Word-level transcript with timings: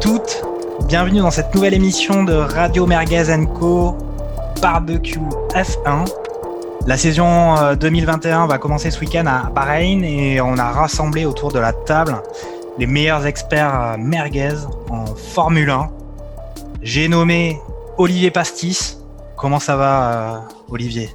toutes. 0.00 0.44
Bienvenue 0.86 1.18
dans 1.18 1.30
cette 1.30 1.52
nouvelle 1.54 1.74
émission 1.74 2.22
de 2.22 2.32
Radio 2.32 2.86
Merguez 2.86 3.24
Co. 3.58 3.96
Barbecue 4.62 5.18
F1. 5.50 6.08
La 6.86 6.96
saison 6.96 7.56
euh, 7.58 7.74
2021 7.74 8.46
va 8.46 8.58
commencer 8.58 8.90
ce 8.90 9.00
week-end 9.00 9.26
à 9.26 9.50
Bahreïn 9.50 10.04
et 10.04 10.40
on 10.40 10.56
a 10.56 10.70
rassemblé 10.70 11.24
autour 11.24 11.52
de 11.52 11.58
la 11.58 11.72
table 11.72 12.22
les 12.78 12.86
meilleurs 12.86 13.26
experts 13.26 13.74
euh, 13.74 13.96
merguez 13.98 14.54
en 14.88 15.06
Formule 15.14 15.70
1. 15.70 15.90
J'ai 16.82 17.08
nommé 17.08 17.58
Olivier 17.96 18.30
Pastis. 18.30 18.98
Comment 19.36 19.58
ça 19.60 19.76
va, 19.76 20.12
euh, 20.12 20.38
Olivier? 20.68 21.10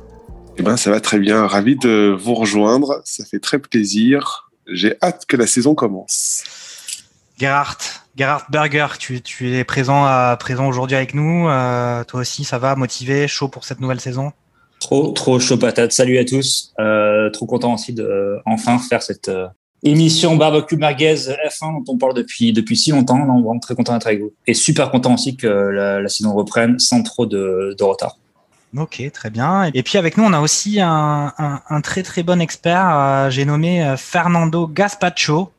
Eh 0.58 0.64
ben, 0.64 0.76
ça 0.76 0.92
va 0.92 1.00
très 1.00 1.20
bien. 1.20 1.48
Ravi 1.48 1.78
de 1.78 2.16
vous 2.20 2.34
rejoindre. 2.34 3.02
Ça 3.06 3.24
fait 3.24 3.40
très 3.40 3.60
plaisir. 3.60 4.52
J'ai 4.68 4.98
hâte 5.02 5.26
que 5.26 5.38
la 5.38 5.48
saison 5.48 5.74
commence. 5.74 6.44
Gerhard, 7.38 8.03
Gerhard 8.16 8.46
Berger, 8.50 8.86
tu, 9.00 9.22
tu 9.22 9.56
es 9.56 9.64
présent, 9.64 10.06
à, 10.06 10.38
présent 10.40 10.68
aujourd'hui 10.68 10.96
avec 10.96 11.16
nous. 11.16 11.48
Euh, 11.50 12.04
toi 12.04 12.22
aussi, 12.22 12.44
ça 12.44 12.60
va, 12.60 12.76
motivé, 12.76 13.28
chaud 13.28 13.48
pour 13.48 13.66
cette 13.66 13.80
nouvelle 13.80 14.00
saison? 14.00 14.32
Trop, 14.80 15.12
trop 15.12 15.40
chaud 15.40 15.58
patate. 15.58 15.94
Salut 15.94 16.20
à 16.20 16.26
tous. 16.26 16.74
Euh, 16.80 17.32
trop 17.32 17.48
content 17.48 17.74
aussi 17.74 17.94
de 17.94 18.04
euh, 18.04 18.40
enfin 18.46 18.78
faire 18.78 19.02
cette 19.02 19.32
émission 19.82 20.36
barbecue 20.36 20.78
merguez 20.78 21.16
F1 21.16 21.84
dont 21.84 21.94
on 21.94 21.98
parle 21.98 22.14
depuis 22.14 22.54
depuis 22.54 22.78
si 22.78 22.92
longtemps. 22.92 23.18
Non, 23.18 23.42
vraiment 23.42 23.60
très 23.60 23.74
content 23.76 23.94
d'être 23.94 24.08
avec 24.08 24.22
vous 24.22 24.34
et 24.46 24.54
super 24.54 24.92
content 24.92 25.16
aussi 25.16 25.36
que 25.36 25.48
la, 25.48 26.02
la 26.02 26.10
saison 26.10 26.34
reprenne 26.36 26.78
sans 26.80 27.02
trop 27.02 27.26
de, 27.26 27.76
de 27.78 27.84
retard. 27.84 28.18
Ok, 28.78 29.02
très 29.14 29.30
bien. 29.30 29.72
Et 29.74 29.84
puis 29.84 29.98
avec 29.98 30.18
nous, 30.18 30.24
on 30.24 30.34
a 30.34 30.40
aussi 30.40 30.80
un, 30.82 31.34
un, 31.38 31.62
un 31.68 31.82
très 31.82 32.04
très 32.04 32.22
bon 32.22 32.42
expert. 32.42 33.30
J'ai 33.32 33.46
nommé 33.46 33.96
Fernando 33.98 34.68
Gaspacho. 34.68 35.53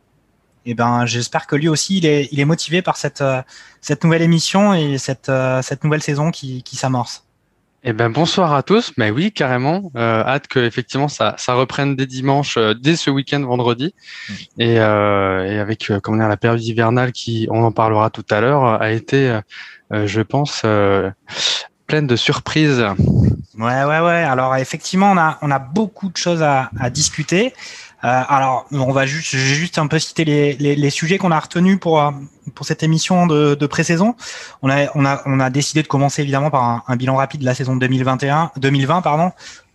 Et 0.67 0.75
ben, 0.75 1.05
j'espère 1.07 1.47
que 1.47 1.57
lui 1.57 1.69
aussi, 1.69 1.99
il 1.99 2.07
est, 2.07 2.29
il 2.33 2.41
est 2.41 2.45
motivé 2.45 2.81
par 2.83 2.97
cette, 2.97 3.21
euh, 3.21 3.43
cette 3.81 4.03
nouvelle 4.03 4.23
émission 4.23 4.73
et 4.73 4.99
cette, 4.99 5.29
euh, 5.29 5.61
cette 5.63 5.85
nouvelle 5.85 6.03
saison 6.03 6.31
qui, 6.31 6.63
qui 6.63 6.77
s'amorce. 6.77 7.25
Eh 7.87 7.93
ben 7.93 8.09
bonsoir 8.09 8.55
à 8.55 8.63
tous. 8.63 8.95
Mais 8.97 9.11
oui, 9.11 9.31
carrément. 9.31 9.93
Euh, 9.95 10.25
hâte 10.25 10.47
que 10.47 10.59
effectivement 10.59 11.09
ça, 11.09 11.35
ça 11.37 11.53
reprenne 11.53 11.97
dès 11.97 12.07
dimanche, 12.07 12.57
euh, 12.57 12.73
dès 12.73 12.97
ce 12.97 13.11
week-end 13.11 13.43
vendredi, 13.43 13.95
et, 14.59 14.81
euh, 14.81 15.45
et 15.45 15.59
avec 15.59 15.93
comment 16.03 16.17
dire 16.17 16.29
la 16.29 16.39
période 16.39 16.63
hivernale 16.63 17.13
qui, 17.13 17.47
on 17.51 17.63
en 17.63 17.73
parlera 17.73 18.09
tout 18.09 18.25
à 18.31 18.41
l'heure, 18.41 18.65
a 18.81 18.91
été, 18.91 19.39
je 19.91 20.23
pense, 20.23 20.63
pleine 21.87 22.07
de 22.07 22.17
surprises. 22.17 22.83
Ouais, 23.59 23.85
ouais, 23.85 24.01
ouais. 24.01 24.25
Alors 24.25 24.57
effectivement, 24.57 25.13
on 25.13 25.19
a, 25.19 25.39
on 25.43 25.51
a 25.51 25.59
beaucoup 25.59 26.09
de 26.09 26.17
choses 26.17 26.43
à, 26.43 26.71
à 26.81 26.89
discuter. 26.89 27.53
Euh, 28.05 28.23
alors, 28.29 28.67
on 28.71 28.93
va 28.93 29.07
juste, 29.07 29.35
juste 29.35 29.79
un 29.79 29.87
peu 29.87 29.99
citer 29.99 30.25
les, 30.25 30.53
les, 30.55 30.77
les 30.77 30.91
sujets 30.91 31.17
qu'on 31.17 31.31
a 31.31 31.41
retenus 31.41 31.81
pour 31.81 32.03
euh, 32.03 32.11
pour 32.55 32.67
cette 32.67 32.83
émission 32.83 33.27
de, 33.27 33.55
de 33.55 33.67
pré-saison. 33.67 34.15
On 34.61 34.69
a, 34.69 34.91
on 34.95 35.07
a, 35.07 35.23
on 35.25 35.41
a 35.41 35.49
décidé 35.49 35.83
de 35.83 35.89
commencer 35.89 36.21
évidemment 36.21 36.51
par 36.51 36.65
un, 36.65 36.83
un 36.87 36.97
bilan 36.97 37.17
rapide 37.17 37.41
de 37.41 37.47
la 37.47 37.55
saison 37.55 37.77
2021, 37.77 38.53
2020, 38.57 39.01
pardon. 39.01 39.33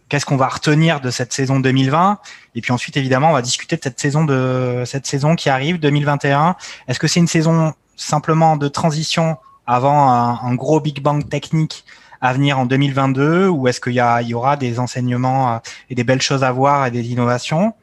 Qu'est-ce 0.10 0.26
qu'on 0.26 0.38
va 0.38 0.48
retenir 0.48 1.02
de 1.02 1.10
cette 1.12 1.34
saison 1.34 1.60
2020 1.60 2.20
Et 2.56 2.62
puis 2.62 2.72
ensuite, 2.72 2.98
évidemment, 2.98 3.30
on 3.30 3.34
va 3.34 3.42
discuter 3.42 3.78
de 3.78 3.82
cette 3.84 4.00
saison 4.00 4.26
de 4.26 4.84
cette 4.86 5.08
saison 5.08 5.36
qui 5.36 5.50
arrive 5.50 5.80
2021. 5.80 6.56
Est-ce 6.88 7.00
que 7.00 7.08
c'est 7.08 7.20
une 7.20 7.28
saison 7.28 7.74
simplement 7.96 8.58
de 8.58 8.68
transition 8.68 9.38
avant 9.66 10.10
un, 10.12 10.40
un 10.42 10.56
gros 10.56 10.80
Big 10.80 11.02
Bang 11.02 11.28
technique 11.28 11.84
à 12.22 12.34
venir 12.34 12.60
en 12.60 12.66
2022 12.66 13.48
ou 13.48 13.68
est-ce 13.68 13.80
qu'il 13.80 13.94
y, 13.94 14.00
a, 14.00 14.22
il 14.22 14.30
y 14.30 14.34
aura 14.34 14.58
des 14.58 14.80
enseignements 14.80 15.54
euh, 15.54 15.58
et 15.90 15.96
des 15.96 16.04
belles 16.04 16.22
choses 16.22 16.44
à 16.44 16.52
voir 16.52 16.86
et 16.86 16.92
des 16.92 17.08
innovations? 17.12 17.74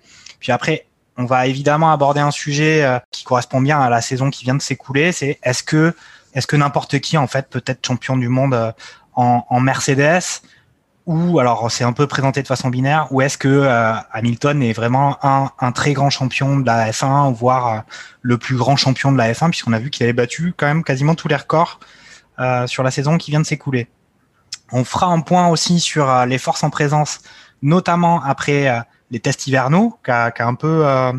Puis 0.41 0.53
après, 0.53 0.87
on 1.17 1.25
va 1.25 1.47
évidemment 1.47 1.93
aborder 1.93 2.21
un 2.21 2.31
sujet 2.31 2.85
euh, 2.85 2.99
qui 3.11 3.25
correspond 3.25 3.61
bien 3.61 3.81
à 3.81 3.89
la 3.89 4.01
saison 4.01 4.31
qui 4.31 4.45
vient 4.45 4.55
de 4.55 4.63
s'écouler. 4.63 5.13
C'est 5.13 5.39
est-ce 5.43 5.63
que 5.63 5.95
est-ce 6.35 6.47
que 6.47 6.57
n'importe 6.57 6.99
qui 7.01 7.17
en 7.17 7.27
fait 7.27 7.49
peut 7.49 7.63
être 7.67 7.87
champion 7.87 8.17
du 8.17 8.29
monde 8.29 8.55
euh, 8.55 8.73
en, 9.15 9.45
en 9.49 9.61
Mercedes? 9.61 10.43
Ou 11.07 11.39
alors 11.39 11.71
c'est 11.71 11.85
un 11.85 11.93
peu 11.93 12.09
présenté 12.09 12.43
de 12.43 12.49
façon 12.49 12.69
binaire 12.69 13.07
ou 13.13 13.21
est-ce 13.21 13.39
que 13.39 13.47
euh, 13.47 13.95
Hamilton 14.11 14.61
est 14.61 14.73
vraiment 14.73 15.25
un, 15.25 15.53
un 15.61 15.71
très 15.71 15.93
grand 15.93 16.11
champion 16.11 16.59
de 16.59 16.67
la 16.67 16.91
F1 16.91 17.33
voire 17.33 17.73
euh, 17.73 17.79
le 18.23 18.39
plus 18.39 18.57
grand 18.57 18.75
champion 18.75 19.13
de 19.13 19.17
la 19.17 19.33
F1 19.33 19.51
puisqu'on 19.51 19.73
a 19.73 19.79
vu 19.79 19.91
qu'il 19.91 20.03
avait 20.03 20.13
battu 20.13 20.53
quand 20.57 20.67
même 20.67 20.83
quasiment 20.83 21.15
tous 21.15 21.29
les 21.29 21.37
records 21.37 21.79
euh, 22.41 22.67
sur 22.67 22.83
la 22.83 22.91
saison 22.91 23.19
qui 23.19 23.31
vient 23.31 23.39
de 23.39 23.47
s'écouler. 23.47 23.87
On 24.73 24.83
fera 24.83 25.07
un 25.07 25.21
point 25.21 25.47
aussi 25.47 25.79
sur 25.79 26.27
les 26.27 26.39
forces 26.39 26.65
en 26.65 26.71
présence, 26.71 27.21
notamment 27.63 28.21
après 28.25 28.85
les 29.11 29.21
tests 29.21 29.47
hivernaux 29.47 29.99
qu'a 30.03 30.33
un 30.39 30.55
peu 30.55 30.87
euh, 30.87 31.13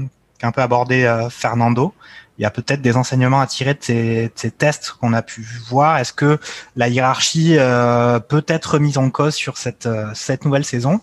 peu 0.53 0.61
abordé 0.61 1.03
euh, 1.03 1.29
Fernando. 1.29 1.93
Il 2.37 2.43
y 2.43 2.45
a 2.45 2.51
peut-être 2.51 2.81
des 2.81 2.95
enseignements 2.97 3.41
à 3.41 3.47
tirer 3.47 3.73
de 3.73 3.79
ces, 3.81 4.51
tests 4.51 4.91
qu'on 4.91 5.13
a 5.13 5.23
pu 5.23 5.41
voir. 5.69 5.97
Est-ce 5.97 6.13
que 6.13 6.39
la 6.75 6.87
hiérarchie 6.87 7.55
euh, 7.57 8.19
peut 8.19 8.45
être 8.47 8.73
remise 8.75 8.99
en 8.99 9.09
cause 9.09 9.33
sur 9.33 9.57
cette 9.57 9.89
cette 10.13 10.45
nouvelle 10.45 10.65
saison? 10.65 11.01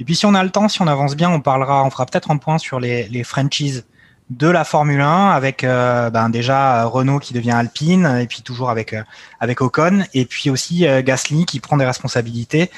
Et 0.00 0.04
puis 0.04 0.16
si 0.16 0.26
on 0.26 0.34
a 0.34 0.42
le 0.42 0.50
temps, 0.50 0.68
si 0.68 0.82
on 0.82 0.88
avance 0.88 1.14
bien, 1.14 1.30
on 1.30 1.40
parlera, 1.40 1.84
on 1.84 1.90
fera 1.90 2.06
peut-être 2.06 2.32
un 2.32 2.36
point 2.36 2.58
sur 2.58 2.80
les 2.80 3.06
les 3.08 3.22
franchises 3.22 3.84
de 4.30 4.48
la 4.48 4.64
Formule 4.64 5.00
1 5.00 5.30
avec 5.30 5.62
ben 5.62 6.28
déjà 6.30 6.84
Renault 6.84 7.18
qui 7.18 7.32
devient 7.32 7.52
Alpine 7.52 8.06
et 8.20 8.26
puis 8.26 8.42
toujours 8.42 8.70
avec 8.70 8.94
avec 9.40 9.60
Ocon 9.60 10.04
et 10.14 10.24
puis 10.24 10.50
aussi 10.50 10.86
Gasly 11.04 11.46
qui 11.46 11.58
prend 11.58 11.76
des 11.76 11.84
responsabilités 11.84 12.70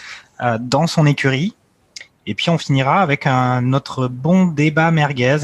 dans 0.61 0.87
son 0.87 1.05
écurie 1.05 1.55
et 2.27 2.35
puis 2.35 2.51
on 2.51 2.59
finira 2.59 3.01
avec 3.01 3.27
un 3.27 3.73
autre 3.73 4.09
bon 4.09 4.47
débat 4.47 4.91
merguez. 4.91 5.39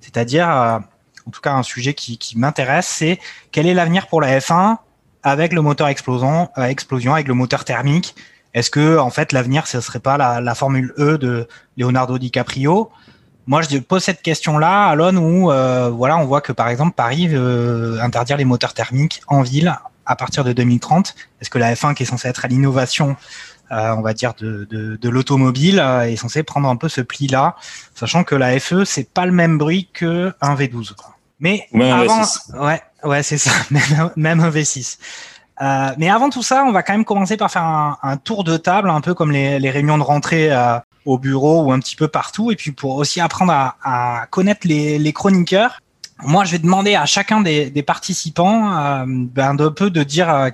C'est-à-dire 0.00 0.48
euh, 0.48 0.78
en 1.26 1.30
tout 1.30 1.40
cas 1.40 1.52
un 1.52 1.62
sujet 1.62 1.94
qui, 1.94 2.18
m'intéresse 2.36 2.86
c'est 2.86 3.18
quel 3.52 3.66
est 3.66 3.74
l'avenir 3.74 4.06
pour 4.06 4.20
la 4.20 4.38
F1 4.38 4.76
avec 5.22 5.52
le 5.52 5.60
moteur 5.60 5.88
explosion 5.88 6.48
euh, 6.58 6.64
explosion 6.64 7.14
avec 7.14 7.28
le 7.28 7.34
moteur 7.34 7.64
thermique? 7.64 8.14
Est-ce 8.54 8.70
que 8.70 8.98
en 8.98 9.10
fait 9.10 9.32
l'avenir 9.32 9.66
ce 9.66 9.80
serait 9.80 10.00
pas 10.00 10.16
la, 10.16 10.54
Formule 10.54 10.92
E 10.98 11.18
de 11.18 11.48
Leonardo 11.76 12.18
DiCaprio? 12.18 12.90
Moi, 13.46 13.62
je 13.62 13.78
pose 13.78 14.04
cette 14.04 14.22
question-là, 14.22 14.88
Alon, 14.88 15.16
où 15.16 15.50
euh, 15.50 15.88
voilà, 15.88 16.18
on 16.18 16.24
voit 16.24 16.40
que 16.40 16.52
par 16.52 16.68
exemple 16.68 16.94
Paris 16.94 17.26
veut 17.26 17.98
interdire 18.00 18.36
les 18.36 18.44
moteurs 18.44 18.74
thermiques 18.74 19.22
en 19.26 19.42
ville 19.42 19.76
à 20.06 20.14
partir 20.14 20.44
de 20.44 20.52
2030. 20.52 21.14
Est-ce 21.40 21.50
que 21.50 21.58
la 21.58 21.74
F1, 21.74 21.94
qui 21.94 22.02
est 22.02 22.06
censée 22.06 22.28
être 22.28 22.44
à 22.44 22.48
l'innovation, 22.48 23.16
on 23.70 24.00
va 24.00 24.14
dire 24.14 24.34
de, 24.38 24.66
de, 24.70 24.96
de 24.96 25.08
l'automobile, 25.08 25.80
euh, 25.80 26.02
est 26.02 26.16
censée 26.16 26.42
prendre 26.42 26.68
un 26.68 26.76
peu 26.76 26.88
ce 26.88 27.00
pli-là, 27.00 27.56
sachant 27.94 28.24
que 28.24 28.34
la 28.34 28.58
FE 28.58 28.84
c'est 28.84 29.08
pas 29.12 29.26
le 29.26 29.32
même 29.32 29.58
bruit 29.58 29.88
que 29.92 30.32
un 30.40 30.54
V12. 30.54 30.94
Quoi. 30.94 31.14
Mais 31.38 31.66
avant, 31.74 32.22
V6. 32.22 32.58
ouais, 32.58 32.82
ouais, 33.04 33.22
c'est 33.22 33.38
ça, 33.38 33.52
même, 33.70 34.10
même 34.16 34.40
un 34.40 34.50
V6. 34.50 34.98
Euh, 35.62 35.90
mais 35.98 36.08
avant 36.08 36.30
tout 36.30 36.42
ça, 36.42 36.64
on 36.64 36.72
va 36.72 36.82
quand 36.82 36.94
même 36.94 37.04
commencer 37.04 37.36
par 37.36 37.50
faire 37.50 37.64
un, 37.64 37.98
un 38.02 38.16
tour 38.16 38.44
de 38.44 38.56
table, 38.56 38.88
un 38.88 39.00
peu 39.00 39.14
comme 39.14 39.30
les, 39.30 39.58
les 39.58 39.70
réunions 39.70 39.98
de 39.98 40.02
rentrée 40.02 40.50
euh, 40.50 40.78
au 41.04 41.18
bureau 41.18 41.62
ou 41.64 41.72
un 41.72 41.78
petit 41.78 41.96
peu 41.96 42.08
partout, 42.08 42.50
et 42.50 42.56
puis 42.56 42.72
pour 42.72 42.96
aussi 42.96 43.20
apprendre 43.20 43.52
à, 43.52 43.76
à 43.82 44.26
connaître 44.26 44.66
les, 44.66 44.98
les 44.98 45.12
chroniqueurs. 45.12 45.80
Moi, 46.22 46.44
je 46.44 46.52
vais 46.52 46.58
demander 46.58 46.94
à 46.94 47.06
chacun 47.06 47.40
des, 47.40 47.70
des 47.70 47.82
participants 47.82 48.76
euh, 48.76 49.04
ben, 49.06 49.54
de 49.54 49.68
peu 49.68 49.90
de 49.90 50.02
dire 50.02 50.32
euh, 50.32 50.50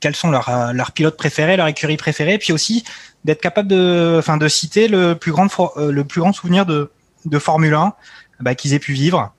quels 0.00 0.16
sont 0.16 0.30
leurs, 0.30 0.48
euh, 0.48 0.84
pilotes 0.94 1.16
préférés, 1.16 1.56
leur 1.56 1.68
écurie 1.68 1.96
préférée, 1.96 2.38
puis 2.38 2.52
aussi 2.52 2.84
d'être 3.24 3.40
capable 3.40 3.68
de, 3.68 4.16
enfin, 4.18 4.36
de 4.36 4.48
citer 4.48 4.88
le 4.88 5.14
plus 5.14 5.32
grand, 5.32 5.46
euh, 5.76 6.32
souvenir 6.32 6.66
de, 6.66 6.90
Formule 7.38 7.74
1 7.74 7.92
bah, 8.40 8.54
qu'ils 8.54 8.72
aient 8.72 8.78
pu 8.78 8.94
vivre. 8.94 9.32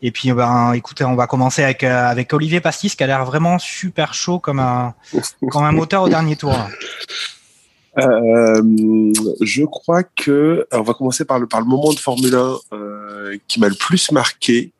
Et 0.00 0.10
puis, 0.10 0.32
ben, 0.32 0.72
écoutez, 0.72 1.04
on 1.04 1.14
va 1.14 1.26
commencer 1.26 1.62
avec, 1.62 1.84
euh, 1.84 2.06
avec 2.06 2.32
Olivier 2.32 2.60
Pastis, 2.60 2.94
qui 2.94 3.04
a 3.04 3.06
l'air 3.06 3.24
vraiment 3.24 3.58
super 3.58 4.14
chaud 4.14 4.38
comme 4.38 4.60
un, 4.60 4.94
comme 5.50 5.64
un 5.64 5.72
moteur 5.72 6.04
au 6.04 6.08
dernier 6.08 6.36
tour. 6.36 6.54
Je 7.96 9.64
crois 9.64 10.04
que 10.04 10.66
on 10.72 10.82
va 10.82 10.94
commencer 10.94 11.24
par 11.24 11.38
le 11.38 11.46
par 11.46 11.60
le 11.60 11.66
moment 11.66 11.92
de 11.92 11.98
Formule 11.98 12.34
1 12.34 12.56
euh, 12.72 13.36
qui 13.48 13.60
m'a 13.60 13.68
le 13.68 13.74
plus 13.74 14.12
marqué. 14.12 14.72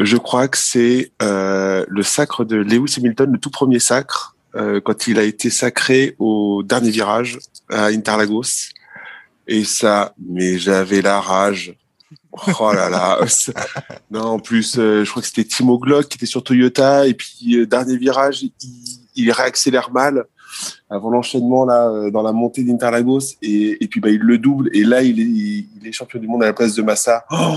Je 0.00 0.16
crois 0.16 0.48
que 0.48 0.56
c'est 0.56 1.12
euh, 1.20 1.84
le 1.88 2.02
sacre 2.02 2.44
de 2.44 2.56
Lewis 2.56 2.94
Hamilton, 2.96 3.32
le 3.32 3.38
tout 3.38 3.50
premier 3.50 3.78
sacre, 3.78 4.36
euh, 4.54 4.80
quand 4.80 5.06
il 5.06 5.18
a 5.18 5.22
été 5.22 5.50
sacré 5.50 6.16
au 6.18 6.62
dernier 6.62 6.90
virage 6.90 7.38
à 7.68 7.86
Interlagos. 7.86 8.70
Et 9.48 9.64
ça, 9.64 10.14
mais 10.18 10.58
j'avais 10.58 11.02
la 11.02 11.20
rage. 11.20 11.76
Oh 12.58 12.72
là 12.72 12.88
là. 12.88 13.18
non, 14.10 14.22
en 14.22 14.38
plus, 14.38 14.78
euh, 14.78 15.04
je 15.04 15.10
crois 15.10 15.20
que 15.20 15.28
c'était 15.28 15.44
Timo 15.44 15.78
Glock 15.78 16.08
qui 16.08 16.16
était 16.16 16.26
sur 16.26 16.42
Toyota 16.42 17.06
et 17.06 17.14
puis 17.14 17.66
dernier 17.66 17.96
virage, 17.96 18.44
il, 19.14 19.30
réaccélère 19.30 19.90
mal. 19.90 20.24
avant 20.88 21.10
l'enchaînement 21.10 21.66
là 21.66 22.10
dans 22.10 22.22
la 22.22 22.32
montée 22.32 22.62
d'Interlagos 22.62 23.36
et, 23.42 23.86
puis 23.90 24.00
bah 24.00 24.10
il 24.10 24.20
le 24.20 24.38
double 24.38 24.70
et 24.74 24.84
là 24.84 25.02
il 25.02 25.18
est 25.20 25.66
il 25.80 25.86
est 25.86 25.92
champion 25.92 26.18
du 26.18 26.28
monde 26.28 26.42
à 26.42 26.46
la 26.46 26.52
place 26.52 26.74
de 26.74 26.82
Massa. 26.82 27.24
Oh 27.30 27.56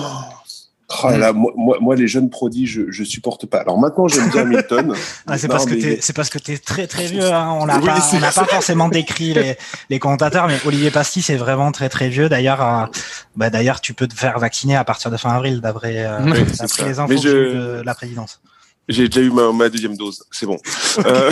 Oh 1.03 1.09
là, 1.09 1.33
moi, 1.33 1.51
moi, 1.55 1.77
moi, 1.81 1.95
les 1.95 2.07
jeunes 2.07 2.29
prodiges, 2.29 2.73
je, 2.73 2.91
je 2.91 3.03
supporte 3.03 3.47
pas. 3.47 3.59
Alors 3.59 3.79
maintenant, 3.79 4.07
j'aime 4.07 4.29
bien 4.29 4.45
Milton. 4.45 4.93
ah, 5.27 5.37
c'est 5.37 5.47
parce, 5.47 5.65
que 5.65 5.73
t'es, 5.73 5.97
c'est 5.99 6.13
parce 6.13 6.29
que 6.29 6.37
tu 6.37 6.51
es 6.51 6.57
très 6.59 6.85
très 6.85 7.05
vieux. 7.11 7.25
Hein. 7.25 7.57
On 7.59 7.65
n'a 7.65 7.79
oui, 7.79 7.85
pas, 7.85 8.07
on 8.13 8.19
pas 8.19 8.31
forcément 8.31 8.87
décrit 8.87 9.33
les, 9.33 9.57
les 9.89 9.99
commentateurs, 9.99 10.47
mais 10.47 10.59
Olivier 10.65 10.91
Pastis 10.91 11.25
c'est 11.25 11.37
vraiment 11.37 11.71
très 11.71 11.89
très 11.89 12.09
vieux. 12.09 12.29
D'ailleurs, 12.29 12.61
euh, 12.61 12.85
bah, 13.35 13.49
d'ailleurs, 13.49 13.81
tu 13.81 13.95
peux 13.95 14.07
te 14.07 14.13
faire 14.13 14.37
vacciner 14.37 14.75
à 14.75 14.83
partir 14.83 15.09
de 15.09 15.17
fin 15.17 15.31
avril, 15.31 15.59
d'après, 15.59 16.05
euh, 16.05 16.19
oui, 16.23 16.33
les 16.85 16.99
infos 16.99 17.17
je... 17.17 17.29
de 17.29 17.81
la 17.83 17.95
présidence. 17.95 18.39
J'ai 18.87 19.09
déjà 19.09 19.21
eu 19.21 19.31
ma, 19.31 19.51
ma, 19.51 19.69
deuxième 19.69 19.97
dose, 19.97 20.23
c'est 20.29 20.45
bon. 20.45 20.59
euh... 21.05 21.31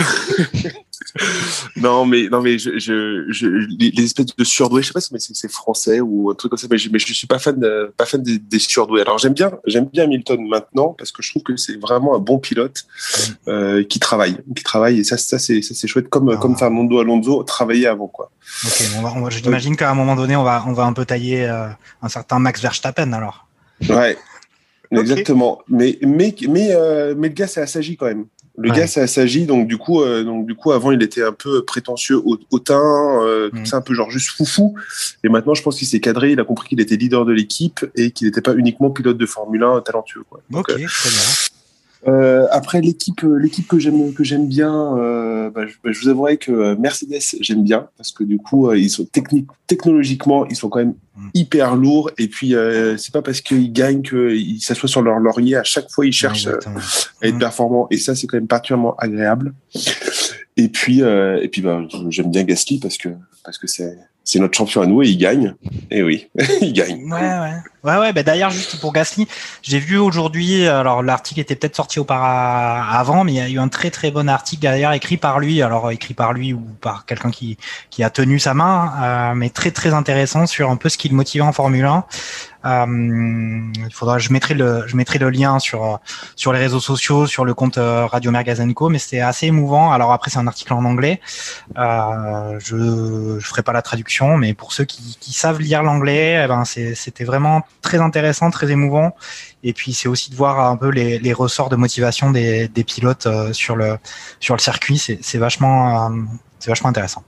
non, 1.76 2.06
mais 2.06 2.28
non, 2.28 2.42
mais 2.42 2.58
je, 2.58 2.78
je, 2.78 3.26
je, 3.28 3.46
les, 3.46 4.02
espèces 4.02 4.34
de 4.36 4.44
surdoués, 4.44 4.82
je 4.82 4.88
sais 4.88 4.92
pas 4.92 5.00
si 5.00 5.34
c'est 5.34 5.50
français 5.50 6.00
ou 6.00 6.30
un 6.30 6.34
truc 6.34 6.50
comme 6.50 6.58
ça, 6.58 6.66
mais 6.70 6.78
je, 6.78 6.90
mais 6.90 6.98
je 6.98 7.12
suis 7.12 7.26
pas 7.26 7.38
fan, 7.38 7.58
de, 7.58 7.92
pas 7.96 8.04
fan 8.04 8.22
des, 8.22 8.38
des 8.38 8.58
surdoués. 8.58 9.02
Alors 9.02 9.18
j'aime 9.18 9.32
bien, 9.32 9.52
j'aime 9.66 9.86
bien 9.86 10.06
Milton 10.06 10.46
maintenant 10.48 10.94
parce 10.98 11.12
que 11.12 11.22
je 11.22 11.30
trouve 11.30 11.42
que 11.44 11.56
c'est 11.56 11.80
vraiment 11.80 12.16
un 12.16 12.18
bon 12.18 12.38
pilote 12.38 12.84
euh, 13.46 13.84
qui 13.84 14.00
travaille, 14.00 14.36
qui 14.56 14.64
travaille 14.64 15.00
et 15.00 15.04
ça, 15.04 15.16
ça 15.16 15.38
c'est, 15.38 15.62
ça 15.62 15.74
c'est 15.74 15.86
chouette 15.86 16.08
comme 16.08 16.30
ah. 16.30 16.36
comme 16.36 16.56
Fernando 16.56 16.98
Alonso 16.98 17.42
travaillait 17.44 17.86
avant 17.86 18.08
quoi. 18.08 18.30
Ok, 18.64 18.82
on 18.98 19.02
va, 19.02 19.12
on 19.16 19.20
va, 19.22 19.30
j'imagine 19.30 19.76
qu'à 19.76 19.90
un 19.90 19.94
moment 19.94 20.16
donné, 20.16 20.34
on 20.34 20.44
va, 20.44 20.64
on 20.66 20.72
va 20.72 20.84
un 20.84 20.92
peu 20.92 21.04
tailler 21.04 21.46
euh, 21.46 21.68
un 22.02 22.08
certain 22.08 22.38
Max 22.40 22.60
Verstappen 22.60 23.12
alors. 23.12 23.46
Ouais. 23.88 24.16
Exactement. 24.90 25.60
Mais, 25.68 25.98
mais, 26.02 26.34
mais, 26.48 26.68
euh, 26.70 27.14
mais 27.16 27.28
le 27.28 27.34
gars, 27.34 27.46
c'est 27.46 27.60
Assagi 27.60 27.96
quand 27.96 28.06
même. 28.06 28.26
Le 28.56 28.70
ouais. 28.70 28.76
gars, 28.76 28.86
c'est 28.86 29.00
Assagi, 29.00 29.46
donc 29.46 29.66
du 29.66 29.78
coup, 29.78 30.00
euh, 30.00 30.22
donc 30.22 30.46
du 30.46 30.54
coup, 30.54 30.70
avant, 30.70 30.92
il 30.92 31.02
était 31.02 31.24
un 31.24 31.32
peu 31.32 31.64
prétentieux, 31.64 32.22
hautain, 32.50 33.20
euh, 33.22 33.50
tout 33.50 33.58
mm. 33.58 33.66
ça, 33.66 33.78
un 33.78 33.80
peu 33.80 33.94
genre 33.94 34.10
juste 34.10 34.30
foufou. 34.30 34.76
Et 35.24 35.28
maintenant, 35.28 35.54
je 35.54 35.62
pense 35.62 35.76
qu'il 35.76 35.88
s'est 35.88 36.00
cadré, 36.00 36.30
il 36.32 36.40
a 36.40 36.44
compris 36.44 36.68
qu'il 36.68 36.80
était 36.80 36.96
leader 36.96 37.24
de 37.24 37.32
l'équipe 37.32 37.84
et 37.96 38.12
qu'il 38.12 38.28
n'était 38.28 38.42
pas 38.42 38.54
uniquement 38.54 38.90
pilote 38.90 39.18
de 39.18 39.26
Formule 39.26 39.64
1 39.64 39.80
talentueux. 39.80 40.22
Quoi. 40.30 40.40
Donc, 40.50 40.68
ok, 40.68 40.76
très 40.76 40.78
bien. 40.78 40.88
Euh, 42.06 42.46
après 42.50 42.80
l'équipe, 42.80 43.22
l'équipe 43.22 43.66
que 43.66 43.78
j'aime 43.78 44.12
que 44.12 44.24
j'aime 44.24 44.46
bien, 44.46 44.96
euh, 44.98 45.50
bah, 45.50 45.66
je, 45.66 45.74
bah, 45.82 45.90
je, 45.90 46.00
vous 46.00 46.08
avouerai 46.08 46.36
que 46.36 46.74
Mercedes 46.74 47.20
j'aime 47.40 47.64
bien 47.64 47.88
parce 47.96 48.12
que 48.12 48.24
du 48.24 48.38
coup 48.38 48.72
ils 48.72 48.90
sont 48.90 49.06
techniques, 49.06 49.48
technologiquement 49.66 50.46
ils 50.46 50.56
sont 50.56 50.68
quand 50.68 50.80
même 50.80 50.94
mm. 51.16 51.28
hyper 51.32 51.76
lourds 51.76 52.10
et 52.18 52.28
puis 52.28 52.54
euh, 52.54 52.98
c'est 52.98 53.12
pas 53.12 53.22
parce 53.22 53.40
qu'ils 53.40 53.72
gagnent 53.72 54.02
qu'ils 54.02 54.60
s'assoient 54.60 54.88
sur 54.88 55.00
leur 55.00 55.18
laurier 55.18 55.56
à 55.56 55.64
chaque 55.64 55.90
fois 55.90 56.04
ils 56.04 56.12
cherchent 56.12 56.46
à 56.46 56.58
être 57.22 57.36
mm. 57.36 57.38
performants 57.38 57.86
et 57.90 57.96
ça 57.96 58.14
c'est 58.14 58.26
quand 58.26 58.36
même 58.36 58.48
particulièrement 58.48 58.94
agréable. 58.96 59.54
Et 60.56 60.68
puis 60.68 61.00
et 61.00 61.48
puis 61.50 61.62
bah, 61.62 61.82
j'aime 62.10 62.30
bien 62.30 62.44
Gasly 62.44 62.78
parce 62.80 62.98
que 62.98 63.08
parce 63.44 63.58
que 63.58 63.66
c'est 63.66 63.96
c'est 64.24 64.38
notre 64.38 64.56
champion 64.56 64.82
à 64.82 64.86
nous 64.86 65.02
et 65.02 65.08
il 65.08 65.18
gagne. 65.18 65.54
Et 65.90 66.02
oui, 66.02 66.28
il 66.60 66.72
gagne. 66.72 67.04
Ouais, 67.12 67.20
ouais. 67.20 67.54
Ouais, 67.84 67.98
ouais. 67.98 68.12
Bah, 68.14 68.22
D'ailleurs, 68.22 68.50
juste 68.50 68.80
pour 68.80 68.94
Gasly, 68.94 69.28
j'ai 69.62 69.78
vu 69.78 69.98
aujourd'hui, 69.98 70.66
alors 70.66 71.02
l'article 71.02 71.40
était 71.40 71.54
peut-être 71.54 71.76
sorti 71.76 72.00
auparavant, 72.00 73.24
mais 73.24 73.32
il 73.32 73.36
y 73.36 73.40
a 73.40 73.48
eu 73.48 73.58
un 73.58 73.68
très 73.68 73.90
très 73.90 74.10
bon 74.10 74.26
article 74.28 74.62
derrière 74.62 74.92
écrit 74.92 75.18
par 75.18 75.38
lui, 75.38 75.60
alors 75.60 75.90
écrit 75.90 76.14
par 76.14 76.32
lui 76.32 76.54
ou 76.54 76.62
par 76.80 77.04
quelqu'un 77.04 77.30
qui, 77.30 77.58
qui 77.90 78.02
a 78.02 78.08
tenu 78.08 78.38
sa 78.38 78.54
main, 78.54 78.92
euh, 79.02 79.34
mais 79.34 79.50
très 79.50 79.70
très 79.70 79.92
intéressant 79.92 80.46
sur 80.46 80.70
un 80.70 80.76
peu 80.76 80.88
ce 80.88 80.96
qui 80.96 81.10
le 81.10 81.14
motivait 81.14 81.44
en 81.44 81.52
Formule 81.52 81.84
1. 81.84 82.04
Euh, 82.64 82.86
il 82.86 83.92
faudra, 83.92 84.18
je 84.18 84.32
mettrai 84.32 84.54
le, 84.54 84.84
je 84.86 84.96
mettrai 84.96 85.18
le 85.18 85.30
lien 85.30 85.58
sur 85.58 86.00
sur 86.36 86.52
les 86.52 86.58
réseaux 86.58 86.80
sociaux, 86.80 87.26
sur 87.26 87.44
le 87.44 87.54
compte 87.54 87.78
euh, 87.78 88.06
Radio 88.06 88.30
Mergazenco, 88.30 88.88
mais 88.88 88.98
c'était 88.98 89.20
assez 89.20 89.46
émouvant. 89.46 89.92
Alors 89.92 90.12
après, 90.12 90.30
c'est 90.30 90.38
un 90.38 90.46
article 90.46 90.72
en 90.72 90.84
anglais. 90.84 91.20
Euh, 91.76 92.58
je 92.60 93.38
je 93.38 93.46
ferai 93.46 93.62
pas 93.62 93.72
la 93.72 93.82
traduction, 93.82 94.36
mais 94.36 94.54
pour 94.54 94.72
ceux 94.72 94.84
qui, 94.84 95.16
qui 95.20 95.32
savent 95.32 95.60
lire 95.60 95.82
l'anglais, 95.82 96.42
eh 96.44 96.48
ben 96.48 96.64
c'était 96.64 97.24
vraiment 97.24 97.62
très 97.82 97.98
intéressant, 97.98 98.50
très 98.50 98.70
émouvant. 98.70 99.14
Et 99.62 99.72
puis 99.72 99.92
c'est 99.94 100.08
aussi 100.08 100.30
de 100.30 100.36
voir 100.36 100.60
un 100.60 100.76
peu 100.76 100.88
les, 100.88 101.18
les 101.18 101.32
ressorts 101.32 101.68
de 101.68 101.76
motivation 101.76 102.30
des, 102.30 102.68
des 102.68 102.84
pilotes 102.84 103.26
euh, 103.26 103.52
sur 103.52 103.76
le 103.76 103.98
sur 104.40 104.54
le 104.54 104.60
circuit. 104.60 104.98
C'est 104.98 105.38
vachement 105.38 106.06
euh, 106.06 106.16
c'est 106.58 106.70
vachement 106.70 106.90
intéressant. 106.90 107.22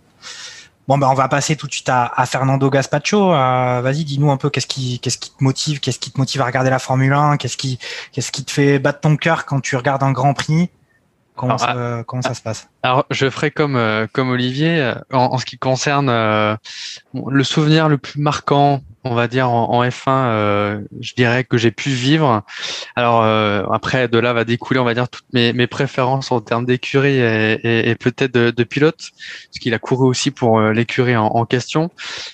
Bon, 0.89 0.99
ben, 0.99 1.09
on 1.09 1.15
va 1.15 1.27
passer 1.29 1.57
tout 1.57 1.67
de 1.67 1.73
suite 1.73 1.89
à, 1.89 2.13
à 2.15 2.27
Fernando 2.27 2.71
Gaspacho. 2.71 3.33
Euh, 3.33 3.81
Vas-y, 3.83 4.05
dis-nous 4.05 4.31
un 4.31 4.37
peu 4.37 4.51
qu'est-ce 4.51 4.69
qui, 4.69 5.01
qu'est-ce 5.01 5.19
qui 5.19 5.31
te 5.31 5.43
motive, 5.43 5.81
qu'est-ce 5.81 5.99
qui 5.99 6.13
te 6.13 6.19
motive 6.19 6.41
à 6.43 6.45
regarder 6.45 6.71
la 6.71 6.79
Formule 6.79 7.13
1, 7.13 7.39
qu'est-ce 7.39 7.57
qui, 7.57 7.79
qu'est-ce 8.13 8.31
qui 8.31 8.45
te 8.45 8.53
fait 8.53 8.79
battre 8.79 9.01
ton 9.01 9.17
cœur 9.17 9.47
quand 9.47 9.61
tu 9.61 9.75
regardes 9.77 10.05
un 10.05 10.13
Grand 10.13 10.35
Prix? 10.35 10.71
Comment, 11.35 11.57
alors, 11.57 11.99
ça, 11.99 12.05
comment 12.05 12.23
ça 12.23 12.35
se 12.35 12.41
passe? 12.41 12.69
Alors, 12.87 13.05
je 13.11 13.29
ferai 13.29 13.51
comme 13.51 13.75
euh, 13.75 14.07
comme 14.13 14.31
Olivier 14.31 14.93
en, 15.13 15.19
en, 15.19 15.39
ce 15.39 15.45
qui 15.45 15.59
concerne 15.59 16.09
euh, 16.09 16.55
le 17.15 17.43
souvenir 17.43 17.89
le 17.89 17.99
plus 17.99 18.21
marquant 18.21 18.81
on 19.07 19.15
va 19.15 19.29
dire 19.29 19.51
en, 19.51 19.71
en 19.71 19.85
F1, 19.85 20.09
euh, 20.09 20.81
je 21.01 21.15
dirais 21.15 21.45
que 21.45 21.57
j'ai 21.57 21.71
pu 21.71 21.91
vivre. 21.91 22.43
Alors 22.97 23.23
euh, 23.23 23.63
après, 23.73 24.09
de 24.09 24.19
là 24.19 24.33
va 24.33 24.45
découler, 24.45 24.81
on 24.81 24.85
va 24.85 24.95
dire 24.95 25.09
toutes 25.09 25.33
mes, 25.33 25.53
mes 25.53 25.67
préférences 25.67 26.33
en 26.33 26.41
termes 26.41 26.67
d'écurie 26.67 27.19
et, 27.19 27.53
et, 27.63 27.91
et 27.91 27.95
peut-être 27.95 28.35
de, 28.35 28.51
de, 28.51 28.65
pilote, 28.65 28.99
parce 28.99 29.59
qu'il 29.61 29.75
a 29.75 29.79
couru 29.79 30.09
aussi 30.09 30.31
pour 30.31 30.59
euh, 30.59 30.73
l'écurie 30.73 31.17
en, 31.17 31.27
en, 31.27 31.47
question. 31.47 31.91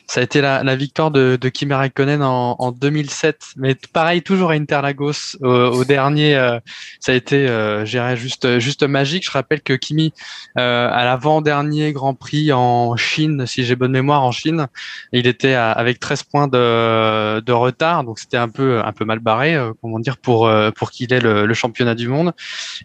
Ça 0.06 0.20
a 0.20 0.22
été 0.22 0.40
la, 0.40 0.62
la 0.62 0.76
victoire 0.76 1.10
de, 1.10 1.36
de 1.40 1.48
Kimi 1.48 1.74
Raikkonen 1.74 2.22
en, 2.22 2.56
en, 2.58 2.72
2007, 2.72 3.40
mais 3.56 3.76
pareil 3.92 4.22
toujours 4.22 4.50
à 4.50 4.54
Interlagos 4.54 5.36
au, 5.42 5.48
au 5.48 5.84
dernier. 5.84 6.36
Euh, 6.36 6.58
ça 7.00 7.12
a 7.12 7.14
été, 7.14 7.48
euh, 7.48 7.84
je 7.84 8.16
juste 8.16 8.58
juste 8.58 8.82
magique. 8.82 9.24
Je 9.24 9.30
rappelle 9.30 9.60
que 9.60 9.74
Kimi 9.74 10.12
à 10.56 11.04
l'avant-dernier 11.04 11.92
Grand 11.92 12.14
Prix 12.14 12.52
en 12.52 12.96
Chine, 12.96 13.46
si 13.46 13.64
j'ai 13.64 13.76
bonne 13.76 13.92
mémoire, 13.92 14.22
en 14.22 14.32
Chine, 14.32 14.66
il 15.12 15.26
était 15.26 15.54
avec 15.54 16.00
13 16.00 16.22
points 16.24 16.48
de 16.48 17.40
de, 17.40 17.52
retard, 17.52 18.04
donc 18.04 18.18
c'était 18.18 18.36
un 18.36 18.48
peu 18.48 18.80
un 18.84 18.92
peu 18.92 19.04
mal 19.04 19.18
barré, 19.18 19.54
euh, 19.54 19.72
comment 19.80 19.98
dire, 19.98 20.16
pour 20.18 20.46
euh, 20.46 20.70
pour 20.70 20.90
qu'il 20.90 21.12
ait 21.12 21.20
le, 21.20 21.46
le, 21.46 21.54
championnat 21.54 21.94
du 21.94 22.08
monde. 22.08 22.32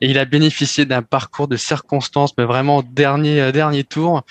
Et 0.02 0.10
il 0.10 0.18
a 0.20 0.26
bénéficié 0.26 0.86
d'un 0.86 1.02
parcours 1.02 1.48
de 1.48 1.58
circonstances, 1.58 2.34
mais 2.38 2.46
vraiment 2.46 2.84
dernier 2.84 3.42
euh, 3.42 3.52
dernier 3.52 3.84
tour. 3.84 4.24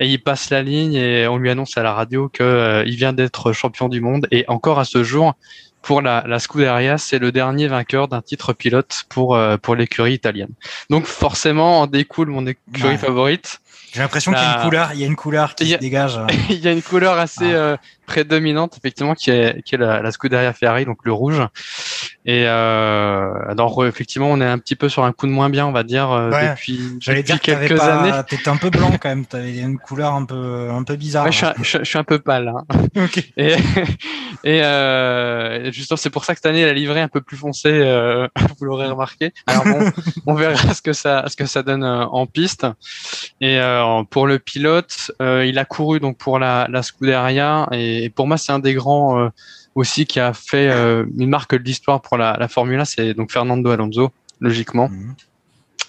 Et 0.00 0.08
il 0.08 0.22
passe 0.22 0.50
la 0.50 0.62
ligne 0.62 0.94
et 0.94 1.26
on 1.26 1.36
lui 1.36 1.50
annonce 1.50 1.76
à 1.76 1.82
la 1.82 1.92
radio 1.92 2.28
que 2.28 2.84
il 2.86 2.96
vient 2.96 3.12
d'être 3.12 3.52
champion 3.52 3.88
du 3.88 4.00
monde. 4.00 4.26
Et 4.30 4.44
encore 4.48 4.78
à 4.78 4.84
ce 4.84 5.02
jour, 5.02 5.34
pour 5.84 6.02
la, 6.02 6.24
la 6.26 6.38
Scuderia, 6.38 6.98
c'est 6.98 7.18
le 7.18 7.30
dernier 7.30 7.68
vainqueur 7.68 8.08
d'un 8.08 8.22
titre 8.22 8.52
pilote 8.52 9.04
pour 9.08 9.38
pour 9.62 9.74
l'écurie 9.76 10.14
italienne. 10.14 10.52
Donc 10.90 11.06
forcément, 11.06 11.80
en 11.80 11.86
découle 11.86 12.28
mon 12.28 12.46
écurie 12.46 12.88
ouais. 12.88 12.98
favorite. 12.98 13.60
J'ai 13.94 14.00
l'impression 14.00 14.32
qu'il 14.32 14.42
y 14.42 14.44
a 14.44 14.56
une 14.56 14.62
couleur, 14.64 14.90
il 14.92 14.98
y 14.98 15.04
a 15.04 15.06
une 15.06 15.14
couleur 15.14 15.54
qui 15.54 15.70
se 15.70 15.76
dégage. 15.76 16.18
il 16.50 16.58
y 16.58 16.66
a 16.66 16.72
une 16.72 16.82
couleur 16.82 17.16
assez 17.16 17.52
ah. 17.52 17.56
euh, 17.56 17.76
prédominante, 18.06 18.76
effectivement, 18.76 19.14
qui 19.14 19.30
est, 19.30 19.62
qui 19.62 19.76
est 19.76 19.78
la, 19.78 20.02
la 20.02 20.10
Scuderia 20.10 20.52
Ferrari, 20.52 20.84
donc 20.84 20.98
le 21.04 21.12
rouge. 21.12 21.40
Et 22.26 22.42
euh, 22.44 23.32
alors, 23.48 23.86
effectivement, 23.86 24.32
on 24.32 24.40
est 24.40 24.46
un 24.46 24.58
petit 24.58 24.74
peu 24.74 24.88
sur 24.88 25.04
un 25.04 25.12
coup 25.12 25.28
de 25.28 25.30
moins 25.30 25.48
bien, 25.48 25.64
on 25.64 25.70
va 25.70 25.84
dire, 25.84 26.10
euh, 26.10 26.32
ouais, 26.32 26.50
depuis, 26.50 26.98
depuis 27.06 27.22
dire 27.22 27.40
quelques 27.40 27.76
pas, 27.76 28.00
années. 28.00 28.22
T'étais 28.28 28.48
un 28.48 28.56
peu 28.56 28.70
blanc 28.70 28.90
quand 29.00 29.10
même, 29.10 29.26
t'avais 29.26 29.58
une 29.58 29.78
couleur 29.78 30.14
un 30.14 30.24
peu, 30.24 30.70
un 30.72 30.82
peu 30.82 30.96
bizarre. 30.96 31.26
Ouais, 31.26 31.32
je, 31.32 31.36
suis, 31.36 31.46
je, 31.62 31.78
je, 31.78 31.84
suis 31.84 31.98
un 31.98 32.04
peu 32.04 32.18
pâle. 32.18 32.48
Hein. 32.48 32.64
okay. 33.04 33.32
Et, 33.36 33.54
et 34.44 34.62
euh, 34.62 35.72
justement, 35.72 35.96
c'est 35.96 36.10
pour 36.10 36.26
ça 36.26 36.34
que 36.34 36.38
cette 36.38 36.46
année, 36.46 36.66
la 36.66 36.74
livrée 36.74 37.00
un 37.00 37.08
peu 37.08 37.22
plus 37.22 37.38
foncée, 37.38 37.70
euh, 37.72 38.28
vous 38.58 38.66
l'aurez 38.66 38.86
remarqué. 38.86 39.32
Alors 39.46 39.64
bon, 39.64 39.90
on 40.26 40.34
verra 40.34 40.74
ce 40.74 40.82
que 40.82 40.92
ça, 40.92 41.24
ce 41.28 41.36
que 41.36 41.46
ça 41.46 41.62
donne 41.62 41.82
euh, 41.82 42.04
en 42.04 42.26
piste. 42.26 42.66
Et 43.40 43.58
euh, 43.58 44.02
pour 44.10 44.26
le 44.26 44.38
pilote, 44.38 45.10
euh, 45.22 45.46
il 45.46 45.58
a 45.58 45.64
couru 45.64 45.98
donc 45.98 46.18
pour 46.18 46.38
la, 46.38 46.68
la 46.70 46.82
Scuderia 46.82 47.66
et, 47.72 48.10
pour 48.10 48.26
moi, 48.26 48.36
c'est 48.36 48.52
un 48.52 48.58
des 48.58 48.74
grands 48.74 49.18
euh, 49.18 49.28
aussi 49.74 50.04
qui 50.04 50.20
a 50.20 50.34
fait 50.34 50.68
euh, 50.68 51.06
une 51.16 51.30
marque 51.30 51.54
de 51.54 51.64
l'histoire 51.64 52.02
pour 52.02 52.18
la, 52.18 52.36
la 52.38 52.48
Formule 52.48 52.78
1, 52.78 52.84
c'est 52.84 53.14
donc 53.14 53.32
Fernando 53.32 53.70
Alonso, 53.70 54.12
logiquement. 54.40 54.90
Mmh. 54.90 55.14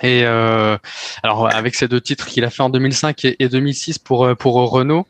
Et 0.01 0.23
euh, 0.25 0.77
alors 1.23 1.53
avec 1.53 1.75
ces 1.75 1.87
deux 1.87 2.01
titres 2.01 2.25
qu'il 2.25 2.43
a 2.43 2.49
fait 2.49 2.63
en 2.63 2.69
2005 2.69 3.25
et, 3.25 3.35
et 3.39 3.49
2006 3.49 3.99
pour 3.99 4.35
pour 4.37 4.55
Renault, 4.69 5.07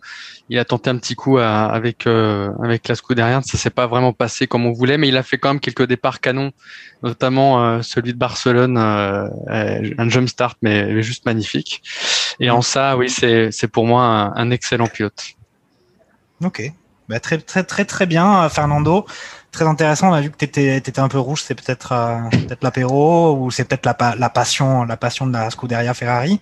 il 0.49 0.59
a 0.59 0.65
tenté 0.65 0.89
un 0.89 0.97
petit 0.97 1.15
coup 1.15 1.37
à, 1.37 1.65
avec 1.65 2.05
euh, 2.05 2.51
avec 2.63 2.87
la 2.87 2.95
Scuderia, 2.95 3.41
ça 3.41 3.57
s'est 3.57 3.71
pas 3.71 3.87
vraiment 3.87 4.13
passé 4.13 4.45
comme 4.45 4.65
on 4.65 4.71
voulait, 4.71 4.97
mais 4.97 5.07
il 5.07 5.17
a 5.17 5.23
fait 5.23 5.37
quand 5.37 5.49
même 5.49 5.59
quelques 5.59 5.87
départs 5.87 6.19
canons, 6.19 6.51
notamment 7.01 7.63
euh, 7.63 7.81
celui 7.81 8.13
de 8.13 8.17
Barcelone, 8.17 8.77
euh, 8.77 9.27
un 9.97 10.09
jump 10.09 10.29
start 10.29 10.57
mais, 10.61 11.01
juste 11.01 11.25
magnifique. 11.25 11.81
Et 12.39 12.49
en 12.49 12.61
ça, 12.61 12.95
oui, 12.97 13.09
c'est 13.09 13.51
c'est 13.51 13.67
pour 13.67 13.85
moi 13.85 14.03
un, 14.35 14.51
excellent 14.51 14.87
pilote. 14.87 15.23
Ok, 16.43 16.61
bah, 17.09 17.19
très 17.19 17.39
très 17.39 17.63
très 17.63 17.85
très 17.85 18.05
bien, 18.05 18.47
Fernando 18.49 19.07
très 19.55 19.65
intéressant. 19.65 20.09
On 20.09 20.13
a 20.13 20.21
vu 20.21 20.29
que 20.29 20.45
tu 20.45 20.45
étais, 20.45 20.99
un 20.99 21.07
peu 21.07 21.17
rouge. 21.17 21.41
C'est 21.43 21.55
peut-être 21.55 21.93
euh, 21.93 22.19
l'apéro 22.61 23.35
ou 23.37 23.51
c'est 23.51 23.63
peut-être 23.63 23.85
la, 23.85 23.93
passion 24.29 24.83
la 24.83 24.97
passion 24.97 25.25
de 25.25 25.33
la 25.33 25.49
Scuderia 25.49 25.93
Ferrari. 25.93 26.39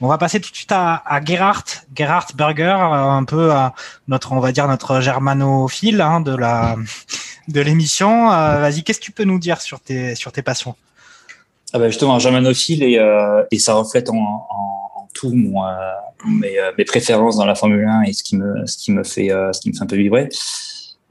On 0.00 0.08
va 0.08 0.18
passer 0.18 0.40
tout 0.40 0.50
de 0.50 0.56
suite 0.56 0.72
à, 0.72 1.02
à 1.06 1.24
Gerhard, 1.24 1.64
Gerhard 1.94 2.28
Berger, 2.34 2.62
euh, 2.64 3.10
un 3.20 3.24
peu 3.24 3.52
notre, 4.08 4.32
on 4.32 4.40
va 4.40 4.52
dire 4.52 4.68
notre 4.68 5.00
germanophile 5.00 6.00
hein, 6.00 6.20
de 6.20 6.34
la 6.34 6.76
de 7.48 7.60
l'émission. 7.60 8.30
Euh, 8.32 8.58
Vas-y, 8.60 8.82
qu'est-ce 8.82 9.00
que 9.00 9.04
tu 9.04 9.12
peux 9.12 9.24
nous 9.24 9.38
dire 9.38 9.60
sur 9.60 9.80
tes 9.80 10.14
sur 10.14 10.32
tes 10.32 10.42
passions? 10.42 10.74
Ah 11.72 11.78
bah 11.78 11.88
justement, 11.88 12.18
germanophile 12.20 12.84
et, 12.84 13.58
ça 13.58 13.74
reflète 13.74 14.08
en, 14.10 15.08
tout 15.12 15.32
mes, 16.24 16.56
mes, 16.78 16.84
préférences 16.84 17.36
dans 17.36 17.46
la 17.46 17.56
Formule 17.56 17.84
1 17.84 18.02
et 18.02 18.12
ce 18.12 18.22
qui 18.22 18.36
me, 18.36 18.64
ce 18.66 18.76
qui 18.76 18.92
me 18.92 19.02
fait, 19.02 19.28
ce 19.28 19.60
qui 19.60 19.70
me 19.70 19.74
fait 19.74 19.82
un 19.82 19.86
peu 19.86 19.96
vibrer. 19.96 20.28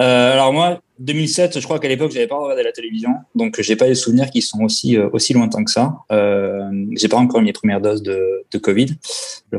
Euh, 0.04 0.34
alors 0.34 0.52
moi, 0.52 0.82
2007, 1.00 1.60
je 1.60 1.64
crois 1.64 1.80
qu'à 1.80 1.88
l'époque, 1.88 2.12
j'avais 2.12 2.28
pas 2.28 2.38
regardé 2.38 2.64
la 2.64 2.72
télévision, 2.72 3.12
donc 3.36 3.60
j'ai 3.62 3.76
pas 3.76 3.88
des 3.88 3.96
souvenirs 3.96 4.30
qui 4.30 4.42
sont 4.42 4.62
aussi 4.64 4.98
euh, 4.98 5.10
aussi 5.14 5.34
lointains 5.34 5.64
que 5.64 5.72
ça. 5.72 5.96
Euh, 6.12 6.70
j'ai 6.96 7.08
pas 7.08 7.18
encore 7.18 7.40
eu 7.40 7.44
mes 7.44 7.54
premières 7.54 7.80
doses 7.80 8.04
de, 8.04 8.44
de 8.52 8.58
Covid 8.58 8.96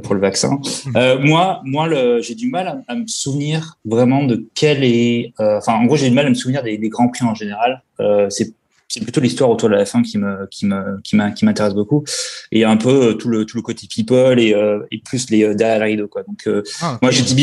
pour 0.02 0.14
le 0.14 0.20
vaccin. 0.20 0.60
Euh, 0.96 1.18
moi, 1.18 1.60
moi, 1.64 1.88
j'ai 2.20 2.34
du 2.34 2.48
mal 2.48 2.84
à, 2.86 2.94
me 2.94 3.06
souvenir 3.06 3.78
vraiment 3.84 4.22
de 4.22 4.46
quel 4.54 4.84
est. 4.84 5.32
Enfin, 5.38 5.74
en 5.74 5.86
gros, 5.86 5.96
j'ai 5.96 6.08
du 6.08 6.14
mal 6.14 6.26
à 6.26 6.28
me 6.28 6.34
souvenir 6.34 6.62
des, 6.62 6.78
des 6.78 6.88
grands 6.88 7.08
prix 7.08 7.24
en 7.24 7.34
général. 7.34 7.82
c'est 8.28 8.52
c'est 8.94 9.00
plutôt 9.00 9.20
l'histoire 9.20 9.50
autour 9.50 9.68
de 9.68 9.74
la 9.74 9.82
F1 9.82 10.02
qui 10.02 10.18
me 10.18 10.46
qui 10.52 10.66
me 10.66 11.00
qui 11.34 11.44
m'intéresse 11.44 11.74
beaucoup. 11.74 12.04
Et 12.52 12.64
un 12.64 12.76
peu 12.76 13.08
euh, 13.08 13.14
tout 13.14 13.28
le 13.28 13.44
tout 13.44 13.56
le 13.56 13.62
côté 13.62 13.88
people 13.88 14.38
et, 14.38 14.54
euh, 14.54 14.86
et 14.92 14.98
plus 14.98 15.30
les 15.30 15.42
euh, 15.42 15.54
derrière 15.54 15.80
rideau 15.82 16.06
quoi. 16.06 16.22
Donc 16.22 16.48
ah, 16.80 16.98
moi 17.02 17.10
j'ai 17.10 17.22
été 17.22 17.34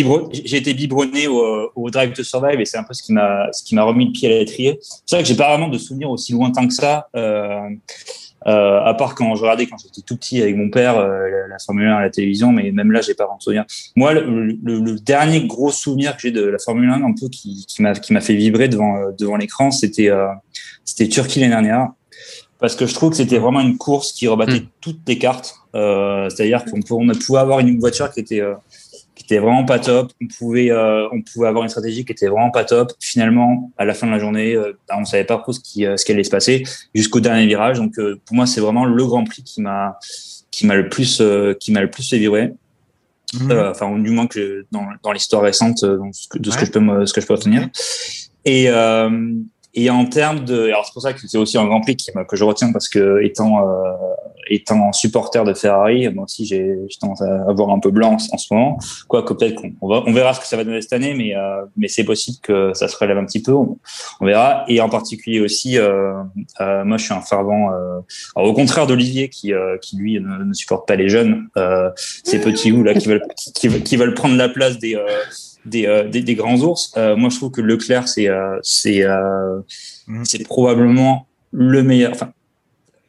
j'ai 0.46 0.58
été 0.58 0.74
biberonné 0.74 1.28
au, 1.28 1.70
au, 1.76 1.90
Drive 1.90 2.14
to 2.14 2.24
Survive 2.24 2.62
et 2.62 2.66
c'est 2.66 2.78
un 2.78 2.84
peu 2.84 2.94
ce 2.94 3.04
qui 3.04 3.12
m'a 3.12 3.50
ce 3.52 3.64
qui 3.64 3.76
m'a 3.76 3.84
remis 3.84 4.06
le 4.06 4.12
pied 4.14 4.34
à 4.34 4.40
l'étrier. 4.40 4.80
C'est 5.06 5.18
vrai 5.18 5.24
que 5.24 5.28
j'ai 5.28 5.36
pas 5.36 5.50
vraiment 5.50 5.68
de 5.68 5.78
souvenirs 5.78 6.10
aussi 6.10 6.32
lointains 6.32 6.68
que 6.68 6.74
ça 6.74 7.10
euh, 8.48 8.52
euh, 8.52 8.84
à 8.84 8.94
part 8.94 9.16
quand 9.16 9.36
je 9.36 9.42
regardais 9.42 9.68
quand 9.68 9.78
j'étais 9.78 10.02
tout 10.02 10.18
petit 10.18 10.42
avec 10.42 10.56
mon 10.56 10.70
père 10.70 10.98
euh, 10.98 11.28
la, 11.48 11.58
Formule 11.60 11.88
1 11.88 11.96
à 11.96 12.02
la 12.02 12.10
télévision, 12.10 12.52
mais 12.52 12.72
même 12.72 12.92
là 12.92 13.02
j'ai 13.02 13.14
pas 13.14 13.26
vraiment 13.26 13.38
de 13.38 13.44
souvenir. 13.44 13.66
Moi, 13.96 14.14
le, 14.14 14.46
le, 14.46 14.80
le, 14.80 15.00
dernier 15.00 15.46
gros 15.46 15.72
souvenir 15.72 16.16
que 16.16 16.24
j'ai 16.24 16.32
de 16.32 16.44
la 16.44 16.58
Formule 16.58 16.90
1 16.90 17.04
un 17.04 17.14
peu 17.14 17.30
qui, 17.30 17.66
qui 17.68 17.82
m'a 17.82 17.94
qui 17.94 18.14
m'a 18.14 18.22
fait 18.22 18.34
vibrer 18.34 18.68
devant 18.68 18.98
euh, 18.98 19.12
devant 19.18 19.36
l'écran, 19.36 19.72
c'était 19.72 20.10
euh, 20.10 20.28
c'était 20.86 21.08
Turquie 21.08 21.40
l'année 21.40 21.52
dernière 21.52 21.90
parce 22.60 22.76
que 22.76 22.86
je 22.86 22.94
trouve 22.94 23.12
que 23.12 23.18
c'était 23.18 23.40
vraiment 23.40 23.62
une 23.62 23.78
course 23.78 24.12
qui 24.12 24.28
rebattait 24.28 24.62
hmm. 24.62 24.68
toutes 24.82 25.02
les 25.08 25.18
cartes. 25.18 25.56
C'est-à-dire 25.74 26.66
qu'on 26.66 26.82
pouvait 26.82 27.40
avoir 27.40 27.60
une 27.60 27.80
voiture 27.80 28.12
qui 28.12 28.20
était 28.20 28.42
qui 29.16 29.24
était 29.26 29.40
vraiment 29.40 29.66
pas 29.66 29.80
top. 29.80 30.12
On 30.22 30.28
pouvait, 30.28 30.72
euh, 30.72 31.08
on 31.12 31.22
pouvait 31.22 31.48
avoir 31.48 31.64
une 31.64 31.70
stratégie 31.70 32.06
qui 32.06 32.12
était 32.12 32.28
vraiment 32.28 32.52
pas 32.52 32.64
top. 32.64 32.92
Finalement, 33.00 33.72
à 33.78 33.86
la 33.86 33.94
fin 33.94 34.08
de 34.08 34.12
la 34.12 34.20
journée, 34.20 34.56
euh, 34.56 34.78
bah, 34.88 34.96
on 34.98 35.06
savait 35.06 35.24
pas 35.24 35.38
trop 35.38 35.52
ce 35.52 35.60
qui, 35.60 35.86
euh, 35.86 35.98
ce 35.98 36.06
qui 36.06 36.12
allait 36.12 36.24
se 36.24 36.30
passer 36.30 36.64
jusqu'au 36.96 37.20
dernier 37.20 37.46
virage. 37.46 37.78
Donc, 37.78 37.96
pour 37.96 38.36
moi, 38.36 38.46
c'est 38.46 38.62
vraiment 38.62 38.86
le 38.86 39.06
Grand 39.06 39.24
Prix 39.24 39.44
qui 39.44 39.62
m'a, 39.62 40.00
qui 40.50 40.66
m'a 40.66 40.76
le 40.76 40.90
plus, 40.90 41.22
qui 41.60 41.72
m'a 41.72 41.82
le 41.82 41.90
plus 41.90 42.10
fait 42.10 42.18
vibrer. 42.18 42.54
Mmh. 43.34 43.52
enfin, 43.70 43.98
du 43.98 44.10
moins 44.10 44.28
que 44.28 44.66
dans, 44.74 44.86
dans 45.04 45.14
l'histoire 45.14 45.42
récente, 45.42 45.86
de 45.86 46.00
ce 46.12 46.28
que 46.28 46.66
je 46.66 46.72
peux, 46.72 47.06
ce 47.06 47.14
que 47.14 47.22
je 47.22 47.28
peux 47.28 47.34
obtenir. 47.34 47.70
Et 48.44 48.70
et 49.74 49.90
en 49.90 50.06
termes 50.06 50.44
de, 50.44 50.66
alors 50.66 50.86
c'est 50.86 50.94
pour 50.94 51.02
ça 51.02 51.14
que 51.14 51.26
c'est 51.26 51.38
aussi 51.38 51.58
un 51.58 51.66
Grand 51.66 51.82
Prix 51.82 51.96
qui, 51.96 52.12
que 52.28 52.36
je 52.36 52.44
retiens 52.44 52.72
parce 52.74 52.90
que 52.90 53.22
étant 53.24 53.68
euh, 53.68 53.94
étant 54.52 54.92
supporter 54.92 55.44
de 55.44 55.54
Ferrari, 55.54 56.10
moi 56.10 56.26
aussi 56.26 56.46
j'ai 56.46 56.76
tendance 57.00 57.22
à 57.22 57.50
avoir 57.50 57.70
un 57.70 57.80
peu 57.80 57.92
blanc 57.92 58.18
en, 58.32 58.38
ce 58.38 58.54
moment. 58.54 58.78
Quoique 59.08 59.34
peut-être 59.34 59.56
qu'on 59.56 59.74
on, 59.82 60.04
on 60.06 60.14
verra 60.14 60.34
ce 60.34 60.40
que 60.40 60.46
ça 60.46 60.58
va 60.58 60.64
donner 60.64 60.82
cette 60.82 60.94
année, 60.94 61.14
mais 61.14 61.36
euh, 61.36 61.62
mais 61.78 61.88
c'est 61.88 62.04
possible 62.04 62.38
que 62.42 62.74
ça 62.74 62.88
se 62.88 62.98
relève 62.98 63.18
un 63.18 63.26
petit 63.26 63.42
peu. 63.42 63.54
On, 63.54 63.78
verra. 64.22 64.66
Et 64.68 64.82
en 64.82 64.90
particulier 64.90 65.40
aussi, 65.40 65.78
euh, 65.78 66.14
euh, 66.60 66.84
moi 66.84 66.98
je 66.98 67.06
suis 67.06 67.14
un 67.14 67.22
fervent. 67.22 67.72
Euh, 67.72 68.00
alors, 68.36 68.50
au 68.50 68.54
contraire 68.54 68.88
d'Olivier 68.88 69.30
qui 69.30 69.54
euh, 69.54 69.78
qui 69.78 69.96
lui 69.98 70.20
ne, 70.20 70.44
ne, 70.44 70.54
supporte 70.54 70.88
pas 70.88 70.96
les 70.96 71.10
jeunes, 71.10 71.48
ces 72.24 72.40
petits 72.40 72.72
ou 72.72 72.84
là 72.84 72.94
qui 72.94 73.08
veulent 73.08 73.24
qui, 73.36 73.70
qui, 73.82 73.96
veulent 73.96 74.14
prendre 74.14 74.36
la 74.36 74.50
place 74.50 74.78
des 74.80 74.98
des, 75.66 76.08
des, 76.12 76.22
des, 76.22 76.36
grands 76.36 76.60
ours. 76.62 76.94
moi, 76.96 77.30
je 77.30 77.38
trouve 77.38 77.52
que 77.52 77.62
Leclerc, 77.62 78.08
c'est 78.08 78.30
c'est 78.62 79.06
mmh. 80.08 80.24
c'est 80.24 80.44
probablement 80.48 81.28
le 81.52 81.84
meilleur. 81.84 82.12
Enfin, 82.12 82.32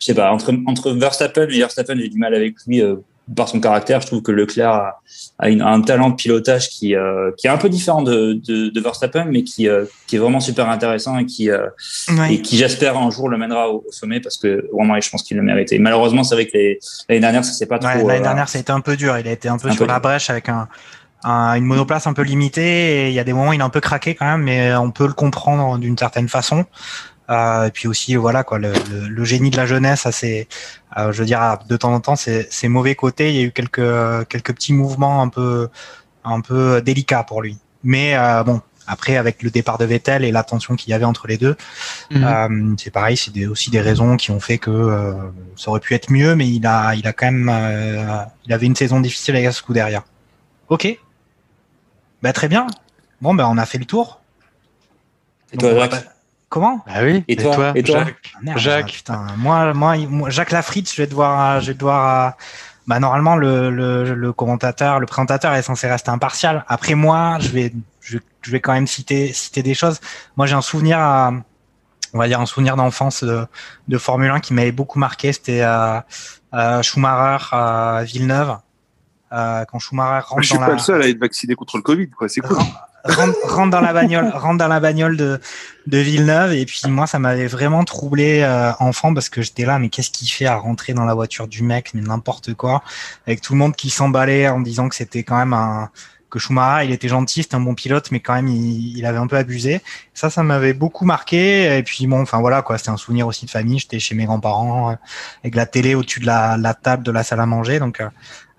je 0.02 0.06
sais 0.06 0.14
pas, 0.14 0.32
entre, 0.32 0.52
entre 0.66 0.90
Verstappen 0.90 1.46
et 1.48 1.58
Verstappen, 1.58 1.94
j'ai 1.96 2.08
du 2.08 2.18
mal 2.18 2.34
avec 2.34 2.56
lui 2.66 2.82
euh, 2.82 2.96
par 3.36 3.48
son 3.48 3.60
caractère. 3.60 4.00
Je 4.00 4.08
trouve 4.08 4.20
que 4.20 4.32
Leclerc 4.32 4.68
a, 4.68 5.00
a 5.38 5.48
une, 5.48 5.62
un 5.62 5.80
talent 5.80 6.10
de 6.10 6.16
pilotage 6.16 6.70
qui, 6.70 6.96
euh, 6.96 7.30
qui 7.36 7.46
est 7.46 7.50
un 7.50 7.56
peu 7.56 7.68
différent 7.68 8.02
de, 8.02 8.32
de, 8.32 8.70
de 8.70 8.80
Verstappen, 8.80 9.26
mais 9.26 9.44
qui, 9.44 9.68
euh, 9.68 9.84
qui 10.08 10.16
est 10.16 10.18
vraiment 10.18 10.40
super 10.40 10.68
intéressant 10.68 11.18
et 11.18 11.26
qui, 11.26 11.52
ouais. 11.52 12.34
et 12.34 12.42
qui 12.42 12.56
j'espère 12.56 12.98
un 12.98 13.10
jour 13.10 13.28
le 13.28 13.38
mènera 13.38 13.68
au, 13.68 13.84
au 13.86 13.92
sommet 13.92 14.18
parce 14.18 14.38
que 14.38 14.68
vraiment, 14.72 15.00
je 15.00 15.08
pense 15.08 15.22
qu'il 15.22 15.36
le 15.36 15.44
méritait. 15.44 15.78
Malheureusement, 15.78 16.24
c'est 16.24 16.34
vrai 16.34 16.46
que 16.46 16.58
l'année 17.08 17.20
dernière, 17.20 17.44
ça 17.44 17.52
s'est 17.52 17.66
pas 17.66 17.78
ouais, 17.78 17.98
trop. 17.98 18.08
L'année 18.08 18.22
dernière, 18.22 18.48
ça 18.48 18.58
a 18.58 18.60
été 18.60 18.72
un 18.72 18.80
peu 18.80 18.96
dur. 18.96 19.16
Il 19.16 19.28
a 19.28 19.32
été 19.32 19.48
un 19.48 19.56
peu 19.56 19.68
un 19.68 19.72
sur 19.72 19.86
peu 19.86 19.92
la 19.92 20.00
brèche 20.00 20.28
avec 20.30 20.48
un, 20.48 20.66
un, 21.22 21.54
une 21.54 21.64
monoplace 21.64 22.08
un 22.08 22.12
peu 22.12 22.22
limitée 22.22 23.04
et 23.04 23.08
il 23.10 23.14
y 23.14 23.20
a 23.20 23.24
des 23.24 23.32
moments 23.32 23.50
où 23.50 23.52
il 23.52 23.60
a 23.60 23.64
un 23.64 23.70
peu 23.70 23.80
craqué 23.80 24.16
quand 24.16 24.26
même, 24.26 24.42
mais 24.42 24.74
on 24.74 24.90
peut 24.90 25.06
le 25.06 25.12
comprendre 25.12 25.78
d'une 25.78 25.96
certaine 25.96 26.28
façon. 26.28 26.64
Euh, 27.32 27.66
et 27.66 27.70
puis 27.70 27.88
aussi, 27.88 28.14
voilà 28.16 28.44
quoi, 28.44 28.58
le, 28.58 28.72
le, 28.90 29.08
le, 29.08 29.24
génie 29.24 29.50
de 29.50 29.56
la 29.56 29.66
jeunesse, 29.66 30.06
c'est, 30.10 30.48
euh, 30.98 31.12
je 31.12 31.18
veux 31.20 31.26
dire, 31.26 31.58
de 31.68 31.76
temps 31.76 31.92
en 31.92 32.00
temps, 32.00 32.16
c'est 32.16 32.68
mauvais 32.68 32.94
côtés. 32.94 33.30
Il 33.30 33.36
y 33.36 33.40
a 33.40 33.42
eu 33.44 33.52
quelques 33.52 34.28
quelques 34.28 34.54
petits 34.54 34.72
mouvements 34.74 35.22
un 35.22 35.28
peu 35.28 35.68
un 36.24 36.40
peu 36.40 36.82
délicats 36.82 37.24
pour 37.24 37.42
lui. 37.42 37.58
Mais 37.82 38.14
euh, 38.16 38.44
bon, 38.44 38.60
après, 38.86 39.16
avec 39.16 39.42
le 39.42 39.50
départ 39.50 39.78
de 39.78 39.84
Vettel 39.84 40.24
et 40.24 40.32
la 40.32 40.42
tension 40.42 40.76
qu'il 40.76 40.90
y 40.90 40.94
avait 40.94 41.04
entre 41.04 41.26
les 41.26 41.38
deux, 41.38 41.56
mmh. 42.10 42.24
euh, 42.24 42.74
c'est 42.78 42.90
pareil, 42.90 43.16
c'est 43.16 43.46
aussi 43.46 43.70
des 43.70 43.80
raisons 43.80 44.16
qui 44.16 44.30
ont 44.30 44.40
fait 44.40 44.58
que 44.58 44.70
euh, 44.70 45.14
ça 45.56 45.70
aurait 45.70 45.80
pu 45.80 45.94
être 45.94 46.10
mieux, 46.10 46.34
mais 46.34 46.48
il 46.48 46.66
a, 46.66 46.94
il 46.94 47.06
a 47.06 47.12
quand 47.12 47.26
même, 47.26 47.48
euh, 47.50 48.24
il 48.44 48.52
avait 48.52 48.66
une 48.66 48.76
saison 48.76 49.00
difficile 49.00 49.36
avec 49.36 49.52
ce 49.52 49.62
coup 49.62 49.72
derrière. 49.72 50.02
Ok, 50.68 50.98
bah 52.22 52.32
très 52.32 52.48
bien. 52.48 52.66
Bon, 53.20 53.34
ben 53.34 53.44
bah, 53.44 53.50
on 53.50 53.58
a 53.58 53.66
fait 53.66 53.78
le 53.78 53.84
tour. 53.84 54.20
Et 55.52 55.56
toi, 55.56 55.88
Comment? 56.52 56.84
Ah 56.86 57.02
oui. 57.02 57.24
Et, 57.28 57.36
toi, 57.36 57.72
et 57.74 57.82
toi, 57.82 58.04
Jacques. 58.04 58.32
Ah, 58.34 58.38
merde, 58.42 58.58
Jacques. 58.58 58.92
Putain, 58.92 59.26
moi, 59.38 59.72
moi, 59.72 59.96
moi, 59.96 60.28
Jacques 60.28 60.50
Lafritte, 60.50 60.92
je 60.92 61.00
vais 61.00 61.06
devoir, 61.06 61.62
je 61.62 61.68
vais 61.68 61.74
devoir. 61.74 62.34
Bah 62.86 62.98
normalement 62.98 63.36
le, 63.36 63.70
le, 63.70 64.12
le 64.12 64.32
commentateur, 64.34 65.00
le 65.00 65.06
présentateur 65.06 65.54
est 65.54 65.62
censé 65.62 65.88
rester 65.88 66.10
impartial. 66.10 66.64
Après 66.68 66.94
moi, 66.94 67.38
je 67.40 67.48
vais, 67.48 67.72
je, 68.00 68.18
je 68.42 68.50
vais 68.50 68.60
quand 68.60 68.74
même 68.74 68.86
citer, 68.86 69.32
citer 69.32 69.62
des 69.62 69.72
choses. 69.72 69.98
Moi, 70.36 70.46
j'ai 70.46 70.54
un 70.54 70.60
souvenir, 70.60 70.98
à, 70.98 71.32
on 72.12 72.18
va 72.18 72.28
dire 72.28 72.40
un 72.40 72.44
souvenir 72.46 72.76
d'enfance 72.76 73.24
de, 73.24 73.46
de 73.88 73.98
Formule 73.98 74.30
1 74.30 74.40
qui 74.40 74.52
m'avait 74.52 74.72
beaucoup 74.72 74.98
marqué. 74.98 75.32
C'était 75.32 75.62
à, 75.62 76.04
à 76.50 76.82
Schumacher 76.82 77.46
à 77.52 78.02
Villeneuve. 78.04 78.58
Euh, 79.32 79.64
quand 79.70 79.78
Schumacher 79.78 80.26
rentre 80.26 80.42
je 80.42 80.48
suis 80.48 80.54
dans 80.56 80.60
pas 80.60 80.66
la... 80.66 80.74
le 80.74 80.80
seul 80.80 81.02
à 81.02 81.08
être 81.08 81.18
vacciné 81.18 81.54
contre 81.54 81.78
le 81.78 81.82
Covid, 81.82 82.10
quoi. 82.10 82.28
C'est 82.28 82.42
cool 82.42 82.58
rentre, 83.04 83.38
rentre, 83.44 83.70
dans 83.70 83.80
la 83.80 83.92
bagnole, 83.92 84.30
rentre 84.34 84.58
dans 84.58 84.68
la 84.68 84.80
bagnole 84.80 85.16
de, 85.16 85.40
de 85.86 85.98
Villeneuve. 85.98 86.52
Et 86.52 86.66
puis 86.66 86.80
moi, 86.88 87.06
ça 87.06 87.18
m'avait 87.18 87.46
vraiment 87.46 87.84
troublé 87.84 88.40
euh, 88.42 88.72
enfant 88.78 89.14
parce 89.14 89.28
que 89.28 89.42
j'étais 89.42 89.64
là, 89.64 89.78
mais 89.78 89.88
qu'est-ce 89.88 90.10
qu'il 90.10 90.28
fait 90.28 90.46
à 90.46 90.56
rentrer 90.56 90.94
dans 90.94 91.04
la 91.04 91.14
voiture 91.14 91.48
du 91.48 91.62
mec, 91.62 91.92
mais 91.94 92.00
n'importe 92.00 92.54
quoi, 92.54 92.82
avec 93.26 93.40
tout 93.40 93.52
le 93.52 93.58
monde 93.58 93.76
qui 93.76 93.90
s'emballait 93.90 94.48
en 94.48 94.60
disant 94.60 94.88
que 94.88 94.94
c'était 94.94 95.22
quand 95.22 95.36
même 95.36 95.52
un 95.52 95.90
que 96.32 96.38
Schumacher, 96.38 96.86
il 96.86 96.92
était 96.92 97.08
gentil, 97.08 97.42
c'était 97.42 97.56
un 97.56 97.60
bon 97.60 97.74
pilote, 97.74 98.10
mais 98.10 98.20
quand 98.20 98.32
même, 98.32 98.48
il, 98.48 98.96
il 98.96 99.04
avait 99.04 99.18
un 99.18 99.26
peu 99.26 99.36
abusé. 99.36 99.82
Ça, 100.14 100.30
ça 100.30 100.42
m'avait 100.42 100.72
beaucoup 100.72 101.04
marqué. 101.04 101.76
Et 101.76 101.82
puis 101.82 102.06
bon, 102.06 102.22
enfin 102.22 102.40
voilà 102.40 102.62
quoi, 102.62 102.78
c'était 102.78 102.90
un 102.90 102.96
souvenir 102.96 103.26
aussi 103.26 103.44
de 103.44 103.50
famille. 103.50 103.78
J'étais 103.78 104.00
chez 104.00 104.14
mes 104.14 104.24
grands-parents 104.24 104.92
euh, 104.92 104.94
avec 105.44 105.54
la 105.54 105.66
télé 105.66 105.94
au-dessus 105.94 106.20
de 106.20 106.26
la, 106.26 106.56
la, 106.56 106.72
table 106.72 107.04
de 107.04 107.12
la 107.12 107.22
salle 107.22 107.40
à 107.40 107.46
manger, 107.46 107.78
donc. 107.78 108.00
Euh, 108.00 108.08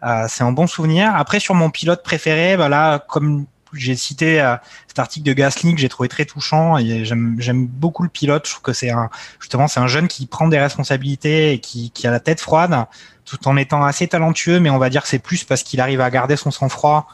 euh 0.04 0.26
c'est 0.30 0.44
un 0.44 0.52
bon 0.52 0.68
souvenir. 0.68 1.16
Après, 1.16 1.40
sur 1.40 1.56
mon 1.56 1.70
pilote 1.72 2.04
préféré, 2.04 2.58
bah 2.58 2.70
là, 2.70 3.00
comme 3.00 3.46
j'ai 3.74 3.96
cité 3.96 4.42
euh, 4.42 4.56
cet 4.88 5.00
article 5.00 5.26
de 5.26 5.34
Gasly 5.34 5.74
que 5.74 5.82
j'ai 5.82 5.90
trouvé 5.90 6.10
très 6.10 6.26
touchant 6.26 6.78
et 6.78 7.06
j'aime 7.06 7.68
beaucoup 7.68 8.04
le 8.04 8.10
pilote. 8.10 8.46
Je 8.46 8.52
trouve 8.52 8.64
que 8.64 8.74
c'est 8.74 8.90
un 8.90 9.10
justement 9.40 9.68
c'est 9.68 9.80
un 9.80 9.88
jeune 9.88 10.08
qui 10.08 10.26
prend 10.26 10.48
des 10.48 10.60
responsabilités 10.60 11.54
et 11.54 11.60
qui, 11.60 11.92
qui 11.92 12.08
a 12.08 12.12
la 12.12 12.20
tête 12.20 12.40
froide 12.40 12.86
tout 13.26 13.48
en 13.48 13.58
étant 13.58 13.84
assez 13.84 14.08
talentueux, 14.08 14.60
mais 14.60 14.70
on 14.70 14.78
va 14.78 14.90
dire 14.90 15.02
que 15.02 15.08
c'est 15.08 15.20
plus 15.20 15.44
parce 15.44 15.64
qu'il 15.64 15.80
arrive 15.80 16.02
à 16.02 16.10
garder 16.10 16.36
son 16.36 16.52
sang-froid 16.52 17.08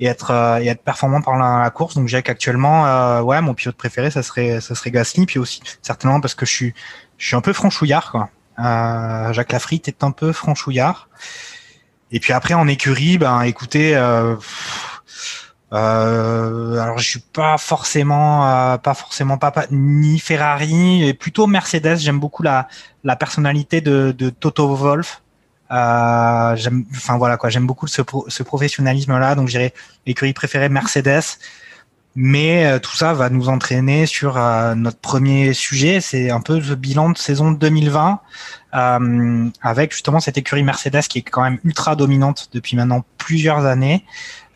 et 0.00 0.06
être 0.06 0.30
euh, 0.30 0.60
et 0.60 0.68
être 0.68 0.82
performant 0.82 1.20
pendant 1.20 1.38
la, 1.38 1.70
course. 1.70 1.94
Donc 1.94 2.08
j'ai 2.08 2.22
qu'actuellement, 2.22 2.86
euh, 2.86 3.20
ouais, 3.22 3.40
mon 3.40 3.54
pilote 3.54 3.76
préféré, 3.76 4.10
ça 4.10 4.22
serait 4.22 4.60
ça 4.60 4.74
serait 4.74 4.90
Gasly, 4.90 5.26
puis 5.26 5.38
aussi 5.38 5.60
certainement 5.82 6.20
parce 6.20 6.34
que 6.34 6.46
je 6.46 6.52
suis 6.52 6.74
je 7.16 7.26
suis 7.26 7.36
un 7.36 7.40
peu 7.40 7.52
franchouillard 7.52 8.10
quoi. 8.10 8.30
Euh, 8.58 9.32
Jacques 9.32 9.52
Lafritte 9.52 9.88
est 9.88 10.04
un 10.04 10.10
peu 10.10 10.32
franchouillard. 10.32 11.08
Et 12.10 12.20
puis 12.20 12.32
après 12.32 12.54
en 12.54 12.68
écurie, 12.68 13.18
ben 13.18 13.42
écoutez. 13.42 13.96
Euh, 13.96 14.36
euh, 15.72 16.78
alors 16.78 16.98
je 16.98 17.06
suis 17.08 17.20
pas 17.20 17.58
forcément 17.58 18.48
euh, 18.48 18.78
pas 18.78 18.94
forcément 18.94 19.36
papa 19.36 19.66
ni 19.70 20.18
Ferrari 20.18 21.06
et 21.06 21.14
plutôt 21.14 21.46
Mercedes. 21.46 21.98
J'aime 21.98 22.20
beaucoup 22.20 22.42
la 22.42 22.68
la 23.04 23.16
personnalité 23.16 23.80
de, 23.80 24.14
de 24.16 24.30
Toto 24.30 24.74
Wolff. 24.74 25.22
Euh, 25.70 26.56
j'aime 26.56 26.86
enfin 26.92 27.18
voilà 27.18 27.36
quoi. 27.36 27.50
J'aime 27.50 27.66
beaucoup 27.66 27.86
ce, 27.86 28.02
ce 28.28 28.42
professionnalisme 28.42 29.18
là 29.18 29.34
donc 29.34 29.48
j'irai 29.48 29.74
l'écurie 30.06 30.32
préférée 30.32 30.70
Mercedes. 30.70 31.38
Mais 32.20 32.66
euh, 32.66 32.78
tout 32.80 32.96
ça 32.96 33.12
va 33.12 33.30
nous 33.30 33.48
entraîner 33.48 34.04
sur 34.06 34.36
euh, 34.36 34.74
notre 34.74 34.98
premier 34.98 35.52
sujet. 35.52 36.00
C'est 36.00 36.30
un 36.30 36.40
peu 36.40 36.58
le 36.58 36.74
bilan 36.74 37.10
de 37.10 37.18
saison 37.18 37.52
2020 37.52 38.20
euh, 38.74 39.48
avec 39.62 39.92
justement 39.92 40.18
cette 40.18 40.36
écurie 40.36 40.64
Mercedes 40.64 41.02
qui 41.02 41.18
est 41.18 41.22
quand 41.22 41.42
même 41.42 41.60
ultra 41.62 41.94
dominante 41.94 42.48
depuis 42.52 42.76
maintenant 42.76 43.04
plusieurs 43.18 43.66
années 43.66 44.04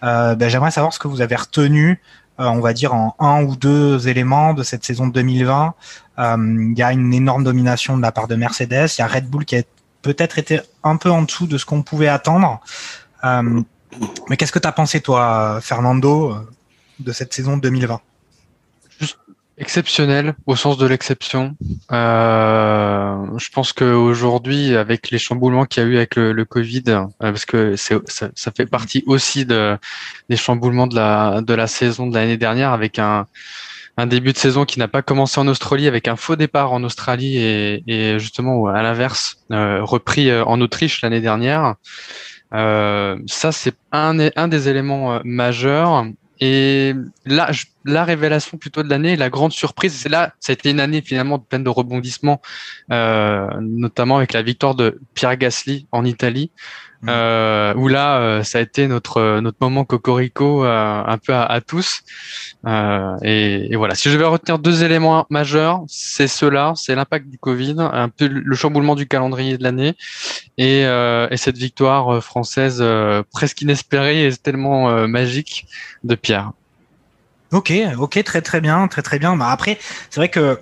ben, 0.03 0.49
j'aimerais 0.49 0.71
savoir 0.71 0.93
ce 0.93 0.99
que 0.99 1.09
vous 1.09 1.21
avez 1.21 1.37
retenu, 1.37 2.01
euh, 2.41 2.45
on 2.47 2.61
va 2.61 2.73
dire 2.73 2.95
en 2.95 3.15
un 3.19 3.43
ou 3.45 3.57
deux 3.57 4.09
éléments 4.09 4.55
de 4.55 4.63
cette 4.63 4.85
saison 4.85 5.07
2020. 5.07 5.75
Euh, 6.19 6.37
il 6.73 6.79
y 6.79 6.83
a 6.83 6.93
une 6.93 7.15
énorme 7.15 7.45
domination 7.45 7.97
de 7.97 8.03
la 8.03 8.13
part 8.13 8.27
de 8.27 8.35
Mercedes. 8.35 8.89
Il 8.99 9.01
y 9.01 9.03
a 9.03 9.07
Red 9.07 9.29
Bull 9.29 9.45
qui 9.45 9.57
a 9.57 9.63
peut-être 10.03 10.39
été 10.39 10.61
un 10.83 10.97
peu 10.97 11.11
en 11.11 11.23
dessous 11.23 11.47
de 11.47 11.59
ce 11.59 11.65
qu'on 11.65 11.83
pouvait 11.83 12.09
attendre. 12.09 12.61
mais 14.29 14.37
qu'est-ce 14.37 14.53
que 14.53 14.59
tu 14.59 14.69
as 14.69 14.73
pensé, 14.73 15.01
toi, 15.01 15.61
Fernando, 15.63 16.37
de 16.99 17.13
cette 17.13 17.33
saison 17.35 17.57
2020 17.57 18.01
Exceptionnel 19.63 20.35
au 20.47 20.57
sens 20.57 20.77
de 20.77 20.89
l'exception. 20.89 21.55
Euh, 21.93 23.17
je 23.39 23.49
pense 23.51 23.73
qu'aujourd'hui, 23.73 24.75
avec 24.75 25.13
les 25.13 25.21
chamboulements 25.21 25.67
qu'il 25.67 25.85
y 25.85 25.87
a 25.87 25.89
eu 25.89 25.97
avec 25.99 26.17
le, 26.17 26.45
Covid, 26.45 26.83
euh, 26.89 27.05
parce 27.21 27.45
que 27.45 27.77
ça, 27.77 28.51
fait 28.57 28.67
partie 28.67 29.05
aussi 29.07 29.47
de, 29.47 29.79
des 30.29 30.37
chamboulements 30.37 30.89
de 30.89 30.97
la, 30.97 31.43
de 31.43 31.55
la 31.55 31.69
saison 31.69 32.09
de 32.09 32.15
l'année 32.17 32.37
dernière, 32.37 32.73
avec 32.73 32.99
un, 32.99 33.29
début 34.07 34.33
de 34.33 34.39
saison 34.39 34.65
qui 34.65 34.81
n'a 34.81 34.89
pas 34.89 35.03
commencé 35.03 35.39
en 35.39 35.47
Australie, 35.47 35.87
avec 35.87 36.09
un 36.09 36.17
faux 36.17 36.35
départ 36.35 36.73
en 36.73 36.83
Australie 36.83 37.37
et, 37.37 38.19
justement 38.19 38.67
à 38.67 38.83
l'inverse, 38.83 39.45
euh, 39.53 39.85
repris 39.85 40.35
en 40.41 40.61
Autriche 40.61 41.03
l'année 41.03 41.21
dernière. 41.21 41.77
Ça, 42.51 43.53
c'est 43.53 43.77
un, 43.93 44.19
un 44.35 44.49
des 44.49 44.69
éléments 44.69 45.21
majeurs. 45.23 46.05
Et 46.41 46.95
là, 47.25 47.53
la 47.85 48.05
révélation 48.05 48.59
plutôt 48.59 48.83
de 48.83 48.89
l'année, 48.89 49.17
la 49.17 49.31
grande 49.31 49.53
surprise, 49.53 49.95
c'est 49.95 50.09
là, 50.09 50.33
ça 50.41 50.53
a 50.53 50.55
été 50.55 50.71
une 50.71 50.81
année 50.81 51.03
finalement 51.03 51.39
pleine 51.39 51.65
de 51.65 51.69
rebondissements, 51.69 52.41
euh, 52.91 53.49
notamment 53.61 54.17
avec 54.19 54.33
la 54.33 54.43
victoire 54.43 54.75
de 54.75 55.01
Pierre 55.15 55.37
Gasly 55.37 55.87
en 55.93 56.05
Italie, 56.05 56.51
mmh. 57.03 57.09
euh, 57.09 57.75
où 57.75 57.89
là, 57.89 58.21
euh, 58.21 58.43
ça 58.43 58.59
a 58.59 58.61
été 58.61 58.87
notre 58.87 59.41
notre 59.41 59.59
moment 59.61 59.85
cocorico 59.85 60.65
euh, 60.65 61.03
un 61.07 61.19
peu 61.19 61.35
à, 61.35 61.45
à 61.45 61.61
tous. 61.61 62.03
Euh, 62.67 63.17
et, 63.23 63.73
et, 63.73 63.77
voilà, 63.77 63.95
si 63.95 64.11
je 64.11 64.17
vais 64.17 64.25
retenir 64.25 64.59
deux 64.59 64.85
éléments 64.85 65.27
majeurs, 65.31 65.83
c'est 65.89 66.29
cela, 66.29 66.73
c'est 66.77 66.95
l'impact 66.95 67.29
du 67.29 67.39
Covid, 67.39 67.77
un 67.79 68.09
peu 68.09 68.29
le 68.29 68.55
chamboulement 68.55 68.95
du 68.95 69.07
calendrier 69.07 69.59
de 69.59 69.63
l'année, 69.65 69.95
et, 70.59 70.83
et, 70.83 71.37
cette 71.37 71.59
victoire 71.59 72.23
française 72.23 72.85
presque 73.33 73.63
inespérée 73.63 74.27
et 74.27 74.37
tellement 74.37 75.09
magique 75.09 75.67
de 76.05 76.15
Pierre. 76.15 76.53
Ok, 77.53 77.73
ok, 77.99 78.25
très 78.25 78.41
très 78.41 78.61
bien, 78.61 78.89
très 78.89 79.03
très 79.03 79.19
bien. 79.19 79.37
Bah 79.37 79.51
après, 79.51 79.79
c'est 80.11 80.21
vrai 80.21 80.29
que 80.29 80.59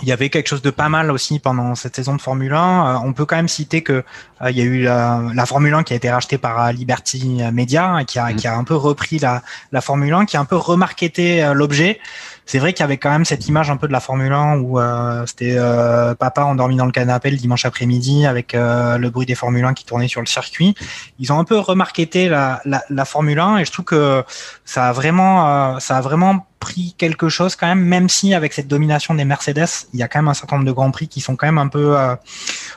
il 0.00 0.08
y 0.08 0.12
avait 0.12 0.30
quelque 0.30 0.48
chose 0.48 0.62
de 0.62 0.70
pas 0.70 0.88
mal 0.88 1.10
aussi 1.10 1.38
pendant 1.38 1.74
cette 1.74 1.94
saison 1.94 2.16
de 2.16 2.20
Formule 2.20 2.52
1. 2.52 2.56
Euh, 2.56 2.98
on 3.04 3.12
peut 3.12 3.26
quand 3.26 3.36
même 3.36 3.48
citer 3.48 3.82
que 3.82 4.04
euh, 4.42 4.50
il 4.50 4.56
y 4.56 4.60
a 4.60 4.64
eu 4.64 4.82
la, 4.82 5.46
Formule 5.46 5.74
1 5.74 5.82
qui 5.82 5.92
a 5.92 5.96
été 5.96 6.10
rachetée 6.10 6.38
par 6.38 6.64
euh, 6.64 6.72
Liberty 6.72 7.42
Media 7.52 8.00
et 8.00 8.04
qui 8.04 8.18
a, 8.18 8.32
qui 8.32 8.46
a 8.46 8.56
un 8.56 8.64
peu 8.64 8.74
repris 8.74 9.18
la, 9.18 9.42
la 9.70 9.80
Formule 9.80 10.14
1, 10.14 10.24
qui 10.24 10.36
a 10.36 10.40
un 10.40 10.44
peu 10.44 10.56
remarketé 10.56 11.52
l'objet 11.54 12.00
c'est 12.46 12.58
vrai 12.58 12.72
qu'il 12.72 12.82
y 12.82 12.84
avait 12.84 12.96
quand 12.96 13.10
même 13.10 13.24
cette 13.24 13.46
image 13.48 13.70
un 13.70 13.76
peu 13.76 13.86
de 13.86 13.92
la 13.92 14.00
Formule 14.00 14.32
1 14.32 14.58
où 14.58 14.78
euh, 14.78 15.24
c'était 15.26 15.54
euh, 15.56 16.14
papa 16.14 16.42
endormi 16.42 16.76
dans 16.76 16.86
le 16.86 16.92
canapé 16.92 17.30
le 17.30 17.36
dimanche 17.36 17.64
après-midi 17.64 18.26
avec 18.26 18.54
euh, 18.54 18.98
le 18.98 19.10
bruit 19.10 19.26
des 19.26 19.34
Formule 19.34 19.64
1 19.64 19.74
qui 19.74 19.84
tournait 19.84 20.08
sur 20.08 20.20
le 20.20 20.26
circuit. 20.26 20.74
Ils 21.18 21.32
ont 21.32 21.38
un 21.38 21.44
peu 21.44 21.58
remarqué 21.58 22.08
la, 22.28 22.60
la, 22.64 22.82
la 22.90 23.04
Formule 23.04 23.38
1 23.38 23.58
et 23.58 23.64
je 23.64 23.70
trouve 23.72 23.84
que 23.84 24.24
ça 24.64 24.88
a 24.88 24.92
vraiment, 24.92 25.78
ça 25.80 25.98
a 25.98 26.00
vraiment 26.00 26.46
pris 26.58 26.94
quelque 26.96 27.28
chose 27.28 27.56
quand 27.56 27.66
même, 27.66 27.80
même 27.80 28.08
si 28.08 28.34
avec 28.34 28.52
cette 28.52 28.68
domination 28.68 29.14
des 29.14 29.24
Mercedes, 29.24 29.88
il 29.92 30.00
y 30.00 30.02
a 30.02 30.08
quand 30.08 30.20
même 30.20 30.28
un 30.28 30.34
certain 30.34 30.56
nombre 30.56 30.66
de 30.66 30.72
grands 30.72 30.90
prix 30.90 31.08
qui 31.08 31.20
sont 31.20 31.34
quand 31.34 31.46
même 31.46 31.58
un 31.58 31.68
peu, 31.68 31.96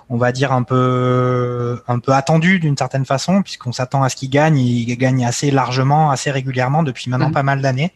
on 0.10 0.18
va 0.18 0.32
dire 0.32 0.52
un 0.52 0.64
peu, 0.64 1.82
un 1.88 2.00
peu 2.00 2.12
attendus 2.12 2.60
d'une 2.60 2.78
certaine 2.78 3.06
façon, 3.06 3.44
puisqu'on 3.44 3.72
s'attend 3.72 4.02
à 4.02 4.10
ce 4.10 4.16
qu'ils 4.16 4.32
gagnent, 4.32 4.58
ils 4.58 4.98
gagnent 4.98 5.26
assez 5.26 5.52
largement, 5.52 6.10
assez 6.10 6.32
régulièrement 6.32 6.82
depuis 6.82 7.12
maintenant 7.12 7.30
mmh. 7.30 7.34
pas 7.34 7.44
mal 7.44 7.62
d'années. 7.62 7.94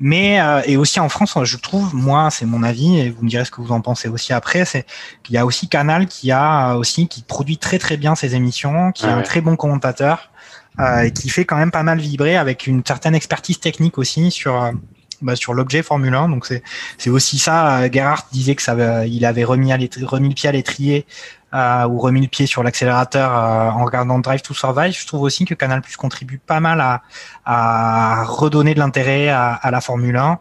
Mais 0.00 0.40
euh, 0.40 0.62
et 0.64 0.78
aussi 0.78 0.98
en 0.98 1.10
France, 1.10 1.36
je 1.44 1.56
trouve, 1.58 1.94
moi, 1.94 2.30
c'est 2.30 2.46
mon 2.46 2.62
avis, 2.62 2.98
et 2.98 3.10
vous 3.10 3.22
me 3.22 3.28
direz 3.28 3.44
ce 3.44 3.50
que 3.50 3.60
vous 3.60 3.72
en 3.72 3.82
pensez 3.82 4.08
aussi 4.08 4.32
après, 4.32 4.64
c'est 4.64 4.86
qu'il 5.22 5.34
y 5.34 5.38
a 5.38 5.44
aussi 5.44 5.68
Canal 5.68 6.06
qui 6.06 6.32
a 6.32 6.74
aussi 6.74 7.06
qui 7.06 7.22
produit 7.22 7.58
très 7.58 7.78
très 7.78 7.98
bien 7.98 8.14
ses 8.14 8.34
émissions, 8.34 8.92
qui 8.92 9.04
a 9.04 9.14
un 9.14 9.22
très 9.22 9.42
bon 9.42 9.56
commentateur 9.56 10.30
euh, 10.78 11.02
et 11.02 11.10
qui 11.12 11.28
fait 11.28 11.44
quand 11.44 11.56
même 11.56 11.70
pas 11.70 11.82
mal 11.82 11.98
vibrer 11.98 12.36
avec 12.36 12.66
une 12.66 12.82
certaine 12.86 13.14
expertise 13.14 13.60
technique 13.60 13.98
aussi 13.98 14.30
sur 14.30 14.62
euh, 14.62 14.70
bah, 15.20 15.36
sur 15.36 15.52
l'objet 15.52 15.82
Formule 15.82 16.14
1. 16.14 16.30
Donc 16.30 16.46
c'est 16.46 16.62
c'est 16.96 17.10
aussi 17.10 17.38
ça. 17.38 17.82
Euh, 17.82 17.88
Gerhardt 17.92 18.24
disait 18.32 18.54
que 18.54 18.62
ça, 18.62 19.06
il 19.06 19.24
avait 19.26 19.44
remis 19.44 19.72
à 19.72 19.78
remis 20.04 20.28
le 20.30 20.34
pied 20.34 20.48
à 20.48 20.52
l'étrier 20.52 21.06
euh, 21.54 21.86
ou 21.86 21.98
remis 21.98 22.20
le 22.20 22.28
pied 22.28 22.46
sur 22.46 22.62
l'accélérateur 22.62 23.32
euh, 23.32 23.70
en 23.70 23.84
regardant 23.84 24.18
Drive 24.18 24.42
to 24.42 24.54
Survive, 24.54 24.96
je 24.98 25.06
trouve 25.06 25.22
aussi 25.22 25.44
que 25.44 25.54
Canal 25.54 25.82
Plus 25.82 25.96
contribue 25.96 26.38
pas 26.38 26.60
mal 26.60 26.80
à, 26.80 27.02
à 27.44 28.24
redonner 28.24 28.74
de 28.74 28.78
l'intérêt 28.78 29.28
à, 29.28 29.52
à, 29.54 29.70
la 29.70 29.80
Formule 29.80 30.16
1 30.16 30.38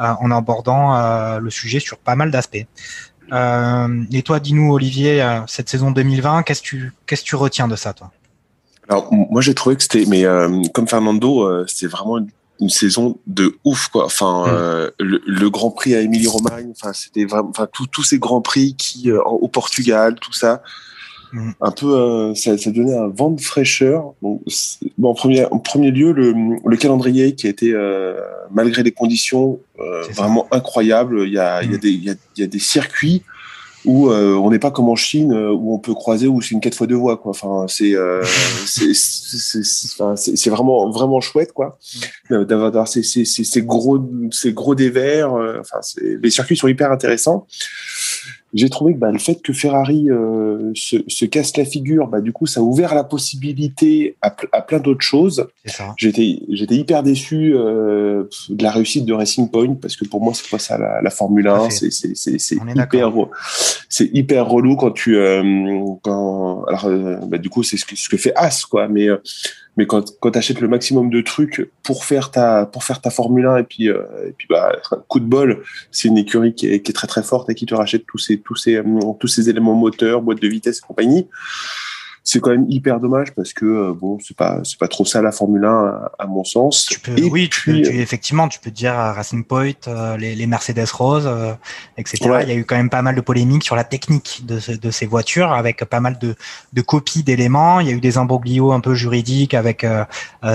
euh, 0.00 0.12
en 0.20 0.30
abordant 0.30 1.38
le 1.38 1.50
sujet 1.50 1.80
sur 1.80 1.98
pas 1.98 2.14
mal 2.14 2.30
d'aspects. 2.30 2.66
et 3.32 4.22
toi, 4.22 4.40
dis-nous, 4.40 4.72
Olivier, 4.72 5.40
cette 5.46 5.68
saison 5.68 5.90
2020, 5.90 6.42
qu'est-ce 6.42 6.62
que 6.62 6.66
tu, 6.66 6.92
qu'est-ce 7.06 7.22
que 7.22 7.28
tu 7.28 7.36
retiens 7.36 7.68
de 7.68 7.76
ça, 7.76 7.92
toi? 7.92 8.10
Alors 8.90 9.08
moi 9.12 9.40
j'ai 9.40 9.54
trouvé 9.54 9.76
que 9.76 9.82
c'était 9.84 10.04
mais 10.08 10.24
comme 10.74 10.88
Fernando 10.88 11.42
euh, 11.42 11.64
c'était 11.68 11.86
vraiment 11.86 12.18
une 12.18 12.28
saison 12.68 13.18
de 13.26 13.56
ouf 13.64 13.88
quoi. 13.88 14.04
Enfin, 14.04 14.44
mm. 14.46 14.50
euh, 14.50 14.90
le, 14.98 15.50
Grand 15.50 15.70
Prix 15.70 15.94
à 15.94 16.00
Émilie 16.00 16.26
Romagne, 16.26 16.72
enfin 16.72 16.92
c'était 16.92 17.24
vraiment, 17.24 17.50
enfin 17.50 17.68
tous 17.72 18.02
ces 18.02 18.18
grands 18.18 18.40
prix 18.40 18.74
qui 18.76 19.10
euh, 19.10 19.20
au 19.22 19.48
Portugal, 19.48 20.16
tout 20.20 20.32
ça, 20.32 20.62
mm. 21.32 21.50
un 21.60 21.70
peu, 21.70 21.96
euh, 21.96 22.34
ça, 22.34 22.58
ça, 22.58 22.70
donnait 22.70 22.96
un 22.96 23.08
vent 23.08 23.30
de 23.30 23.40
fraîcheur. 23.40 24.12
bon, 24.22 24.40
en 25.02 25.14
premier, 25.14 25.46
en 25.46 25.58
premier 25.58 25.90
lieu, 25.90 26.12
le, 26.12 26.34
le 26.64 26.76
calendrier 26.76 27.34
qui 27.34 27.46
a 27.46 27.50
été 27.50 27.74
malgré 28.50 28.82
les 28.82 28.92
conditions 28.92 29.58
vraiment 30.14 30.46
incroyable. 30.50 31.22
Il 31.26 31.32
y 31.32 31.38
a, 31.38 31.62
il 31.62 31.70
y 31.70 31.74
a 31.74 31.78
mm. 31.78 31.80
des, 31.80 31.90
il 31.90 32.04
y 32.04 32.10
a, 32.10 32.14
il 32.36 32.40
y 32.40 32.44
a 32.44 32.48
des 32.48 32.58
circuits 32.58 33.22
où 33.84 34.10
euh, 34.10 34.34
on 34.34 34.50
n'est 34.50 34.58
pas 34.58 34.70
comme 34.70 34.88
en 34.88 34.96
Chine 34.96 35.32
euh, 35.32 35.50
où 35.50 35.74
on 35.74 35.78
peut 35.78 35.94
croiser 35.94 36.26
où 36.26 36.40
c'est 36.40 36.50
une 36.50 36.60
quatre 36.60 36.74
fois 36.74 36.86
deux 36.86 36.96
voies 36.96 37.16
quoi. 37.16 37.30
Enfin 37.30 37.66
c'est 37.68 37.94
euh, 37.94 38.22
c'est 40.16 40.50
vraiment 40.50 40.90
vraiment 40.90 41.20
chouette 41.20 41.52
quoi 41.52 41.78
mm. 42.28 42.44
d'avoir 42.44 42.88
ces, 42.88 43.02
ces, 43.02 43.24
ces 43.24 43.62
gros 43.62 43.98
ces 44.30 44.52
gros 44.52 44.74
dévers. 44.74 45.32
Enfin 45.32 45.80
les 45.96 46.30
circuits 46.30 46.56
sont 46.56 46.68
hyper 46.68 46.92
intéressants 46.92 47.46
j'ai 48.52 48.68
trouvé 48.68 48.94
que 48.94 48.98
bah, 48.98 49.10
le 49.12 49.18
fait 49.18 49.42
que 49.42 49.52
Ferrari 49.52 50.10
euh, 50.10 50.72
se, 50.74 50.96
se, 51.06 51.24
casse 51.24 51.56
la 51.56 51.64
figure, 51.64 52.08
bah, 52.08 52.20
du 52.20 52.32
coup, 52.32 52.46
ça 52.46 52.60
a 52.60 52.62
ouvert 52.62 52.94
la 52.94 53.04
possibilité 53.04 54.16
à, 54.22 54.34
à 54.52 54.62
plein 54.62 54.80
d'autres 54.80 55.04
choses. 55.04 55.46
J'étais, 55.96 56.40
j'étais 56.48 56.76
hyper 56.76 57.02
déçu 57.02 57.52
euh, 57.54 58.24
de 58.48 58.62
la 58.62 58.70
réussite 58.70 59.04
de 59.04 59.12
Racing 59.12 59.48
Point 59.50 59.74
parce 59.74 59.96
que 59.96 60.04
pour 60.04 60.20
moi, 60.20 60.32
c'est 60.34 60.48
pas 60.50 60.58
ça 60.58 60.78
la, 60.78 61.00
la 61.00 61.10
Formule 61.10 61.46
1. 61.46 61.70
C'est, 61.70 61.90
c'est, 61.90 62.16
c'est, 62.16 62.38
c'est 62.38 62.56
hyper, 62.56 63.12
c'est 63.88 64.10
hyper 64.12 64.46
relou 64.46 64.76
quand 64.76 64.92
tu, 64.92 65.16
euh, 65.16 65.42
quand, 66.02 66.64
alors, 66.64 66.86
euh, 66.86 67.16
bah, 67.26 67.38
du 67.38 67.50
coup, 67.50 67.62
c'est 67.62 67.76
ce 67.76 67.84
que, 67.84 67.96
ce 67.96 68.08
que 68.08 68.16
fait 68.16 68.32
As, 68.34 68.64
quoi. 68.64 68.88
Mais 68.88 69.08
euh, 69.08 69.22
mais 69.76 69.86
quand, 69.86 70.18
quand 70.20 70.32
tu 70.32 70.38
achètes 70.38 70.60
le 70.60 70.68
maximum 70.68 71.10
de 71.10 71.20
trucs 71.20 71.70
pour 71.82 72.04
faire 72.04 72.30
ta, 72.30 72.66
pour 72.66 72.84
faire 72.84 73.00
ta 73.00 73.10
Formule 73.10 73.46
1 73.46 73.56
et 73.58 73.62
puis, 73.62 73.88
euh, 73.88 74.02
et 74.26 74.32
puis 74.32 74.46
bah, 74.48 74.72
coup 75.08 75.20
de 75.20 75.24
bol, 75.24 75.62
c'est 75.90 76.08
une 76.08 76.18
écurie 76.18 76.54
qui 76.54 76.68
est, 76.68 76.80
qui 76.80 76.90
est, 76.90 76.94
très 76.94 77.06
très 77.06 77.22
forte 77.22 77.48
et 77.50 77.54
qui 77.54 77.66
te 77.66 77.74
rachète 77.74 78.04
tous 78.06 78.18
ces, 78.18 78.38
tous 78.38 78.56
ces, 78.56 78.82
tous 79.18 79.28
ces 79.28 79.48
éléments 79.48 79.74
moteurs, 79.74 80.22
boîte 80.22 80.40
de 80.40 80.48
vitesse 80.48 80.78
et 80.78 80.86
compagnie 80.86 81.28
c'est 82.22 82.40
quand 82.40 82.50
même 82.50 82.66
hyper 82.68 83.00
dommage 83.00 83.32
parce 83.34 83.52
que 83.52 83.64
euh, 83.64 83.94
bon 83.94 84.18
c'est 84.20 84.36
pas 84.36 84.60
c'est 84.62 84.78
pas 84.78 84.88
trop 84.88 85.04
ça 85.04 85.22
la 85.22 85.32
Formule 85.32 85.64
1 85.64 86.10
à, 86.18 86.26
mon 86.26 86.44
sens. 86.44 86.86
Tu 86.86 87.00
peux, 87.00 87.14
oui 87.22 87.48
tu 87.48 87.62
peux, 87.64 87.82
tu, 87.82 87.98
effectivement 87.98 88.48
tu 88.48 88.58
peux 88.58 88.70
dire 88.70 88.98
euh, 88.98 89.12
Racing 89.12 89.44
Point 89.44 89.72
euh, 89.88 90.16
les, 90.16 90.34
les, 90.34 90.46
Mercedes 90.46 90.90
Rose 90.92 91.28
etc 91.96 92.40
il 92.42 92.48
y 92.48 92.52
a 92.52 92.54
eu 92.54 92.64
quand 92.64 92.76
même 92.76 92.90
pas 92.90 93.02
mal 93.02 93.14
de 93.14 93.20
polémiques 93.20 93.64
sur 93.64 93.76
la 93.76 93.84
technique 93.84 94.42
de, 94.44 94.58
de 94.76 94.90
ces 94.90 95.06
voitures 95.06 95.52
avec 95.52 95.84
pas 95.84 96.00
mal 96.00 96.18
de, 96.18 96.34
de 96.72 96.82
copies 96.82 97.22
d'éléments. 97.22 97.80
Il 97.80 97.88
y 97.88 97.90
a 97.90 97.94
eu 97.94 98.00
des 98.00 98.18
imbroglios 98.18 98.72
un 98.72 98.80
peu 98.80 98.94
juridiques 98.94 99.54
avec 99.54 99.86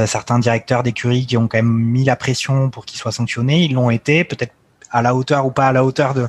certains 0.05 0.39
directeurs 0.39 0.83
d'écurie 0.83 1.25
qui 1.25 1.37
ont 1.37 1.47
quand 1.47 1.57
même 1.57 1.71
mis 1.71 2.03
la 2.03 2.15
pression 2.15 2.69
pour 2.69 2.85
qu'ils 2.85 2.99
soient 2.99 3.11
sanctionnés. 3.11 3.63
Ils 3.63 3.73
l'ont 3.73 3.89
été. 3.89 4.23
Peut-être 4.23 4.53
à 4.95 5.01
la 5.01 5.13
hauteur 5.13 5.45
ou 5.45 5.51
pas 5.51 5.67
à 5.67 5.73
la 5.73 5.83
hauteur 5.83 6.13
de, 6.13 6.27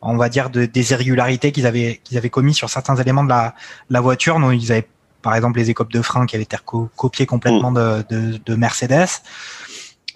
on 0.00 0.16
va 0.16 0.28
dire, 0.28 0.48
de, 0.48 0.64
des 0.64 0.92
irrégularités 0.92 1.52
qu'ils 1.52 1.66
avaient, 1.66 2.00
qu'ils 2.02 2.16
avaient 2.16 2.30
commis 2.30 2.54
sur 2.54 2.70
certains 2.70 2.96
éléments 2.96 3.24
de 3.24 3.28
la, 3.28 3.54
la 3.90 4.00
voiture. 4.00 4.40
Donc, 4.40 4.54
ils 4.54 4.72
avaient, 4.72 4.88
par 5.20 5.34
exemple, 5.34 5.58
les 5.58 5.68
écopes 5.68 5.92
de 5.92 6.00
frein 6.00 6.24
qui 6.24 6.34
avaient 6.34 6.44
été 6.44 6.56
copiées 6.96 7.26
complètement 7.26 7.72
de, 7.72 8.04
de, 8.08 8.40
de, 8.44 8.54
Mercedes. 8.54 9.20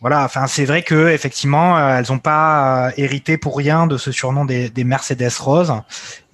Voilà, 0.01 0.25
enfin, 0.25 0.47
c'est 0.47 0.65
vrai 0.65 0.83
que 0.83 1.11
effectivement, 1.11 1.77
euh, 1.77 1.99
elles 1.99 2.07
n'ont 2.09 2.19
pas 2.19 2.87
euh, 2.87 2.91
hérité 2.97 3.37
pour 3.37 3.55
rien 3.55 3.87
de 3.87 3.99
ce 3.99 4.11
surnom 4.13 4.47
des, 4.47 4.71
des 4.71 4.85
Mercedes 4.85 5.29
roses. 5.39 5.75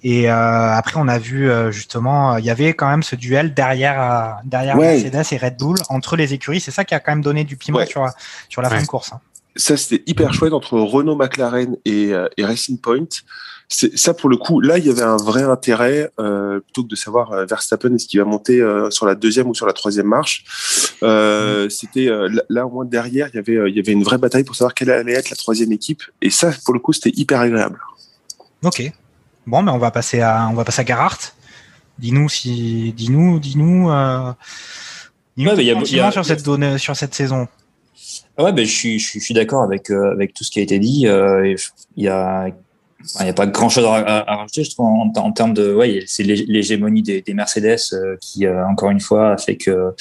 Et 0.03 0.31
euh, 0.31 0.73
après, 0.73 0.93
on 0.95 1.09
a 1.09 1.17
vu 1.17 1.49
justement, 1.69 2.37
il 2.37 2.45
y 2.45 2.49
avait 2.49 2.73
quand 2.75 2.87
même 2.87 3.03
ce 3.03 3.17
duel 3.17 3.53
derrière, 3.53 4.37
derrière 4.45 4.77
Mercedes 4.77 5.25
et 5.31 5.37
Red 5.37 5.57
Bull 5.57 5.75
entre 5.89 6.15
les 6.15 6.33
écuries. 6.33 6.61
C'est 6.61 6.71
ça 6.71 6.85
qui 6.85 6.95
a 6.95 7.01
quand 7.01 7.11
même 7.11 7.23
donné 7.23 7.43
du 7.43 7.57
piment 7.57 7.85
sur, 7.85 8.07
sur 8.47 8.61
la 8.61 8.69
fin 8.69 8.81
de 8.81 8.87
course. 8.87 9.11
Ça 9.57 9.75
c'était 9.77 10.03
hyper 10.09 10.33
chouette 10.33 10.53
entre 10.53 10.79
Renault 10.79 11.15
McLaren 11.15 11.75
et, 11.85 12.13
euh, 12.13 12.27
et 12.37 12.45
Racing 12.45 12.79
Point. 12.79 13.07
C'est 13.69 13.97
ça 13.97 14.13
pour 14.13 14.29
le 14.29 14.37
coup. 14.37 14.61
Là, 14.61 14.77
il 14.77 14.85
y 14.85 14.89
avait 14.89 15.01
un 15.01 15.17
vrai 15.17 15.43
intérêt 15.43 16.09
euh, 16.21 16.61
plutôt 16.61 16.83
que 16.83 16.87
de 16.87 16.95
savoir 16.95 17.33
euh, 17.33 17.45
Verstappen 17.45 17.93
est-ce 17.95 18.07
qu'il 18.07 18.17
va 18.19 18.25
monter 18.25 18.61
euh, 18.61 18.89
sur 18.91 19.05
la 19.05 19.13
deuxième 19.15 19.47
ou 19.49 19.53
sur 19.53 19.65
la 19.65 19.73
troisième 19.73 20.05
marche. 20.07 20.45
Euh, 21.03 21.67
c'était 21.69 22.07
là 22.49 22.65
au 22.65 22.69
moins 22.69 22.85
derrière, 22.85 23.27
il 23.33 23.35
y 23.35 23.39
avait 23.39 23.69
il 23.69 23.75
y 23.75 23.79
avait 23.79 23.91
une 23.91 24.03
vraie 24.03 24.17
bataille 24.17 24.45
pour 24.45 24.55
savoir 24.55 24.73
quelle 24.73 24.89
allait 24.89 25.13
être 25.13 25.29
la 25.29 25.35
troisième 25.35 25.71
équipe. 25.73 26.01
Et 26.21 26.29
ça, 26.29 26.51
pour 26.63 26.73
le 26.73 26.79
coup, 26.79 26.93
c'était 26.93 27.11
hyper 27.13 27.41
agréable. 27.41 27.79
Ok. 28.63 28.89
Bon, 29.45 29.61
mais 29.63 29.71
on 29.71 29.77
va 29.79 29.91
passer 29.91 30.21
à 30.21 30.47
on 30.49 30.53
va 30.53 30.63
passer 30.63 30.81
à 30.81 30.85
Gerhardt. 30.85 31.33
Dis-nous 31.99 32.29
si 32.29 32.93
dis-nous 32.95 33.39
dis-nous 33.39 33.89
Ouais, 33.89 35.53
il 35.57 35.63
y 35.65 35.71
a- 35.71 35.73
y 35.73 35.99
a- 35.99 36.11
sur 36.11 36.25
cette 36.25 36.43
donnée, 36.43 36.77
sur 36.77 36.95
cette 36.95 37.13
saison. 37.13 37.47
Ah 38.37 38.43
Ouais, 38.43 38.53
ben, 38.53 38.65
je 38.65 38.71
suis, 38.71 38.99
je 38.99 39.07
suis, 39.07 39.19
suis 39.19 39.33
d'accord 39.33 39.63
avec, 39.63 39.89
euh, 39.89 40.11
avec 40.11 40.33
tout 40.33 40.43
ce 40.43 40.51
qui 40.51 40.59
a 40.59 40.61
été 40.61 40.77
dit. 40.79 41.07
Euh, 41.07 41.55
il 41.95 42.03
y 42.03 42.07
a, 42.07 42.47
a 43.17 43.33
pas 43.33 43.47
grand 43.47 43.69
chose 43.69 43.85
à, 43.85 44.23
rajouter, 44.27 44.63
je 44.63 44.71
trouve, 44.71 44.85
en, 44.87 45.31
termes 45.31 45.53
de, 45.53 45.73
ouais, 45.73 46.03
c'est 46.05 46.23
l'hé- 46.23 46.45
l'hégémonie 46.47 47.01
des, 47.01 47.21
des 47.21 47.33
Mercedes 47.33 47.77
euh, 47.93 48.15
qui, 48.21 48.45
euh, 48.45 48.63
encore 48.67 48.91
une 48.91 48.99
fois, 48.99 49.37
fait 49.37 49.57
que 49.57 49.93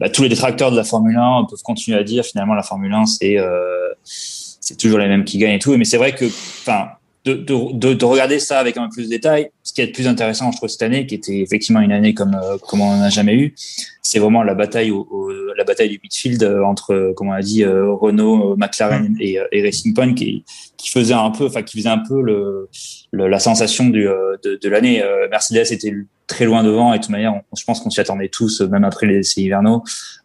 bah, 0.00 0.08
tous 0.08 0.22
les 0.22 0.30
détracteurs 0.30 0.70
de 0.70 0.76
la 0.76 0.84
Formule 0.84 1.16
1 1.18 1.46
peuvent 1.50 1.62
continuer 1.62 1.98
à 1.98 2.02
dire 2.02 2.24
finalement 2.24 2.54
la 2.54 2.62
Formule 2.62 2.92
1 2.92 3.04
c'est 3.06 3.38
euh, 3.38 3.88
c'est 4.04 4.76
toujours 4.78 4.98
les 4.98 5.08
mêmes 5.08 5.24
qui 5.24 5.38
gagnent 5.38 5.56
et 5.56 5.58
tout. 5.58 5.76
Mais 5.76 5.84
c'est 5.84 5.98
vrai 5.98 6.14
que, 6.14 6.24
enfin, 6.24 6.88
de, 7.24 7.34
de, 7.34 7.72
de, 7.72 7.94
de 7.94 8.04
regarder 8.04 8.38
ça 8.40 8.58
avec 8.58 8.76
un 8.76 8.84
peu 8.88 8.94
plus 8.94 9.04
de 9.04 9.10
détails, 9.10 9.50
ce 9.62 9.72
qui 9.72 9.80
est 9.80 9.86
le 9.86 9.92
plus 9.92 10.06
intéressant, 10.08 10.50
je 10.50 10.56
trouve, 10.56 10.68
cette 10.68 10.82
année, 10.82 11.06
qui 11.06 11.14
était 11.14 11.38
effectivement 11.40 11.80
une 11.80 11.92
année 11.92 12.14
comme, 12.14 12.34
euh, 12.34 12.58
comme 12.68 12.80
on 12.80 12.96
n'en 12.96 13.02
a 13.02 13.10
jamais 13.10 13.34
eu, 13.34 13.54
c'est 14.02 14.18
vraiment 14.18 14.42
la 14.42 14.54
bataille 14.54 14.90
au, 14.90 15.06
au- 15.10 15.30
la 15.56 15.64
bataille 15.64 15.88
du 15.90 16.00
midfield 16.02 16.42
euh, 16.42 16.62
entre, 16.64 16.92
euh, 16.92 17.12
comme 17.14 17.28
on 17.28 17.32
a 17.32 17.40
dit, 17.42 17.62
euh, 17.62 17.92
Renault, 17.92 18.52
euh, 18.52 18.56
McLaren 18.56 19.16
et, 19.20 19.38
euh, 19.38 19.44
et 19.52 19.62
Racing 19.62 19.94
Point, 19.94 20.14
qui, 20.14 20.44
qui 20.76 20.90
faisait 20.90 21.14
un 21.14 21.30
peu, 21.30 21.46
enfin, 21.46 21.62
qui 21.62 21.76
faisait 21.76 21.88
un 21.90 22.02
peu 22.06 22.20
le, 22.20 22.68
le- 23.12 23.28
la 23.28 23.38
sensation 23.38 23.88
du, 23.88 24.08
euh, 24.08 24.36
de, 24.42 24.58
de 24.60 24.68
l'année. 24.68 25.02
Euh, 25.02 25.28
Mercedes 25.30 25.70
était 25.72 25.94
très 26.32 26.44
loin 26.46 26.62
devant 26.64 26.92
et 26.94 26.98
de 26.98 27.02
toute 27.02 27.10
manière, 27.10 27.34
on- 27.34 27.56
je 27.56 27.64
pense 27.64 27.80
qu'on 27.80 27.90
s'y 27.90 28.00
attendait 28.00 28.28
tous, 28.28 28.60
euh, 28.60 28.68
même 28.68 28.84
après 28.84 29.06
les 29.06 29.18
essais 29.18 29.42
hivernaux. 29.42 29.82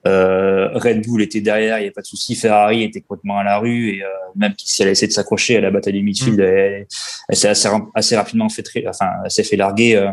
Euh, 0.08 0.70
Red 0.74 1.06
Bull 1.06 1.22
était 1.22 1.42
derrière, 1.42 1.80
il 1.80 1.84
n'y 1.84 1.88
a 1.90 1.92
pas 1.92 2.02
de 2.02 2.06
souci. 2.08 2.36
Ferrari 2.36 2.84
était 2.84 3.02
complètement 3.02 3.38
à 3.40 3.44
la 3.44 3.58
rue 3.60 3.90
et 3.90 4.04
euh, 4.04 4.08
même 4.36 4.54
si 4.58 4.82
elle 4.82 4.88
a 4.88 4.92
essayé 4.92 5.08
de 5.08 5.14
s'accrocher 5.14 5.58
à 5.58 5.62
la 5.62 5.70
bataille 5.72 5.94
du 5.94 6.02
midfield, 6.04 6.40
elle, 6.40 6.88
elle 7.30 7.36
s'est 7.36 7.50
assez, 7.50 7.68
assez 7.94 8.16
rapidement 8.16 8.48
fait, 8.50 8.64
très, 8.64 8.86
enfin, 8.88 9.10
elle 9.26 9.32
s'est 9.32 9.44
fait 9.44 9.58
larguer. 9.58 9.96
euh, 9.96 10.08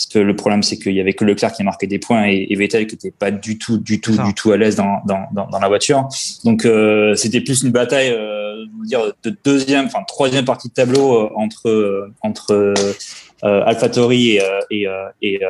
parce 0.00 0.14
que 0.14 0.18
le 0.18 0.34
problème, 0.34 0.62
c'est 0.62 0.78
qu'il 0.78 0.94
y 0.94 1.00
avait 1.00 1.12
que 1.12 1.26
Leclerc 1.26 1.52
qui 1.52 1.62
marquait 1.62 1.86
des 1.86 1.98
points 1.98 2.24
et, 2.26 2.46
et 2.48 2.56
Vettel 2.56 2.86
qui 2.86 2.94
était 2.94 3.10
pas 3.10 3.30
du 3.30 3.58
tout, 3.58 3.76
du 3.76 4.00
tout, 4.00 4.12
du 4.24 4.32
tout 4.34 4.50
à 4.50 4.56
l'aise 4.56 4.74
dans, 4.74 5.02
dans, 5.06 5.24
dans, 5.34 5.46
dans 5.46 5.58
la 5.58 5.68
voiture. 5.68 6.08
Donc 6.46 6.66
c'était 7.16 7.42
plus 7.42 7.62
une 7.64 7.70
bataille, 7.70 8.10
euh, 8.10 8.39
on 8.74 8.78
va 8.80 8.84
dire 8.86 9.12
de 9.22 9.36
deuxième, 9.44 9.86
enfin 9.86 10.00
troisième 10.06 10.44
partie 10.44 10.68
de 10.68 10.74
tableau 10.74 11.14
euh, 11.14 11.30
entre 11.34 11.68
euh, 11.68 12.12
entre 12.22 12.52
euh, 12.52 12.74
AlphaTauri 13.42 14.36
et 14.36 14.42
et 14.70 14.86
et, 15.22 15.40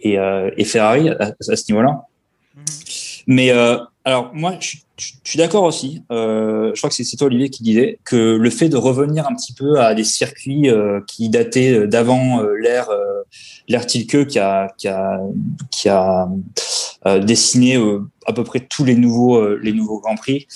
et, 0.00 0.18
et 0.56 0.64
Ferrari 0.64 1.10
à, 1.10 1.32
à 1.48 1.56
ce 1.56 1.64
niveau-là. 1.70 2.02
Mais 3.26 3.50
euh, 3.50 3.78
alors 4.04 4.30
moi, 4.34 4.54
je, 4.60 4.66
suis- 4.66 4.82
je 4.96 5.12
suis 5.24 5.38
d'accord 5.38 5.64
aussi. 5.64 6.02
Je 6.10 6.76
crois 6.76 6.90
que 6.90 6.94
c'est 6.96 7.16
toi 7.16 7.26
Olivier 7.26 7.50
qui 7.50 7.62
disait 7.62 7.98
que 8.04 8.36
le 8.36 8.50
fait 8.50 8.68
de 8.68 8.76
revenir 8.76 9.26
un 9.28 9.34
petit 9.34 9.52
peu 9.52 9.80
à 9.80 9.94
des 9.94 10.04
circuits 10.04 10.68
qui 11.06 11.28
dataient 11.28 11.86
d'avant 11.86 12.40
l'ère 12.60 12.88
l'ère 13.68 13.86
Tilke 13.86 14.26
qui 14.26 14.38
a 14.38 14.68
qui 14.76 14.88
a 14.88 15.20
qui 15.70 15.88
a 15.88 16.28
dessiné 17.20 17.76
à 18.26 18.32
peu 18.32 18.44
près 18.44 18.60
tous 18.60 18.84
les 18.84 18.94
nouveaux 18.94 19.56
les 19.56 19.72
nouveaux 19.72 20.00
grands 20.00 20.16
prix. 20.16 20.46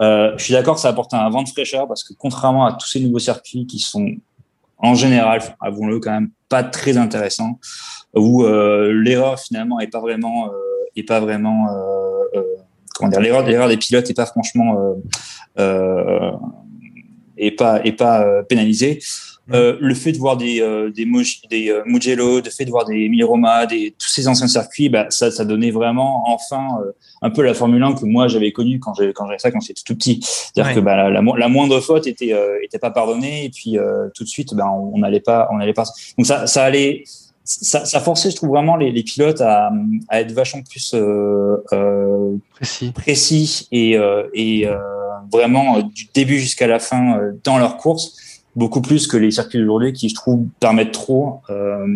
Euh, 0.00 0.34
je 0.36 0.44
suis 0.44 0.52
d'accord, 0.52 0.78
ça 0.78 0.88
apporte 0.88 1.14
un 1.14 1.28
vent 1.30 1.42
de 1.42 1.48
fraîcheur 1.48 1.88
parce 1.88 2.04
que 2.04 2.12
contrairement 2.18 2.66
à 2.66 2.72
tous 2.72 2.86
ces 2.86 3.00
nouveaux 3.00 3.18
circuits 3.18 3.66
qui 3.66 3.78
sont 3.78 4.08
en 4.78 4.94
général, 4.94 5.40
avouons-le 5.60 6.00
quand 6.00 6.10
même, 6.10 6.30
pas 6.48 6.62
très 6.62 6.98
intéressants, 6.98 7.58
où 8.14 8.44
euh, 8.44 8.92
l'erreur 8.92 9.40
finalement 9.40 9.80
est 9.80 9.86
pas 9.86 10.00
vraiment 10.00 10.48
euh, 10.48 10.50
est 10.94 11.02
pas 11.02 11.20
vraiment 11.20 11.68
euh, 11.70 12.38
euh, 12.38 12.42
comment 12.94 13.10
dire 13.10 13.20
l'erreur 13.20 13.42
l'erreur 13.46 13.68
des 13.68 13.76
pilotes 13.76 14.08
est 14.10 14.14
pas 14.14 14.26
franchement 14.26 14.94
euh, 15.58 16.32
est 17.38 17.52
pas 17.52 17.82
est 17.84 17.92
pas 17.92 18.22
euh, 18.22 18.42
Euh, 19.52 19.76
le 19.80 19.94
fait 19.94 20.10
de 20.10 20.18
voir 20.18 20.36
des 20.36 20.60
euh, 20.60 20.90
des, 20.90 21.06
des 21.50 21.70
euh, 21.70 21.82
Mugello, 21.86 22.40
le 22.40 22.50
fait 22.50 22.64
de 22.64 22.70
voir 22.70 22.84
des 22.84 22.94
Emilia 22.96 23.26
Roma, 23.26 23.64
des 23.66 23.94
tous 23.96 24.08
ces 24.08 24.26
anciens 24.26 24.48
circuits, 24.48 24.88
bah, 24.88 25.06
ça 25.10 25.30
ça 25.30 25.44
donnait 25.44 25.70
vraiment 25.70 26.24
enfin 26.28 26.66
euh, 26.84 26.90
un 27.22 27.30
peu 27.30 27.42
la 27.42 27.54
Formule 27.54 27.82
1 27.82 27.94
que 27.94 28.04
moi 28.06 28.26
j'avais 28.26 28.50
connue 28.50 28.80
quand 28.80 28.94
j'ai 28.94 29.12
quand 29.12 29.24
j'avais 29.26 29.38
ça 29.38 29.52
quand 29.52 29.60
j'étais 29.60 29.82
tout 29.86 29.94
petit. 29.94 30.18
C'est-à-dire 30.22 30.70
Ouais. 30.70 30.74
que 30.74 30.80
bah, 30.80 30.96
la, 30.96 31.10
la, 31.10 31.22
mo- 31.22 31.36
la 31.36 31.46
moindre 31.48 31.78
faute 31.78 32.08
était 32.08 32.32
euh, 32.32 32.58
était 32.64 32.80
pas 32.80 32.90
pardonnée 32.90 33.44
et 33.44 33.50
puis 33.50 33.78
euh, 33.78 34.08
tout 34.16 34.24
de 34.24 34.28
suite 34.28 34.52
bah, 34.54 34.66
on 34.68 34.98
n'allait 34.98 35.20
pas 35.20 35.48
on 35.52 35.58
n'allait 35.58 35.74
pas 35.74 35.84
donc 36.18 36.26
ça 36.26 36.48
ça 36.48 36.64
allait 36.64 37.04
ça, 37.44 37.84
ça 37.84 38.00
forçait 38.00 38.32
je 38.32 38.36
trouve 38.36 38.48
vraiment 38.48 38.74
les, 38.76 38.90
les 38.90 39.04
pilotes 39.04 39.40
à, 39.40 39.70
à 40.08 40.20
être 40.22 40.32
vachement 40.32 40.62
plus 40.68 40.90
euh, 40.94 41.58
euh, 41.72 42.34
Précis. 42.56 42.90
précis 42.90 43.68
et, 43.70 43.96
euh, 43.96 44.24
et 44.34 44.66
euh, 44.66 44.76
vraiment 45.32 45.80
du 45.82 46.08
début 46.12 46.40
jusqu'à 46.40 46.66
la 46.66 46.80
fin 46.80 47.16
euh, 47.18 47.32
dans 47.44 47.58
leur 47.58 47.76
course 47.76 48.16
beaucoup 48.56 48.80
plus 48.80 49.06
que 49.06 49.16
les 49.18 49.30
circuits 49.30 49.58
d'aujourd'hui 49.60 49.92
qui 49.92 50.08
je 50.08 50.14
trouve 50.14 50.46
permettent 50.60 50.92
trop 50.92 51.40
euh, 51.50 51.86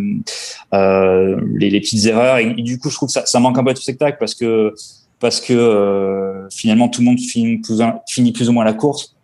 euh, 0.75 1.41
les, 1.55 1.71
les 1.71 1.81
petites 1.81 2.05
erreurs 2.07 2.39
et, 2.39 2.55
et 2.57 2.63
du 2.63 2.79
coup 2.79 2.91
je 2.91 2.95
trouve 2.97 3.09
que 3.09 3.13
ça, 3.15 3.27
ça 3.27 3.41
manque 3.41 3.59
un 3.59 3.65
peu 3.65 3.73
de 3.73 3.79
spectacle 3.79 4.19
parce 4.21 4.35
que 4.35 4.75
parce 5.19 5.41
que 5.41 5.53
euh, 5.55 6.49
finalement 6.51 6.89
tout 6.89 7.01
le 7.01 7.07
monde 7.07 7.19
finit 7.19 7.59
plus, 7.59 7.81
ou- 7.81 7.93
finit 8.09 8.33
plus 8.33 8.49
ou 8.49 8.53
moins 8.53 8.65
la 8.65 8.75
course 8.75 9.17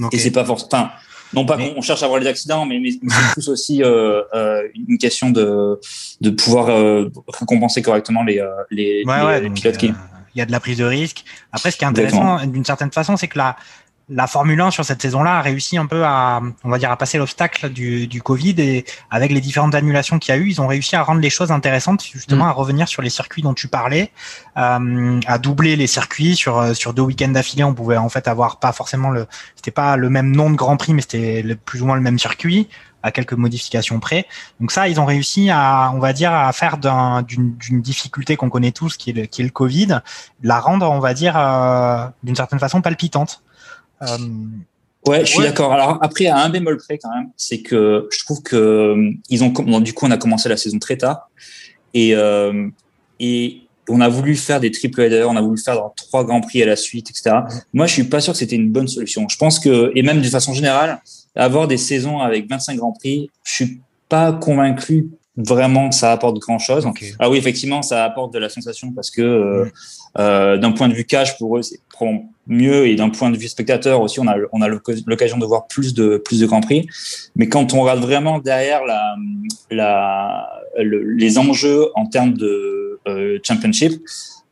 Ok. 0.00 0.14
et 0.14 0.18
c'est 0.18 0.30
pas 0.30 0.44
forcément 0.44 0.88
non 1.34 1.44
pas 1.44 1.56
Mais- 1.56 1.74
qu'on 1.74 1.82
cherche 1.82 2.02
à 2.02 2.06
avoir 2.06 2.20
des 2.20 2.26
accidents 2.28 2.64
mais, 2.66 2.80
c'est 2.90 3.32
plus 3.32 3.48
aussi 3.48 3.82
euh, 3.82 4.22
euh, 4.34 4.62
une 4.88 4.98
question 4.98 5.30
de 5.30 5.78
de 6.20 6.30
pouvoir 6.30 6.66
récompenser 7.28 7.82
correctement 7.82 8.22
les 8.22 8.40
les, 8.70 9.02
Ouais, 9.04 9.18
les, 9.18 9.24
ouais, 9.26 9.40
les 9.40 9.48
donc, 9.48 9.56
pilotes 9.56 9.76
qui 9.76 9.92
il 10.36 10.38
y 10.38 10.42
a 10.42 10.46
de 10.46 10.52
la 10.52 10.60
prise 10.60 10.78
de 10.78 10.84
risque. 10.84 11.24
Après, 11.50 11.72
ce 11.72 11.76
qui 11.76 11.82
est 11.82 11.88
intéressant, 11.88 12.46
d'une 12.46 12.64
certaine 12.64 12.92
façon, 12.92 13.16
c'est 13.16 13.26
que 13.26 13.36
la, 13.36 13.56
la 14.12 14.26
Formule 14.26 14.60
1 14.60 14.72
sur 14.72 14.84
cette 14.84 15.00
saison-là 15.00 15.38
a 15.38 15.40
réussi 15.40 15.78
un 15.78 15.86
peu 15.86 16.04
à, 16.04 16.40
on 16.64 16.68
va 16.68 16.78
dire, 16.78 16.90
à 16.90 16.96
passer 16.96 17.16
l'obstacle 17.16 17.70
du, 17.70 18.08
du 18.08 18.20
Covid 18.22 18.54
et 18.58 18.84
avec 19.10 19.30
les 19.30 19.40
différentes 19.40 19.74
annulations 19.76 20.18
qu'il 20.18 20.34
y 20.34 20.36
a 20.36 20.40
eu, 20.40 20.48
ils 20.48 20.60
ont 20.60 20.66
réussi 20.66 20.96
à 20.96 21.02
rendre 21.04 21.20
les 21.20 21.30
choses 21.30 21.52
intéressantes, 21.52 22.04
justement, 22.04 22.44
Mm. 22.44 22.48
à 22.48 22.52
revenir 22.52 22.88
sur 22.88 23.02
les 23.02 23.10
circuits 23.10 23.42
dont 23.42 23.54
tu 23.54 23.68
parlais, 23.68 24.10
euh, 24.56 25.20
à 25.26 25.38
doubler 25.38 25.76
les 25.76 25.86
circuits 25.86 26.34
sur 26.34 26.58
euh, 26.58 26.74
sur 26.74 26.92
deux 26.92 27.02
week-ends 27.02 27.28
d'affilée. 27.28 27.62
On 27.64 27.72
pouvait 27.74 27.96
en 27.96 28.08
fait 28.08 28.26
avoir 28.28 28.58
pas 28.58 28.72
forcément 28.72 29.10
le, 29.10 29.26
c'était 29.54 29.70
pas 29.70 29.96
le 29.96 30.10
même 30.10 30.34
nom 30.34 30.50
de 30.50 30.56
Grand 30.56 30.76
Prix, 30.76 30.92
mais 30.92 31.02
c'était 31.02 31.42
le- 31.42 31.54
plus 31.56 31.80
ou 31.82 31.86
moins 31.86 31.94
le 31.96 32.02
même 32.02 32.18
circuit 32.18 32.68
à 33.02 33.12
quelques 33.12 33.32
modifications 33.32 33.98
près. 34.00 34.26
Donc 34.60 34.72
ça, 34.72 34.88
ils 34.88 35.00
ont 35.00 35.06
réussi 35.06 35.48
à, 35.50 35.90
on 35.94 36.00
va 36.00 36.12
dire, 36.12 36.32
à 36.34 36.52
faire 36.52 36.76
d'un- 36.78 37.22
d'une 37.22 37.80
difficulté 37.80 38.36
qu'on 38.36 38.50
connaît 38.50 38.72
tous, 38.72 38.96
qui 38.96 39.10
est 39.10 39.12
le, 39.14 39.26
qui 39.26 39.40
est 39.40 39.44
le 39.44 39.50
Covid, 39.50 40.00
la 40.42 40.58
rendre, 40.60 40.90
on 40.90 40.98
va 40.98 41.14
dire, 41.14 41.34
euh, 41.38 42.06
d'une 42.24 42.36
certaine 42.36 42.58
façon 42.58 42.82
palpitante. 42.82 43.42
Euh, 44.02 44.16
Ouais, 45.06 45.20
je 45.20 45.30
suis 45.30 45.38
Ouais. 45.38 45.44
d'accord. 45.46 45.72
Alors 45.72 45.98
après, 46.02 46.26
à 46.26 46.36
un 46.38 46.50
bémol 46.50 46.76
près 46.76 46.98
quand 46.98 47.08
même, 47.14 47.30
c'est 47.34 47.62
que 47.62 48.06
je 48.12 48.18
trouve 48.22 48.42
que 48.42 48.54
euh, 48.56 49.10
ils 49.30 49.42
ont 49.42 49.48
bon, 49.48 49.80
du 49.80 49.94
coup 49.94 50.04
on 50.06 50.10
a 50.10 50.18
commencé 50.18 50.46
la 50.50 50.58
saison 50.58 50.78
très 50.78 50.98
tard 50.98 51.30
et 51.94 52.14
euh, 52.14 52.68
et 53.18 53.62
on 53.88 54.02
a 54.02 54.08
voulu 54.10 54.36
faire 54.36 54.60
des 54.60 54.70
triple 54.70 55.00
headers, 55.00 55.28
on 55.28 55.36
a 55.36 55.40
voulu 55.40 55.58
faire 55.58 55.74
dans 55.76 55.92
trois 55.96 56.22
grands 56.24 56.42
prix 56.42 56.62
à 56.62 56.66
la 56.66 56.76
suite, 56.76 57.08
etc. 57.10 57.34
Moi, 57.72 57.86
je 57.86 57.94
suis 57.94 58.04
pas 58.04 58.20
sûr 58.20 58.34
que 58.34 58.38
c'était 58.38 58.56
une 58.56 58.70
bonne 58.70 58.86
solution. 58.88 59.26
Je 59.28 59.36
pense 59.38 59.58
que 59.58 59.90
et 59.96 60.02
même 60.02 60.20
de 60.20 60.28
façon 60.28 60.52
générale, 60.52 61.00
avoir 61.34 61.66
des 61.66 61.78
saisons 61.78 62.20
avec 62.20 62.48
25 62.48 62.76
grands 62.76 62.92
prix, 62.92 63.30
je 63.42 63.52
suis 63.54 63.80
pas 64.08 64.32
convaincu 64.34 65.08
vraiment 65.36 65.88
que 65.88 65.94
ça 65.94 66.12
apporte 66.12 66.38
grand 66.38 66.58
chose. 66.58 66.84
Ok. 66.84 67.02
Ah 67.18 67.30
oui, 67.30 67.38
effectivement, 67.38 67.80
ça 67.82 68.04
apporte 68.04 68.34
de 68.34 68.38
la 68.38 68.50
sensation 68.50 68.92
parce 68.92 69.10
que 69.10 69.22
euh, 69.22 69.64
euh, 70.18 70.56
d'un 70.58 70.72
point 70.72 70.88
de 70.88 70.94
vue 70.94 71.04
cash 71.04 71.38
pour 71.38 71.56
eux, 71.58 71.62
c'est 71.62 71.78
mieux 72.46 72.86
et 72.88 72.94
d'un 72.96 73.10
point 73.10 73.30
de 73.30 73.36
vue 73.36 73.46
spectateur 73.46 74.00
aussi, 74.00 74.18
on 74.20 74.26
a 74.26 74.34
on 74.52 74.62
a 74.62 74.68
l'occ- 74.68 75.02
l'occasion 75.06 75.36
de 75.36 75.44
voir 75.44 75.66
plus 75.68 75.92
de 75.92 76.16
plus 76.16 76.40
de 76.40 76.46
grands 76.46 76.62
prix. 76.62 76.88
Mais 77.36 77.48
quand 77.48 77.74
on 77.74 77.82
regarde 77.82 78.00
vraiment 78.00 78.38
derrière 78.38 78.84
la 78.84 79.14
la 79.70 80.48
le- 80.78 81.12
les 81.12 81.38
enjeux 81.38 81.88
en 81.94 82.06
termes 82.06 82.32
de 82.32 82.98
euh, 83.06 83.38
championship, 83.44 84.02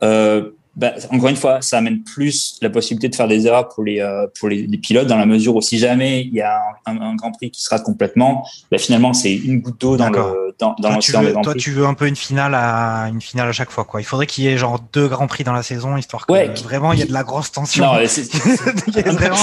euh, 0.03 0.51
bah, 0.79 0.93
encore 1.11 1.29
une 1.29 1.37
fois, 1.37 1.61
ça 1.61 1.79
amène 1.79 2.03
plus 2.03 2.57
la 2.63 2.71
possibilité 2.71 3.09
de 3.09 3.15
faire 3.17 3.29
des 3.29 3.47
erreurs 3.47 3.69
pour 3.69 3.85
les 3.85 4.01
euh, 4.01 4.27
pour 4.39 4.49
les, 4.49 4.67
les 4.67 4.79
pilotes 4.79 5.09
dans 5.09 5.19
la 5.19 5.27
mesure 5.27 5.57
où 5.57 5.61
si 5.61 5.77
jamais 5.79 6.23
il 6.23 6.33
y 6.35 6.41
a 6.41 6.61
un, 6.87 7.01
un 7.01 7.15
Grand 7.17 7.33
Prix 7.33 7.51
qui 7.51 7.63
se 7.63 7.69
rate 7.69 7.83
complètement, 7.83 8.47
bah, 8.71 8.79
finalement 8.79 9.13
c'est 9.13 9.35
une 9.35 9.61
goutte 9.61 9.81
d'eau 9.81 9.97
dans 9.97 10.09
le 10.09 10.55
dans, 10.59 10.75
dans 10.81 10.91
toi, 10.91 10.99
tu 10.99 11.13
veux, 11.13 11.33
toi, 11.33 11.43
Prix. 11.43 11.55
tu 11.61 11.71
veux 11.73 11.87
un 11.87 11.95
peu 11.95 12.07
une 12.09 12.17
finale 12.17 12.55
à 12.55 13.09
une 13.13 13.21
finale 13.21 13.49
à 13.49 13.53
chaque 13.53 13.71
fois, 13.71 13.85
quoi. 13.85 14.01
Il 14.01 14.05
faudrait 14.05 14.27
qu'il 14.27 14.45
y 14.45 14.49
ait 14.49 14.57
genre 14.59 14.81
deux 14.93 15.07
grands 15.09 15.27
prix 15.29 15.45
dans 15.45 15.53
la 15.53 15.63
saison, 15.63 15.97
histoire 15.97 16.27
que 16.27 16.33
Ouais, 16.33 16.49
vraiment 16.65 16.93
il 16.93 16.99
y 16.99 17.03
ait 17.03 17.07
de 17.07 17.13
la 17.13 17.23
grosse 17.23 17.53
tension. 17.53 17.85
Non, 17.85 17.99
c'est- 18.07 18.29
il 18.89 18.95
y 18.97 19.01
a 19.01 19.13
vraiment 19.13 19.37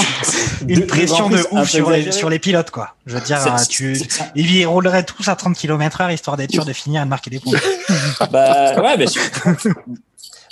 une 0.68 0.86
pression 0.86 1.28
de 1.30 1.38
ouf 1.52 1.68
sur 1.70 1.90
les, 1.90 2.12
sur 2.12 2.28
les 2.30 2.38
pilotes, 2.38 2.70
quoi. 2.70 2.94
Je 3.06 3.14
veux 3.16 3.20
dire, 3.22 3.38
euh, 3.46 3.56
tu, 3.68 3.96
ils 4.34 4.66
rouleraient 4.66 5.04
tous 5.04 5.28
à 5.28 5.36
30 5.36 5.54
km 5.56 6.00
heure, 6.00 6.10
histoire 6.10 6.36
d'être 6.36 6.52
sûr 6.52 6.64
de 6.64 6.72
finir 6.72 7.02
et 7.02 7.04
de 7.04 7.10
marquer 7.10 7.30
des 7.30 7.40
points. 7.40 7.58
Bah 8.30 8.80
ouais, 8.80 8.96
bien 8.96 9.06
sûr. 9.06 9.22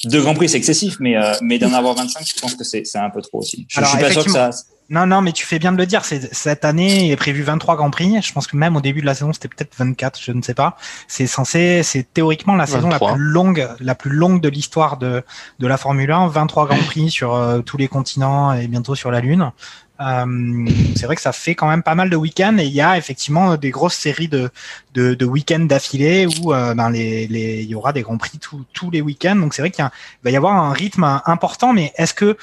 Deux 0.04 0.22
Grands 0.22 0.34
Prix, 0.34 0.48
c'est 0.48 0.58
excessif, 0.58 0.96
mais, 1.00 1.16
euh, 1.16 1.34
mais 1.42 1.58
d'en 1.58 1.72
avoir 1.72 1.94
25, 1.94 2.24
je 2.26 2.40
pense 2.40 2.54
que 2.54 2.64
c'est 2.64 2.84
c'est 2.84 2.98
un 2.98 3.10
peu 3.10 3.22
trop 3.22 3.38
aussi. 3.38 3.66
Je, 3.68 3.78
Alors, 3.78 3.90
je 3.90 3.96
suis 3.96 4.04
pas 4.04 4.12
sûr 4.12 4.24
que 4.24 4.30
ça. 4.30 4.50
Non, 4.90 5.06
non, 5.06 5.22
mais 5.22 5.32
tu 5.32 5.46
fais 5.46 5.58
bien 5.58 5.72
de 5.72 5.78
le 5.78 5.86
dire. 5.86 6.04
Cette 6.04 6.64
année 6.64 7.06
il 7.06 7.10
est 7.10 7.16
prévu 7.16 7.42
23 7.42 7.76
grands 7.76 7.90
prix. 7.90 8.20
Je 8.20 8.32
pense 8.32 8.46
que 8.46 8.56
même 8.56 8.76
au 8.76 8.82
début 8.82 9.00
de 9.00 9.06
la 9.06 9.14
saison, 9.14 9.32
c'était 9.32 9.48
peut-être 9.48 9.74
24, 9.78 10.20
je 10.22 10.32
ne 10.32 10.42
sais 10.42 10.52
pas. 10.52 10.76
C'est 11.08 11.26
censé, 11.26 11.82
c'est 11.82 12.12
théoriquement 12.12 12.54
la 12.54 12.66
saison 12.66 12.88
la 12.88 12.98
23. 12.98 13.14
plus 13.14 13.22
longue, 13.22 13.68
la 13.80 13.94
plus 13.94 14.10
longue 14.10 14.42
de 14.42 14.48
l'histoire 14.48 14.98
de 14.98 15.22
de 15.58 15.66
la 15.66 15.78
Formule 15.78 16.10
1. 16.10 16.28
23 16.28 16.66
grands 16.66 16.76
prix 16.76 17.10
sur 17.10 17.34
euh, 17.34 17.60
tous 17.60 17.78
les 17.78 17.88
continents 17.88 18.52
et 18.52 18.66
bientôt 18.66 18.94
sur 18.94 19.10
la 19.10 19.20
Lune. 19.20 19.52
Euh, 20.00 20.66
c'est 20.96 21.07
vrai 21.07 21.14
que 21.14 21.22
ça 21.22 21.33
fait 21.33 21.54
quand 21.54 21.68
même 21.68 21.85
pas 21.85 21.94
mal 21.94 22.11
de 22.11 22.16
week-ends 22.16 22.57
et 22.59 22.64
il 22.64 22.72
y 22.72 22.80
a 22.80 22.98
effectivement 22.98 23.57
des 23.57 23.70
grosses 23.70 23.94
séries 23.94 24.26
de, 24.26 24.50
de, 24.92 25.24
week-ends 25.24 25.61
d'affilée 25.61 26.26
où 26.26 26.52
euh, 26.52 26.74
ben 26.74 26.90
les, 26.90 27.28
les, 27.28 27.62
il 27.62 27.68
y 27.68 27.76
aura 27.76 27.92
des 27.92 28.02
grands 28.02 28.18
prix 28.18 28.40
tous 28.72 28.90
les 28.90 29.00
week-ends. 29.00 29.37
Donc 29.37 29.54
c'est 29.54 29.62
vrai 29.62 29.70
qu'il 29.70 29.88
va 30.24 30.30
y 30.30 30.37
avoir 30.37 30.57
un 30.57 30.72
rythme 30.72 31.04
important. 31.26 31.72
Mais 31.72 31.92
est-ce 31.96 32.12
que, 32.12 32.37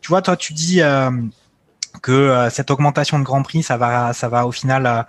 tu 0.00 0.08
vois, 0.08 0.20
toi 0.20 0.36
tu 0.36 0.52
dis 0.52 0.82
euh, 0.82 1.10
que 2.02 2.48
cette 2.50 2.70
augmentation 2.70 3.18
de 3.18 3.24
grands 3.24 3.42
prix, 3.42 3.62
ça 3.62 3.76
va, 3.76 4.12
ça 4.12 4.28
va 4.28 4.46
au 4.46 4.52
final 4.52 5.06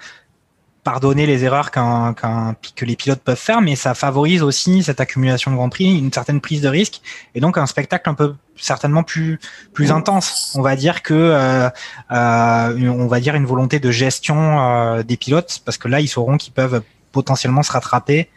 pardonner 0.87 1.25
les 1.25 1.43
erreurs 1.43 1.69
qu'un, 1.69 2.13
qu'un, 2.13 2.55
que 2.77 2.85
les 2.85 2.95
pilotes 2.95 3.19
peuvent 3.19 3.35
faire, 3.35 3.59
mais 3.59 3.75
ça 3.75 3.93
favorise 3.93 4.41
aussi 4.41 4.83
cette 4.83 5.01
accumulation 5.01 5.51
de 5.51 5.57
grands 5.57 5.67
prix, 5.67 5.97
une 5.97 6.13
certaine 6.13 6.39
prise 6.39 6.61
de 6.61 6.69
risque 6.69 7.01
et 7.35 7.41
donc 7.41 7.57
un 7.57 7.65
spectacle 7.65 8.09
un 8.09 8.13
peu 8.13 8.35
certainement 8.55 9.03
plus 9.03 9.37
plus 9.73 9.91
intense. 9.91 10.53
On 10.55 10.61
va 10.61 10.77
dire 10.77 11.03
que 11.03 11.13
euh, 11.13 11.69
euh, 12.11 12.89
on 13.03 13.07
va 13.07 13.19
dire 13.19 13.35
une 13.35 13.45
volonté 13.45 13.81
de 13.81 13.91
gestion 13.91 14.37
euh, 14.37 15.03
des 15.03 15.17
pilotes 15.17 15.59
parce 15.65 15.77
que 15.77 15.89
là 15.89 15.99
ils 15.99 16.07
sauront 16.07 16.37
qu'ils 16.37 16.53
peuvent 16.53 16.81
potentiellement 17.11 17.63
se 17.63 17.73
rattraper 17.73 18.29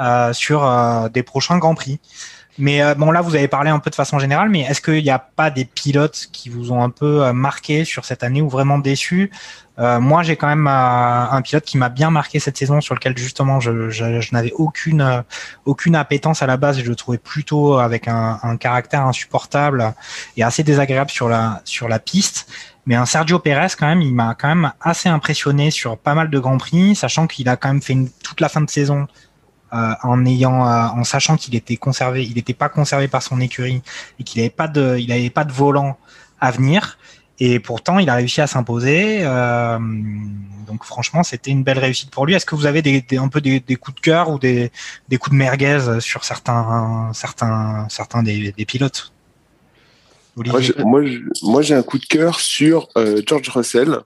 euh, 0.00 0.32
sur 0.32 0.64
euh, 0.64 1.10
des 1.10 1.22
prochains 1.22 1.58
grands 1.58 1.74
prix. 1.74 2.00
Mais 2.58 2.82
euh, 2.82 2.94
bon 2.94 3.10
là 3.10 3.20
vous 3.20 3.34
avez 3.34 3.48
parlé 3.48 3.70
un 3.70 3.78
peu 3.78 3.90
de 3.90 3.94
façon 3.94 4.18
générale, 4.18 4.48
mais 4.48 4.60
est-ce 4.60 4.80
qu'il 4.80 5.02
n'y 5.02 5.10
a 5.10 5.18
pas 5.18 5.50
des 5.50 5.64
pilotes 5.64 6.28
qui 6.32 6.48
vous 6.48 6.72
ont 6.72 6.82
un 6.82 6.90
peu 6.90 7.24
euh, 7.24 7.32
marqué 7.32 7.84
sur 7.84 8.04
cette 8.04 8.22
année 8.24 8.42
ou 8.42 8.48
vraiment 8.48 8.78
déçus 8.78 9.30
euh, 9.78 10.00
moi, 10.00 10.24
j'ai 10.24 10.34
quand 10.34 10.48
même 10.48 10.66
un 10.66 11.40
pilote 11.40 11.64
qui 11.64 11.78
m'a 11.78 11.88
bien 11.88 12.10
marqué 12.10 12.40
cette 12.40 12.56
saison, 12.56 12.80
sur 12.80 12.96
lequel 12.96 13.16
justement 13.16 13.60
je, 13.60 14.32
n'avais 14.32 14.52
aucune 14.56 15.22
aucune 15.66 15.94
appétence 15.94 16.42
à 16.42 16.48
la 16.48 16.56
base. 16.56 16.80
Je 16.80 16.88
le 16.88 16.96
trouvais 16.96 17.18
plutôt 17.18 17.78
avec 17.78 18.08
un, 18.08 18.56
caractère 18.58 19.06
insupportable 19.06 19.94
et 20.36 20.42
assez 20.42 20.64
désagréable 20.64 21.10
sur 21.10 21.28
la 21.28 21.62
sur 21.64 21.88
la 21.88 22.00
piste. 22.00 22.48
Mais 22.86 22.96
un 22.96 23.06
Sergio 23.06 23.38
Pérez, 23.38 23.68
quand 23.78 23.86
même, 23.86 24.02
il 24.02 24.14
m'a 24.14 24.34
quand 24.34 24.48
même 24.48 24.72
assez 24.80 25.08
impressionné 25.08 25.70
sur 25.70 25.96
pas 25.96 26.14
mal 26.14 26.28
de 26.28 26.38
grands 26.40 26.58
prix, 26.58 26.96
sachant 26.96 27.28
qu'il 27.28 27.48
a 27.48 27.56
quand 27.56 27.68
même 27.68 27.82
fait 27.82 27.96
toute 28.24 28.40
la 28.40 28.48
fin 28.48 28.62
de 28.62 28.70
saison 28.70 29.06
euh, 29.72 29.92
en 30.02 30.24
ayant, 30.24 30.66
euh, 30.66 30.88
en 30.88 31.04
sachant 31.04 31.36
qu'il 31.36 31.54
était 31.54 31.76
conservé, 31.76 32.24
il 32.24 32.34
n'était 32.34 32.54
pas 32.54 32.68
conservé 32.68 33.06
par 33.08 33.22
son 33.22 33.40
écurie 33.40 33.82
et 34.18 34.24
qu'il 34.24 34.40
n'avait 34.40 34.50
pas 34.50 34.68
de, 34.68 34.96
il 34.98 35.12
avait 35.12 35.30
pas 35.30 35.44
de 35.44 35.52
volant 35.52 35.98
à 36.40 36.50
venir. 36.50 36.98
Et 37.40 37.60
pourtant, 37.60 37.98
il 37.98 38.08
a 38.10 38.14
réussi 38.14 38.40
à 38.40 38.46
s'imposer. 38.46 39.20
Euh, 39.22 39.78
donc, 40.66 40.84
franchement, 40.84 41.22
c'était 41.22 41.50
une 41.50 41.62
belle 41.62 41.78
réussite 41.78 42.10
pour 42.10 42.26
lui. 42.26 42.34
Est-ce 42.34 42.46
que 42.46 42.54
vous 42.54 42.66
avez 42.66 42.82
des, 42.82 43.02
des 43.02 43.18
un 43.18 43.28
peu 43.28 43.40
des, 43.40 43.60
des, 43.60 43.76
coups 43.76 43.96
de 43.96 44.00
cœur 44.00 44.30
ou 44.30 44.38
des, 44.38 44.72
des 45.08 45.18
coups 45.18 45.32
de 45.32 45.38
merguez 45.38 46.00
sur 46.00 46.24
certains, 46.24 47.10
certains, 47.14 47.86
certains 47.90 48.22
des, 48.22 48.52
pilotes? 48.66 49.12
Olivier? 50.36 50.74
Moi, 50.78 51.02
moi, 51.42 51.62
j'ai 51.62 51.74
un 51.74 51.82
coup 51.82 51.98
de 51.98 52.06
cœur 52.06 52.40
sur 52.40 52.88
George 53.24 53.48
Russell. 53.50 54.00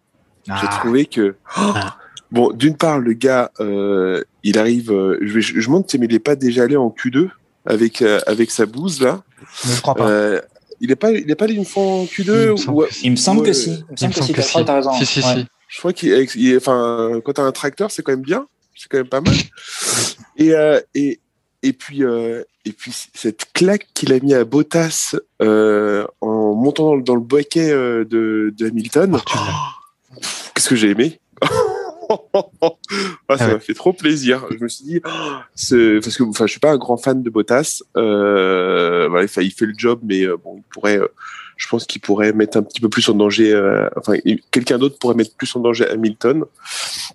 Ah. 0.49 0.59
J'ai 0.61 0.69
trouvé 0.69 1.07
que 1.07 1.37
oh, 1.57 1.73
ah. 1.75 1.97
Bon, 2.33 2.51
d'une 2.53 2.77
part, 2.77 2.99
le 2.99 3.13
gars, 3.13 3.53
euh, 3.61 4.23
il 4.43 4.59
arrive. 4.59 4.89
je, 4.89 5.33
vais, 5.33 5.41
je, 5.41 5.61
je 5.61 5.71
montre, 5.71 5.95
mais 5.99 6.07
il 6.07 6.13
n'est 6.13 6.19
pas 6.19 6.37
déjà 6.37 6.65
allé 6.65 6.77
en 6.77 6.89
Q2 6.89 7.29
avec 7.65 8.03
avec 8.27 8.51
sa 8.51 8.67
bouse 8.67 9.01
là. 9.01 9.23
Je 9.65 9.81
crois 9.81 9.95
pas 9.95 10.41
il 10.83 10.89
n'est 10.89 10.97
pas, 10.97 11.13
il 11.13 11.31
est 11.31 11.37
pas 11.37 11.45
allé 11.45 11.55
une 11.55 11.65
fois 11.65 11.85
en 11.85 12.05
Q2 12.05 12.43
Il 12.45 12.51
me 12.51 12.57
semble, 12.57 12.83
ou... 12.83 12.87
il 13.05 13.11
me 13.13 13.17
semble 13.17 13.41
ouais, 13.43 13.47
que 13.47 13.53
si. 13.53 13.71
Il 13.71 13.93
me 13.93 13.97
semble, 13.97 14.15
que, 14.15 14.33
que 14.33 14.43
si. 14.43 14.65
T'as 14.65 14.75
raison. 14.75 14.93
Si, 14.95 15.07
si, 15.07 15.21
ouais. 15.21 15.35
si. 15.37 15.47
Je 15.69 15.79
crois 15.79 15.93
qu'il 15.93 16.13
est, 16.13 16.57
enfin, 16.57 17.21
quand 17.25 17.35
t'as 17.35 17.45
un 17.45 17.53
tracteur, 17.53 17.91
c'est 17.91 18.03
quand 18.03 18.13
même 18.13 18.21
bien. 18.21 18.47
C'est 18.75 18.89
quand 18.89 18.99
même 18.99 19.09
pas 19.09 19.21
mal. 19.21 19.35
Et, 20.37 20.55
euh, 20.55 20.81
et, 20.95 21.21
et 21.63 21.73
puis, 21.73 22.03
euh, 22.03 22.43
et 22.65 22.73
puis, 22.73 22.93
cette 23.15 23.53
claque 23.53 23.87
qu'il 23.95 24.13
a 24.13 24.19
mis 24.19 24.35
à 24.35 24.45
Bottas 24.45 25.15
euh, 25.41 26.05
en 26.21 26.55
montant 26.55 26.87
dans 26.87 26.97
le, 26.97 27.03
dans 27.03 27.15
le 27.15 27.21
boquet 27.21 27.71
euh, 27.71 28.05
de, 28.05 28.53
de 28.57 28.67
Hamilton. 28.67 29.21
Oh, 29.35 30.19
Qu'est-ce 30.55 30.69
que 30.69 30.77
j'ai 30.77 30.91
aimé 30.91 31.21
ah, 32.33 33.37
ça 33.37 33.45
ah 33.45 33.47
ouais. 33.47 33.53
m'a 33.55 33.61
fait 33.61 33.75
trop 33.75 33.93
plaisir. 33.93 34.47
Je 34.51 34.63
me 34.63 34.69
suis 34.69 34.85
dit, 34.85 35.01
oh, 35.05 35.11
parce 36.03 36.17
que 36.17 36.23
enfin, 36.23 36.47
je 36.47 36.51
suis 36.51 36.61
pas 36.61 36.73
un 36.73 36.77
grand 36.77 36.97
fan 36.97 37.23
de 37.23 37.31
Bottas. 37.31 37.83
Euh, 37.97 39.09
voilà, 39.09 39.27
il 39.41 39.53
fait 39.53 39.67
le 39.67 39.75
job, 39.77 40.01
mais 40.03 40.23
euh, 40.23 40.37
bon, 40.37 40.57
il 40.59 40.63
pourrait, 40.73 40.99
euh, 40.99 41.09
je 41.57 41.69
pense 41.69 41.87
qu'il 41.87 42.01
pourrait 42.01 42.33
mettre 42.33 42.59
un 42.59 42.63
petit 42.63 42.81
peu 42.81 42.89
plus 42.89 43.09
en 43.09 43.15
danger. 43.15 43.53
Euh, 43.53 43.89
enfin, 43.97 44.15
quelqu'un 44.51 44.79
d'autre 44.79 44.99
pourrait 44.99 45.15
mettre 45.15 45.35
plus 45.37 45.55
en 45.57 45.61
danger 45.61 45.89
Hamilton. 45.89 46.45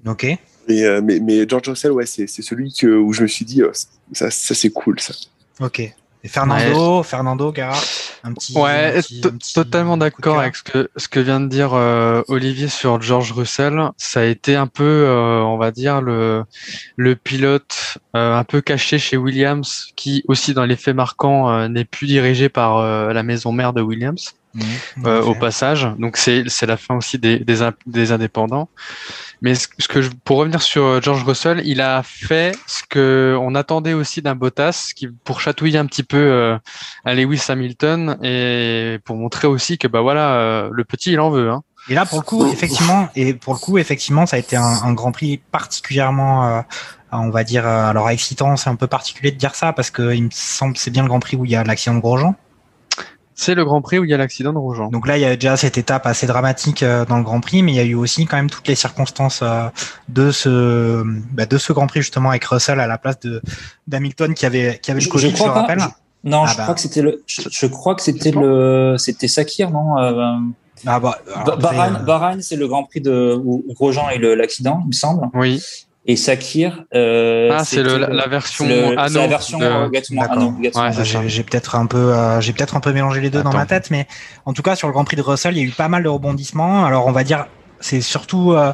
Ok. 0.05 0.27
Mais, 0.69 1.01
mais, 1.01 1.19
mais 1.21 1.47
George 1.47 1.69
Russell, 1.69 1.91
ouais, 1.93 2.05
c'est 2.05 2.27
celui 2.27 2.73
que, 2.73 2.87
où 2.87 3.13
je 3.13 3.21
me 3.21 3.27
suis 3.27 3.45
dit, 3.45 3.63
oh, 3.63 3.71
ça, 4.11 4.29
ça 4.29 4.53
c'est 4.53 4.69
cool, 4.69 4.99
ça. 4.99 5.13
Ok. 5.61 5.93
Et 6.23 6.27
Fernando, 6.27 6.97
ouais. 6.97 7.03
Fernando, 7.03 7.51
Gara, 7.51 7.79
un 8.23 8.33
petit. 8.33 8.57
Ouais, 8.57 8.97
un 8.97 9.01
petit, 9.01 9.21
un 9.23 9.37
petit 9.37 9.53
totalement 9.53 9.97
d'accord 9.97 10.39
avec 10.39 10.55
ce 10.55 10.63
que 10.63 10.89
ce 10.95 11.07
que 11.07 11.19
vient 11.19 11.39
de 11.39 11.47
dire 11.47 11.73
euh, 11.73 12.23
Olivier 12.27 12.67
sur 12.67 13.01
George 13.01 13.31
Russell. 13.31 13.91
Ça 13.97 14.21
a 14.21 14.23
été 14.23 14.55
un 14.55 14.67
peu, 14.67 14.83
euh, 14.83 15.41
on 15.41 15.57
va 15.57 15.71
dire 15.71 16.01
le 16.01 16.43
le 16.95 17.15
pilote 17.15 17.99
euh, 18.15 18.35
un 18.35 18.43
peu 18.43 18.61
caché 18.61 18.97
chez 18.97 19.15
Williams, 19.15 19.87
qui 19.95 20.23
aussi 20.27 20.53
dans 20.53 20.65
les 20.65 20.75
faits 20.75 20.95
marquants 20.95 21.49
euh, 21.49 21.67
n'est 21.67 21.85
plus 21.85 22.07
dirigé 22.07 22.49
par 22.49 22.77
euh, 22.77 23.13
la 23.13 23.23
maison 23.23 23.51
mère 23.51 23.73
de 23.73 23.81
Williams. 23.81 24.33
Mmh, 24.55 25.05
au 25.05 25.35
passage, 25.35 25.87
donc 25.99 26.17
c'est 26.17 26.45
c'est 26.47 26.65
la 26.65 26.77
fin 26.77 26.95
aussi 26.95 27.19
des 27.19 27.37
des, 27.39 27.59
des 27.85 28.11
indépendants. 28.11 28.69
Mais 29.41 29.53
ce 29.53 29.67
que 29.67 30.01
je, 30.01 30.09
pour 30.23 30.37
revenir 30.37 30.63
sur 30.63 31.01
George 31.01 31.23
Russell, 31.23 31.61
il 31.63 31.79
a 31.79 32.01
fait 32.01 32.55
ce 32.65 32.81
que 32.89 33.37
on 33.39 33.53
attendait 33.53 33.93
aussi 33.93 34.23
d'un 34.23 34.33
Bottas, 34.33 34.93
qui 34.95 35.09
pour 35.25 35.41
chatouiller 35.41 35.77
un 35.77 35.85
petit 35.85 36.01
peu 36.01 36.17
euh, 36.17 36.57
à 37.05 37.13
Lewis 37.13 37.43
Hamilton 37.49 38.17
et 38.23 38.97
pour 39.05 39.15
montrer 39.15 39.47
aussi 39.47 39.77
que 39.77 39.87
bah 39.87 40.01
voilà, 40.01 40.35
euh, 40.35 40.69
le 40.71 40.83
petit 40.83 41.11
il 41.11 41.19
en 41.19 41.29
veut. 41.29 41.51
Hein. 41.51 41.61
Et 41.89 41.93
là 41.93 42.05
pour 42.05 42.17
le 42.17 42.23
coup, 42.23 42.47
effectivement, 42.51 43.09
et 43.15 43.33
pour 43.33 43.53
le 43.53 43.59
coup, 43.59 43.77
effectivement, 43.77 44.25
ça 44.25 44.37
a 44.37 44.39
été 44.39 44.55
un, 44.55 44.63
un 44.63 44.93
Grand 44.93 45.11
Prix 45.11 45.37
particulièrement, 45.51 46.47
euh, 46.47 46.61
on 47.11 47.29
va 47.29 47.43
dire, 47.43 47.67
alors 47.67 48.09
excitant. 48.09 48.57
C'est 48.57 48.71
un 48.71 48.75
peu 48.75 48.87
particulier 48.87 49.31
de 49.31 49.37
dire 49.37 49.53
ça 49.53 49.71
parce 49.71 49.91
que 49.91 50.15
il 50.15 50.23
me 50.23 50.29
semble 50.31 50.77
c'est 50.77 50.89
bien 50.89 51.03
le 51.03 51.09
Grand 51.09 51.19
Prix 51.19 51.37
où 51.37 51.45
il 51.45 51.51
y 51.51 51.55
a 51.55 51.63
l'accident 51.63 51.95
de 51.95 52.01
Grosjean. 52.01 52.35
C'est 53.39 53.53
le 53.53 53.63
Grand 53.63 53.81
Prix 53.81 53.99
où 53.99 54.03
il 54.03 54.09
y 54.09 54.13
a 54.13 54.17
l'accident 54.17 54.51
de 54.51 54.57
Grosjean. 54.57 54.89
Donc 54.89 55.07
là, 55.07 55.17
il 55.17 55.21
y 55.21 55.25
a 55.25 55.35
déjà 55.35 55.55
cette 55.55 55.77
étape 55.77 56.07
assez 56.07 56.25
dramatique 56.25 56.83
dans 56.83 57.17
le 57.17 57.23
Grand 57.23 57.39
Prix, 57.39 57.61
mais 57.61 57.71
il 57.71 57.75
y 57.75 57.79
a 57.79 57.83
eu 57.83 57.93
aussi 57.93 58.25
quand 58.25 58.35
même 58.35 58.49
toutes 58.49 58.67
les 58.67 58.75
circonstances 58.75 59.43
de 60.09 60.31
ce 60.31 61.03
bah, 61.31 61.45
de 61.45 61.57
ce 61.57 61.71
Grand 61.71 61.85
Prix 61.85 62.01
justement 62.01 62.31
avec 62.31 62.43
Russell 62.45 62.79
à 62.79 62.87
la 62.87 62.97
place 62.97 63.19
de 63.19 63.41
d'Hamilton 63.87 64.33
qui 64.33 64.45
avait 64.47 64.79
qui 64.81 64.89
avait 64.89 65.01
le 65.01 65.07
Covid, 65.07 65.29
je, 65.29 65.35
je, 65.35 65.43
je 65.43 65.49
rappelle. 65.49 65.79
Je, 65.79 65.85
non, 66.23 66.43
ah 66.43 66.47
je 66.47 66.57
bah. 66.57 66.63
crois 66.63 66.75
que 66.75 66.81
c'était 66.81 67.01
le. 67.01 67.23
Je, 67.27 67.67
crois 67.67 67.95
que 67.95 68.01
c'était 68.01 68.31
le. 68.31 68.95
C'était 68.97 69.27
Sakir, 69.27 69.71
non 69.71 69.97
euh, 69.97 70.35
ah 70.85 70.99
bah, 70.99 71.19
Bahreïn, 71.59 72.03
Bahreïn 72.03 72.41
c'est 72.41 72.55
le 72.55 72.67
Grand 72.67 72.83
Prix 72.83 73.01
de 73.01 73.39
où 73.43 73.63
Grosjean 73.73 74.07
a 74.07 74.15
eu 74.15 74.35
l'accident, 74.35 74.81
il 74.83 74.87
me 74.87 74.93
semble. 74.93 75.29
Oui. 75.33 75.63
Et 76.09 76.15
Sakir, 76.15 76.85
euh, 76.95 77.49
ah, 77.51 77.65
c'est 77.65 77.83
la, 77.83 78.07
la, 78.07 78.27
version 78.27 78.65
le, 78.65 78.97
Anno. 78.97 79.19
La 79.19 79.27
version 79.27 79.59
de... 79.59 79.65
Anno, 79.65 80.53
ouais, 80.57 81.27
j'ai 81.27 81.43
peut-être 81.43 81.75
un 81.75 81.85
peu, 81.85 82.13
euh, 82.13 82.39
j'ai 82.39 82.53
peut-être 82.53 82.77
un 82.77 82.79
peu 82.79 82.93
mélangé 82.93 83.19
les 83.19 83.29
deux 83.29 83.39
Attends. 83.39 83.49
dans 83.49 83.57
ma 83.57 83.65
tête, 83.65 83.91
mais 83.91 84.07
en 84.45 84.53
tout 84.53 84.61
cas 84.61 84.77
sur 84.77 84.87
le 84.87 84.93
Grand 84.93 85.03
Prix 85.03 85.17
de 85.17 85.21
Russell, 85.21 85.57
il 85.57 85.63
y 85.63 85.65
a 85.65 85.67
eu 85.67 85.71
pas 85.71 85.89
mal 85.89 86.03
de 86.03 86.07
rebondissements. 86.09 86.85
Alors 86.85 87.07
on 87.07 87.11
va 87.11 87.25
dire, 87.25 87.47
c'est 87.81 87.99
surtout 87.99 88.53
euh, 88.53 88.71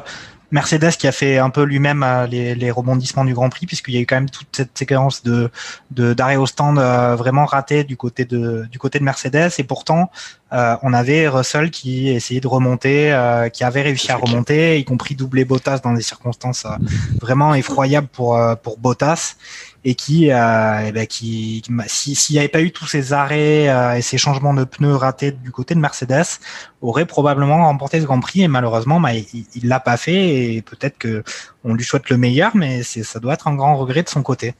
Mercedes 0.50 0.92
qui 0.98 1.06
a 1.06 1.12
fait 1.12 1.38
un 1.38 1.50
peu 1.50 1.62
lui-même 1.64 2.02
euh, 2.02 2.26
les, 2.26 2.54
les, 2.54 2.70
rebondissements 2.70 3.24
du 3.24 3.34
Grand 3.34 3.48
Prix, 3.48 3.66
puisqu'il 3.66 3.94
y 3.94 3.98
a 3.98 4.00
eu 4.00 4.06
quand 4.06 4.16
même 4.16 4.30
toute 4.30 4.48
cette 4.52 4.76
séquence 4.76 5.22
de 5.22 5.50
d'arrêt 5.90 6.36
au 6.36 6.46
stand 6.46 6.78
euh, 6.78 7.16
vraiment 7.16 7.44
raté 7.44 7.84
du 7.84 7.96
côté 7.96 8.24
de 8.24 8.66
du 8.70 8.78
côté 8.78 8.98
de 8.98 9.04
Mercedes, 9.04 9.50
et 9.58 9.64
pourtant 9.64 10.10
euh, 10.54 10.76
on 10.82 10.92
avait 10.92 11.28
Russell 11.28 11.70
qui 11.70 12.10
essayait 12.10 12.40
de 12.40 12.46
remonter, 12.46 13.12
euh, 13.12 13.48
qui 13.48 13.64
avait 13.64 13.82
réussi 13.82 14.12
à 14.12 14.16
remonter, 14.16 14.78
y 14.78 14.84
compris 14.84 15.16
doubler 15.16 15.44
Bottas 15.44 15.78
dans 15.78 15.92
des 15.92 16.02
circonstances 16.02 16.64
euh, 16.64 16.76
vraiment 17.20 17.54
effroyables 17.54 18.06
pour 18.06 18.38
pour 18.62 18.78
Bottas 18.78 19.36
et 19.84 19.94
qui, 19.94 20.30
euh, 20.30 20.86
et 20.86 20.92
ben 20.92 21.06
qui, 21.06 21.62
s'il 21.86 22.34
n'y 22.34 22.38
avait 22.38 22.48
pas 22.48 22.62
eu 22.62 22.72
tous 22.72 22.86
ces 22.86 23.12
arrêts 23.12 23.68
euh, 23.68 23.96
et 23.96 24.02
ces 24.02 24.16
changements 24.16 24.54
de 24.54 24.64
pneus 24.64 24.96
ratés 24.96 25.32
du 25.32 25.50
côté 25.50 25.74
de 25.74 25.80
Mercedes, 25.80 26.40
aurait 26.80 27.04
probablement 27.04 27.66
remporté 27.66 28.00
ce 28.00 28.06
Grand 28.06 28.20
Prix 28.20 28.42
et 28.42 28.48
malheureusement, 28.48 28.98
bah, 28.98 29.12
il, 29.12 29.68
l'a 29.68 29.80
pas 29.80 29.96
fait 29.96 30.54
et 30.54 30.62
peut-être 30.62 30.96
que 30.96 31.22
on 31.64 31.74
lui 31.74 31.84
souhaite 31.84 32.08
le 32.08 32.16
meilleur, 32.16 32.56
mais 32.56 32.82
ça 32.82 33.20
doit 33.20 33.34
être 33.34 33.46
un 33.46 33.54
grand 33.54 33.76
regret 33.76 34.02
de 34.02 34.08
son 34.08 34.22
côté. 34.22 34.54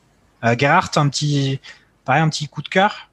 Euh, 0.44 0.54
Gerhardt, 0.58 0.90
un 0.96 1.08
petit, 1.08 1.58
pareil, 2.04 2.22
un 2.22 2.28
petit 2.28 2.48
coup 2.48 2.60
de 2.60 2.68
cœur? 2.68 3.10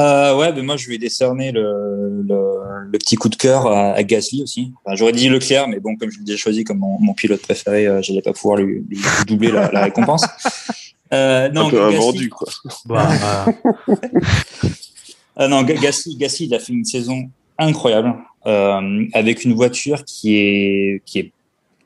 Euh, 0.00 0.36
ouais, 0.36 0.52
ben 0.52 0.64
moi 0.64 0.76
je 0.76 0.86
lui 0.86 0.94
ai 0.94 0.98
décerné 0.98 1.50
le, 1.50 2.22
le, 2.22 2.84
le 2.88 2.98
petit 2.98 3.16
coup 3.16 3.28
de 3.28 3.34
cœur 3.34 3.66
à, 3.66 3.94
à 3.94 4.02
Gasly 4.04 4.44
aussi. 4.44 4.72
Enfin, 4.84 4.94
J'aurais 4.94 5.10
dit 5.10 5.28
Leclerc, 5.28 5.66
mais 5.66 5.80
bon, 5.80 5.96
comme 5.96 6.08
je 6.08 6.18
l'ai 6.18 6.24
déjà 6.24 6.38
choisi 6.38 6.62
comme 6.62 6.78
mon, 6.78 7.00
mon 7.00 7.14
pilote 7.14 7.42
préféré, 7.42 7.88
euh, 7.88 8.00
j'allais 8.00 8.22
pas 8.22 8.32
pouvoir 8.32 8.58
lui, 8.58 8.84
lui 8.88 9.00
doubler 9.26 9.50
la, 9.50 9.72
la 9.72 9.82
récompense. 9.82 10.24
Euh, 11.12 11.48
non, 11.50 11.66
un 11.66 11.70
peu 11.70 11.82
invendu, 11.82 12.28
quoi. 12.28 12.48
Bah, 12.84 13.08
euh, 15.40 15.48
non, 15.48 15.62
Gasly, 15.62 16.16
Gasly, 16.16 16.46
il 16.46 16.54
a 16.54 16.58
fait 16.58 16.72
une 16.72 16.84
saison 16.84 17.30
incroyable 17.58 18.14
euh, 18.46 19.06
avec 19.14 19.44
une 19.44 19.54
voiture 19.54 20.04
qui 20.04 20.36
est 20.36 21.02
qui 21.04 21.18
est 21.20 21.32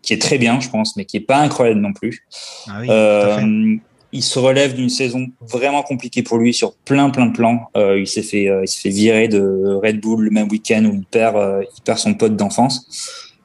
qui 0.03 0.13
est 0.13 0.21
très 0.21 0.39
bien, 0.39 0.59
je 0.61 0.69
pense, 0.69 0.97
mais 0.97 1.05
qui 1.05 1.17
est 1.17 1.21
pas 1.21 1.39
incroyable 1.39 1.81
non 1.81 1.93
plus. 1.93 2.27
Ah 2.67 2.79
oui, 2.81 2.87
euh, 2.91 3.77
il 4.13 4.23
se 4.23 4.39
relève 4.39 4.75
d'une 4.75 4.91
saison 4.91 5.29
vraiment 5.41 5.83
compliquée 5.83 6.23
pour 6.23 6.39
lui 6.39 6.53
sur 6.53 6.75
plein 6.75 7.11
plein 7.11 7.27
de 7.27 7.33
plans. 7.33 7.71
Euh, 7.77 7.99
il 7.99 8.07
s'est 8.07 8.23
fait, 8.23 8.49
euh, 8.49 8.65
il 8.65 8.71
fait 8.71 8.91
virer 8.91 9.29
de 9.29 9.79
Red 9.83 10.01
Bull 10.01 10.25
le 10.25 10.31
même 10.31 10.49
week-end 10.49 10.85
où 10.85 10.95
il 10.95 11.05
perd, 11.05 11.37
euh, 11.37 11.63
il 11.77 11.83
perd 11.83 11.99
son 11.99 12.15
pote 12.15 12.37
d'enfance. 12.37 12.87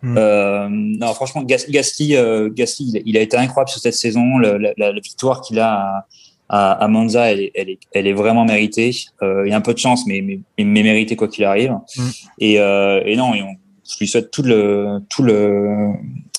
Mm. 0.03 0.15
Euh, 0.17 0.67
non, 0.69 1.13
franchement, 1.13 1.41
Gas- 1.43 1.65
Gasly, 1.69 2.15
euh, 2.15 2.49
Gasly, 2.53 2.85
il 2.89 2.97
a- 2.97 3.01
il 3.05 3.17
a 3.17 3.21
été 3.21 3.35
incroyable 3.37 3.69
sur 3.69 3.81
cette 3.81 3.95
saison. 3.95 4.37
La, 4.37 4.57
la- 4.57 4.73
la 4.77 4.99
victoire 4.99 5.41
qu'il 5.41 5.59
a 5.59 6.05
à, 6.49 6.71
à, 6.71 6.87
Monza, 6.87 7.31
elle 7.31 7.41
est, 7.41 7.51
elle 7.55 7.69
est, 7.69 7.79
elle 7.93 8.07
est 8.07 8.13
vraiment 8.13 8.45
méritée. 8.45 8.95
Euh, 9.21 9.43
il 9.45 9.49
y 9.49 9.53
a 9.53 9.57
un 9.57 9.61
peu 9.61 9.73
de 9.73 9.79
chance, 9.79 10.05
mais, 10.07 10.21
mais, 10.21 10.39
mais 10.63 10.83
méritée 10.83 11.15
quoi 11.15 11.27
qu'il 11.27 11.43
arrive. 11.45 11.71
Mm. 11.97 12.01
Et, 12.39 12.59
euh, 12.59 13.01
et 13.05 13.15
non, 13.17 13.33
et 13.33 13.41
on, 13.41 13.49
je 13.89 13.97
lui 13.99 14.07
souhaite 14.07 14.31
tout 14.31 14.43
le, 14.43 14.99
tout 15.09 15.23
le, 15.23 15.91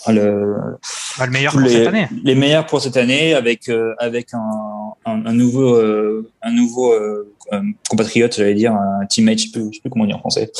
le, 0.09 0.57
Bah, 1.18 1.27
le 1.27 1.33
meilleur 1.33 1.53
pour 1.53 1.61
les, 1.62 1.71
cette 1.71 1.87
année. 1.88 2.09
les 2.25 2.35
meilleurs 2.35 2.66
pour 2.66 2.81
cette 2.81 2.97
année 2.97 3.35
avec 3.35 3.68
euh, 3.68 3.94
avec 3.99 4.33
un, 4.35 4.49
un, 5.07 5.24
un 5.27 5.33
nouveau 5.33 5.74
euh, 5.77 6.29
un 6.42 6.53
nouveau 6.53 6.92
euh, 6.92 7.33
euh, 7.53 7.61
compatriote 7.88 8.35
j'allais 8.37 8.55
dire 8.55 8.72
un 8.74 9.07
teammate 9.07 9.38
je 9.38 9.44
sais 9.44 9.51
plus 9.53 9.68
je 9.70 9.74
sais 9.77 9.81
plus 9.81 9.90
comment 9.90 10.05
on 10.05 10.07
dit 10.09 10.12
en 10.14 10.18
français 10.18 10.51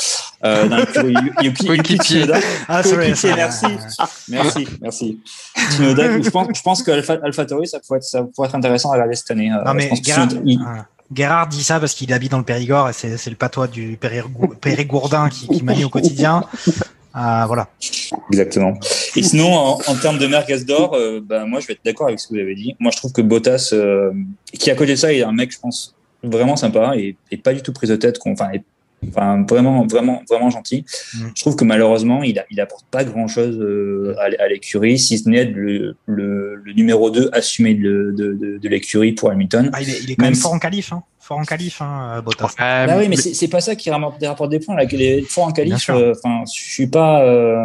euh, 0.45 0.67
Yuki 1.03 1.45
Yuki 1.45 1.65
Coéquipier. 1.67 1.99
Tsunoda 2.23 2.39
Ah, 2.67 2.81
vrai, 2.81 3.13
ça. 3.15 3.35
merci 3.35 3.65
merci 4.29 4.67
merci 4.81 5.19
Tsunoda 5.71 6.21
je 6.21 6.29
pense 6.29 6.47
je 6.55 6.61
pense 6.61 6.83
que 6.83 6.91
Alpha 6.91 7.17
AlphaTauri 7.23 7.67
ça 7.67 7.79
pourrait 7.79 7.97
être 7.97 8.03
ça 8.05 8.23
pourrait 8.23 8.47
être 8.47 8.55
intéressant 8.55 8.89
à 8.91 8.93
regarder 8.93 9.15
cette 9.15 9.31
année 9.31 9.49
Non, 9.49 9.73
mais 9.73 9.83
je 9.83 9.89
pense 9.89 9.99
que 10.01 10.05
Gerhard, 10.05 10.29
Tsunoda- 10.31 10.41
il- 10.45 10.59
ah, 10.65 10.85
Gerhard 11.13 11.47
dit 11.47 11.63
ça 11.63 11.79
parce 11.79 11.93
qu'il 11.95 12.11
habite 12.13 12.31
dans 12.31 12.37
le 12.37 12.43
Périgord 12.43 12.89
et 12.89 12.93
c'est 12.93 13.17
c'est 13.17 13.29
le 13.31 13.35
patois 13.35 13.67
du 13.67 13.97
Périgou- 13.99 14.53
Périgourdin 14.61 15.29
qui, 15.29 15.47
qui 15.47 15.63
manie 15.63 15.83
au 15.83 15.89
quotidien. 15.89 16.43
Ah, 17.13 17.45
voilà. 17.47 17.67
Exactement. 18.31 18.77
Et 19.15 19.23
sinon, 19.23 19.51
en, 19.53 19.79
en 19.87 19.95
termes 19.95 20.19
de 20.19 20.27
Merguez 20.27 20.63
d'or, 20.63 20.93
euh, 20.93 21.19
bah, 21.23 21.45
moi, 21.45 21.59
je 21.59 21.67
vais 21.67 21.73
être 21.73 21.83
d'accord 21.83 22.07
avec 22.07 22.19
ce 22.19 22.27
que 22.27 22.33
vous 22.33 22.39
avez 22.39 22.55
dit. 22.55 22.75
Moi, 22.79 22.91
je 22.91 22.97
trouve 22.97 23.11
que 23.11 23.21
Bottas, 23.21 23.71
euh, 23.73 24.11
qui 24.53 24.69
à 24.69 24.75
côté 24.75 24.91
de 24.91 24.95
ça, 24.95 25.11
il 25.11 25.19
est 25.19 25.23
un 25.23 25.31
mec, 25.31 25.51
je 25.51 25.59
pense, 25.59 25.95
vraiment 26.23 26.55
sympa 26.55 26.93
et, 26.95 27.15
et 27.31 27.37
pas 27.37 27.53
du 27.53 27.61
tout 27.61 27.73
prise 27.73 27.89
de 27.89 27.95
tête, 27.95 28.19
enfin, 28.25 28.49
enfin, 29.07 29.45
vraiment, 29.47 29.85
vraiment, 29.87 30.21
vraiment 30.29 30.49
gentil. 30.49 30.85
Mm. 31.15 31.17
Je 31.35 31.41
trouve 31.41 31.55
que 31.55 31.63
malheureusement, 31.63 32.23
il, 32.23 32.37
a, 32.39 32.45
il 32.51 32.59
apporte 32.59 32.85
pas 32.91 33.03
grand 33.03 33.27
chose 33.27 33.55
à, 34.19 34.27
l- 34.27 34.37
à 34.39 34.47
l'écurie, 34.47 34.99
si 34.99 35.17
ce 35.17 35.29
n'est 35.29 35.45
le, 35.45 35.95
le, 36.05 36.55
le 36.55 36.73
numéro 36.73 37.09
2 37.09 37.29
assumé 37.33 37.73
de, 37.75 38.13
de, 38.17 38.33
de, 38.33 38.57
de 38.57 38.69
l'écurie 38.69 39.13
pour 39.13 39.31
Hamilton. 39.31 39.69
Ah, 39.73 39.81
il, 39.81 39.89
est, 39.89 39.99
il 40.03 40.11
est 40.11 40.15
quand 40.15 40.25
Même 40.25 40.35
fort 40.35 40.53
en 40.53 40.59
qualif. 40.59 40.91
Hein. 40.93 41.03
Fort 41.19 41.37
en 41.39 41.43
qualif, 41.43 41.81
hein, 41.81 42.15
euh, 42.17 42.21
Bottas. 42.21 42.53
Euh, 42.59 42.85
Bah 42.87 42.95
oui, 42.97 43.07
mais 43.07 43.15
c'est 43.15 43.33
c'est 43.33 43.47
pas 43.47 43.61
ça 43.61 43.75
qui 43.75 43.89
rapporte 43.89 44.19
des, 44.19 44.27
rapporte 44.27 44.49
des 44.49 44.59
points. 44.59 44.75
Là, 44.75 44.85
les 44.85 45.21
fois 45.21 45.45
en 45.45 45.51
qualif, 45.51 45.89
euh, 45.89 46.13
enfin, 46.17 46.43
je 46.53 46.59
suis 46.61 46.87
pas, 46.87 47.23
euh, 47.23 47.63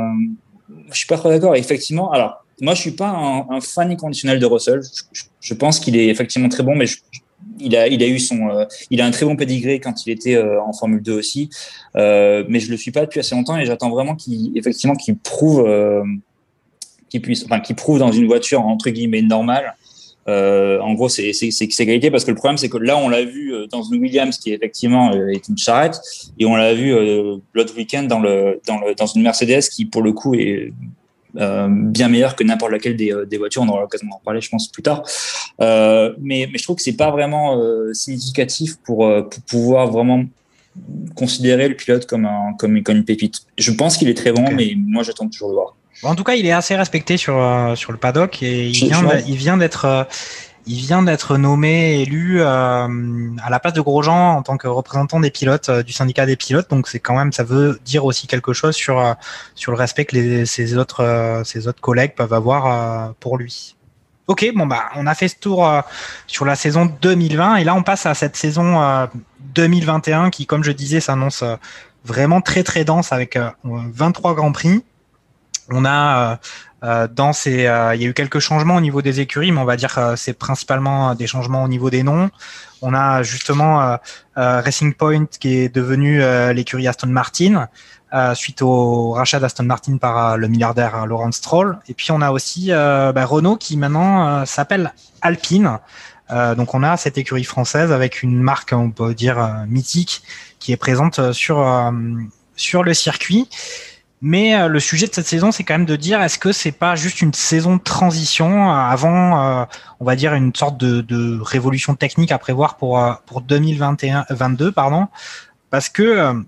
je 0.91 0.97
suis 0.99 1.07
pas 1.07 1.17
trop 1.17 1.29
d'accord. 1.31 1.57
Effectivement, 1.57 2.11
alors 2.13 2.45
moi, 2.61 2.75
je 2.75 2.81
suis 2.81 2.91
pas 2.93 3.09
un, 3.09 3.47
un 3.51 3.61
fan 3.61 3.91
inconditionnel 3.91 4.39
de 4.39 4.47
Russell. 4.47 4.81
Je, 4.83 5.03
je- 5.13 5.25
je 5.41 5.55
pense 5.55 5.79
qu'il 5.81 5.97
est 5.97 6.07
effectivement 6.09 6.49
très 6.49 6.63
bon, 6.63 6.75
mais 6.77 6.87
je- 6.87 6.99
il 7.61 7.77
a, 7.77 7.89
il 7.89 8.03
a 8.03 8.07
eu 8.07 8.19
son, 8.19 8.49
euh, 8.49 8.65
il 8.91 9.01
a 9.01 9.07
un 9.07 9.11
très 9.11 9.27
bon 9.27 9.37
pedigree 9.37 9.81
quand 9.81 10.07
il 10.07 10.11
était 10.11 10.37
euh, 10.37 10.61
en 10.63 10.73
Formule 10.73 11.03
2 11.03 11.13
aussi. 11.13 11.51
Euh, 11.97 12.45
mais 12.49 12.61
je 12.61 12.71
le 12.71 12.77
suis 12.77 12.91
pas 12.91 13.03
depuis 13.03 13.21
assez 13.21 13.35
longtemps 13.35 13.57
et 13.57 13.65
j'attends 13.65 13.91
vraiment 13.91 14.15
qu'il, 14.15 14.53
qu'il 14.99 15.19
prouve, 15.19 15.69
qu'il 17.09 17.23
puisse, 17.23 17.45
enfin, 17.45 17.61
qu'il 17.61 17.77
prouve 17.77 17.99
dans 17.99 18.13
une 18.13 18.27
voiture 18.27 18.63
entre 18.63 18.91
guillemets 18.91 19.23
normale. 19.23 19.75
En 20.27 20.95
gros, 20.95 21.09
c'est 21.09 21.33
c'est 21.35 21.51
c'est 21.51 21.69
c'est 21.71 21.87
qualité 21.87 22.11
parce 22.11 22.25
que 22.25 22.31
le 22.31 22.37
problème, 22.37 22.57
c'est 22.57 22.71
que 22.71 22.79
là, 22.79 22.97
on 22.97 23.09
l'a 23.09 23.25
vu 23.25 23.53
dans 23.71 23.83
une 23.83 24.01
Williams 24.01 24.39
qui 24.39 24.53
effectivement 24.53 25.13
est 25.13 25.47
une 25.49 25.59
charrette, 25.59 26.01
et 26.39 26.47
on 26.47 26.57
l'a 26.57 26.73
vu 26.73 26.95
l'autre 27.53 27.77
week-end 27.77 28.05
dans 28.05 28.21
le 28.21 28.61
dans 28.67 28.81
le 28.81 28.95
dans 28.95 29.07
une 29.07 29.23
Mercedes 29.23 29.69
qui 29.71 29.85
pour 29.85 30.01
le 30.01 30.13
coup 30.13 30.35
est 30.35 30.73
euh, 31.37 31.67
bien 31.69 32.09
meilleure 32.09 32.37
que 32.37 32.45
n'importe 32.45 32.73
laquelle 32.73 32.97
des, 32.97 33.13
euh, 33.13 33.25
des 33.25 33.39
voitures. 33.39 33.63
On 33.63 33.69
aura 33.69 33.81
l'occasion 33.81 34.07
d'en 34.09 34.21
parler, 34.25 34.41
je 34.41 34.49
pense, 34.49 34.69
plus 34.69 34.83
tard. 34.83 35.03
Euh, 35.61 36.13
mais 36.21 36.49
mais 36.51 36.59
je 36.59 36.63
trouve 36.63 36.77
que 36.77 36.83
c'est 36.83 36.97
pas 36.97 37.11
vraiment 37.11 37.61
significatif 37.93 38.77
pour 38.85 38.99
pour 39.31 39.43
pouvoir 39.43 39.91
vraiment 39.91 40.25
considérer 41.15 41.69
le 41.69 41.77
pilote 41.77 42.07
comme 42.07 42.25
un 42.25 42.55
comme, 42.59 42.83
comme 42.83 42.97
une 42.97 43.05
pépite. 43.05 43.43
Je 43.59 43.71
pense 43.73 43.97
qu'il 43.97 44.09
est 44.09 44.17
très 44.17 44.33
bon, 44.33 44.51
mais 44.53 44.75
moi 44.77 45.03
j'attends 45.03 45.29
toujours 45.29 45.51
de 45.51 45.55
voir. 45.55 45.77
En 46.03 46.15
tout 46.17 46.25
cas, 46.25 46.35
il 46.35 46.45
est 46.45 46.53
assez 46.53 46.75
respecté 46.75 47.17
sur, 47.17 47.35
sur 47.77 47.93
le 47.93 47.99
paddock 47.99 48.43
et 48.43 48.69
il 48.69 48.89
vient, 48.89 49.05
il 49.27 49.59
d'être 49.59 50.07
il 50.67 50.77
vient 50.79 51.03
d'être 51.03 51.37
nommé 51.37 52.01
élu 52.01 52.41
euh, 52.41 52.47
à 53.43 53.51
la 53.51 53.61
place 53.61 53.73
de 53.73 53.81
Grosjean 53.81 54.37
en 54.37 54.43
tant 54.43 54.57
que 54.57 54.69
représentant 54.69 55.21
des 55.21 55.31
pilotes 55.31 55.69
euh, 55.69 55.83
du 55.83 55.93
syndicat 55.93 56.27
des 56.27 56.37
pilotes. 56.37 56.71
Donc 56.71 56.89
c'est 56.89 57.01
quand 57.01 57.17
même 57.17 57.33
ça 57.33 57.45
veut 57.45 57.79
dire 57.85 58.05
aussi 58.05 58.27
quelque 58.27 58.53
chose 58.53 58.75
sur 58.75 58.99
euh, 58.99 59.15
sur 59.55 59.73
le 59.73 59.79
respect 59.79 60.05
que 60.05 60.17
les, 60.17 60.47
ses 60.47 60.77
autres 60.77 61.03
euh, 61.03 61.45
ses 61.45 61.69
autres 61.69 61.81
collègues 61.81 62.15
peuvent 62.15 62.33
avoir 62.33 63.15
pour 63.15 63.37
lui. 63.39 63.77
Ok, 64.27 64.51
bon 64.55 64.67
bah 64.67 64.85
on 64.97 65.07
a 65.07 65.15
fait 65.15 65.29
ce 65.29 65.37
tour 65.37 65.71
sur 66.27 66.47
la 66.47 66.57
saison 66.57 66.87
2020 67.03 67.57
et 67.57 67.65
là 67.65 67.75
on 67.75 67.83
passe 67.83 68.07
à 68.07 68.15
cette 68.15 68.37
saison 68.37 68.81
euh, 68.81 69.07
2021 69.55 70.31
qui, 70.31 70.47
comme 70.47 70.65
je 70.65 70.73
disais, 70.73 71.01
s'annonce 71.01 71.45
vraiment 72.05 72.41
très 72.41 72.63
très 72.63 72.85
dense 72.85 73.13
avec 73.13 73.37
euh, 73.37 73.51
23 73.65 74.35
grands 74.35 74.53
prix. 74.53 74.83
On 75.71 75.85
a 75.85 76.39
dans 77.11 77.33
ces, 77.33 77.67
euh, 77.67 77.95
il 77.95 78.03
y 78.03 78.05
a 78.05 78.09
eu 78.09 78.15
quelques 78.15 78.41
changements 78.41 78.77
au 78.77 78.81
niveau 78.81 79.01
des 79.01 79.21
écuries, 79.21 79.53
mais 79.53 79.61
on 79.61 79.65
va 79.65 79.77
dire 79.77 79.95
que 79.95 80.17
c'est 80.17 80.35
principalement 80.35 81.15
des 81.15 81.27
changements 81.27 81.65
au 81.65 81.69
niveau 81.69 81.89
des 81.89 82.03
noms. 82.03 82.31
On 82.83 82.93
a 82.93 83.23
justement 83.23 83.81
euh, 83.81 83.97
euh, 84.37 84.61
Racing 84.61 84.93
Point 84.93 85.27
qui 85.41 85.57
est 85.57 85.75
devenu 85.75 86.23
euh, 86.23 86.53
l'écurie 86.53 86.87
Aston 86.87 87.07
Martin 87.07 87.69
euh, 88.13 88.35
suite 88.35 88.61
au 88.61 89.13
rachat 89.13 89.41
d'Aston 89.41 89.65
Martin 89.65 89.97
par 89.97 90.33
euh, 90.33 90.37
le 90.37 90.49
milliardaire 90.49 90.95
euh, 90.95 91.07
Lawrence 91.07 91.37
Stroll. 91.37 91.79
Et 91.89 91.95
puis 91.95 92.11
on 92.11 92.21
a 92.21 92.31
aussi 92.31 92.67
euh, 92.71 93.13
bah, 93.13 93.25
Renault 93.25 93.57
qui 93.57 93.77
maintenant 93.77 94.29
euh, 94.29 94.45
s'appelle 94.45 94.93
Alpine. 95.23 95.79
Euh, 96.31 96.55
donc 96.55 96.75
on 96.75 96.83
a 96.83 96.97
cette 96.97 97.19
écurie 97.19 97.45
française 97.45 97.93
avec 97.93 98.23
une 98.23 98.41
marque, 98.41 98.73
on 98.73 98.91
peut 98.91 99.15
dire 99.15 99.39
euh, 99.39 99.49
mythique, 99.69 100.23
qui 100.59 100.73
est 100.73 100.77
présente 100.77 101.19
euh, 101.19 101.33
sur 101.33 101.61
euh, 101.61 101.91
sur 102.57 102.83
le 102.83 102.95
circuit. 102.95 103.49
Mais 104.23 104.57
euh, 104.57 104.69
le 104.69 104.81
sujet 104.81 105.07
de 105.07 105.13
cette 105.15 105.27
saison, 105.27 105.53
c'est 105.53 105.65
quand 105.65 105.75
même 105.75 105.85
de 105.85 105.97
dire 105.97 106.23
est-ce 106.23 106.39
que 106.39 106.53
c'est 106.53 106.73
pas 106.73 106.97
juste 106.97 107.21
une 107.21 107.35
saison 107.35 107.77
de 107.77 107.83
transition 107.83 108.71
euh, 108.71 108.75
avant, 108.75 109.61
euh, 109.63 109.65
on 110.01 110.05
va 110.05 110.17
dire 110.17 110.35
une 110.35 110.55
sorte 110.55 110.79
de, 110.79 111.01
de 111.03 111.39
révolution 111.43 111.95
technique 111.95 112.33
à 112.33 112.39
prévoir 112.39 112.77
pour 112.77 112.99
euh, 112.99 113.13
pour 113.27 113.43
2021 113.43 114.27
22 114.31 114.73
pardon, 114.73 115.09
parce 115.71 115.89
que 115.89 116.45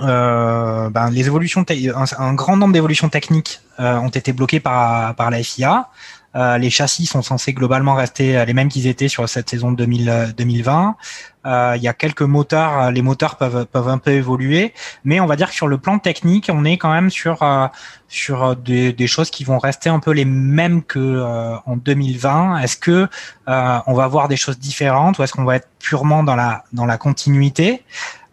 euh, 0.00 0.90
ben, 0.90 1.10
les 1.10 1.26
évolutions, 1.26 1.64
un, 1.68 2.04
un 2.18 2.34
grand 2.34 2.56
nombre 2.56 2.72
d'évolutions 2.72 3.08
techniques 3.08 3.60
euh, 3.80 3.96
ont 3.96 4.08
été 4.08 4.32
bloquées 4.32 4.60
par 4.60 5.14
par 5.14 5.30
la 5.30 5.42
FIA. 5.42 5.88
Euh, 6.34 6.56
les 6.58 6.70
châssis 6.70 7.06
sont 7.06 7.22
censés 7.22 7.52
globalement 7.52 7.94
rester 7.94 8.36
euh, 8.38 8.44
les 8.44 8.54
mêmes 8.54 8.68
qu'ils 8.68 8.86
étaient 8.86 9.08
sur 9.08 9.28
cette 9.28 9.50
saison 9.50 9.72
2000, 9.72 10.08
euh, 10.08 10.26
2020. 10.36 10.96
Euh, 11.44 11.74
Il 11.76 11.82
y 11.82 11.88
a 11.88 11.92
quelques 11.92 12.22
moteurs, 12.22 12.78
euh, 12.78 12.90
les 12.90 13.02
moteurs 13.02 13.36
peuvent 13.36 13.66
peuvent 13.66 13.88
un 13.88 13.98
peu 13.98 14.12
évoluer, 14.12 14.72
mais 15.04 15.20
on 15.20 15.26
va 15.26 15.36
dire 15.36 15.48
que 15.50 15.54
sur 15.54 15.68
le 15.68 15.76
plan 15.78 15.98
technique, 15.98 16.48
on 16.52 16.64
est 16.64 16.78
quand 16.78 16.92
même 16.92 17.10
sur 17.10 17.42
euh, 17.42 17.66
sur 18.08 18.44
euh, 18.44 18.54
des, 18.54 18.92
des 18.92 19.06
choses 19.06 19.30
qui 19.30 19.44
vont 19.44 19.58
rester 19.58 19.90
un 19.90 19.98
peu 19.98 20.12
les 20.12 20.24
mêmes 20.24 20.82
que 20.82 20.98
euh, 20.98 21.56
en 21.66 21.76
2020. 21.76 22.58
Est-ce 22.60 22.76
que 22.76 23.08
euh, 23.48 23.78
on 23.86 23.94
va 23.94 24.06
voir 24.06 24.28
des 24.28 24.36
choses 24.36 24.58
différentes 24.58 25.18
ou 25.18 25.22
est-ce 25.22 25.32
qu'on 25.32 25.44
va 25.44 25.56
être 25.56 25.68
purement 25.78 26.22
dans 26.22 26.36
la 26.36 26.64
dans 26.72 26.86
la 26.86 26.96
continuité? 26.98 27.82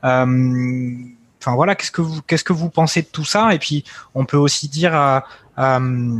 Euh, 0.05 0.93
Enfin 1.41 1.55
voilà, 1.55 1.73
qu'est-ce 1.75 1.91
que 1.91 2.01
vous 2.01 2.21
qu'est-ce 2.23 2.43
que 2.43 2.51
vous 2.53 2.69
pensez 2.69 3.01
de 3.01 3.07
tout 3.07 3.23
ça? 3.23 3.53
Et 3.53 3.59
puis 3.59 3.85
on 4.13 4.25
peut 4.25 4.35
aussi 4.37 4.67
dire 4.67 4.93
euh, 4.93 5.19
euh, 5.57 6.19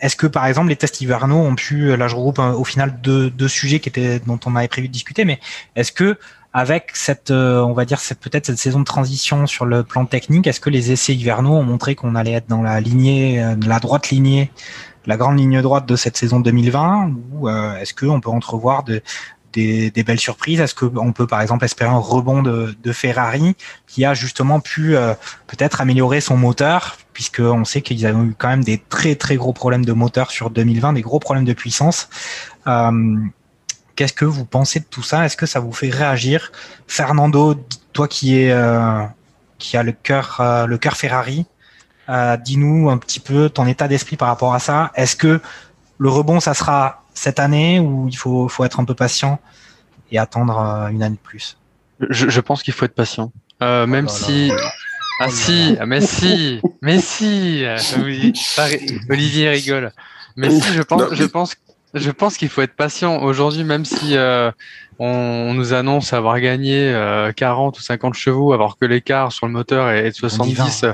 est-ce 0.00 0.16
que 0.16 0.26
par 0.26 0.46
exemple 0.46 0.68
les 0.68 0.76
tests 0.76 1.00
hivernaux 1.00 1.38
ont 1.38 1.54
pu, 1.54 1.96
là 1.96 2.08
je 2.08 2.14
regroupe 2.14 2.38
euh, 2.38 2.52
au 2.52 2.64
final 2.64 3.00
deux, 3.02 3.30
deux 3.30 3.48
sujets 3.48 3.80
qui 3.80 3.88
étaient 3.88 4.20
dont 4.20 4.38
on 4.46 4.56
avait 4.56 4.68
prévu 4.68 4.88
de 4.88 4.92
discuter, 4.92 5.24
mais 5.24 5.40
est-ce 5.76 5.92
que 5.92 6.18
avec 6.54 6.90
cette, 6.94 7.30
euh, 7.30 7.60
on 7.60 7.72
va 7.72 7.84
dire 7.84 8.00
cette 8.00 8.20
peut-être 8.20 8.46
cette 8.46 8.58
saison 8.58 8.80
de 8.80 8.84
transition 8.84 9.46
sur 9.46 9.66
le 9.66 9.84
plan 9.84 10.06
technique, 10.06 10.46
est-ce 10.46 10.60
que 10.60 10.70
les 10.70 10.92
essais 10.92 11.14
hivernaux 11.14 11.52
ont 11.54 11.62
montré 11.62 11.94
qu'on 11.94 12.14
allait 12.14 12.32
être 12.32 12.48
dans 12.48 12.62
la 12.62 12.80
lignée, 12.80 13.42
euh, 13.42 13.54
la 13.66 13.80
droite 13.80 14.10
lignée, 14.10 14.50
la 15.08 15.16
grande 15.16 15.38
ligne 15.38 15.60
droite 15.62 15.86
de 15.86 15.96
cette 15.96 16.16
saison 16.16 16.38
2020, 16.38 17.12
ou 17.32 17.48
euh, 17.48 17.76
est-ce 17.76 17.94
qu'on 17.94 18.20
peut 18.20 18.30
entrevoir 18.30 18.84
de, 18.84 19.02
des, 19.52 19.90
des 19.90 20.02
belles 20.04 20.20
surprises? 20.20 20.60
Est-ce 20.60 20.74
qu'on 20.74 21.12
peut 21.12 21.26
par 21.26 21.40
exemple 21.40 21.64
espérer 21.64 21.90
un 21.90 21.98
rebond 21.98 22.42
de, 22.42 22.92
Ferrari 22.92 23.56
qui 23.86 24.04
a 24.04 24.14
justement 24.14 24.60
pu 24.60 24.96
euh, 24.96 25.14
peut-être 25.46 25.80
améliorer 25.80 26.20
son 26.20 26.36
moteur, 26.36 26.98
puisqu'on 27.18 27.64
sait 27.64 27.82
qu'ils 27.82 28.06
avaient 28.06 28.26
eu 28.26 28.36
quand 28.38 28.46
même 28.46 28.62
des 28.62 28.78
très 28.78 29.16
très 29.16 29.34
gros 29.34 29.52
problèmes 29.52 29.84
de 29.84 29.92
moteur 29.92 30.30
sur 30.30 30.50
2020, 30.50 30.92
des 30.92 31.00
gros 31.00 31.18
problèmes 31.18 31.44
de 31.44 31.52
puissance. 31.52 32.08
Euh, 32.68 33.16
Qu'est-ce 33.96 34.12
que 34.12 34.24
vous 34.24 34.44
pensez 34.44 34.78
de 34.78 34.84
tout 34.84 35.02
ça? 35.02 35.26
Est-ce 35.26 35.36
que 35.36 35.44
ça 35.44 35.58
vous 35.58 35.72
fait 35.72 35.90
réagir? 35.90 36.52
Fernando, 36.86 37.56
toi 37.92 38.06
qui 38.06 38.38
est 38.38 38.52
euh, 38.52 39.02
qui 39.58 39.76
a 39.76 39.82
le 39.82 39.90
cœur 39.90 40.36
euh, 40.38 40.66
le 40.66 40.78
cœur 40.78 40.96
Ferrari, 40.96 41.44
euh, 42.08 42.36
dis-nous 42.36 42.88
un 42.88 42.98
petit 42.98 43.18
peu 43.18 43.50
ton 43.50 43.66
état 43.66 43.88
d'esprit 43.88 44.16
par 44.16 44.28
rapport 44.28 44.54
à 44.54 44.60
ça. 44.60 44.92
Est-ce 44.94 45.16
que 45.16 45.40
le 45.98 46.08
rebond 46.08 46.38
ça 46.38 46.54
sera 46.54 47.02
cette 47.14 47.40
année 47.40 47.80
ou 47.80 48.06
il 48.06 48.16
faut 48.16 48.46
faut 48.46 48.64
être 48.64 48.78
un 48.78 48.84
peu 48.84 48.94
patient 48.94 49.40
et 50.12 50.20
attendre 50.20 50.56
une 50.92 51.02
année 51.02 51.16
de 51.16 51.28
plus? 51.30 51.58
Je, 52.10 52.28
je 52.28 52.40
pense 52.40 52.62
qu'il 52.62 52.74
faut 52.74 52.84
être 52.84 52.94
patient. 52.94 53.32
Euh, 53.60 53.86
même 53.88 54.06
là 54.06 54.12
si. 54.12 54.52
Ah 55.20 55.28
si, 55.30 55.76
ah, 55.80 55.86
mais 55.86 56.00
si, 56.00 56.60
mais 56.82 57.00
si. 57.00 57.64
euh, 57.64 57.76
Olivier 59.10 59.48
rigole. 59.50 59.92
Mais 60.36 60.50
si, 60.50 60.72
je 60.72 60.82
pense, 60.82 61.02
je 61.12 61.24
pense, 61.24 61.54
Je 61.94 62.10
pense 62.10 62.36
qu'il 62.36 62.48
faut 62.48 62.62
être 62.62 62.76
patient. 62.76 63.22
Aujourd'hui, 63.22 63.64
même 63.64 63.84
si 63.84 64.16
euh, 64.16 64.50
on, 64.98 65.54
nous 65.54 65.72
annonce 65.72 66.12
avoir 66.12 66.40
gagné 66.40 66.92
40 67.36 67.76
euh, 67.76 67.78
ou 67.78 67.82
50 67.82 68.14
chevaux, 68.14 68.52
alors 68.52 68.78
que 68.78 68.84
l'écart 68.84 69.32
sur 69.32 69.46
le 69.46 69.52
moteur 69.52 69.90
est 69.90 70.10
de 70.10 70.14
70, 70.14 70.86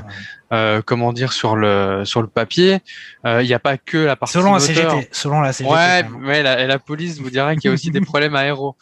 euh, 0.53 0.81
comment 0.85 1.11
dire, 1.11 1.33
sur 1.33 1.55
le 1.55 2.03
sur 2.05 2.21
le 2.21 2.27
papier, 2.27 2.79
il 3.25 3.45
n'y 3.45 3.53
a 3.53 3.59
pas 3.59 3.77
que 3.77 3.97
la 3.97 4.15
partie 4.15 4.33
selon 4.33 4.51
moteur. 4.51 4.67
La 4.67 4.91
CGT, 4.91 5.09
selon 5.11 5.41
la 5.41 5.53
CGT. 5.53 5.73
Ouais, 5.73 6.05
ouais 6.23 6.43
la, 6.43 6.61
et 6.61 6.67
la 6.67 6.79
police 6.79 7.19
vous 7.19 7.29
dirait 7.29 7.55
qu'il 7.55 7.69
y 7.69 7.71
a 7.71 7.73
aussi 7.73 7.91
des 7.91 8.01
problèmes 8.01 8.35
aéro. 8.35 8.75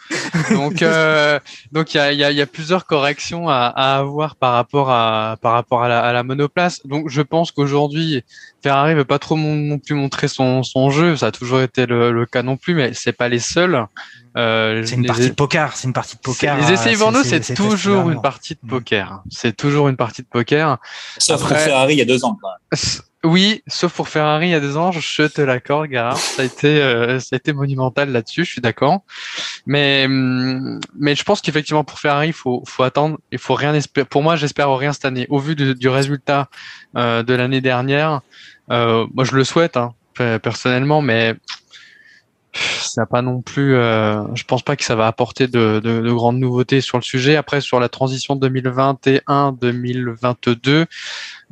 Donc 0.51 0.84
donc 1.71 1.93
il 1.93 1.97
y 1.97 1.99
a, 1.99 2.11
y, 2.11 2.24
a, 2.24 2.32
y 2.32 2.41
a 2.41 2.47
plusieurs 2.47 2.86
corrections 2.86 3.47
à, 3.49 3.71
à, 3.76 3.97
avoir 3.97 4.36
par 4.36 4.53
rapport 4.53 4.89
à 4.89 5.38
par 5.41 5.53
rapport 5.53 5.84
à 5.84 5.88
la, 5.88 6.01
à 6.01 6.11
la 6.11 6.24
monoplace. 6.24 6.86
Donc 6.86 7.09
je 7.09 7.21
pense 7.21 7.51
qu'aujourd'hui 7.51 8.24
Ferrari 8.63 8.95
veut 8.95 9.05
pas 9.05 9.19
trop 9.19 9.38
non 9.38 9.78
plus 9.78 9.93
montrer 9.93 10.30
son, 10.30 10.63
son 10.63 10.89
jeu, 10.89 11.17
ça 11.17 11.28
a 11.28 11.32
toujours 11.32 11.61
été 11.61 11.86
le, 11.86 12.11
le 12.11 12.26
cas 12.26 12.43
non 12.43 12.55
plus, 12.55 12.74
mais 12.74 12.93
c'est 12.93 13.11
pas 13.11 13.28
les 13.28 13.39
seuls. 13.39 13.86
Euh, 14.36 14.84
c'est 14.86 14.95
une 14.95 15.05
partie 15.05 15.29
de 15.29 15.36
poker, 15.36 15.75
c'est 15.75 15.88
une 15.88 15.93
partie 15.93 16.15
de 16.15 16.21
poker. 16.21 16.57
Les 16.57 16.71
essais 16.71 16.95
nous 16.95 17.23
c'est 17.23 17.53
toujours 17.53 18.09
une 18.09 18.21
partie 18.21 18.55
de 18.55 18.67
poker. 18.67 19.21
C'est 19.29 19.55
toujours 19.55 19.89
une 19.89 19.97
partie 19.97 20.21
de 20.21 20.27
poker. 20.27 20.77
Sauf 21.17 21.41
pour 21.41 21.57
Ferrari 21.57 21.93
il 21.93 21.99
y 21.99 22.01
a 22.01 22.05
deux 22.05 22.25
ans. 22.25 22.38
Oui, 23.25 23.63
sauf 23.67 23.93
pour 23.93 24.09
Ferrari 24.09 24.47
il 24.47 24.51
y 24.51 24.55
a 24.55 24.59
deux 24.59 24.75
ans, 24.75 24.91
je 24.91 25.23
te 25.27 25.41
l'accorde, 25.41 25.88
Gara. 25.88 26.13
Ça 26.15 26.41
a 26.41 26.45
été, 26.45 26.81
euh, 26.81 27.21
ça 27.21 27.29
a 27.31 27.38
été 27.38 27.53
monumental 27.53 28.11
là-dessus, 28.11 28.43
je 28.43 28.51
suis 28.51 28.61
d'accord. 28.61 29.03
Mais, 29.65 30.03
hum, 30.07 30.81
mais 30.99 31.15
je 31.15 31.23
pense 31.23 31.39
qu'effectivement 31.39 31.86
pour 31.86 31.99
Ferrari, 31.99 32.27
il 32.27 32.34
faut, 32.34 32.63
faut 32.67 32.84
attendre. 32.84 33.17
Il 33.31 33.38
faut 33.38 33.53
rien 33.53 33.73
espérer. 33.73 34.05
Pour 34.05 34.23
moi, 34.23 34.36
j'espère 34.36 34.69
rien 34.75 34.91
cette 34.91 35.05
année. 35.05 35.25
Au 35.29 35.39
vu 35.39 35.55
du 35.55 35.88
résultat 35.88 36.49
euh, 36.97 37.23
de 37.23 37.34
l'année 37.34 37.61
dernière, 37.61 38.21
euh, 38.71 39.07
moi 39.13 39.23
je 39.23 39.36
le 39.36 39.45
souhaite 39.45 39.77
hein, 39.77 39.93
personnellement, 40.15 41.01
mais 41.01 41.36
ça 42.54 43.01
n'a 43.01 43.06
pas 43.06 43.22
non 43.22 43.41
plus. 43.41 43.76
Euh, 43.76 44.24
je 44.36 44.43
pense 44.43 44.62
pas 44.62 44.76
que 44.76 44.84
ça 44.84 44.95
va 44.95 45.08
apporter 45.08 45.47
de, 45.47 45.82
de, 45.84 46.01
de, 46.01 46.12
grandes 46.12 46.39
nouveautés 46.39 46.82
sur 46.82 46.97
le 46.97 47.04
sujet. 47.04 47.36
Après, 47.36 47.62
sur 47.62 47.80
la 47.80 47.89
transition 47.89 48.36
2021-2022, 48.36 50.86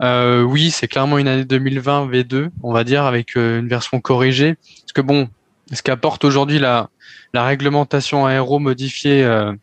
euh, 0.02 0.42
oui, 0.42 0.72
c'est 0.72 0.88
clairement 0.88 1.18
une 1.18 1.28
année 1.28 1.46
2020 1.46 2.08
V2, 2.08 2.50
on 2.64 2.74
va 2.74 2.84
dire, 2.84 3.06
avec 3.06 3.38
euh, 3.38 3.60
une 3.60 3.68
version 3.68 4.00
corrigée. 4.00 4.56
Parce 4.82 4.94
que 4.94 5.02
bon, 5.02 5.30
ce 5.72 5.82
qu'apporte 5.82 6.24
aujourd'hui 6.24 6.60
la, 6.60 6.90
la 7.34 7.46
réglementation 7.46 8.26
aéro 8.26 8.60
modifiée 8.60 9.24
euh, 9.24 9.54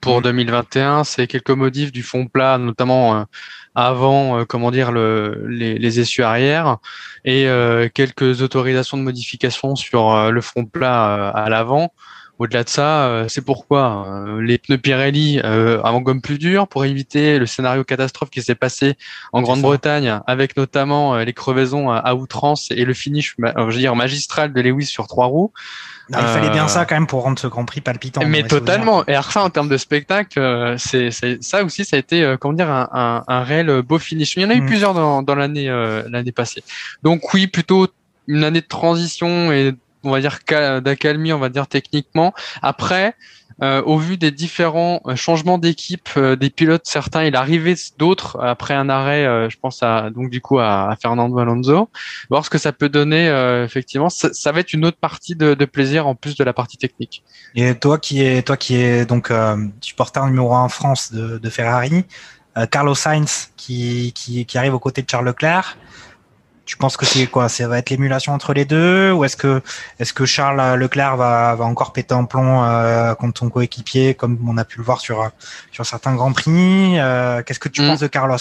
pour 0.00 0.22
2021, 0.22 1.00
mmh. 1.00 1.04
c'est 1.04 1.26
quelques 1.26 1.50
modifs 1.50 1.92
du 1.92 2.02
fond 2.02 2.26
plat, 2.26 2.58
notamment 2.58 3.16
euh, 3.16 3.24
avant, 3.74 4.38
euh, 4.38 4.44
comment 4.44 4.70
dire, 4.70 4.92
le, 4.92 5.46
les, 5.48 5.78
les 5.78 6.00
essieux 6.00 6.24
arrière 6.24 6.78
et 7.24 7.46
euh, 7.46 7.88
quelques 7.92 8.42
autorisations 8.42 8.96
de 8.96 9.02
modification 9.02 9.76
sur 9.76 10.12
euh, 10.12 10.30
le 10.30 10.40
front 10.40 10.64
plat 10.64 11.28
à 11.30 11.48
l'avant. 11.48 11.92
Au-delà 12.38 12.64
de 12.64 12.68
ça, 12.68 13.26
c'est 13.28 13.44
pourquoi 13.44 14.24
les 14.40 14.58
pneus 14.58 14.78
Pirelli 14.78 15.38
avant 15.38 16.00
gomme 16.00 16.20
plus 16.20 16.38
dure 16.38 16.66
pour 16.66 16.84
éviter 16.84 17.38
le 17.38 17.46
scénario 17.46 17.84
catastrophe 17.84 18.30
qui 18.30 18.42
s'est 18.42 18.56
passé 18.56 18.96
en 19.32 19.42
Grande-Bretagne 19.42 20.18
avec 20.26 20.56
notamment 20.56 21.18
les 21.18 21.34
crevaisons 21.34 21.90
à 21.92 22.14
outrance 22.14 22.68
et 22.72 22.84
le 22.84 22.94
finish, 22.94 23.36
je 23.38 23.62
veux 23.62 23.78
dire, 23.78 23.94
magistral 23.94 24.52
de 24.52 24.60
Lewis 24.60 24.86
sur 24.86 25.06
trois 25.06 25.26
roues 25.26 25.52
il 26.08 26.16
fallait 26.16 26.50
bien 26.50 26.68
ça 26.68 26.84
quand 26.84 26.94
même 26.94 27.06
pour 27.06 27.22
rendre 27.22 27.38
ce 27.38 27.46
Grand 27.46 27.64
Prix 27.64 27.80
palpitant. 27.80 28.22
Mais 28.26 28.42
totalement. 28.42 29.04
Et 29.06 29.12
alors 29.12 29.30
ça, 29.30 29.42
en 29.42 29.50
termes 29.50 29.68
de 29.68 29.76
spectacle, 29.76 30.38
euh, 30.38 30.76
c'est 30.78 31.10
ça 31.42 31.64
aussi, 31.64 31.84
ça 31.84 31.96
a 31.96 31.98
été 31.98 32.22
euh, 32.22 32.36
comment 32.36 32.54
dire 32.54 32.70
un, 32.70 32.88
un, 32.92 33.24
un, 33.26 33.42
réel 33.42 33.82
beau 33.82 33.98
finish. 33.98 34.36
Il 34.36 34.42
y 34.42 34.44
en 34.44 34.50
a 34.50 34.54
eu 34.54 34.62
mm. 34.62 34.66
plusieurs 34.66 34.94
dans, 34.94 35.22
dans 35.22 35.34
l'année 35.34 35.68
euh, 35.68 36.02
l'année 36.08 36.32
passée. 36.32 36.62
Donc 37.02 37.32
oui, 37.34 37.46
plutôt 37.46 37.88
une 38.26 38.44
année 38.44 38.60
de 38.60 38.66
transition 38.66 39.52
et 39.52 39.74
on 40.04 40.10
va 40.10 40.20
dire 40.20 40.38
d'accalmie, 40.80 41.32
on 41.32 41.38
va 41.38 41.48
dire 41.48 41.66
techniquement. 41.66 42.34
Après, 42.60 43.14
euh, 43.62 43.80
au 43.82 43.96
vu 43.96 44.16
des 44.16 44.32
différents 44.32 45.00
euh, 45.06 45.14
changements 45.14 45.56
d'équipe 45.56 46.08
euh, 46.16 46.34
des 46.34 46.50
pilotes, 46.50 46.82
certains, 46.84 47.24
il 47.24 47.36
arrivait 47.36 47.76
d'autres 47.96 48.40
après 48.40 48.74
un 48.74 48.88
arrêt, 48.88 49.48
je 49.48 49.56
pense 49.56 49.82
à 49.82 50.10
donc 50.10 50.30
du 50.30 50.40
coup 50.40 50.58
à, 50.58 50.96
Fernando 51.00 51.38
Alonso, 51.38 51.88
voir 52.28 52.44
ce 52.44 52.50
que 52.50 52.58
ça 52.58 52.72
peut 52.72 52.88
donner. 52.88 53.26
effectivement, 53.64 54.08
ça, 54.08 54.52
va 54.52 54.60
être 54.60 54.72
une 54.72 54.84
autre 54.84 54.98
partie 54.98 55.36
de, 55.36 55.54
plaisir 55.64 56.06
en 56.06 56.14
plus 56.14 56.36
de 56.36 56.44
la 56.44 56.52
partie 56.52 56.76
technique. 56.76 57.22
Et 57.54 57.74
toi 57.74 57.98
qui 57.98 58.20
es 58.22 58.42
toi 58.42 58.56
qui 58.56 58.76
est 58.76 59.06
donc 59.06 59.32
supporter 59.80 60.26
numéro 60.26 60.54
un 60.54 60.64
en 60.64 60.68
France 60.68 61.12
de, 61.12 61.38
de 61.38 61.50
Ferrari, 61.50 62.04
Carlos 62.70 62.94
Sainz 62.94 63.52
qui, 63.56 64.12
qui, 64.14 64.44
qui 64.44 64.58
arrive 64.58 64.74
aux 64.74 64.80
côtés 64.80 65.02
de 65.02 65.08
Charles 65.08 65.26
Leclerc. 65.26 65.76
Tu 66.72 66.78
penses 66.78 66.96
que 66.96 67.04
c'est 67.04 67.26
quoi? 67.26 67.50
Ça 67.50 67.68
va 67.68 67.76
être 67.76 67.90
l'émulation 67.90 68.32
entre 68.32 68.54
les 68.54 68.64
deux? 68.64 69.12
Ou 69.12 69.24
est-ce 69.26 69.36
que 69.36 69.60
est-ce 69.98 70.14
que 70.14 70.24
Charles 70.24 70.78
Leclerc 70.80 71.18
va, 71.18 71.54
va 71.54 71.66
encore 71.66 71.92
péter 71.92 72.14
en 72.14 72.24
plomb 72.24 72.64
euh, 72.64 73.14
contre 73.14 73.40
son 73.40 73.50
coéquipier 73.50 74.14
comme 74.14 74.38
on 74.48 74.56
a 74.56 74.64
pu 74.64 74.78
le 74.78 74.84
voir 74.84 74.98
sur 74.98 75.30
sur 75.70 75.84
certains 75.84 76.14
grands 76.14 76.32
prix? 76.32 76.98
Euh, 76.98 77.42
Qu'est-ce 77.42 77.60
que 77.60 77.68
tu 77.68 77.82
mm. 77.82 77.88
penses 77.88 78.00
de 78.00 78.06
Carlos? 78.06 78.38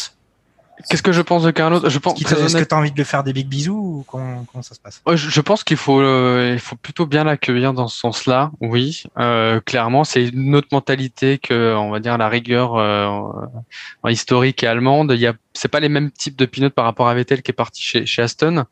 Qu'est-ce 0.89 1.03
que 1.03 1.11
je 1.11 1.21
pense 1.21 1.43
de 1.43 1.51
Carlos? 1.51 1.81
Je 1.87 1.99
pense. 1.99 2.19
Est-ce 2.21 2.57
que 2.57 2.63
tu 2.63 2.75
as 2.75 2.77
envie 2.77 2.91
de 2.91 2.97
le 2.97 3.03
faire 3.03 3.23
des 3.23 3.33
big 3.33 3.47
bisous 3.47 3.73
ou 3.73 4.05
comment, 4.07 4.45
comment 4.51 4.61
ça 4.61 4.75
se 4.75 4.79
passe? 4.79 5.01
Je, 5.13 5.41
pense 5.41 5.63
qu'il 5.63 5.77
faut 5.77 5.99
euh, 5.99 6.51
il 6.53 6.59
faut 6.59 6.75
plutôt 6.75 7.05
bien 7.05 7.23
l'accueillir 7.23 7.73
dans 7.73 7.87
ce 7.87 7.99
sens-là. 7.99 8.51
Oui, 8.61 9.03
euh, 9.19 9.59
clairement, 9.61 10.03
c'est 10.03 10.29
une 10.29 10.55
autre 10.55 10.69
mentalité 10.71 11.37
que 11.37 11.75
on 11.75 11.91
va 11.91 11.99
dire 11.99 12.17
la 12.17 12.29
rigueur 12.29 12.75
euh, 12.77 13.29
historique 14.09 14.63
et 14.63 14.67
allemande. 14.67 15.11
Il 15.13 15.19
y 15.19 15.27
a 15.27 15.33
c'est 15.53 15.67
pas 15.67 15.79
les 15.79 15.89
mêmes 15.89 16.11
types 16.11 16.37
de 16.37 16.45
pilotes 16.45 16.73
par 16.73 16.85
rapport 16.85 17.09
à 17.09 17.13
Vettel 17.13 17.41
qui 17.41 17.51
est 17.51 17.53
parti 17.53 17.81
chez, 17.81 18.05
chez 18.05 18.21
Aston. 18.21 18.65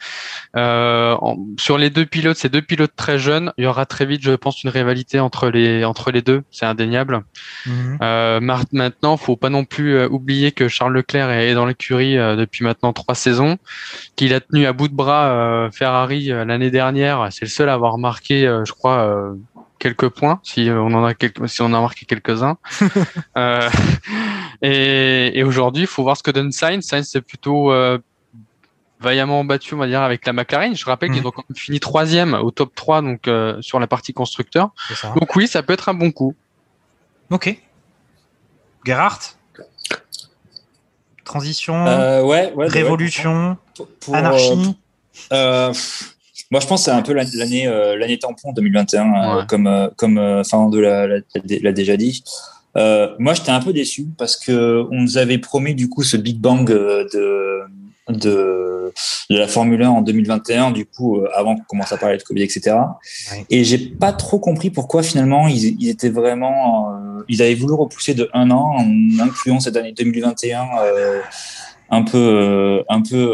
Euh, 0.56 1.16
sur 1.58 1.78
les 1.78 1.90
deux 1.90 2.06
pilotes, 2.06 2.38
ces 2.38 2.50
deux 2.50 2.62
pilotes 2.62 2.94
très 2.96 3.20
jeunes, 3.20 3.52
il 3.58 3.66
y 3.66 3.68
aura 3.68 3.86
très 3.86 4.06
vite, 4.06 4.22
je 4.22 4.32
pense, 4.32 4.64
une 4.64 4.70
rivalité 4.70 5.20
entre 5.20 5.50
les 5.50 5.84
entre 5.84 6.12
les 6.12 6.22
deux. 6.22 6.44
C'est 6.52 6.66
indéniable. 6.66 7.24
Mhm. 7.66 7.98
Euh, 8.02 8.40
maintenant, 8.40 9.18
faut 9.18 9.36
pas 9.36 9.50
non 9.50 9.66
plus 9.66 9.96
euh, 9.96 10.08
oublier 10.10 10.52
que 10.52 10.68
Charles 10.68 10.94
Leclerc 10.94 11.30
est 11.32 11.54
dans 11.54 11.66
l'écurie 11.66 12.18
euh, 12.18 12.36
depuis 12.36 12.64
maintenant 12.64 12.94
trois 12.94 13.16
saisons, 13.16 13.58
qu'il 14.16 14.34
a 14.34 14.40
tenu 14.40 14.66
à 14.66 14.74
bout 14.74 14.88
de 14.88 14.96
bras 14.96 15.30
euh, 15.30 15.72
Ferrari 15.72 16.28
l'année 16.28 16.72
dernière. 16.72 17.28
C'est 17.32 17.46
le 17.46 17.50
seul 17.50 17.70
à 17.70 17.74
avoir 17.74 17.98
marqué, 17.98 18.42
je 18.66 18.72
crois, 18.72 19.34
quelques 19.80 20.10
points, 20.10 20.40
si 20.44 20.70
on 20.70 20.94
en 20.94 21.06
a 21.06 21.14
quelques, 21.14 21.48
si 21.50 21.62
on 21.62 21.74
a 21.74 21.82
marqué 21.82 22.06
quelques-uns. 22.06 22.58
euh, 23.38 23.70
et, 24.62 25.40
et 25.40 25.44
aujourd'hui, 25.44 25.84
il 25.84 25.88
faut 25.88 26.04
voir 26.04 26.18
ce 26.18 26.24
que 26.24 26.32
donne 26.32 26.52
Sainz. 26.52 26.86
Sainz, 26.86 27.10
c'est 27.10 27.22
plutôt 27.22 27.72
euh, 27.72 27.98
vaillamment 29.00 29.44
battu, 29.44 29.74
on 29.74 29.78
va 29.78 29.88
dire, 29.88 30.02
avec 30.02 30.26
la 30.26 30.34
McLaren. 30.34 30.76
Je 30.76 30.86
rappelle 30.86 31.12
qu'ils 31.12 31.24
mm. 31.24 31.28
ont 31.28 31.56
fini 31.56 31.80
troisième 31.80 32.34
au 32.34 32.52
top 32.52 32.76
3 32.76 33.02
donc 33.02 33.28
euh, 33.28 33.60
sur 33.62 33.80
la 33.80 33.88
partie 33.88 34.14
constructeur. 34.14 34.70
Donc 35.16 35.36
oui, 35.36 35.48
ça 35.48 35.64
peut 35.64 35.74
être 35.74 35.90
un 35.90 35.94
bon 35.94 36.12
coup. 36.12 36.36
Ok. 37.32 37.58
Gerhardt? 38.86 39.36
Transition 41.24 41.86
euh, 41.86 42.24
ouais, 42.24 42.52
ouais, 42.54 42.68
Révolution 42.68 43.58
pour, 44.00 44.16
Anarchie? 44.16 44.76
Moi, 46.52 46.60
je 46.60 46.68
pense 46.68 46.82
que 46.82 46.86
c'est 46.86 46.92
un 46.92 47.02
peu 47.04 47.14
l'année 47.14 47.68
euh, 47.68 47.96
l'année 47.96 48.18
tampon 48.18 48.54
2021, 48.54 49.14
euh, 49.14 49.46
comme 49.46 49.68
euh, 49.68 49.88
comme 49.96 50.18
enfin 50.18 50.68
de 50.70 50.80
l'a 50.80 51.72
déjà 51.72 51.96
dit. 51.96 52.24
Euh, 52.76 53.14
moi, 53.20 53.34
j'étais 53.34 53.52
un 53.52 53.60
peu 53.60 53.74
déçu 53.74 54.08
parce 54.18 54.36
que 54.36 54.84
on 54.92 55.02
nous 55.02 55.18
avait 55.18 55.38
promis 55.38 55.76
du 55.76 55.90
coup 55.90 56.04
ce 56.04 56.18
Big 56.18 56.40
Bang 56.40 56.68
de 56.68 57.08
de, 58.08 58.92
de 59.30 59.38
la 59.38 59.48
Formule 59.48 59.84
1 59.84 59.90
en 59.90 60.02
2021, 60.02 60.72
du 60.72 60.88
coup, 60.88 61.22
avant 61.36 61.56
qu'on 61.56 61.64
commence 61.66 61.92
à 61.92 61.98
parler 61.98 62.18
de 62.18 62.24
Covid, 62.24 62.42
etc. 62.42 62.76
Et 63.52 63.64
j'ai 63.64 63.78
pas 63.78 64.14
trop 64.14 64.40
compris 64.40 64.72
pourquoi 64.72 65.04
finalement 65.04 65.48
ils, 65.48 65.80
ils 65.80 65.90
étaient 65.90 66.10
vraiment, 66.10 66.92
euh, 66.92 67.24
ils 67.28 67.44
avaient 67.44 67.54
voulu 67.54 67.74
repousser 67.74 68.16
de 68.16 68.28
un 68.34 68.50
an 68.50 68.78
en 68.80 69.20
incluant 69.20 69.60
cette 69.60 69.78
année 69.78 69.92
2021 69.92 70.66
euh, 70.82 71.22
un 71.92 72.02
peu, 72.02 72.84
un 72.90 73.02
peu, 73.04 73.28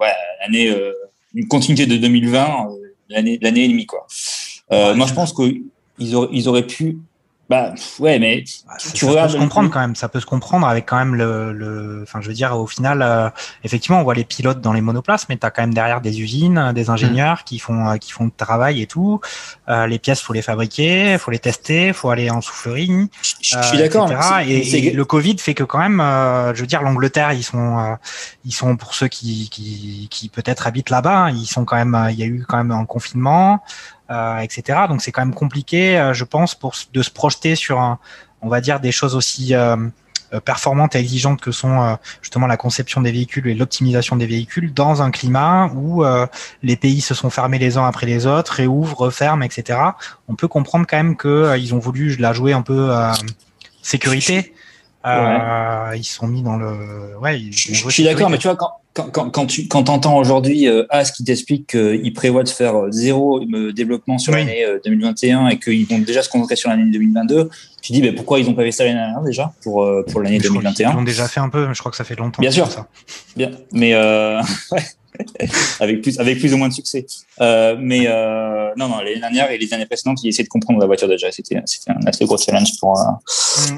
ouais, 0.00 0.12
année 0.46 0.74
une 1.34 1.48
continuité 1.48 1.86
de 1.86 1.96
2020, 1.96 2.40
euh, 2.40 2.76
l'année 3.08 3.38
l'année 3.40 3.64
et 3.64 3.68
demie 3.68 3.86
quoi. 3.86 4.06
Euh, 4.70 4.94
moi 4.94 5.06
je 5.06 5.14
pense 5.14 5.32
qu'ils 5.32 6.14
auraient, 6.14 6.28
ils 6.32 6.48
auraient 6.48 6.66
pu 6.66 6.98
bah 7.52 7.74
ouais, 7.98 8.18
mais 8.18 8.44
bah, 8.66 8.72
tu 8.78 9.04
ça, 9.04 9.12
peut 9.12 9.28
se 9.28 9.36
comprendre 9.36 9.68
quand 9.70 9.80
même. 9.80 9.94
Ça 9.94 10.08
peut 10.08 10.20
se 10.20 10.24
comprendre 10.24 10.66
avec 10.66 10.86
quand 10.86 10.96
même 10.96 11.14
le, 11.14 11.52
le 11.52 12.00
enfin 12.02 12.22
je 12.22 12.28
veux 12.28 12.32
dire 12.32 12.58
au 12.58 12.66
final, 12.66 13.02
euh, 13.02 13.28
effectivement 13.62 14.00
on 14.00 14.04
voit 14.04 14.14
les 14.14 14.24
pilotes 14.24 14.62
dans 14.62 14.72
les 14.72 14.80
monoplaces, 14.80 15.28
mais 15.28 15.36
tu 15.36 15.44
as 15.44 15.50
quand 15.50 15.60
même 15.60 15.74
derrière 15.74 16.00
des 16.00 16.22
usines, 16.22 16.72
des 16.74 16.88
ingénieurs 16.88 17.40
mm. 17.40 17.44
qui 17.44 17.58
font 17.58 17.88
euh, 17.88 17.96
qui 17.98 18.10
font 18.10 18.24
le 18.24 18.30
travail 18.30 18.80
et 18.80 18.86
tout. 18.86 19.20
Euh, 19.68 19.86
les 19.86 19.98
pièces 19.98 20.22
faut 20.22 20.32
les 20.32 20.40
fabriquer, 20.40 21.18
faut 21.18 21.30
les 21.30 21.40
tester, 21.40 21.92
faut 21.92 22.08
aller 22.08 22.30
en 22.30 22.40
soufflerie. 22.40 23.10
Je, 23.42 23.60
suis 23.60 23.76
d'accord. 23.76 24.10
Et, 24.46 24.86
et, 24.86 24.90
le 24.92 25.04
Covid 25.04 25.36
fait 25.36 25.52
que 25.52 25.64
quand 25.64 25.78
même, 25.78 26.00
je 26.54 26.58
veux 26.58 26.66
dire 26.66 26.80
l'Angleterre 26.80 27.34
ils 27.34 27.42
sont 27.42 27.98
ils 28.46 28.54
sont 28.54 28.76
pour 28.76 28.94
ceux 28.94 29.08
qui 29.08 29.50
qui, 29.50 30.08
qui 30.10 30.30
peut-être 30.30 30.66
habitent 30.66 30.88
là-bas, 30.88 31.30
ils 31.32 31.44
sont 31.44 31.66
quand 31.66 31.76
même 31.76 32.08
il 32.12 32.18
y 32.18 32.22
a 32.22 32.26
eu 32.26 32.46
quand 32.48 32.56
même 32.56 32.70
un 32.70 32.86
confinement. 32.86 33.62
Euh, 34.10 34.38
etc. 34.38 34.80
Donc 34.88 35.00
c'est 35.00 35.12
quand 35.12 35.24
même 35.24 35.32
compliqué, 35.32 35.96
euh, 35.96 36.12
je 36.12 36.24
pense, 36.24 36.54
pour 36.54 36.74
de 36.92 37.02
se 37.02 37.10
projeter 37.10 37.54
sur, 37.54 37.78
un, 37.80 37.98
on 38.42 38.48
va 38.48 38.60
dire, 38.60 38.80
des 38.80 38.92
choses 38.92 39.14
aussi 39.14 39.54
euh, 39.54 39.76
performantes 40.44 40.96
et 40.96 40.98
exigeantes 40.98 41.40
que 41.40 41.52
sont 41.52 41.96
justement 42.20 42.46
la 42.46 42.56
conception 42.56 43.00
des 43.00 43.12
véhicules 43.12 43.46
et 43.46 43.54
l'optimisation 43.54 44.16
des 44.16 44.26
véhicules 44.26 44.74
dans 44.74 45.00
un 45.00 45.10
climat 45.10 45.70
où 45.74 46.02
les 46.62 46.76
pays 46.76 47.02
se 47.02 47.12
sont 47.12 47.28
fermés 47.28 47.58
les 47.58 47.76
uns 47.76 47.84
après 47.86 48.06
les 48.06 48.26
autres, 48.26 48.52
réouvrent, 48.52 48.96
referment, 48.96 49.42
etc. 49.42 49.78
On 50.28 50.34
peut 50.34 50.48
comprendre 50.48 50.86
quand 50.88 50.96
même 50.96 51.16
que 51.16 51.54
ils 51.58 51.74
ont 51.74 51.78
voulu 51.78 52.16
la 52.16 52.32
jouer 52.32 52.54
un 52.54 52.62
peu 52.62 52.90
sécurité. 53.82 54.54
Euh, 55.04 55.92
Ils 55.96 56.04
sont 56.04 56.26
mis 56.26 56.42
dans 56.42 56.56
le. 56.56 57.16
Ouais, 57.20 57.40
je, 57.50 57.74
je 57.74 57.88
suis 57.90 58.04
d'accord, 58.04 58.30
mais 58.30 58.38
tu 58.38 58.46
vois, 58.48 58.56
quand, 58.56 58.70
quand, 58.94 59.10
quand, 59.10 59.30
quand 59.30 59.46
tu 59.46 59.68
quand 59.68 59.88
entends 59.88 60.16
aujourd'hui 60.18 60.68
euh, 60.68 60.84
As 60.90 61.10
qui 61.10 61.24
t'explique 61.24 61.68
qu'il 61.68 62.12
prévoit 62.12 62.42
de 62.42 62.48
faire 62.48 62.76
euh, 62.76 62.90
zéro 62.90 63.40
euh, 63.40 63.72
développement 63.72 64.18
sur 64.18 64.32
l'année 64.32 64.64
2021 64.84 65.48
et 65.48 65.58
qu'ils 65.58 65.86
vont 65.86 65.98
déjà 65.98 66.22
se 66.22 66.28
concentrer 66.28 66.56
sur 66.56 66.70
l'année 66.70 66.90
2022, 66.90 67.48
tu 67.80 67.92
dis 67.92 68.02
mais 68.02 68.12
pourquoi 68.12 68.38
ils 68.38 68.48
ont 68.48 68.54
pas 68.54 68.62
fait 68.62 68.72
ça 68.72 68.84
l'année 68.84 68.96
dernière 68.96 69.22
déjà 69.22 69.52
pour 69.62 69.88
pour 70.10 70.20
l'année 70.20 70.38
2021 70.38 70.90
Ils 70.90 70.94
l'ont 70.94 71.02
déjà 71.02 71.26
fait 71.26 71.40
un 71.40 71.48
peu, 71.48 71.66
mais 71.66 71.74
je 71.74 71.80
crois 71.80 71.90
que 71.90 71.96
ça 71.96 72.04
fait 72.04 72.16
longtemps. 72.16 72.40
Bien 72.40 72.50
sûr, 72.50 72.70
ça. 72.70 72.86
bien, 73.36 73.50
mais 73.72 73.94
euh, 73.94 74.40
avec 75.80 76.02
plus 76.02 76.18
avec 76.18 76.38
plus 76.38 76.54
ou 76.54 76.56
moins 76.56 76.68
de 76.68 76.72
succès. 76.72 77.06
Euh, 77.40 77.76
mais 77.78 78.06
euh, 78.06 78.70
non 78.76 78.88
non 78.88 78.98
l'année 78.98 79.20
dernière 79.20 79.50
et 79.50 79.58
les 79.58 79.72
années 79.74 79.86
précédentes, 79.86 80.22
ils 80.22 80.28
essaient 80.28 80.42
de 80.42 80.48
comprendre 80.48 80.80
la 80.80 80.86
voiture 80.86 81.08
déjà. 81.08 81.30
C'était 81.30 81.60
c'était 81.66 81.90
un 81.90 82.06
assez 82.06 82.24
gros 82.24 82.38
challenge 82.38 82.78
pour 82.80 82.98
euh, 82.98 83.04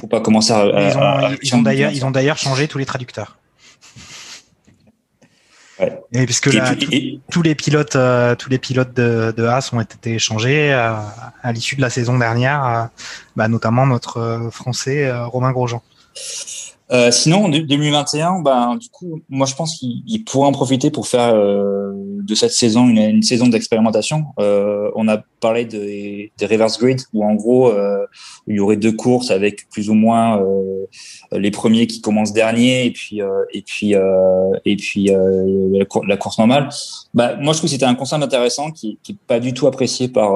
pour 0.01 0.09
pas 0.09 0.21
commencer 0.21 0.53
à. 0.53 0.65
Ils 0.65 0.97
ont, 0.97 1.37
ils 1.43 1.55
ont 1.55 1.63
d'ailleurs 1.63 1.93
ils 1.93 2.05
ont 2.05 2.11
d'ailleurs 2.11 2.39
changé 2.39 2.69
tous 2.69 2.79
les 2.79 2.87
traducteurs. 2.87 3.39
Ouais. 5.81 6.01
Et 6.13 6.25
puisque 6.25 6.47
là, 6.55 6.73
puis, 6.77 6.89
et... 6.93 7.21
tous 7.33 7.43
les 7.43 7.57
pilotes, 7.57 7.97
euh, 7.97 8.37
tous 8.37 8.49
les 8.49 8.59
pilotes 8.59 8.95
de, 8.95 9.35
de 9.37 9.43
Haas 9.43 9.71
ont 9.73 9.81
été 9.81 10.21
changés 10.21 10.73
euh, 10.73 10.95
à 11.43 11.53
l'issue 11.53 11.75
de 11.75 11.81
la 11.81 11.91
saison 11.91 12.17
dernière, 12.17 12.91
bah, 13.35 13.49
notamment 13.49 13.85
notre 13.85 14.51
français 14.53 15.11
Romain 15.13 15.51
Grosjean. 15.51 15.83
Euh, 16.93 17.11
sinon, 17.11 17.47
en 17.47 17.49
2021, 17.49 18.41
ben, 18.41 18.77
du 18.77 18.89
coup, 18.91 19.23
moi 19.29 19.47
je 19.47 19.55
pense 19.55 19.79
qu'il 19.79 20.25
pourrait 20.25 20.49
en 20.49 20.53
profiter 20.53 20.91
pour 20.91 21.09
faire 21.09 21.35
euh, 21.35 21.93
de 22.25 22.35
cette 22.35 22.53
saison 22.53 22.89
une, 22.89 22.99
une 22.99 23.23
saison 23.23 23.49
d'expérimentation. 23.49 24.27
Euh, 24.39 24.91
on 24.95 25.09
a 25.09 25.19
parlé 25.41 25.65
des 25.65 26.33
de 26.39 26.47
reverse 26.47 26.79
grid 26.79 27.01
où 27.13 27.25
en 27.25 27.35
gros 27.35 27.69
euh, 27.69 28.07
il 28.47 28.57
y 28.57 28.61
aurait 28.61 28.77
deux 28.77 28.93
courses 28.93 29.31
avec 29.31 29.69
plus 29.71 29.91
ou 29.91 29.95
moins 29.95 30.41
euh, 30.41 30.87
les 31.33 31.51
premiers 31.51 31.87
qui 31.87 32.01
commencent 32.01 32.33
dernier 32.33 32.87
et 32.87 32.91
puis 32.91 33.21
et 33.53 33.63
puis 33.63 33.95
et 34.65 34.77
puis 34.77 35.05
la, 35.07 35.85
la, 36.07 36.17
course 36.17 36.39
normale. 36.39 36.69
Bah, 37.13 37.37
moi 37.41 37.53
je 37.53 37.59
trouve 37.59 37.69
que 37.69 37.75
c'était 37.75 37.85
un 37.85 37.95
concept 37.95 38.23
intéressant 38.23 38.71
qui, 38.71 38.99
qui 39.03 39.13
est 39.13 39.19
pas 39.27 39.41
du 39.41 39.53
tout 39.53 39.67
apprécié 39.67 40.09
par 40.09 40.33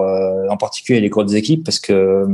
en 0.50 0.56
particulier 0.56 1.00
les 1.00 1.10
courses 1.10 1.30
des 1.30 1.36
équipes 1.36 1.64
parce 1.64 1.78
que 1.78 2.26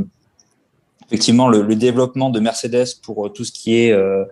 effectivement 1.07 1.47
le, 1.47 1.61
le, 1.61 1.75
développement 1.75 2.29
de 2.29 2.39
Mercedes 2.39 2.85
pour 3.03 3.25
euh, 3.25 3.29
tout 3.29 3.43
ce 3.43 3.51
qui 3.51 3.77
est 3.77 3.91
euh, 3.91 4.23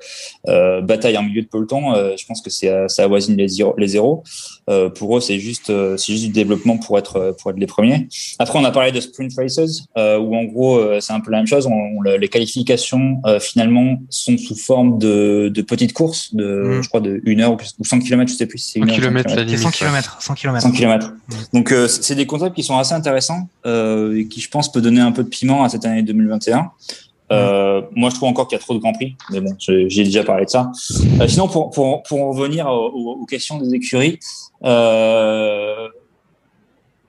euh, 0.47 0.81
bataille 0.81 1.17
en 1.17 1.23
milieu 1.23 1.41
de 1.41 1.47
peloton, 1.47 1.93
euh, 1.93 2.15
je 2.17 2.25
pense 2.25 2.41
que 2.41 2.49
c'est 2.49 2.69
euh, 2.69 2.87
ça 2.87 3.03
avoisine 3.03 3.37
les 3.37 3.47
zéros. 3.47 3.75
Les 3.77 3.87
zéros. 3.89 4.23
Euh, 4.69 4.89
pour 4.89 5.17
eux, 5.17 5.21
c'est 5.21 5.39
juste 5.39 5.71
c'est 5.97 6.13
juste 6.13 6.25
du 6.25 6.31
développement 6.31 6.77
pour 6.77 6.97
être 6.97 7.35
pour 7.39 7.51
être 7.51 7.57
les 7.57 7.67
premiers. 7.67 8.07
Après, 8.39 8.57
on 8.57 8.63
a 8.63 8.71
parlé 8.71 8.91
de 8.91 8.99
sprint 8.99 9.31
races 9.37 9.83
où 9.95 10.35
en 10.35 10.43
gros 10.45 10.81
c'est 10.99 11.13
un 11.13 11.19
peu 11.19 11.31
la 11.31 11.37
même 11.37 11.47
chose. 11.47 11.67
On, 11.67 11.71
on, 11.71 12.01
les 12.01 12.29
qualifications 12.29 13.21
finalement 13.39 13.97
sont 14.09 14.37
sous 14.37 14.55
forme 14.55 14.97
de, 14.97 15.51
de 15.53 15.61
petites 15.61 15.93
courses 15.93 16.33
de 16.33 16.77
mm. 16.77 16.83
je 16.83 16.87
crois 16.87 17.01
de 17.01 17.21
une 17.25 17.41
heure 17.41 17.53
ou 17.53 17.85
100 17.85 17.99
km, 17.99 18.31
je 18.31 18.37
sais 18.37 18.45
plus. 18.45 18.59
C'est 18.59 18.79
100 18.79 18.85
km, 18.85 19.29
100 19.29 19.71
km, 19.71 20.21
100 20.21 20.33
km. 20.33 20.61
100 20.61 20.71
km. 20.71 21.13
Donc 21.53 21.73
c'est 21.87 22.15
des 22.15 22.25
concepts 22.25 22.55
qui 22.55 22.63
sont 22.63 22.77
assez 22.77 22.93
intéressants 22.93 23.49
et 23.65 24.27
qui 24.29 24.41
je 24.41 24.49
pense 24.49 24.71
peut 24.71 24.81
donner 24.81 25.01
un 25.01 25.11
peu 25.11 25.23
de 25.23 25.29
piment 25.29 25.63
à 25.63 25.69
cette 25.69 25.85
année 25.85 26.03
2021. 26.03 26.62
Euh, 27.31 27.81
moi, 27.95 28.09
je 28.09 28.15
trouve 28.15 28.29
encore 28.29 28.47
qu'il 28.47 28.57
y 28.57 28.61
a 28.61 28.63
trop 28.63 28.73
de 28.73 28.79
Grand 28.79 28.93
Prix, 28.93 29.15
mais 29.31 29.41
bon, 29.41 29.55
j'ai 29.57 30.03
déjà 30.03 30.23
parlé 30.23 30.45
de 30.45 30.49
ça. 30.49 30.71
Euh, 31.19 31.27
sinon, 31.27 31.47
pour, 31.47 31.71
pour, 31.71 32.03
pour 32.03 32.21
en 32.21 32.31
revenir 32.31 32.67
aux, 32.67 33.21
aux, 33.21 33.25
questions 33.25 33.57
des 33.57 33.73
écuries, 33.73 34.19
euh, 34.63 35.87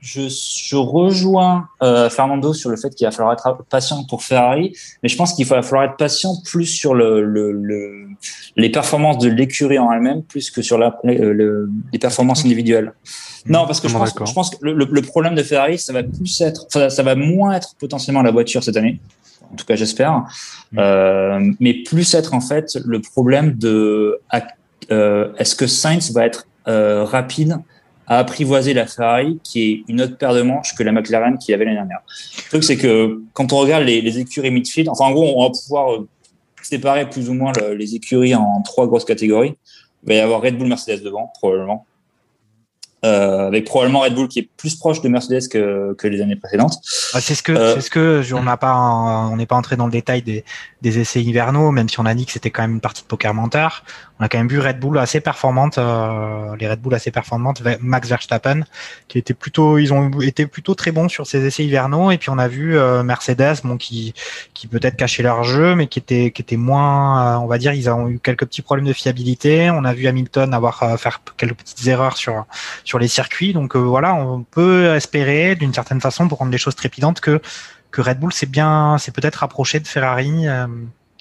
je, 0.00 0.22
je, 0.28 0.76
rejoins 0.76 1.68
Fernando 1.80 2.52
sur 2.52 2.70
le 2.70 2.76
fait 2.76 2.94
qu'il 2.94 3.06
va 3.06 3.10
falloir 3.10 3.32
être 3.32 3.64
patient 3.70 4.04
pour 4.04 4.22
Ferrari, 4.22 4.76
mais 5.02 5.08
je 5.08 5.16
pense 5.16 5.32
qu'il 5.32 5.46
va 5.46 5.62
falloir 5.62 5.84
être 5.84 5.96
patient 5.96 6.34
plus 6.44 6.66
sur 6.66 6.94
le, 6.94 7.24
le, 7.24 7.52
le 7.52 8.08
les 8.56 8.70
performances 8.70 9.18
de 9.18 9.28
l'écurie 9.28 9.78
en 9.78 9.90
elle-même, 9.92 10.22
plus 10.22 10.50
que 10.50 10.62
sur 10.62 10.78
la, 10.78 10.98
le, 11.04 11.70
les 11.92 11.98
performances 11.98 12.44
individuelles. 12.44 12.92
Non, 13.46 13.66
parce 13.66 13.80
que 13.80 13.88
je 13.88 13.94
pense, 13.94 14.14
je 14.26 14.32
pense, 14.32 14.50
que 14.50 14.56
le, 14.60 14.72
le, 14.72 15.02
problème 15.02 15.34
de 15.34 15.42
Ferrari, 15.42 15.78
ça 15.78 15.92
va 15.92 16.02
plus 16.02 16.40
être, 16.40 16.66
ça, 16.68 16.88
ça 16.90 17.02
va 17.02 17.14
moins 17.14 17.52
être 17.52 17.74
potentiellement 17.78 18.22
la 18.22 18.30
voiture 18.30 18.62
cette 18.62 18.76
année 18.76 19.00
en 19.52 19.56
tout 19.56 19.64
cas 19.64 19.76
j'espère, 19.76 20.24
euh, 20.76 21.52
mais 21.60 21.74
plus 21.74 22.14
être 22.14 22.34
en 22.34 22.40
fait 22.40 22.78
le 22.84 23.00
problème 23.00 23.54
de 23.54 24.20
euh, 24.90 25.32
est-ce 25.38 25.54
que 25.54 25.66
Sainz 25.66 26.12
va 26.12 26.26
être 26.26 26.46
euh, 26.68 27.04
rapide 27.04 27.58
à 28.06 28.18
apprivoiser 28.18 28.74
la 28.74 28.86
Ferrari 28.86 29.38
qui 29.42 29.62
est 29.62 29.84
une 29.88 30.02
autre 30.02 30.18
paire 30.18 30.34
de 30.34 30.42
manches 30.42 30.74
que 30.74 30.82
la 30.82 30.92
McLaren 30.92 31.38
qui 31.38 31.54
avait 31.54 31.64
l'année 31.64 31.76
dernière? 31.76 32.02
Le 32.36 32.48
truc 32.50 32.64
c'est 32.64 32.76
que 32.76 33.22
quand 33.32 33.52
on 33.52 33.58
regarde 33.58 33.84
les, 33.84 34.00
les, 34.00 34.18
écuries 34.18 34.50
midfield, 34.50 34.88
enfin 34.88 35.06
en 35.06 35.12
gros 35.12 35.32
on 35.36 35.44
va 35.44 35.50
pouvoir 35.50 36.00
séparer 36.62 37.08
plus 37.08 37.28
ou 37.28 37.34
moins 37.34 37.52
le, 37.60 37.74
les 37.74 37.94
écuries 37.94 38.34
en 38.34 38.62
trois 38.62 38.86
grosses 38.86 39.04
catégories. 39.04 39.56
Il 40.04 40.08
va 40.08 40.14
y 40.14 40.20
avoir 40.20 40.42
Red 40.42 40.58
Bull, 40.58 40.68
Mercedes 40.68 41.02
devant 41.02 41.32
probablement 41.38 41.86
euh, 43.04 43.46
avec 43.48 43.66
probablement 43.66 44.00
Red 44.00 44.14
Bull 44.14 44.28
qui 44.28 44.38
est 44.40 44.48
plus 44.56 44.76
proche 44.76 45.02
de 45.02 45.08
Mercedes 45.08 45.48
que, 45.48 45.94
que 45.94 46.08
les 46.08 46.22
années 46.22 46.36
précédentes. 46.36 46.74
Ah, 47.12 47.20
c'est 47.20 47.34
ce 47.34 47.42
que 47.42 47.52
euh, 47.52 47.74
c'est 47.74 47.82
ce 47.82 47.90
que 47.90 48.22
on 48.32 48.42
n'a 48.42 48.56
pas 48.56 48.74
on 48.74 49.36
n'est 49.36 49.46
pas 49.46 49.56
entré 49.56 49.76
dans 49.76 49.86
le 49.86 49.92
détail 49.92 50.22
des, 50.22 50.44
des 50.80 50.98
essais 50.98 51.22
hivernaux, 51.22 51.70
même 51.70 51.88
si 51.88 52.00
on 52.00 52.06
a 52.06 52.14
dit 52.14 52.24
que 52.24 52.32
c'était 52.32 52.50
quand 52.50 52.62
même 52.62 52.72
une 52.72 52.80
partie 52.80 53.02
de 53.02 53.06
poker 53.06 53.34
menteur. 53.34 53.84
On 54.20 54.24
a 54.24 54.28
quand 54.28 54.38
même 54.38 54.48
vu 54.48 54.60
Red 54.60 54.78
Bull 54.78 54.98
assez 54.98 55.20
performante, 55.20 55.78
euh, 55.78 56.54
les 56.58 56.68
Red 56.68 56.80
Bull 56.80 56.94
assez 56.94 57.10
performantes, 57.10 57.62
Max 57.80 58.08
Verstappen 58.08 58.62
qui 59.08 59.18
était 59.18 59.34
plutôt 59.34 59.78
ils 59.78 59.92
ont 59.92 60.20
été 60.20 60.46
plutôt 60.46 60.74
très 60.74 60.92
bons 60.92 61.08
sur 61.08 61.26
ces 61.26 61.44
essais 61.44 61.64
hivernaux 61.64 62.10
et 62.10 62.18
puis 62.18 62.30
on 62.30 62.38
a 62.38 62.48
vu 62.48 62.76
euh, 62.76 63.02
Mercedes 63.02 63.62
qui 63.78 64.14
peut-être 64.70 64.96
cachait 64.96 65.22
leur 65.22 65.42
jeu 65.44 65.74
mais 65.74 65.88
qui 65.88 65.98
était 65.98 66.30
qui 66.30 66.42
était 66.42 66.56
moins 66.56 67.38
on 67.38 67.46
va 67.46 67.58
dire 67.58 67.72
ils 67.72 67.90
ont 67.90 68.08
eu 68.08 68.18
quelques 68.18 68.46
petits 68.46 68.62
problèmes 68.62 68.86
de 68.86 68.92
fiabilité. 68.92 69.70
On 69.70 69.84
a 69.84 69.92
vu 69.92 70.06
Hamilton 70.06 70.54
avoir 70.54 70.98
faire 70.98 71.20
quelques 71.36 71.56
petites 71.56 71.86
erreurs 71.86 72.16
sur 72.16 72.46
sur 72.84 72.98
les 72.98 73.08
circuits. 73.08 73.52
Donc 73.52 73.76
euh, 73.76 73.78
voilà, 73.78 74.14
on 74.14 74.42
peut 74.42 74.94
espérer 74.94 75.56
d'une 75.56 75.74
certaine 75.74 76.00
façon 76.00 76.28
pour 76.28 76.38
rendre 76.38 76.52
les 76.52 76.58
choses 76.58 76.76
trépidantes 76.76 77.20
que 77.20 77.40
que 77.90 78.00
Red 78.00 78.18
Bull 78.18 78.32
s'est 78.32 78.46
bien, 78.46 78.96
c'est 78.98 79.14
peut-être 79.14 79.36
rapproché 79.36 79.78
de 79.78 79.86
Ferrari. 79.86 80.46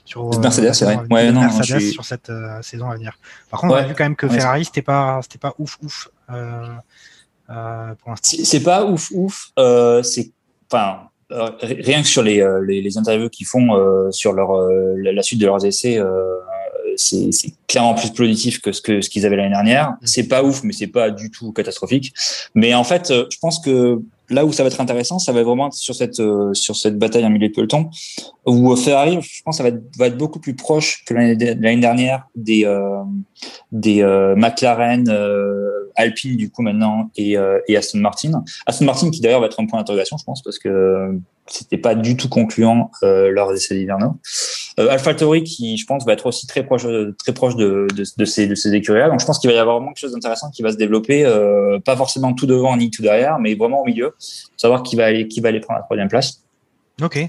Euh, 0.03 0.31
sur, 0.31 0.39
Mercedes, 0.39 0.73
c'est 0.73 0.85
vrai. 0.85 0.99
Ouais, 1.09 1.31
non, 1.31 1.41
Mercedes 1.41 1.79
suis... 1.79 1.91
sur 1.91 2.05
cette 2.05 2.29
euh, 2.29 2.61
saison 2.61 2.89
à 2.89 2.95
venir. 2.95 3.17
Par 3.49 3.61
contre, 3.61 3.75
ouais. 3.75 3.81
on 3.81 3.83
a 3.85 3.87
vu 3.87 3.95
quand 3.95 4.03
même 4.03 4.15
que 4.15 4.27
Ferrari, 4.27 4.65
c'était 4.65 4.81
pas, 4.81 5.19
c'était 5.21 5.39
pas 5.39 5.53
ouf, 5.57 5.77
ouf. 5.81 6.09
c'est 8.21 8.63
pas 8.63 8.85
ouf, 8.85 9.11
ouf. 9.11 9.51
c'est, 10.03 10.31
enfin, 10.71 11.09
rien 11.61 12.01
que 12.01 12.07
sur 12.07 12.21
les, 12.21 12.45
les, 12.65 12.81
les 12.81 12.97
interviews 12.97 13.29
qu'ils 13.29 13.47
font 13.47 14.11
sur 14.11 14.33
leur, 14.33 14.51
la 14.95 15.23
suite 15.23 15.39
de 15.39 15.45
leurs 15.45 15.65
essais, 15.65 15.99
c'est 16.97 17.31
clairement 17.67 17.95
plus 17.95 18.11
positif 18.11 18.61
que 18.61 18.71
ce 18.71 18.81
que 18.81 19.01
ce 19.01 19.09
qu'ils 19.09 19.25
avaient 19.25 19.37
l'année 19.37 19.49
dernière. 19.49 19.91
Mm. 19.91 19.97
C'est 20.03 20.27
pas 20.27 20.43
ouf, 20.43 20.63
mais 20.63 20.73
c'est 20.73 20.87
pas 20.87 21.09
du 21.09 21.31
tout 21.31 21.53
catastrophique. 21.53 22.13
Mais 22.55 22.73
en 22.73 22.83
fait, 22.83 23.07
je 23.07 23.37
pense 23.41 23.59
que 23.59 23.99
là 24.29 24.45
où 24.45 24.51
ça 24.51 24.63
va 24.63 24.67
être 24.67 24.81
intéressant, 24.81 25.19
ça 25.19 25.31
va 25.31 25.41
être 25.41 25.45
vraiment 25.45 25.71
sur 25.71 25.95
cette 25.95 26.19
euh, 26.19 26.53
sur 26.53 26.75
cette 26.75 26.97
bataille 26.97 27.25
en 27.25 27.29
milieu 27.29 27.49
de 27.49 27.53
peloton 27.53 27.89
où 28.45 28.75
Ferrari, 28.75 29.19
je 29.21 29.41
pense, 29.43 29.57
ça 29.57 29.63
va 29.63 29.69
être, 29.69 29.81
va 29.97 30.07
être 30.07 30.17
beaucoup 30.17 30.39
plus 30.39 30.55
proche 30.55 31.03
que 31.05 31.13
l'année 31.13 31.35
dernière 31.77 32.27
des 32.35 32.65
euh, 32.65 33.03
des 33.71 34.01
euh, 34.01 34.35
McLaren, 34.35 35.09
euh, 35.09 35.91
Alpine 35.95 36.37
du 36.37 36.49
coup 36.49 36.61
maintenant 36.61 37.09
et, 37.15 37.37
euh, 37.37 37.59
et 37.67 37.77
Aston 37.77 37.99
Martin. 37.99 38.43
Aston 38.65 38.85
Martin 38.85 39.11
qui 39.11 39.21
d'ailleurs 39.21 39.41
va 39.41 39.47
être 39.47 39.59
un 39.59 39.65
point 39.65 39.79
d'interrogation, 39.79 40.17
je 40.17 40.23
pense, 40.23 40.41
parce 40.41 40.59
que 40.59 41.17
c'était 41.47 41.77
pas 41.77 41.95
du 41.95 42.15
tout 42.15 42.29
concluant 42.29 42.89
lors 43.01 43.51
des 43.51 43.57
essais 43.57 43.79
hivernaux. 43.79 44.15
AlphaTauri 44.77 45.43
qui, 45.43 45.77
je 45.77 45.85
pense, 45.85 46.05
va 46.05 46.13
être 46.13 46.25
aussi 46.25 46.47
très 46.47 46.63
proche, 46.63 46.87
très 47.19 47.33
proche 47.33 47.55
de, 47.57 47.87
ces, 48.25 48.47
de 48.47 48.75
écuries-là. 48.75 49.09
Donc, 49.09 49.19
je 49.19 49.25
pense 49.25 49.39
qu'il 49.39 49.49
va 49.49 49.55
y 49.55 49.59
avoir 49.59 49.75
vraiment 49.75 49.91
quelque 49.91 49.99
chose 49.99 50.13
d'intéressant 50.13 50.49
qui 50.51 50.61
va 50.61 50.71
se 50.71 50.77
développer, 50.77 51.25
pas 51.83 51.97
forcément 51.97 52.33
tout 52.33 52.45
devant 52.45 52.77
ni 52.77 52.89
tout 52.89 53.01
derrière, 53.01 53.39
mais 53.39 53.55
vraiment 53.55 53.81
au 53.81 53.85
milieu, 53.85 54.13
savoir 54.55 54.83
qui 54.83 54.95
va 54.95 55.07
aller, 55.07 55.27
qui 55.27 55.41
va 55.41 55.49
aller 55.49 55.59
prendre 55.59 55.79
la 55.79 55.83
troisième 55.83 56.07
place. 56.07 56.41
Ok. 57.01 57.27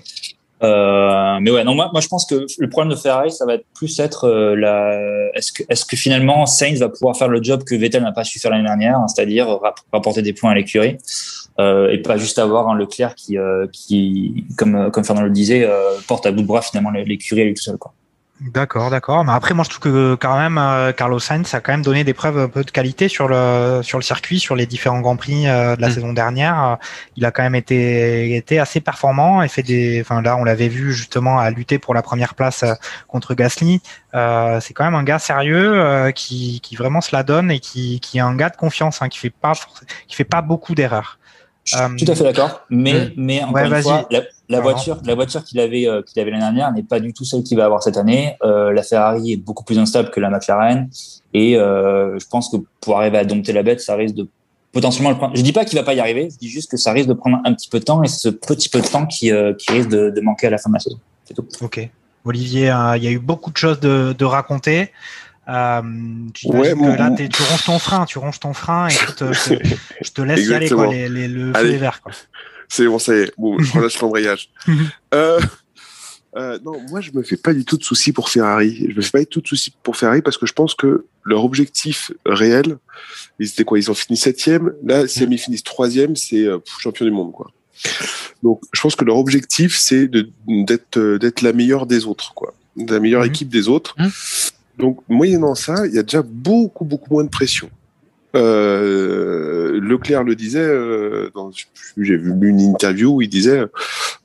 Euh, 0.62 1.38
mais 1.40 1.50
ouais, 1.50 1.64
non, 1.64 1.74
moi, 1.74 1.90
moi, 1.92 2.00
je 2.00 2.08
pense 2.08 2.26
que 2.26 2.46
le 2.58 2.68
problème 2.68 2.92
de 2.92 2.98
Ferrari, 2.98 3.30
ça 3.30 3.44
va 3.44 3.54
être 3.54 3.66
plus 3.74 3.98
être 3.98 4.24
euh, 4.24 4.54
la. 4.54 5.30
Est-ce 5.34 5.52
que, 5.52 5.62
est-ce 5.68 5.84
que 5.84 5.96
finalement 5.96 6.46
Sainz 6.46 6.78
va 6.78 6.88
pouvoir 6.88 7.16
faire 7.16 7.28
le 7.28 7.42
job 7.42 7.64
que 7.64 7.74
Vettel 7.74 8.02
n'a 8.02 8.12
pas 8.12 8.24
su 8.24 8.38
faire 8.38 8.50
l'année 8.50 8.64
dernière, 8.64 8.98
hein, 8.98 9.08
c'est-à-dire 9.08 9.58
rapporter 9.92 10.22
des 10.22 10.32
points 10.32 10.52
à 10.52 10.54
l'écurie 10.54 10.96
euh, 11.60 11.90
et 11.90 11.98
pas 11.98 12.16
juste 12.16 12.38
avoir 12.38 12.68
un 12.68 12.74
Leclerc 12.74 13.14
qui, 13.14 13.38
euh, 13.38 13.66
qui, 13.72 14.44
comme 14.56 14.90
comme 14.90 15.04
Fernand 15.04 15.22
le 15.22 15.30
disait, 15.30 15.64
euh, 15.64 15.98
porte 16.08 16.26
à 16.26 16.32
bout 16.32 16.42
de 16.42 16.46
bras 16.46 16.62
finalement 16.62 16.90
l'écurie 16.90 17.42
à 17.42 17.44
lui 17.44 17.54
tout 17.54 17.62
seul, 17.62 17.76
quoi. 17.76 17.92
D'accord, 18.40 18.90
d'accord. 18.90 19.24
Mais 19.24 19.30
après, 19.32 19.54
moi, 19.54 19.64
je 19.64 19.70
trouve 19.70 19.80
que 19.92 20.14
quand 20.16 20.36
même, 20.36 20.58
euh, 20.58 20.90
Carlos 20.92 21.20
Sainz 21.20 21.54
a 21.54 21.60
quand 21.60 21.70
même 21.72 21.82
donné 21.84 22.02
des 22.02 22.14
preuves 22.14 22.36
un 22.36 22.48
peu 22.48 22.64
de 22.64 22.70
qualité 22.72 23.08
sur 23.08 23.28
le 23.28 23.80
sur 23.84 23.96
le 23.96 24.02
circuit, 24.02 24.40
sur 24.40 24.56
les 24.56 24.66
différents 24.66 25.00
grands 25.00 25.16
prix 25.16 25.46
euh, 25.48 25.76
de 25.76 25.80
la 25.80 25.88
Mm. 25.88 25.92
saison 25.92 26.12
dernière. 26.12 26.62
Euh, 26.64 26.74
Il 27.16 27.24
a 27.24 27.30
quand 27.30 27.44
même 27.44 27.54
été 27.54 28.34
été 28.36 28.58
assez 28.58 28.80
performant 28.80 29.40
et 29.40 29.48
fait 29.48 29.62
des. 29.62 30.00
Enfin, 30.00 30.20
là, 30.20 30.36
on 30.36 30.42
l'avait 30.42 30.68
vu 30.68 30.92
justement 30.92 31.38
à 31.38 31.48
lutter 31.50 31.78
pour 31.78 31.94
la 31.94 32.02
première 32.02 32.34
place 32.34 32.64
euh, 32.64 32.74
contre 33.06 33.34
Gasly. 33.34 33.80
Euh, 34.14 34.58
c'est 34.60 34.74
quand 34.74 34.84
même 34.84 34.96
un 34.96 35.04
gars 35.04 35.20
sérieux 35.20 35.72
euh, 35.80 36.10
qui 36.10 36.60
qui 36.60 36.74
vraiment 36.74 37.00
se 37.00 37.14
la 37.14 37.22
donne 37.22 37.52
et 37.52 37.60
qui 37.60 38.00
qui 38.00 38.18
est 38.18 38.20
un 38.20 38.34
gars 38.34 38.50
de 38.50 38.56
confiance, 38.56 39.00
hein, 39.00 39.08
qui 39.08 39.18
fait 39.20 39.30
pas 39.30 39.52
qui 40.08 40.16
fait 40.16 40.24
pas 40.24 40.42
beaucoup 40.42 40.74
d'erreurs. 40.74 41.18
Je 41.64 41.76
suis 41.76 41.82
Euh, 41.82 41.88
tout 41.96 42.10
à 42.12 42.14
fait 42.14 42.24
d'accord, 42.24 42.60
mais, 42.68 43.12
mais 43.16 43.42
encore 43.42 43.54
ouais, 43.54 43.68
une 43.68 43.82
fois, 43.82 44.06
la, 44.10 44.20
la 44.48 44.58
Pardon. 44.58 44.72
voiture, 44.72 44.98
la 45.04 45.14
voiture 45.14 45.42
qu'il 45.44 45.58
avait, 45.60 45.88
euh, 45.88 46.02
qu'il 46.02 46.20
avait 46.20 46.30
l'année 46.30 46.42
dernière 46.42 46.72
n'est 46.72 46.82
pas 46.82 47.00
du 47.00 47.12
tout 47.12 47.24
celle 47.24 47.42
qu'il 47.42 47.56
va 47.56 47.64
avoir 47.64 47.82
cette 47.82 47.96
année. 47.96 48.36
Euh, 48.42 48.72
la 48.72 48.82
Ferrari 48.82 49.32
est 49.32 49.36
beaucoup 49.36 49.64
plus 49.64 49.78
instable 49.78 50.10
que 50.10 50.20
la 50.20 50.28
McLaren, 50.30 50.88
et 51.32 51.56
euh, 51.56 52.18
je 52.18 52.26
pense 52.26 52.50
que 52.50 52.56
pour 52.80 52.98
arriver 52.98 53.18
à 53.18 53.24
dompter 53.24 53.52
la 53.52 53.62
bête, 53.62 53.80
ça 53.80 53.94
risque 53.96 54.14
de 54.14 54.28
potentiellement 54.72 55.10
le 55.10 55.16
prendre. 55.16 55.34
Je 55.36 55.42
dis 55.42 55.52
pas 55.52 55.64
qu'il 55.64 55.78
va 55.78 55.84
pas 55.84 55.94
y 55.94 56.00
arriver, 56.00 56.28
je 56.30 56.36
dis 56.36 56.48
juste 56.48 56.70
que 56.70 56.76
ça 56.76 56.92
risque 56.92 57.08
de 57.08 57.14
prendre 57.14 57.38
un 57.44 57.54
petit 57.54 57.68
peu 57.68 57.78
de 57.78 57.84
temps, 57.84 58.02
et 58.02 58.08
c'est 58.08 58.18
ce 58.18 58.28
petit 58.28 58.68
peu 58.68 58.80
de 58.80 58.86
temps 58.86 59.06
qui, 59.06 59.30
euh, 59.32 59.54
qui 59.54 59.70
risque 59.72 59.88
de, 59.88 60.10
de 60.10 60.20
manquer 60.20 60.48
à 60.48 60.50
la 60.50 60.58
fin 60.58 60.68
de 60.68 60.74
la 60.74 60.80
saison. 60.80 60.98
C'est 61.24 61.34
tout. 61.34 61.46
Ok. 61.62 61.88
Olivier, 62.26 62.70
euh, 62.70 62.96
il 62.96 63.04
y 63.04 63.06
a 63.06 63.10
eu 63.10 63.18
beaucoup 63.18 63.50
de 63.50 63.56
choses 63.56 63.80
de, 63.80 64.14
de 64.18 64.24
raconter. 64.24 64.90
Euh, 65.48 65.82
Ouais, 66.46 66.72
que 66.72 66.98
là, 66.98 67.10
tu 67.10 67.42
ronges 67.42 67.64
ton 67.64 67.78
frein, 67.78 68.04
tu 68.06 68.18
ronges 68.18 68.40
ton 68.40 68.52
frein. 68.54 68.88
Euh, 68.88 69.32
je, 69.32 69.54
te, 69.54 69.64
je 70.02 70.10
te 70.10 70.22
laisse 70.22 70.46
y 70.46 70.54
aller, 70.54 70.70
quoi, 70.70 70.86
les, 70.86 71.08
les- 71.08 71.28
le 71.28 71.52
feu 71.52 71.76
vert. 71.76 72.00
Quoi. 72.02 72.12
C'est 72.68 72.86
bon, 72.86 72.98
ça 72.98 73.14
y 73.14 73.20
est. 73.20 73.32
Bon, 73.38 73.58
je 73.58 73.72
relâche 73.72 73.98
l'embrayage. 74.00 74.50
Mhm. 74.66 74.88
euh, 75.14 75.40
euh, 76.36 76.58
non, 76.64 76.80
moi, 76.90 77.00
je 77.00 77.12
me 77.12 77.22
fais 77.22 77.36
pas 77.36 77.54
du 77.54 77.64
tout 77.64 77.76
de 77.76 77.84
soucis 77.84 78.12
pour 78.12 78.28
Ferrari. 78.28 78.86
Je 78.90 78.96
me 78.96 79.00
fais 79.02 79.10
pas 79.12 79.20
du 79.20 79.26
tout 79.26 79.40
de 79.40 79.46
soucis 79.46 79.72
pour 79.84 79.96
Ferrari 79.96 80.20
parce 80.20 80.36
que 80.36 80.46
je 80.46 80.52
pense 80.52 80.74
que 80.74 81.04
leur 81.22 81.44
objectif 81.44 82.10
réel, 82.26 82.78
ils 83.38 83.46
étaient 83.46 83.62
quoi? 83.62 83.78
Ils 83.78 83.88
ont 83.88 83.94
fini 83.94 84.16
septième. 84.16 84.72
Là, 84.84 85.06
si 85.06 85.22
ils 85.22 85.38
finissent 85.38 85.62
troisième, 85.62 86.16
c'est 86.16 86.44
euh, 86.44 86.58
champion 86.80 87.04
du 87.06 87.12
monde, 87.12 87.30
quoi. 87.32 87.50
Donc, 88.42 88.60
je 88.72 88.80
pense 88.80 88.96
que 88.96 89.04
leur 89.04 89.16
objectif, 89.16 89.76
c'est 89.78 90.08
d'être 90.08 90.98
d'être 91.18 91.42
la 91.42 91.52
meilleure 91.52 91.86
des 91.86 92.04
autres, 92.04 92.34
quoi, 92.34 92.52
la 92.76 92.98
meilleure 92.98 93.22
Mhm. 93.22 93.28
équipe 93.30 93.48
des 93.48 93.68
autres. 93.68 93.94
Mhm. 93.98 94.10
Donc, 94.78 94.98
moyennant 95.08 95.54
ça, 95.54 95.86
il 95.86 95.94
y 95.94 95.98
a 95.98 96.02
déjà 96.02 96.22
beaucoup, 96.22 96.84
beaucoup 96.84 97.14
moins 97.14 97.22
de 97.24 97.28
pression. 97.30 97.70
Euh, 98.34 99.78
Leclerc 99.80 100.24
le 100.24 100.34
disait, 100.34 100.60
euh, 100.60 101.30
j'ai 101.96 102.16
vu 102.16 102.48
une 102.48 102.60
interview 102.60 103.16
où 103.16 103.22
il 103.22 103.28
disait, 103.28 103.64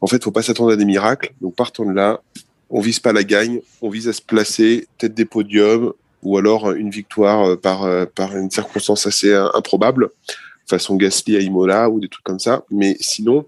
en 0.01 0.07
fait, 0.07 0.23
faut 0.23 0.31
pas 0.31 0.41
s'attendre 0.41 0.71
à 0.71 0.75
des 0.75 0.85
miracles. 0.85 1.33
Donc 1.41 1.55
partons 1.55 1.85
de 1.85 1.93
là, 1.93 2.21
on 2.69 2.81
vise 2.81 2.99
pas 2.99 3.13
la 3.13 3.23
gagne, 3.23 3.61
on 3.81 3.89
vise 3.89 4.07
à 4.07 4.13
se 4.13 4.21
placer, 4.21 4.87
peut-être 4.97 5.13
des 5.13 5.25
podiums 5.25 5.93
ou 6.21 6.37
alors 6.37 6.71
une 6.71 6.89
victoire 6.89 7.57
euh, 7.65 8.05
par 8.05 8.35
une 8.35 8.51
circonstance 8.51 9.05
assez 9.07 9.33
improbable, 9.33 10.09
façon 10.67 10.95
Gasly 10.95 11.37
à 11.37 11.39
Imola 11.39 11.89
ou 11.89 11.99
des 11.99 12.09
trucs 12.09 12.25
comme 12.25 12.39
ça. 12.39 12.63
Mais 12.71 12.97
sinon, 12.99 13.45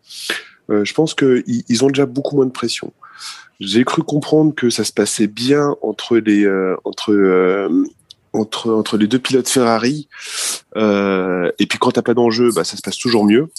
je 0.69 0.93
pense 0.93 1.13
que 1.13 1.43
ils, 1.47 1.63
ils 1.67 1.83
ont 1.83 1.89
déjà 1.89 2.05
beaucoup 2.05 2.37
moins 2.37 2.45
de 2.45 2.51
pression. 2.51 2.93
J'ai 3.59 3.83
cru 3.83 4.03
comprendre 4.03 4.55
que 4.55 4.69
ça 4.69 4.83
se 4.85 4.93
passait 4.93 5.27
bien 5.27 5.75
entre 5.81 6.17
les 6.17 6.47
entre 6.85 7.11
entre 8.33 8.71
entre 8.71 8.97
les 8.97 9.07
deux 9.07 9.19
pilotes 9.19 9.49
Ferrari. 9.49 10.07
Euh, 10.77 11.51
et 11.59 11.65
puis 11.67 11.77
quand 11.79 11.91
t'as 11.91 12.01
pas 12.01 12.13
d'enjeu, 12.13 12.51
bah 12.51 12.63
ça 12.63 12.77
se 12.77 12.81
passe 12.81 12.97
toujours 12.97 13.25
mieux. 13.25 13.49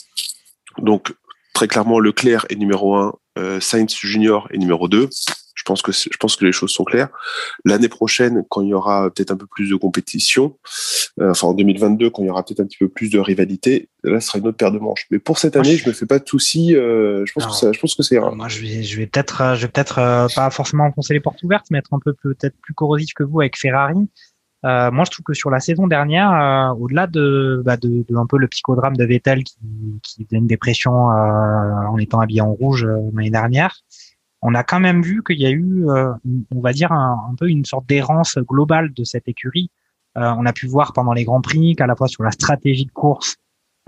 Donc 0.79 1.15
très 1.55 1.69
clairement 1.69 1.99
Leclerc 2.01 2.47
est 2.49 2.57
numéro 2.57 2.95
un, 2.97 3.15
euh, 3.39 3.61
Sainz 3.61 3.95
Junior 3.95 4.49
est 4.53 4.59
numéro 4.59 4.89
2 4.89 5.09
Je 5.55 5.63
pense 5.65 5.83
que 5.83 5.93
je 5.93 6.17
pense 6.19 6.37
que 6.37 6.45
les 6.47 6.53
choses 6.53 6.71
sont 6.73 6.85
claires. 6.85 7.09
L'année 7.65 7.89
prochaine, 7.89 8.45
quand 8.49 8.63
il 8.63 8.69
y 8.69 8.75
aura 8.75 9.11
peut-être 9.11 9.31
un 9.31 9.37
peu 9.37 9.47
plus 9.47 9.69
de 9.71 9.77
compétition, 9.77 10.57
euh, 11.21 11.31
enfin 11.31 11.49
en 11.49 11.53
2022, 11.55 12.09
quand 12.11 12.23
il 12.23 12.27
y 12.27 12.31
aura 12.31 12.43
peut-être 12.43 12.61
un 12.61 12.65
petit 12.67 12.79
peu 12.79 12.89
plus 12.89 13.11
de 13.11 13.19
rivalité, 13.19 13.89
là 14.03 14.19
ce 14.21 14.29
sera 14.29 14.39
une 14.39 14.47
autre 14.49 14.57
paire 14.57 14.73
de 14.73 14.79
manches. 14.79 15.07
Mais 15.11 15.19
pour 15.19 15.39
cette 15.39 15.55
année, 15.57 15.77
je- 15.77 15.85
je 15.85 15.89
me 15.91 15.93
fais 15.95 16.07
pas 16.07 16.19
de 16.19 16.27
soucis. 16.29 16.75
euh, 16.75 17.25
je 17.27 17.33
pense 17.35 17.47
que 17.47 17.53
ça, 17.53 17.71
je 17.73 17.79
pense 17.79 17.95
que 17.95 18.03
c'est 18.03 18.19
Moi, 18.19 18.49
je 18.49 18.61
vais, 18.61 18.83
je 18.83 18.97
vais 18.97 19.07
peut-être, 19.07 19.55
je 19.55 19.61
vais 19.63 19.69
peut-être 19.69 19.99
euh, 19.99 20.27
pas 20.35 20.51
forcément 20.51 20.85
enfoncer 20.85 21.13
les 21.15 21.21
portes 21.21 21.43
ouvertes, 21.43 21.67
mais 21.71 21.79
être 21.79 21.93
un 21.93 22.01
peu 22.03 22.15
peut-être 22.15 22.57
plus 22.63 22.75
corrosif 22.75 23.11
que 23.15 23.23
vous 23.23 23.41
avec 23.43 23.57
Ferrari. 23.59 24.09
Euh, 24.65 24.91
moi, 24.93 25.05
je 25.05 25.11
trouve 25.11 25.25
que 25.25 25.35
sur 25.35 25.51
la 25.51 25.59
saison 25.59 25.87
dernière, 25.87 26.31
euh, 26.31 26.75
au-delà 26.75 27.07
de, 27.07 27.63
bah, 27.65 27.77
de, 27.77 28.05
de 28.09 28.17
un 28.17 28.27
peu 28.27 28.39
le 28.39 28.47
psychodrame 28.47 28.97
de 28.97 29.05
Vettel 29.05 29.43
qui, 29.43 29.57
qui 30.03 30.25
faisait 30.25 30.37
une 30.37 30.47
dépression 30.47 31.11
euh, 31.11 31.87
en 31.89 31.99
étant 31.99 32.21
habillé 32.21 32.43
en 32.43 32.53
rouge 32.53 32.85
euh, 32.85 33.11
l'année 33.15 33.31
dernière, 33.31 33.75
on 34.41 34.55
a 34.55 34.63
quand 34.63 34.81
même 34.81 35.03
vu 35.03 35.23
qu'il 35.25 35.41
y 35.41 35.47
a 35.47 35.51
eu, 35.51 35.89
euh, 35.89 36.13
on 36.55 36.61
va 36.61 36.73
dire, 36.73 36.93
un, 36.93 37.35
peu 37.39 37.49
une 37.49 37.65
sorte 37.65 37.87
d'errance 37.87 38.39
globale 38.39 38.93
de 38.93 39.05
cette 39.05 39.29
écurie. 39.29 39.71
Euh, 40.17 40.33
on 40.37 40.47
a 40.47 40.53
pu 40.53 40.67
voir 40.67 40.93
pendant 40.93 41.13
les 41.13 41.25
grands 41.25 41.41
prix 41.41 41.75
qu'à 41.75 41.87
la 41.87 41.97
fois 41.97 42.09
sur 42.09 42.23
la 42.23 42.33
stratégie 42.33 42.87
de 42.87 42.93
course, 42.93 43.37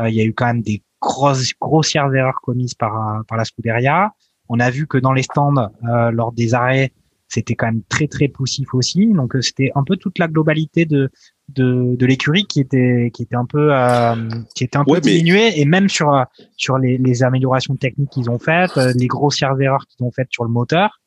il 0.01 0.15
y 0.15 0.21
a 0.21 0.25
eu 0.25 0.35
quand 0.35 0.47
même 0.47 0.63
des 0.63 0.83
grosses, 1.01 1.53
grossières 1.61 2.13
erreurs 2.13 2.41
commises 2.43 2.75
par, 2.75 3.23
par 3.29 3.39
la 3.39 3.45
Scuderia. 3.45 4.13
On 4.49 4.59
a 4.59 4.71
vu 4.71 4.89
que 4.89 4.99
dans 4.99 5.13
les 5.13 5.23
stands, 5.23 5.71
lors 5.83 6.33
des 6.33 6.55
arrêts, 6.55 6.93
c'était 7.35 7.55
quand 7.55 7.67
même 7.67 7.83
très 7.89 8.07
très 8.09 8.29
poussif 8.29 8.69
aussi. 8.75 9.07
Donc 9.21 9.35
euh, 9.35 9.43
c'était 9.43 9.71
un 9.75 9.85
peu 9.85 9.97
toute 9.97 10.19
la 10.19 10.29
globalité 10.29 10.85
de 10.87 11.11
de, 11.57 11.95
de 12.01 12.07
l'écurie 12.07 12.45
qui 12.47 12.61
était 12.61 13.11
qui 13.13 13.23
était 13.25 13.37
un 13.37 13.45
peu 13.55 13.69
euh, 13.75 14.15
qui 14.55 14.65
était 14.65 14.79
un 14.79 14.85
peu 14.85 14.93
Ouais, 14.93 15.01
mais- 15.05 15.13
diminuée 15.13 15.61
et 15.61 15.65
même 15.75 15.89
sur 15.89 16.09
euh, 16.15 16.25
sur 16.57 16.79
les, 16.79 16.97
les 16.99 17.23
améliorations 17.23 17.77
techniques 17.77 18.11
qu'ils 18.11 18.31
ont 18.31 18.39
faites, 18.39 18.77
euh, 18.79 18.93
les 18.97 19.07
grossières 19.09 19.61
erreurs 19.61 19.85
qu'ils 19.89 20.05
ont 20.07 20.13
faites 20.13 20.29
sur 20.31 20.45
le 20.45 20.51
moteur. 20.51 21.01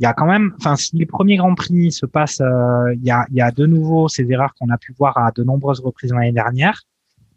Il 0.00 0.04
y 0.04 0.06
a 0.06 0.12
quand 0.12 0.26
même, 0.26 0.52
enfin, 0.60 0.76
si 0.76 0.94
les 0.96 1.06
premiers 1.06 1.38
grands 1.38 1.56
prix 1.56 1.90
se 1.90 2.06
passent, 2.06 2.40
euh, 2.40 2.94
il 2.94 3.04
y 3.04 3.10
a 3.10 3.20
il 3.30 3.36
y 3.36 3.40
a 3.40 3.50
de 3.50 3.66
nouveau 3.66 4.08
ces 4.08 4.24
erreurs 4.30 4.52
qu'on 4.56 4.68
a 4.68 4.78
pu 4.78 4.92
voir 5.00 5.16
à 5.18 5.32
de 5.32 5.42
nombreuses 5.42 5.80
reprises 5.80 6.12
l'année 6.12 6.32
dernière. 6.42 6.82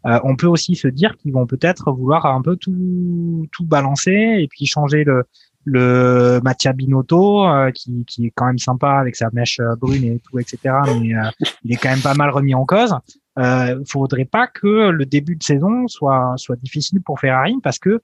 Euh, 0.06 0.18
on 0.24 0.34
peut 0.36 0.46
aussi 0.48 0.74
se 0.76 0.88
dire 0.88 1.16
qu'ils 1.16 1.32
vont 1.32 1.46
peut-être 1.46 1.90
vouloir 1.92 2.26
un 2.26 2.42
peu 2.42 2.54
tout 2.56 3.46
tout 3.52 3.64
balancer 3.64 4.18
et 4.42 4.48
puis 4.52 4.66
changer 4.66 5.02
le 5.04 5.24
le 5.64 6.40
Mattia 6.42 6.72
Binotto 6.72 7.46
euh, 7.46 7.70
qui, 7.70 8.04
qui 8.06 8.26
est 8.26 8.32
quand 8.34 8.46
même 8.46 8.58
sympa 8.58 8.92
avec 8.92 9.16
sa 9.16 9.30
mèche 9.32 9.60
euh, 9.60 9.76
brune 9.76 10.04
et 10.04 10.18
tout 10.18 10.38
etc 10.38 10.58
mais 11.00 11.14
euh, 11.14 11.30
il 11.64 11.72
est 11.72 11.76
quand 11.76 11.90
même 11.90 12.00
pas 12.00 12.14
mal 12.14 12.30
remis 12.30 12.54
en 12.54 12.64
cause. 12.64 12.94
Euh, 13.38 13.82
faudrait 13.88 14.26
pas 14.26 14.46
que 14.46 14.90
le 14.90 15.06
début 15.06 15.36
de 15.36 15.42
saison 15.42 15.88
soit 15.88 16.34
soit 16.36 16.56
difficile 16.56 17.00
pour 17.00 17.18
Ferrari 17.18 17.54
parce 17.62 17.78
que 17.78 18.00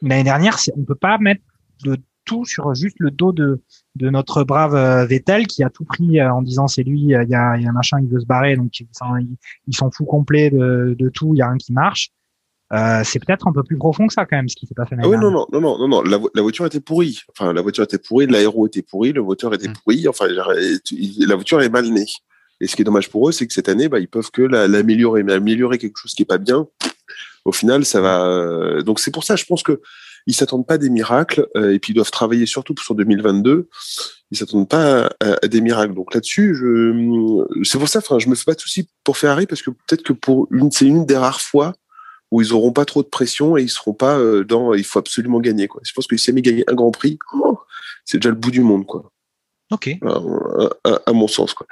l'année 0.00 0.24
dernière 0.24 0.56
on 0.74 0.84
peut 0.84 0.94
pas 0.94 1.18
mettre 1.18 1.42
de 1.84 1.98
tout 2.24 2.46
sur 2.46 2.74
juste 2.74 2.96
le 2.98 3.10
dos 3.10 3.32
de 3.32 3.60
de 3.96 4.08
notre 4.08 4.42
brave 4.42 4.74
euh, 4.74 5.04
Vettel 5.04 5.46
qui 5.46 5.62
a 5.64 5.68
tout 5.68 5.84
pris 5.84 6.18
euh, 6.18 6.32
en 6.32 6.40
disant 6.40 6.66
c'est 6.66 6.82
lui 6.82 7.00
il 7.00 7.08
y 7.08 7.14
a 7.14 7.24
il 7.24 7.30
y 7.30 7.34
a 7.34 7.68
un 7.68 7.72
machin 7.72 8.00
il 8.00 8.08
veut 8.08 8.20
se 8.20 8.26
barrer 8.26 8.56
donc 8.56 8.80
il 8.80 9.76
s'en 9.76 9.90
fout 9.90 10.06
complet 10.06 10.50
de, 10.50 10.96
de 10.98 11.08
tout 11.10 11.34
il 11.34 11.38
y 11.38 11.42
a 11.42 11.48
rien 11.48 11.58
qui 11.58 11.74
marche 11.74 12.10
euh, 12.72 13.02
c'est 13.04 13.18
peut-être 13.18 13.48
un 13.48 13.52
peu 13.52 13.62
plus 13.62 13.76
profond 13.76 14.06
que 14.06 14.12
ça 14.12 14.26
quand 14.26 14.36
même 14.36 14.48
ce 14.48 14.56
qui 14.56 14.66
s'est 14.66 14.74
passé 14.74 14.94
Ah 15.02 15.08
oui, 15.08 15.16
non, 15.18 15.30
non, 15.30 15.46
non, 15.52 15.60
non, 15.60 15.78
non, 15.78 15.88
non. 15.88 16.02
La, 16.02 16.18
vo- 16.18 16.30
la 16.34 16.42
voiture 16.42 16.66
était 16.66 16.80
pourrie. 16.80 17.20
Enfin, 17.30 17.52
la 17.52 17.62
voiture 17.62 17.84
était 17.84 17.98
pourrie, 17.98 18.26
l'aéro 18.26 18.66
était 18.66 18.82
pourri, 18.82 19.12
le 19.12 19.22
moteur 19.22 19.52
était 19.54 19.68
Mm. 19.68 19.72
pourri. 19.82 20.08
Enfin, 20.08 20.26
la 20.28 21.34
voiture 21.34 21.60
est 21.62 21.68
mal 21.68 21.86
née. 21.88 22.06
Et 22.60 22.66
ce 22.66 22.76
qui 22.76 22.82
est 22.82 22.84
dommage 22.84 23.08
pour 23.10 23.28
eux, 23.28 23.32
c'est 23.32 23.46
que 23.46 23.52
cette 23.54 23.68
année, 23.68 23.88
bah, 23.88 23.98
ils 24.00 24.08
peuvent 24.08 24.30
que 24.30 24.42
la- 24.42 24.68
l'améliorer. 24.68 25.22
Mais 25.22 25.32
améliorer 25.32 25.78
quelque 25.78 25.96
chose 25.96 26.12
qui 26.14 26.22
est 26.22 26.26
pas 26.26 26.38
bien, 26.38 26.66
au 27.44 27.52
final, 27.52 27.84
ça 27.84 28.00
va. 28.00 28.24
euh, 28.26 28.82
Donc 28.82 29.00
c'est 29.00 29.10
pour 29.10 29.24
ça, 29.24 29.34
je 29.36 29.44
pense 29.46 29.62
que 29.62 29.80
ils 30.26 30.34
s'attendent 30.34 30.66
pas 30.66 30.74
à 30.74 30.78
des 30.78 30.90
miracles. 30.90 31.48
euh, 31.56 31.72
et 31.72 31.78
puis 31.78 31.92
ils 31.92 31.94
doivent 31.96 32.10
travailler 32.10 32.44
surtout 32.46 32.74
sur 32.80 32.94
2022. 32.94 33.68
Ils 34.30 34.36
s'attendent 34.38 34.68
pas 34.68 35.06
à, 35.20 35.38
à 35.42 35.48
des 35.48 35.60
miracles. 35.62 35.94
Donc 35.94 36.14
là-dessus, 36.14 36.54
je, 36.54 37.42
c'est 37.64 37.78
pour 37.78 37.88
ça. 37.88 37.98
Enfin, 38.00 38.18
je 38.18 38.28
me 38.28 38.34
fais 38.34 38.44
pas 38.44 38.54
de 38.54 38.60
soucis 38.60 38.88
pour 39.02 39.16
Ferrari 39.16 39.46
parce 39.46 39.62
que 39.62 39.70
peut-être 39.70 40.02
que 40.02 40.12
pour 40.12 40.46
une, 40.50 40.70
c'est 40.70 40.84
une 40.86 41.06
des 41.06 41.16
rares 41.16 41.40
fois 41.40 41.72
où 42.30 42.40
ils 42.40 42.52
auront 42.52 42.72
pas 42.72 42.84
trop 42.84 43.02
de 43.02 43.08
pression 43.08 43.56
et 43.56 43.62
ils 43.62 43.68
seront 43.70 43.94
pas 43.94 44.18
euh, 44.18 44.44
dans 44.44 44.72
il 44.74 44.84
faut 44.84 44.98
absolument 44.98 45.40
gagner 45.40 45.66
quoi. 45.68 45.80
Je 45.84 45.92
pense 45.92 46.06
que 46.06 46.16
si 46.16 46.26
jamais 46.26 46.42
gagner 46.42 46.64
un 46.68 46.74
Grand 46.74 46.90
Prix, 46.92 47.18
oh, 47.34 47.58
c'est 48.04 48.18
déjà 48.18 48.30
le 48.30 48.36
bout 48.36 48.50
du 48.50 48.60
monde 48.62 48.86
quoi. 48.86 49.10
ok 49.72 49.90
À, 50.02 50.18
à- 50.90 51.00
à 51.06 51.12
mon 51.12 51.28
sens 51.28 51.54
quoi. 51.54 51.66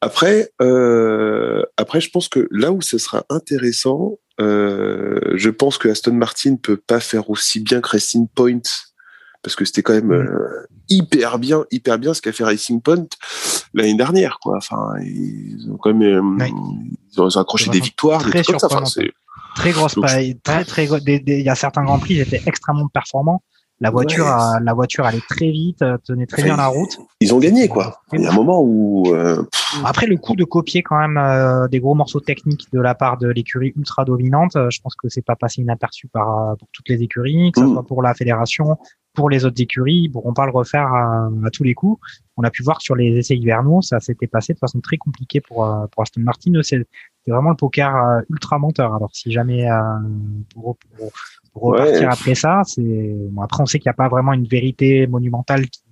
Après, 0.00 0.50
euh, 0.60 1.62
après 1.76 2.00
je 2.00 2.10
pense 2.10 2.28
que 2.28 2.48
là 2.50 2.72
où 2.72 2.82
ce 2.82 2.98
sera 2.98 3.24
intéressant, 3.30 4.18
euh, 4.40 5.18
je 5.34 5.50
pense 5.50 5.78
que 5.78 5.88
Aston 5.88 6.12
Martin 6.12 6.56
peut 6.56 6.76
pas 6.76 7.00
faire 7.00 7.30
aussi 7.30 7.60
bien 7.60 7.80
que 7.80 7.88
Racing 7.88 8.28
Point 8.34 8.60
parce 9.42 9.54
que 9.56 9.64
c'était 9.64 9.82
quand 9.82 9.94
même 9.94 10.12
euh, 10.12 10.66
hyper 10.88 11.38
bien, 11.38 11.64
hyper 11.70 11.98
bien 11.98 12.12
ce 12.12 12.20
qu'a 12.20 12.32
fait 12.32 12.44
Racing 12.44 12.82
Point 12.82 13.06
l'année 13.72 13.94
dernière 13.96 14.38
quoi. 14.42 14.56
Enfin, 14.58 14.94
ils 15.00 15.66
ont 15.70 15.76
quand 15.76 15.94
même 15.94 16.02
euh, 16.02 16.44
Ouais. 16.44 16.50
ils 17.12 17.20
ont, 17.20 17.28
accroché 17.36 17.70
des 17.70 17.80
victoires, 17.80 18.22
des 18.24 18.30
trucs 18.42 18.46
comme 18.46 18.58
ça. 18.58 18.66
Enfin, 18.70 18.84
très 19.58 19.72
grosse 19.72 19.94
Donc, 19.96 20.06
paille, 20.06 20.38
très 20.42 20.64
très 20.64 20.84
il 20.86 21.42
y 21.42 21.48
a 21.48 21.54
certains 21.54 21.84
grands 21.84 21.98
prix 21.98 22.14
ils 22.14 22.20
étaient 22.20 22.42
extrêmement 22.46 22.88
performants 22.88 23.42
la 23.80 23.90
voiture 23.90 24.24
Ouais. 24.24 24.30
a- 24.32 24.58
la 24.68 24.74
voiture 24.74 25.04
allait 25.06 25.22
très 25.34 25.50
vite 25.50 25.82
euh, 25.82 25.96
tenait 26.04 26.26
très 26.26 26.42
bien 26.42 26.56
la 26.56 26.66
route 26.66 26.98
ils 27.20 27.32
ont 27.34 27.38
gagné 27.38 27.68
quoi. 27.68 28.00
Il 28.12 28.20
y 28.22 28.26
a 28.26 28.30
un 28.30 28.34
moment 28.34 28.60
où 28.60 29.04
euh, 29.14 29.40
après 29.84 30.06
le 30.06 30.16
coup 30.16 30.34
de 30.34 30.44
copier 30.44 30.82
quand 30.82 30.98
même 30.98 31.16
euh, 31.16 31.68
des 31.68 31.78
gros 31.78 31.94
morceaux 31.94 32.18
techniques 32.20 32.66
de 32.72 32.80
la 32.80 32.94
part 32.94 33.18
de 33.18 33.28
l'écurie 33.28 33.72
ultra 33.76 34.04
dominante 34.04 34.56
euh, 34.56 34.68
je 34.70 34.80
pense 34.82 34.94
que 35.00 35.08
c'est 35.08 35.24
pas 35.24 35.36
passé 35.36 35.62
inaperçu 35.62 36.08
par 36.08 36.26
euh, 36.28 36.54
pour 36.58 36.68
toutes 36.72 36.88
les 36.88 37.00
écuries 37.02 37.52
que 37.52 37.60
ce 37.60 37.66
Mm. 37.66 37.72
soit 37.74 37.86
pour 37.86 38.02
la 38.02 38.14
fédération 38.14 38.76
pour 39.14 39.30
les 39.30 39.44
autres 39.44 39.60
écuries, 39.60 40.02
ils 40.04 40.10
pourront 40.12 40.32
pas 40.32 40.46
le 40.46 40.52
refaire 40.52 40.86
à, 40.94 41.28
à, 41.46 41.50
tous 41.52 41.64
les 41.64 41.74
coups. 41.74 41.98
On 42.36 42.44
a 42.44 42.50
pu 42.50 42.62
voir 42.62 42.78
que 42.78 42.84
sur 42.84 42.94
les 42.94 43.16
essais 43.18 43.36
hivernaux, 43.36 43.82
ça 43.82 43.98
s'était 43.98 44.28
passé 44.28 44.52
de 44.52 44.58
façon 44.60 44.78
très 44.80 44.96
compliquée 44.96 45.40
pour, 45.40 45.56
pour 45.90 46.02
Aston 46.04 46.20
Martin. 46.20 46.52
C'est 47.28 47.34
vraiment 47.34 47.50
le 47.50 47.56
poker 47.56 47.94
euh, 47.94 48.20
ultra 48.30 48.58
menteur. 48.58 48.94
Alors 48.94 49.10
si 49.12 49.30
jamais 49.30 49.70
euh, 49.70 49.78
pour, 50.54 50.78
pour, 50.96 51.10
pour 51.52 51.62
repartir 51.62 52.00
Ouais. 52.00 52.04
après 52.06 52.34
ça, 52.34 52.62
c'est 52.64 53.14
bon, 53.30 53.42
après 53.42 53.62
on 53.62 53.66
sait 53.66 53.78
qu'il 53.78 53.90
n'y 53.90 53.90
a 53.90 53.94
pas 53.94 54.08
vraiment 54.08 54.32
une 54.32 54.46
vérité 54.46 55.06
monumentale 55.06 55.66
qui, 55.66 55.82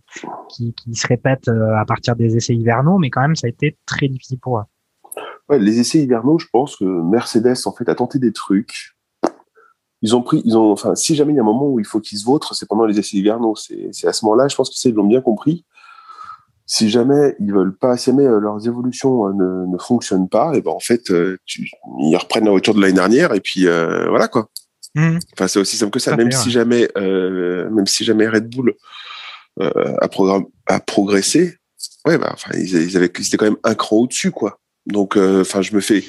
qui, 0.48 0.72
qui 0.72 0.94
se 0.94 1.06
répète 1.06 1.48
euh, 1.48 1.76
à 1.76 1.84
partir 1.84 2.16
des 2.16 2.36
essais 2.38 2.54
hivernaux, 2.54 2.96
mais 2.96 3.10
quand 3.10 3.20
même 3.20 3.36
ça 3.36 3.48
a 3.48 3.50
été 3.50 3.76
très 3.84 4.08
difficile 4.08 4.38
pour 4.38 4.60
eux. 4.60 4.64
Ouais, 5.50 5.58
les 5.58 5.78
essais 5.78 5.98
hivernaux, 5.98 6.38
je 6.38 6.46
pense 6.50 6.74
que 6.76 6.84
Mercedes 6.84 7.66
en 7.66 7.72
fait 7.72 7.86
a 7.90 7.94
tenté 7.94 8.18
des 8.18 8.32
trucs. 8.32 8.96
Ils 10.00 10.16
ont 10.16 10.22
pris, 10.22 10.40
ils 10.46 10.56
ont, 10.56 10.72
enfin, 10.72 10.94
si 10.94 11.14
jamais 11.16 11.34
il 11.34 11.36
y 11.36 11.38
a 11.38 11.42
un 11.42 11.44
moment 11.44 11.68
où 11.68 11.80
il 11.80 11.86
faut 11.86 12.00
qu'ils 12.00 12.16
se 12.16 12.24
vautrent, 12.24 12.54
c'est 12.54 12.66
pendant 12.66 12.86
les 12.86 12.98
essais 12.98 13.18
hivernaux. 13.18 13.56
C'est, 13.56 13.90
c'est 13.92 14.06
à 14.06 14.14
ce 14.14 14.24
moment-là, 14.24 14.48
je 14.48 14.56
pense 14.56 14.70
que 14.70 14.76
ça 14.76 14.88
ils 14.88 14.94
l'ont 14.94 15.04
bien 15.04 15.20
compris. 15.20 15.66
Si 16.68 16.90
jamais 16.90 17.36
ils 17.38 17.52
veulent 17.52 17.76
pas, 17.76 17.96
si 17.96 18.10
jamais 18.10 18.26
euh, 18.26 18.40
leurs 18.40 18.66
évolutions 18.66 19.28
euh, 19.28 19.32
ne, 19.32 19.72
ne 19.72 19.78
fonctionnent 19.78 20.28
pas, 20.28 20.52
et 20.54 20.60
ben 20.60 20.72
en 20.72 20.80
fait, 20.80 21.10
euh, 21.10 21.38
tu, 21.46 21.70
ils 22.00 22.16
reprennent 22.16 22.44
la 22.44 22.50
voiture 22.50 22.74
de 22.74 22.80
l'année 22.80 22.92
dernière 22.92 23.32
et 23.34 23.40
puis 23.40 23.68
euh, 23.68 24.08
voilà 24.08 24.26
quoi. 24.28 24.48
Enfin, 25.34 25.46
c'est 25.46 25.58
aussi 25.58 25.76
simple 25.76 25.92
que 25.92 25.98
ça. 26.00 26.16
Même 26.16 26.32
si 26.32 26.50
jamais, 26.50 26.88
euh, 26.96 27.68
même 27.70 27.86
si 27.86 28.02
jamais 28.02 28.26
Red 28.26 28.48
Bull 28.48 28.74
euh, 29.60 29.94
a, 30.00 30.08
a 30.74 30.80
progressé, 30.80 31.58
ouais, 32.06 32.18
bah, 32.18 32.30
enfin, 32.32 32.50
ils, 32.54 32.74
ils 32.74 32.96
avaient, 32.96 33.12
ils 33.18 33.26
étaient 33.26 33.36
quand 33.36 33.44
même 33.44 33.58
un 33.62 33.74
cran 33.74 33.96
au-dessus, 33.96 34.30
quoi. 34.30 34.58
Donc, 34.86 35.16
euh, 35.16 35.42
enfin, 35.42 35.60
je 35.62 35.74
me 35.74 35.80
fais. 35.80 36.02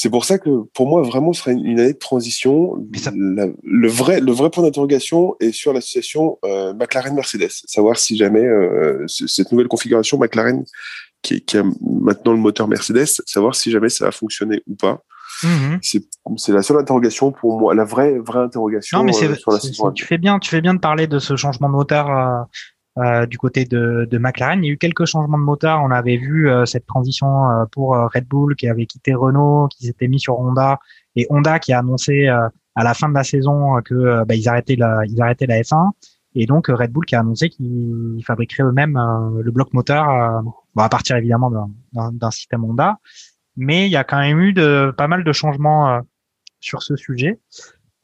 C'est 0.00 0.10
pour 0.10 0.24
ça 0.24 0.38
que, 0.38 0.50
pour 0.74 0.86
moi, 0.86 1.02
vraiment, 1.02 1.32
ce 1.32 1.40
serait 1.42 1.52
une, 1.54 1.64
une 1.66 1.80
année 1.80 1.92
de 1.94 1.98
transition. 1.98 2.74
Mais 2.92 2.98
ça- 2.98 3.12
La- 3.16 3.48
le 3.64 3.88
vrai, 3.88 4.20
le 4.20 4.30
vrai 4.32 4.48
point 4.50 4.62
d'interrogation 4.62 5.34
est 5.40 5.50
sur 5.52 5.72
l'association 5.72 6.38
euh, 6.44 6.72
McLaren-Mercedes. 6.74 7.50
Savoir 7.66 7.96
si 7.98 8.16
jamais 8.16 8.44
euh, 8.44 9.02
ce- 9.08 9.26
cette 9.26 9.50
nouvelle 9.50 9.66
configuration 9.68 10.16
McLaren, 10.18 10.64
qui, 11.22 11.44
qui 11.44 11.56
a 11.58 11.64
maintenant 11.80 12.32
le 12.32 12.38
moteur 12.38 12.68
Mercedes, 12.68 13.06
savoir 13.26 13.56
si 13.56 13.72
jamais 13.72 13.88
ça 13.88 14.04
va 14.04 14.12
fonctionner 14.12 14.62
ou 14.68 14.76
pas. 14.76 15.02
Mhm. 15.42 15.78
C'est 15.82 16.52
la 16.52 16.62
seule 16.62 16.78
interrogation 16.78 17.32
pour 17.32 17.58
moi, 17.58 17.74
la 17.74 17.84
vraie 17.84 18.18
vraie 18.18 18.40
interrogation 18.40 18.98
Non, 18.98 19.04
mais 19.04 19.12
euh, 19.24 19.34
sur 19.34 19.50
la 19.52 19.60
saison. 19.60 19.90
tu 19.92 20.04
fais 20.04 20.18
bien, 20.18 20.38
tu 20.38 20.48
fais 20.50 20.60
bien 20.60 20.74
de 20.74 20.80
parler 20.80 21.06
de 21.08 21.18
ce 21.18 21.34
changement 21.36 21.68
de 21.68 21.74
moteur 21.74 22.08
euh, 22.98 23.26
du 23.26 23.38
côté 23.38 23.64
de, 23.64 24.08
de 24.10 24.18
McLaren. 24.18 24.64
Il 24.64 24.66
y 24.66 24.70
a 24.70 24.72
eu 24.72 24.78
quelques 24.78 25.04
changements 25.04 25.38
de 25.38 25.44
moteur. 25.44 25.80
On 25.84 25.90
avait 25.90 26.16
vu 26.16 26.50
euh, 26.50 26.66
cette 26.66 26.86
transition 26.86 27.48
euh, 27.48 27.64
pour 27.70 27.94
euh, 27.94 28.06
Red 28.12 28.26
Bull 28.26 28.56
qui 28.56 28.68
avait 28.68 28.86
quitté 28.86 29.14
Renault, 29.14 29.68
qui 29.68 29.86
s'était 29.86 30.08
mis 30.08 30.18
sur 30.18 30.38
Honda, 30.40 30.80
et 31.14 31.26
Honda 31.30 31.58
qui 31.60 31.72
a 31.72 31.78
annoncé 31.78 32.26
euh, 32.26 32.48
à 32.74 32.84
la 32.84 32.94
fin 32.94 33.08
de 33.08 33.14
la 33.14 33.24
saison 33.24 33.80
que 33.84 34.24
bah, 34.24 34.34
ils 34.34 34.48
arrêtaient 34.48 34.76
la, 34.76 35.02
ils 35.06 35.20
arrêtaient 35.22 35.46
la 35.46 35.60
F1, 35.60 35.90
et 36.34 36.46
donc 36.46 36.68
Red 36.68 36.90
Bull 36.90 37.04
qui 37.04 37.14
a 37.14 37.20
annoncé 37.20 37.50
qu'ils 37.50 38.22
fabriqueraient 38.24 38.64
eux-mêmes 38.64 38.98
le 39.40 39.50
bloc 39.50 39.72
moteur, 39.72 40.42
bon, 40.44 40.82
à 40.82 40.88
partir 40.88 41.16
évidemment 41.16 41.50
d'un, 41.92 42.30
système 42.30 42.64
Honda. 42.64 42.98
Mais 43.56 43.86
il 43.86 43.90
y 43.90 43.96
a 43.96 44.04
quand 44.04 44.20
même 44.20 44.38
eu 44.38 44.52
de 44.52 44.92
pas 44.96 45.08
mal 45.08 45.24
de 45.24 45.32
changements 45.32 46.00
sur 46.60 46.82
ce 46.84 46.94
sujet. 46.94 47.40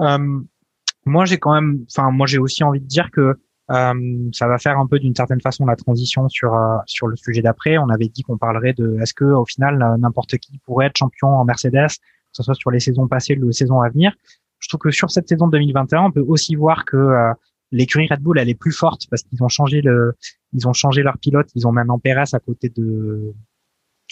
Moi, 0.01 1.25
j'ai 1.25 1.39
quand 1.39 1.55
même, 1.55 1.85
enfin, 1.91 2.11
moi, 2.11 2.27
j'ai 2.27 2.39
aussi 2.39 2.65
envie 2.65 2.81
de 2.81 2.87
dire 2.87 3.11
que 3.13 3.39
euh, 3.71 4.29
ça 4.33 4.47
va 4.47 4.59
faire 4.59 4.79
un 4.79 4.87
peu 4.87 4.99
d'une 4.99 5.15
certaine 5.15 5.41
façon 5.41 5.65
la 5.65 5.77
transition 5.77 6.29
sur 6.29 6.55
euh, 6.55 6.77
sur 6.87 7.07
le 7.07 7.17
sujet 7.17 7.41
d'après. 7.41 7.79
On 7.79 7.89
avait 7.89 8.09
dit 8.09 8.23
qu'on 8.23 8.37
parlerait 8.37 8.75
de 8.75 8.99
est-ce 9.01 9.15
que 9.15 9.25
au 9.25 9.47
final 9.47 9.83
euh, 9.83 9.97
n'importe 9.97 10.37
qui 10.37 10.59
pourrait 10.59 10.87
être 10.87 10.99
champion 10.99 11.29
en 11.29 11.45
Mercedes, 11.45 11.89
que 11.89 11.95
ce 12.33 12.43
soit 12.43 12.55
sur 12.55 12.71
les 12.71 12.81
saisons 12.81 13.09
passées 13.09 13.39
ou 13.39 13.47
les 13.47 13.53
saisons 13.53 13.81
à 13.81 13.89
venir. 13.89 14.13
Je 14.59 14.69
trouve 14.69 14.81
que 14.81 14.91
sur 14.91 15.11
cette 15.11 15.29
saison 15.29 15.49
2021, 15.49 16.05
on 16.05 16.11
peut 16.11 16.25
aussi 16.27 16.57
voir 16.57 16.85
que 16.85 16.97
euh, 16.97 17.33
l'écurie 17.71 18.07
Red 18.11 18.21
Bull 18.21 18.39
elle 18.39 18.51
est 18.51 18.55
plus 18.55 18.73
forte 18.73 19.07
parce 19.09 19.23
qu'ils 19.23 19.43
ont 19.43 19.49
changé 19.49 19.81
le, 19.81 20.15
ils 20.53 20.69
ont 20.69 20.75
changé 20.75 21.03
leur 21.03 21.17
pilote, 21.19 21.49
ils 21.55 21.67
ont 21.67 21.73
maintenant 21.73 21.99
Perez 21.99 22.35
à 22.35 22.41
côté 22.41 22.69
de 22.69 23.35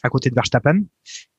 à 0.02 0.08
côté 0.08 0.30
de 0.30 0.34
Verstappen 0.34 0.82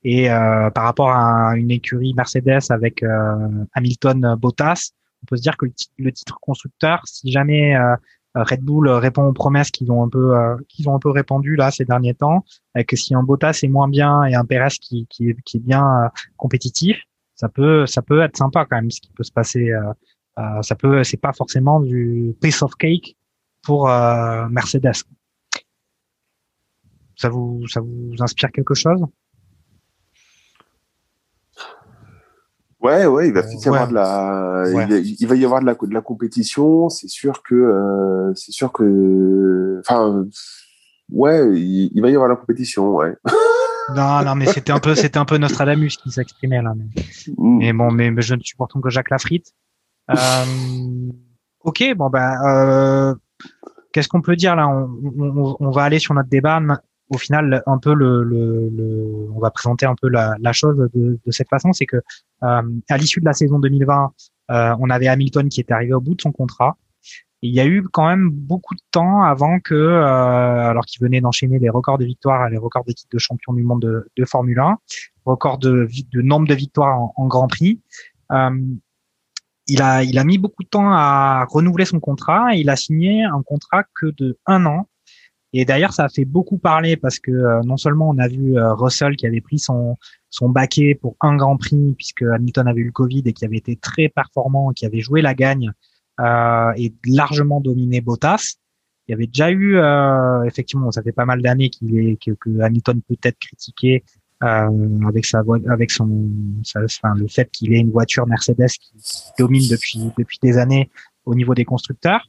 et 0.03 0.31
euh, 0.31 0.69
par 0.69 0.83
rapport 0.85 1.09
à 1.11 1.57
une 1.57 1.71
écurie 1.71 2.13
Mercedes 2.13 2.61
avec 2.69 3.01
euh, 3.01 3.65
Hamilton 3.73 4.35
Bottas 4.39 4.91
on 5.23 5.25
peut 5.25 5.37
se 5.37 5.41
dire 5.41 5.57
que 5.57 5.65
le, 5.65 5.71
ti- 5.71 5.89
le 5.97 6.11
titre 6.11 6.37
constructeur, 6.41 7.01
si 7.05 7.31
jamais 7.31 7.75
euh, 7.75 7.95
Red 8.35 8.61
Bull 8.61 8.89
répond 8.89 9.23
aux 9.25 9.33
promesses 9.33 9.71
qu'ils 9.71 9.91
ont 9.91 10.03
un 10.03 10.09
peu 10.09 10.35
euh, 10.37 10.57
qu'ils 10.67 10.89
ont 10.89 10.95
un 10.95 10.99
peu 10.99 11.09
répandues 11.11 11.55
là 11.55 11.71
ces 11.71 11.85
derniers 11.85 12.15
temps, 12.15 12.43
et 12.75 12.83
que 12.83 12.95
si 12.95 13.13
un 13.15 13.23
Bottas 13.23 13.59
est 13.63 13.67
moins 13.67 13.87
bien 13.87 14.23
et 14.25 14.35
un 14.35 14.43
Perez 14.45 14.75
qui, 14.81 15.07
qui, 15.09 15.29
est, 15.29 15.41
qui 15.45 15.57
est 15.57 15.59
bien 15.61 15.85
euh, 16.05 16.09
compétitif, 16.35 16.97
ça 17.35 17.47
peut 17.49 17.85
ça 17.85 18.01
peut 18.01 18.21
être 18.21 18.35
sympa 18.37 18.65
quand 18.65 18.77
même 18.77 18.91
ce 18.91 19.01
qui 19.01 19.11
peut 19.13 19.23
se 19.23 19.31
passer. 19.31 19.71
euh, 19.71 19.93
euh, 20.39 20.61
ça 20.63 20.75
peut 20.75 21.03
c'est 21.03 21.17
pas 21.17 21.31
forcément 21.33 21.79
du 21.79 22.35
piece 22.41 22.63
of 22.63 22.73
cake 22.75 23.15
pour 23.61 23.87
euh, 23.89 24.47
Mercedes. 24.49 24.91
Ça 27.15 27.29
vous 27.29 27.67
ça 27.67 27.81
vous 27.81 28.15
inspire 28.19 28.51
quelque 28.51 28.73
chose? 28.73 29.01
Ouais, 32.83 33.05
ouais, 33.05 33.29
il 33.29 33.33
va 33.33 33.43
peut-être 33.43 33.63
y 33.63 33.67
avoir 33.69 33.87
de 33.87 33.93
la, 33.93 34.65
il, 34.99 35.25
va, 35.25 35.35
y 35.35 35.45
avoir 35.45 35.61
de 35.61 35.65
la, 35.65 35.73
de 35.73 35.93
la 35.93 36.01
compétition. 36.01 36.89
C'est 36.89 37.07
sûr 37.07 37.41
que, 37.41 37.55
euh, 37.55 38.33
c'est 38.35 38.51
sûr 38.51 38.73
que, 38.73 39.79
enfin, 39.79 40.25
ouais, 41.09 41.57
il, 41.57 41.91
il 41.95 42.01
va 42.01 42.09
y 42.09 42.13
avoir 42.15 42.27
la 42.27 42.35
compétition, 42.35 42.93
ouais. 42.95 43.15
Non 43.95 44.23
non 44.23 44.35
mais 44.35 44.45
c'était 44.45 44.71
un 44.71 44.79
peu 44.79 44.95
c'était 44.95 45.17
un 45.17 45.25
peu 45.25 45.37
Nostradamus 45.37 45.97
qui 45.97 46.09
s'exprimait 46.09 46.61
là. 46.61 46.73
Mais... 46.75 46.85
Mm. 47.37 47.57
Mais 47.57 47.73
bon, 47.73 47.91
mais, 47.91 48.11
mais 48.11 48.21
je 48.21 48.35
ne 48.35 48.41
supporte 48.41 48.71
que 48.81 48.89
Jacques 48.89 49.09
Lafritte. 49.09 49.53
Euh, 50.09 50.15
ok, 51.63 51.93
bon 51.95 52.09
ben, 52.09 52.33
euh, 52.45 53.13
qu'est-ce 53.91 54.07
qu'on 54.07 54.21
peut 54.21 54.37
dire 54.37 54.55
là? 54.55 54.67
On, 54.67 54.89
on, 55.19 55.57
on 55.59 55.71
va 55.71 55.83
aller 55.83 55.99
sur 55.99 56.13
notre 56.13 56.29
débat. 56.29 56.61
Au 57.09 57.17
final, 57.17 57.61
un 57.67 57.77
peu 57.77 57.93
le, 57.93 58.23
le, 58.23 58.69
le 58.69 59.27
on 59.35 59.39
va 59.39 59.51
présenter 59.51 59.85
un 59.85 59.95
peu 60.01 60.07
la, 60.07 60.35
la 60.39 60.53
chose 60.53 60.77
de, 60.95 61.19
de 61.23 61.31
cette 61.31 61.49
façon, 61.49 61.73
c'est 61.73 61.85
que 61.85 61.97
à 62.43 62.97
l'issue 62.97 63.19
de 63.19 63.25
la 63.25 63.33
saison 63.33 63.59
2020, 63.59 64.11
euh, 64.51 64.75
on 64.79 64.89
avait 64.89 65.07
Hamilton 65.07 65.49
qui 65.49 65.61
était 65.61 65.73
arrivé 65.73 65.93
au 65.93 66.01
bout 66.01 66.15
de 66.15 66.21
son 66.21 66.31
contrat. 66.31 66.77
Il 67.41 67.53
y 67.53 67.59
a 67.59 67.65
eu 67.65 67.83
quand 67.91 68.07
même 68.07 68.29
beaucoup 68.29 68.73
de 68.73 68.81
temps 68.91 69.21
avant 69.21 69.59
que, 69.59 69.73
euh, 69.73 70.69
alors 70.69 70.85
qu'il 70.85 71.01
venait 71.01 71.19
d'enchaîner 71.19 71.59
les 71.59 71.69
records 71.69 71.97
de 71.97 72.05
victoires, 72.05 72.49
les 72.49 72.57
records 72.57 72.85
des 72.85 72.93
de 73.11 73.17
champion 73.17 73.53
du 73.53 73.63
monde 73.63 73.81
de, 74.15 74.25
Formule 74.25 74.59
1, 74.59 74.77
record 75.25 75.57
de, 75.57 75.87
de 76.13 76.21
nombre 76.21 76.47
de 76.47 76.53
victoires 76.53 76.97
en, 76.97 77.13
en 77.17 77.27
Grand 77.27 77.47
Prix. 77.47 77.81
Euh, 78.31 78.61
il 79.67 79.81
a, 79.81 80.03
il 80.03 80.17
a 80.19 80.23
mis 80.23 80.37
beaucoup 80.37 80.63
de 80.63 80.69
temps 80.69 80.91
à 80.91 81.45
renouveler 81.49 81.85
son 81.85 81.99
contrat 81.99 82.55
et 82.55 82.59
il 82.59 82.69
a 82.69 82.75
signé 82.75 83.23
un 83.23 83.41
contrat 83.43 83.83
que 83.83 84.07
de 84.17 84.37
un 84.45 84.65
an. 84.65 84.87
Et 85.53 85.65
d'ailleurs, 85.65 85.93
ça 85.93 86.05
a 86.05 86.09
fait 86.09 86.25
beaucoup 86.25 86.57
parler 86.57 86.97
parce 86.97 87.19
que 87.19 87.31
euh, 87.31 87.61
non 87.63 87.77
seulement 87.77 88.09
on 88.09 88.17
a 88.17 88.27
vu 88.27 88.57
euh, 88.57 88.73
Russell 88.73 89.15
qui 89.15 89.27
avait 89.27 89.39
pris 89.39 89.59
son, 89.59 89.97
son 90.31 90.49
baquet 90.49 90.95
pour 90.99 91.15
un 91.21 91.35
Grand 91.35 91.57
Prix 91.57 91.93
puisque 91.95 92.23
Hamilton 92.23 92.67
avait 92.67 92.81
eu 92.81 92.85
le 92.85 92.91
Covid 92.91 93.21
et 93.25 93.33
qui 93.33 93.45
avait 93.45 93.57
été 93.57 93.75
très 93.75 94.09
performant, 94.09 94.71
qui 94.71 94.87
avait 94.87 95.01
joué 95.01 95.21
la 95.21 95.35
gagne 95.35 95.71
euh, 96.19 96.71
et 96.75 96.91
largement 97.05 97.61
dominé 97.61 98.01
Bottas. 98.01 98.55
Il 99.07 99.11
y 99.11 99.13
avait 99.13 99.27
déjà 99.27 99.51
eu, 99.51 99.77
euh, 99.77 100.43
effectivement, 100.43 100.89
ça 100.91 101.03
fait 101.03 101.11
pas 101.11 101.25
mal 101.25 101.41
d'années 101.41 101.69
qu'il 101.69 101.97
est 101.99 102.15
que, 102.23 102.31
que 102.31 102.59
Hamilton 102.61 103.01
peut 103.07 103.17
être 103.23 103.37
critiqué 103.37 104.03
avec 104.41 105.25
sa 105.25 105.41
avec 105.69 105.89
son, 105.89 106.29
enfin, 106.59 107.13
le 107.15 107.29
fait 107.29 107.49
qu'il 107.49 107.73
ait 107.73 107.79
une 107.79 107.91
voiture 107.91 108.27
Mercedes 108.27 108.67
qui 108.77 108.93
domine 109.39 109.65
depuis 109.69 110.11
depuis 110.17 110.37
des 110.41 110.57
années 110.57 110.89
au 111.23 111.33
niveau 111.33 111.55
des 111.55 111.63
constructeurs. 111.63 112.27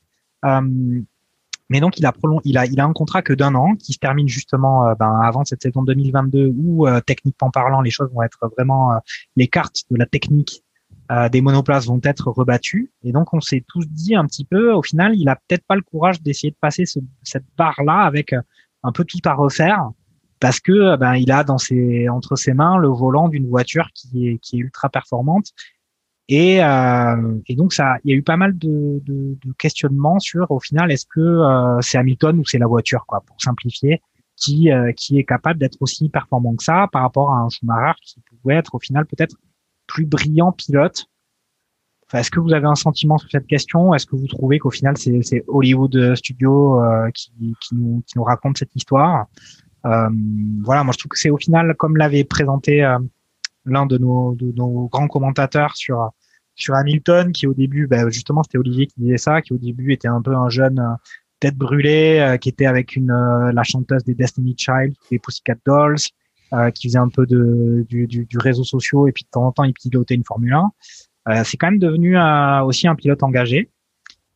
Mais 1.74 1.80
donc 1.80 1.98
il 1.98 2.06
a 2.06 2.12
prolong, 2.12 2.40
il 2.44 2.56
a 2.56 2.66
il 2.66 2.78
a 2.78 2.84
un 2.84 2.92
contrat 2.92 3.20
que 3.20 3.32
d'un 3.32 3.56
an 3.56 3.74
qui 3.74 3.94
se 3.94 3.98
termine 3.98 4.28
justement 4.28 4.86
euh, 4.86 4.94
ben, 4.94 5.20
avant 5.24 5.44
cette 5.44 5.60
saison 5.60 5.82
2022 5.82 6.52
où 6.56 6.86
euh, 6.86 7.00
techniquement 7.00 7.50
parlant 7.50 7.80
les 7.80 7.90
choses 7.90 8.08
vont 8.14 8.22
être 8.22 8.38
vraiment 8.56 8.92
euh, 8.92 8.98
les 9.34 9.48
cartes 9.48 9.82
de 9.90 9.96
la 9.96 10.06
technique 10.06 10.62
euh, 11.10 11.28
des 11.28 11.40
monoplaces 11.40 11.86
vont 11.86 12.00
être 12.04 12.30
rebattues. 12.30 12.92
Et 13.02 13.10
donc 13.10 13.34
on 13.34 13.40
s'est 13.40 13.64
tous 13.66 13.88
dit 13.88 14.14
un 14.14 14.24
petit 14.24 14.44
peu 14.44 14.72
au 14.72 14.82
final 14.82 15.16
il 15.16 15.28
a 15.28 15.34
peut-être 15.34 15.66
pas 15.66 15.74
le 15.74 15.82
courage 15.82 16.22
d'essayer 16.22 16.52
de 16.52 16.56
passer 16.60 16.86
ce, 16.86 17.00
cette 17.24 17.44
barre 17.58 17.82
là 17.84 18.02
avec 18.02 18.32
euh, 18.32 18.40
un 18.84 18.92
peu 18.92 19.04
tout 19.04 19.18
à 19.24 19.34
refaire 19.34 19.90
parce 20.38 20.60
que 20.60 20.96
ben 20.96 21.16
il 21.16 21.32
a 21.32 21.42
dans 21.42 21.58
ses 21.58 22.08
entre 22.08 22.36
ses 22.36 22.54
mains 22.54 22.78
le 22.78 22.86
volant 22.86 23.28
d'une 23.28 23.48
voiture 23.48 23.88
qui 23.96 24.28
est 24.28 24.38
qui 24.38 24.58
est 24.58 24.60
ultra 24.60 24.88
performante 24.90 25.46
et, 26.28 26.62
euh, 26.64 27.38
et 27.46 27.54
donc 27.54 27.72
ça 27.74 27.96
il 28.04 28.10
y 28.10 28.14
a 28.14 28.16
eu 28.16 28.22
pas 28.22 28.36
mal 28.36 28.56
de, 28.56 29.02
de, 29.04 29.36
de 29.44 29.52
questionnements 29.58 30.18
sur 30.18 30.50
au 30.50 30.60
final 30.60 30.90
est-ce 30.90 31.06
que 31.06 31.20
euh, 31.20 31.80
c'est 31.82 31.98
Hamilton 31.98 32.38
ou 32.38 32.44
c'est 32.46 32.58
la 32.58 32.66
voiture 32.66 33.04
quoi 33.06 33.20
pour 33.26 33.40
simplifier 33.40 34.00
qui 34.36 34.72
euh, 34.72 34.92
qui 34.92 35.18
est 35.18 35.24
capable 35.24 35.60
d'être 35.60 35.76
aussi 35.80 36.08
performant 36.08 36.54
que 36.56 36.64
ça 36.64 36.88
par 36.92 37.02
rapport 37.02 37.30
à 37.30 37.40
un 37.40 37.48
Schumacher 37.50 37.92
qui 38.02 38.20
pouvait 38.20 38.54
être 38.54 38.74
au 38.74 38.80
final 38.80 39.06
peut-être 39.06 39.36
plus 39.86 40.06
brillant 40.06 40.50
pilote. 40.52 41.06
Enfin, 42.06 42.18
est-ce 42.18 42.30
que 42.30 42.40
vous 42.40 42.52
avez 42.52 42.66
un 42.66 42.74
sentiment 42.74 43.18
sur 43.18 43.30
cette 43.30 43.46
question 43.46 43.94
Est-ce 43.94 44.06
que 44.06 44.16
vous 44.16 44.26
trouvez 44.26 44.58
qu'au 44.58 44.70
final 44.70 44.96
c'est 44.96 45.22
c'est 45.22 45.44
Hollywood 45.46 46.14
Studio 46.14 46.82
euh, 46.82 47.10
qui, 47.10 47.32
qui, 47.60 47.74
nous, 47.74 48.02
qui 48.06 48.18
nous 48.18 48.24
raconte 48.24 48.58
cette 48.58 48.74
histoire? 48.74 49.26
Euh, 49.86 50.08
Voilà, 50.64 50.84
moi 50.84 50.92
je 50.92 50.98
trouve 50.98 51.10
que 51.10 51.18
c'est 51.18 51.30
au 51.30 51.36
final 51.36 51.74
comme 51.76 51.96
l'avait 51.96 52.24
présenté 52.24 52.82
euh, 52.82 52.98
l'un 53.64 53.86
de 53.86 53.98
nos, 53.98 54.34
de 54.34 54.52
nos 54.52 54.88
grands 54.88 55.08
commentateurs 55.08 55.76
sur 55.76 56.12
sur 56.54 56.74
Hamilton, 56.74 57.32
qui 57.32 57.46
au 57.46 57.54
début, 57.54 57.86
bah, 57.86 58.08
justement, 58.10 58.42
c'était 58.42 58.58
Olivier 58.58 58.86
qui 58.86 59.00
disait 59.00 59.18
ça, 59.18 59.42
qui 59.42 59.52
au 59.52 59.58
début 59.58 59.92
était 59.92 60.08
un 60.08 60.22
peu 60.22 60.34
un 60.34 60.48
jeune 60.48 60.78
euh, 60.78 60.94
tête 61.40 61.56
brûlée, 61.56 62.18
euh, 62.20 62.36
qui 62.36 62.48
était 62.48 62.66
avec 62.66 62.96
une 62.96 63.10
euh, 63.10 63.52
la 63.52 63.62
chanteuse 63.62 64.04
des 64.04 64.14
Destiny 64.14 64.54
Child, 64.56 64.94
des 65.10 65.18
Pussycat 65.18 65.56
Dolls, 65.66 65.96
qui 66.76 66.86
faisait 66.86 66.98
un 66.98 67.08
peu 67.08 67.26
de 67.26 67.84
du, 67.88 68.06
du, 68.06 68.26
du 68.26 68.38
réseau 68.38 68.62
social 68.62 69.08
et 69.08 69.12
puis 69.12 69.24
de 69.24 69.28
temps 69.28 69.44
en 69.44 69.50
temps 69.50 69.64
il 69.64 69.72
pilotait 69.72 70.14
une 70.14 70.22
Formule 70.22 70.52
1. 71.26 71.42
c'est 71.42 71.56
quand 71.56 71.68
même 71.68 71.80
devenu 71.80 72.16
aussi 72.64 72.86
un 72.86 72.94
pilote 72.94 73.24
engagé. 73.24 73.70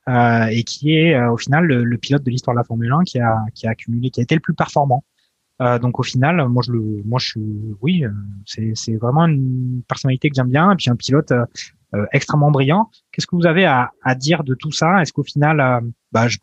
et 0.09 0.65
qui 0.65 0.97
est 0.97 1.23
au 1.27 1.37
final 1.37 1.67
le, 1.67 1.85
le 1.85 1.97
pilote 1.97 2.25
de 2.25 2.31
l'histoire 2.31 2.57
de 2.57 2.59
la 2.59 2.65
Formule 2.65 2.93
1 2.93 3.05
qui 3.05 3.21
a, 3.21 3.37
qui 3.55 3.69
a 3.69 3.71
accumulé, 3.71 4.11
qui 4.11 4.19
a 4.19 4.25
été 4.25 4.35
le 4.35 4.41
plus 4.41 4.55
performant. 4.55 5.05
Euh, 5.61 5.79
donc 5.79 5.99
au 5.99 6.03
final, 6.03 6.49
moi 6.49 6.63
je 6.65 6.73
le, 6.73 7.03
moi 7.05 7.19
je 7.19 7.27
suis, 7.31 7.41
oui, 7.81 8.05
euh, 8.05 8.11
c'est 8.47 8.73
c'est 8.75 8.97
vraiment 8.97 9.27
une 9.27 9.83
personnalité 9.89 10.29
que 10.31 10.37
j'aime 10.37 10.51
bien 10.51 10.71
et 10.71 10.77
puis 10.77 10.89
un 10.89 10.97
pilote 10.97 11.33
euh, 11.33 12.07
extrêmement 12.13 12.51
brillant. 12.51 12.91
Qu'est-ce 13.11 13.27
que 13.27 13.35
vous 13.35 13.47
avez 13.47 13.65
à, 13.65 13.91
à 14.03 14.15
dire 14.15 14.45
de 14.45 14.55
tout 14.55 14.71
ça? 14.73 15.03
Est-ce 15.03 15.13
qu'au 15.13 15.25
final, 15.25 15.83
bah, 16.13 16.29
je, 16.29 16.39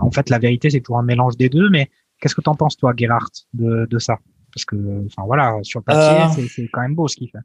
en 0.00 0.10
fait, 0.10 0.30
la 0.30 0.38
vérité 0.38 0.70
c'est 0.70 0.80
toujours 0.80 0.98
un 0.98 1.02
mélange 1.02 1.36
des 1.36 1.48
deux, 1.48 1.68
mais 1.68 1.90
qu'est-ce 2.20 2.34
que 2.34 2.40
t'en 2.40 2.54
penses 2.54 2.76
toi, 2.76 2.94
Gerhardt, 2.96 3.32
de, 3.52 3.86
de 3.90 3.98
ça? 3.98 4.18
Parce 4.54 4.64
que, 4.64 5.04
enfin 5.06 5.24
voilà, 5.26 5.58
sur 5.62 5.80
le 5.80 5.84
papier, 5.84 6.48
c'est 6.48 6.68
quand 6.68 6.80
même 6.80 6.94
beau 6.94 7.08
ce 7.08 7.16
qu'il 7.16 7.28
fait. 7.28 7.44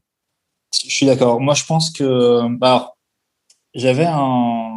Je 0.72 0.93
suis 0.93 1.07
d'accord. 1.07 1.41
Moi, 1.41 1.55
je 1.55 1.65
pense 1.65 1.91
que, 1.91 2.47
bah, 2.55 2.93
j'avais 3.74 4.05
un, 4.05 4.68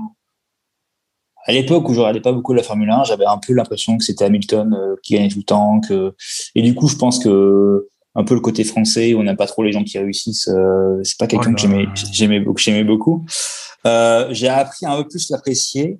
à 1.44 1.52
l'époque 1.52 1.88
où 1.88 1.94
je 1.94 2.00
regardais 2.00 2.20
pas 2.20 2.32
beaucoup 2.32 2.52
la 2.54 2.62
Formule 2.62 2.90
1, 2.90 3.04
j'avais 3.04 3.26
un 3.26 3.38
peu 3.38 3.52
l'impression 3.52 3.96
que 3.98 4.04
c'était 4.04 4.24
Hamilton 4.24 4.74
euh, 4.74 4.96
qui 5.02 5.14
gagnait 5.14 5.28
tout 5.28 5.38
le 5.38 5.44
temps. 5.44 5.80
Que... 5.80 6.14
Et 6.54 6.62
du 6.62 6.74
coup, 6.74 6.88
je 6.88 6.96
pense 6.96 7.18
que 7.18 7.88
un 8.14 8.24
peu 8.24 8.34
le 8.34 8.40
côté 8.40 8.64
français, 8.64 9.14
où 9.14 9.20
on 9.20 9.22
n'aime 9.22 9.36
pas 9.36 9.46
trop 9.46 9.62
les 9.62 9.72
gens 9.72 9.84
qui 9.84 9.98
réussissent, 9.98 10.48
euh, 10.48 11.00
c'est 11.02 11.18
pas 11.18 11.26
quelqu'un 11.26 11.54
que 11.54 11.60
j'aimais, 11.60 11.86
j'aimais 12.12 12.40
beaucoup. 12.40 12.58
J'aimais 12.58 12.84
beaucoup. 12.84 13.24
Euh, 13.86 14.28
j'ai 14.32 14.48
appris 14.48 14.86
un 14.86 15.02
peu 15.02 15.08
plus 15.08 15.30
l'apprécier, 15.30 15.98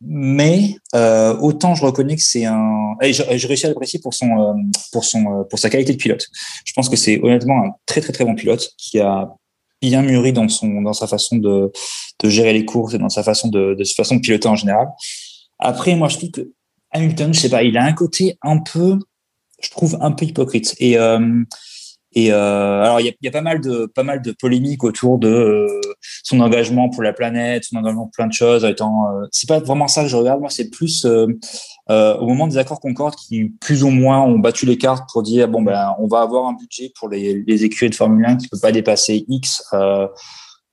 mais 0.00 0.76
euh, 0.94 1.36
autant 1.38 1.74
je 1.74 1.84
reconnais 1.84 2.16
que 2.16 2.22
c'est 2.22 2.44
un. 2.46 2.96
Et 3.02 3.12
je, 3.12 3.22
je 3.36 3.46
réussis 3.46 3.66
à 3.66 3.68
l'apprécier 3.68 4.00
pour 4.00 4.14
son, 4.14 4.30
euh, 4.40 4.54
pour 4.92 5.04
son, 5.04 5.44
pour 5.50 5.58
sa 5.58 5.70
qualité 5.70 5.92
de 5.92 5.98
pilote. 5.98 6.26
Je 6.64 6.72
pense 6.72 6.88
que 6.88 6.96
c'est 6.96 7.20
honnêtement 7.22 7.64
un 7.64 7.70
très 7.86 8.00
très 8.00 8.12
très 8.12 8.24
bon 8.24 8.34
pilote 8.34 8.70
qui 8.78 8.98
a 8.98 9.28
bien 9.80 10.02
mûri 10.02 10.32
dans 10.32 10.48
son 10.48 10.82
dans 10.82 10.92
sa 10.92 11.06
façon 11.06 11.36
de, 11.36 11.72
de 12.22 12.28
gérer 12.28 12.52
les 12.52 12.64
courses 12.64 12.94
et 12.94 12.98
dans 12.98 13.08
sa 13.08 13.22
façon 13.22 13.48
de, 13.48 13.74
de 13.74 13.84
façon 13.84 14.16
de 14.16 14.20
piloter 14.20 14.48
en 14.48 14.56
général. 14.56 14.88
Après, 15.58 15.96
moi, 15.96 16.08
je 16.08 16.18
trouve 16.18 16.30
que 16.30 16.52
Hamilton, 16.92 17.34
je 17.34 17.40
sais 17.40 17.50
pas, 17.50 17.62
il 17.62 17.76
a 17.76 17.84
un 17.84 17.92
côté 17.92 18.38
un 18.42 18.58
peu, 18.58 18.98
je 19.60 19.70
trouve 19.70 19.98
un 20.00 20.12
peu 20.12 20.24
hypocrite. 20.24 20.74
Et 20.78 20.98
euh, 20.98 21.42
et 22.18 22.32
euh, 22.32 22.82
alors, 22.82 23.00
il 23.00 23.14
y 23.22 23.28
a, 23.28 23.30
pas 23.30 23.40
mal 23.40 23.60
de 23.60 24.32
polémiques 24.32 24.82
autour 24.82 25.18
de 25.18 25.28
euh, 25.28 25.80
son 26.24 26.40
engagement 26.40 26.88
pour 26.88 27.04
la 27.04 27.12
planète, 27.12 27.62
son 27.62 27.76
engagement 27.76 28.06
pour 28.06 28.10
plein 28.10 28.26
de 28.26 28.32
choses. 28.32 28.64
Étant, 28.64 29.06
euh, 29.06 29.26
c'est 29.30 29.48
pas 29.48 29.60
vraiment 29.60 29.86
ça 29.86 30.02
que 30.02 30.08
je 30.08 30.16
regarde. 30.16 30.40
Moi, 30.40 30.50
c'est 30.50 30.68
plus 30.68 31.06
euh, 31.06 31.28
au 31.88 32.26
moment 32.26 32.48
des 32.48 32.58
accords 32.58 32.80
Concorde 32.80 33.14
qui 33.14 33.44
plus 33.60 33.84
ou 33.84 33.90
moins 33.90 34.20
ont 34.20 34.40
battu 34.40 34.66
les 34.66 34.78
cartes 34.78 35.08
pour 35.12 35.22
dire 35.22 35.46
bon 35.46 35.62
ben 35.62 35.94
on 36.00 36.08
va 36.08 36.20
avoir 36.22 36.46
un 36.46 36.54
budget 36.54 36.92
pour 36.98 37.08
les, 37.08 37.64
écuries 37.64 37.90
de 37.90 37.94
Formule 37.94 38.26
1 38.26 38.36
qui 38.36 38.48
peut 38.48 38.58
pas 38.60 38.72
dépasser 38.72 39.24
X. 39.28 39.62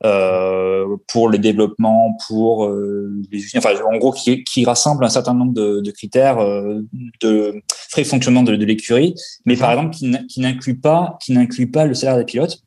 Euh, 0.04 0.98
pour 1.08 1.30
les 1.30 1.40
développements, 1.40 2.18
pour 2.28 2.66
euh, 2.66 3.14
les 3.32 3.42
enfin 3.56 3.72
en 3.90 3.98
gros 3.98 4.12
qui, 4.12 4.44
qui 4.44 4.66
rassemble 4.66 5.06
un 5.06 5.10
certain 5.10 5.34
nombre 5.34 5.54
de, 5.54 5.80
de 5.80 5.92
critères 5.92 6.38
euh, 6.40 6.82
de 7.22 7.62
frais 7.90 8.02
de 8.02 8.08
fonctionnement 8.08 8.44
de, 8.44 8.58
de 8.58 8.66
l'écurie, 8.66 9.16
mais 9.46 9.56
par 9.56 9.72
exemple 9.72 9.96
qui 9.96 10.42
n'inclut 10.42 10.78
pas 10.78 11.18
qui 11.22 11.32
n'inclut 11.32 11.72
pas 11.72 11.86
le 11.86 11.94
salaire 11.94 12.18
des 12.18 12.26
pilotes. 12.26 12.60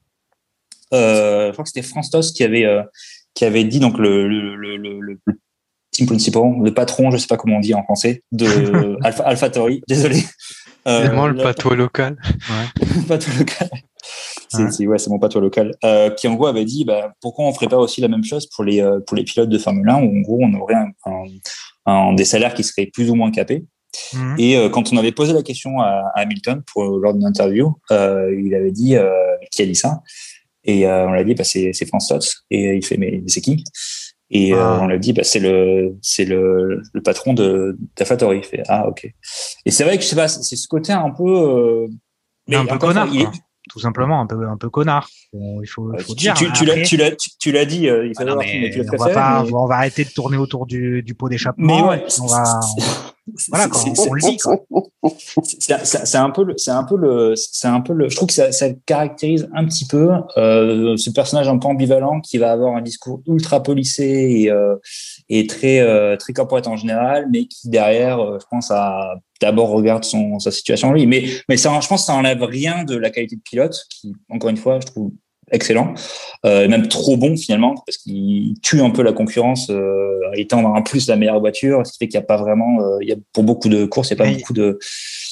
je 0.91 1.53
crois 1.53 1.65
que 1.65 1.69
c'était 1.69 1.87
Franz 1.87 2.09
qui 2.35 2.43
avait 2.43 2.67
qui 3.35 3.45
avait 3.45 3.65
dit 3.65 3.79
donc 3.79 3.99
le, 3.99 4.27
le, 4.27 4.57
le, 4.57 4.99
le 4.99 5.19
team 5.93 6.07
principal, 6.07 6.43
le 6.63 6.73
patron, 6.73 7.11
je 7.11 7.19
sais 7.19 7.27
pas 7.27 7.37
comment 7.37 7.57
on 7.57 7.61
dit 7.61 7.75
en 7.75 7.83
français, 7.83 8.23
de 8.33 8.97
Alpha, 9.05 9.25
AlphaTauri. 9.25 9.83
Désolé. 9.89 10.23
Euh, 10.87 11.29
le 11.29 11.43
patois 11.43 11.77
local. 11.77 12.17
Ouais. 12.25 12.87
le 12.97 13.07
patois 13.07 13.35
local. 13.35 13.69
C'est 14.49 14.87
ouais. 14.87 14.99
c'est 14.99 15.11
mon 15.11 15.19
patois 15.19 15.41
local. 15.41 15.73
Euh, 15.85 16.11
qui 16.11 16.27
en 16.29 16.35
gros 16.35 16.47
avait 16.47 16.65
dit 16.65 16.85
bah, 16.85 17.13
pourquoi 17.21 17.45
on 17.45 17.53
ferait 17.53 17.69
pas 17.69 17.77
aussi 17.77 18.01
la 18.01 18.09
même 18.09 18.25
chose 18.25 18.47
pour 18.47 18.65
les 18.65 18.81
euh, 18.81 19.01
pour 19.01 19.17
les 19.17 19.25
pilotes 19.25 19.49
de 19.49 19.59
Formule 19.59 19.89
1 19.89 19.97
où 19.97 20.19
en 20.19 20.21
gros 20.21 20.39
on 20.41 20.55
aurait 20.55 20.75
un, 20.75 20.91
un, 21.07 21.25
un 21.87 22.13
des 22.15 22.25
salaires 22.25 22.55
qui 22.55 22.65
seraient 22.65 22.87
plus 22.87 23.11
ou 23.11 23.15
moins 23.15 23.31
capés. 23.31 23.65
Mmh. 24.13 24.35
Et 24.39 24.57
euh, 24.57 24.69
quand 24.69 24.93
on 24.93 24.97
avait 24.97 25.13
posé 25.13 25.33
la 25.33 25.43
question 25.43 25.81
à, 25.81 26.11
à 26.15 26.21
Hamilton 26.21 26.63
pour 26.73 26.85
lors 26.99 27.15
d'une 27.15 27.27
interview, 27.27 27.75
euh, 27.91 28.35
il 28.39 28.55
avait 28.55 28.73
dit 28.73 28.97
qui 29.51 29.63
a 29.63 29.67
dit 29.67 29.75
ça? 29.75 30.01
Et 30.65 30.87
on 30.87 31.13
l'a 31.13 31.25
dit 31.25 31.35
bah, 31.35 31.45
c'est 31.45 31.73
c'est 31.73 31.87
France 31.87 32.09
Tots 32.09 32.45
et 32.51 32.77
il 32.77 32.85
fait 32.85 32.97
mais 32.97 33.23
c'est 33.27 33.41
qui? 33.41 33.65
Et 34.31 34.53
ah. 34.53 34.81
on 34.83 34.87
l'a 34.87 34.99
dit 34.99 35.13
bah, 35.15 35.25
c'est 35.25 35.41
le 35.41 35.97
c'est 36.03 36.27
le, 36.27 36.83
le 36.93 37.03
patron 37.03 37.35
de 37.35 37.79
d'Afatori. 37.97 38.39
Il 38.39 38.45
fait 38.45 38.63
ah 38.69 38.89
ok. 38.89 39.11
Et 39.65 39.71
c'est 39.71 39.85
vrai 39.85 39.97
que 39.97 40.05
je 40.05 40.09
sais 40.09 40.17
pas 40.17 40.29
c'est 40.29 40.57
ce 40.57 40.69
côté 40.69 40.93
un 40.93 41.11
peu 41.11 41.87
mais 42.49 42.57
un 42.57 42.67
peu 42.67 42.79
connard. 42.79 43.09
il, 43.13 43.27
tout 43.69 43.81
simplement 43.81 44.21
un 44.21 44.27
peu 44.27 44.49
un 44.49 44.57
peu 44.57 44.71
connard. 44.71 45.09
Bon, 45.33 45.63
il 45.63 45.67
faut, 45.67 45.93
il 45.95 46.03
faut 46.03 46.15
tu, 46.15 46.25
dire. 46.25 46.35
Tu, 46.35 46.51
tu 46.53 46.65
l'as 46.65 46.83
tu 46.83 46.97
l'as 46.97 47.11
tu 47.39 47.53
l'as 47.53 47.65
dit. 47.65 47.89
Euh, 47.89 48.07
il 48.07 48.15
faut 48.17 48.23
ah 48.27 48.37
mais 48.37 48.71
on, 48.93 48.97
va 48.97 49.11
pas, 49.11 49.43
mais... 49.45 49.53
on 49.53 49.67
va 49.67 49.77
arrêter 49.77 50.05
de 50.05 50.11
tourner 50.11 50.37
autour 50.37 50.67
du, 50.67 51.03
du 51.03 51.15
pot 51.15 51.29
d'échappement. 51.29 51.67
Mais 51.67 51.89
ouais, 51.89 52.05
on 52.21 52.27
va. 52.27 52.61
voilà, 53.49 53.69
quand 53.69 53.81
on, 53.87 54.09
on 54.09 54.13
le 54.15 54.21
dit. 54.21 54.39
C'est 55.85 56.17
un 56.17 56.31
peu, 56.31 56.55
c'est 56.57 56.71
un 56.71 56.85
peu 56.85 56.97
le, 56.97 57.35
c'est 57.37 57.69
un 57.69 57.81
peu 57.81 57.93
le. 57.93 58.09
Je 58.09 58.17
trouve 58.17 58.29
que 58.29 58.35
ça, 58.35 58.53
ça 58.53 58.67
caractérise 58.87 59.49
un 59.55 59.65
petit 59.65 59.87
peu 59.87 60.11
euh, 60.37 60.97
ce 60.97 61.11
personnage 61.11 61.49
un 61.49 61.59
peu 61.59 61.69
ambivalent 61.69 62.21
qui 62.21 62.39
va 62.39 62.53
avoir 62.53 62.77
un 62.77 62.83
discours 62.83 63.23
ultra 63.27 63.63
policé 63.63 64.05
et, 64.05 64.51
euh, 64.51 64.77
et 65.29 65.47
très 65.47 65.81
euh, 65.81 66.17
très 66.17 66.33
corporate 66.33 66.67
en 66.67 66.77
général, 66.77 67.29
mais 67.31 67.47
qui 67.47 67.69
derrière, 67.69 68.21
euh, 68.21 68.39
je 68.41 68.47
pense, 68.51 68.71
a 68.71 69.17
d'abord 69.41 69.71
regarde 69.71 70.05
son 70.05 70.39
sa 70.39 70.51
situation 70.51 70.93
lui. 70.93 71.07
Mais 71.07 71.25
mais 71.49 71.57
ça, 71.57 71.79
je 71.81 71.89
pense, 71.89 72.03
que 72.03 72.07
ça 72.07 72.15
enlève 72.15 72.43
rien 72.43 72.85
de 72.85 72.97
la 72.97 73.11
qualité 73.11 73.37
de 73.37 73.43
pilote, 73.43 73.77
qui 73.91 74.15
encore 74.29 74.51
une 74.51 74.57
fois, 74.57 74.81
je 74.81 74.87
trouve 74.87 75.13
excellent, 75.51 75.95
euh, 76.45 76.69
même 76.69 76.89
trop 76.89 77.17
bon 77.17 77.37
finalement, 77.37 77.75
parce 77.87 77.99
qu'il 77.99 78.55
tue 78.63 78.81
un 78.81 78.91
peu 78.91 79.03
la 79.03 79.13
concurrence, 79.13 79.71
euh, 79.71 80.21
étant 80.35 80.65
en 80.65 80.83
plus 80.83 81.09
la 81.09 81.17
meilleure 81.17 81.41
voiture, 81.41 81.87
ce 81.87 81.93
qui 81.93 81.99
fait 81.99 82.09
qu'il 82.09 82.19
n'y 82.19 82.25
a 82.25 82.27
pas 82.27 82.37
vraiment, 82.37 82.81
euh, 82.81 82.99
il 83.01 83.09
y 83.09 83.13
a 83.13 83.17
pour 83.33 83.45
beaucoup 83.45 83.69
de 83.69 83.85
courses, 83.85 84.11
il 84.11 84.17
n'y 84.17 84.23
a 84.23 84.25
pas 84.25 84.31
beaucoup 84.31 84.53
de. 84.53 84.79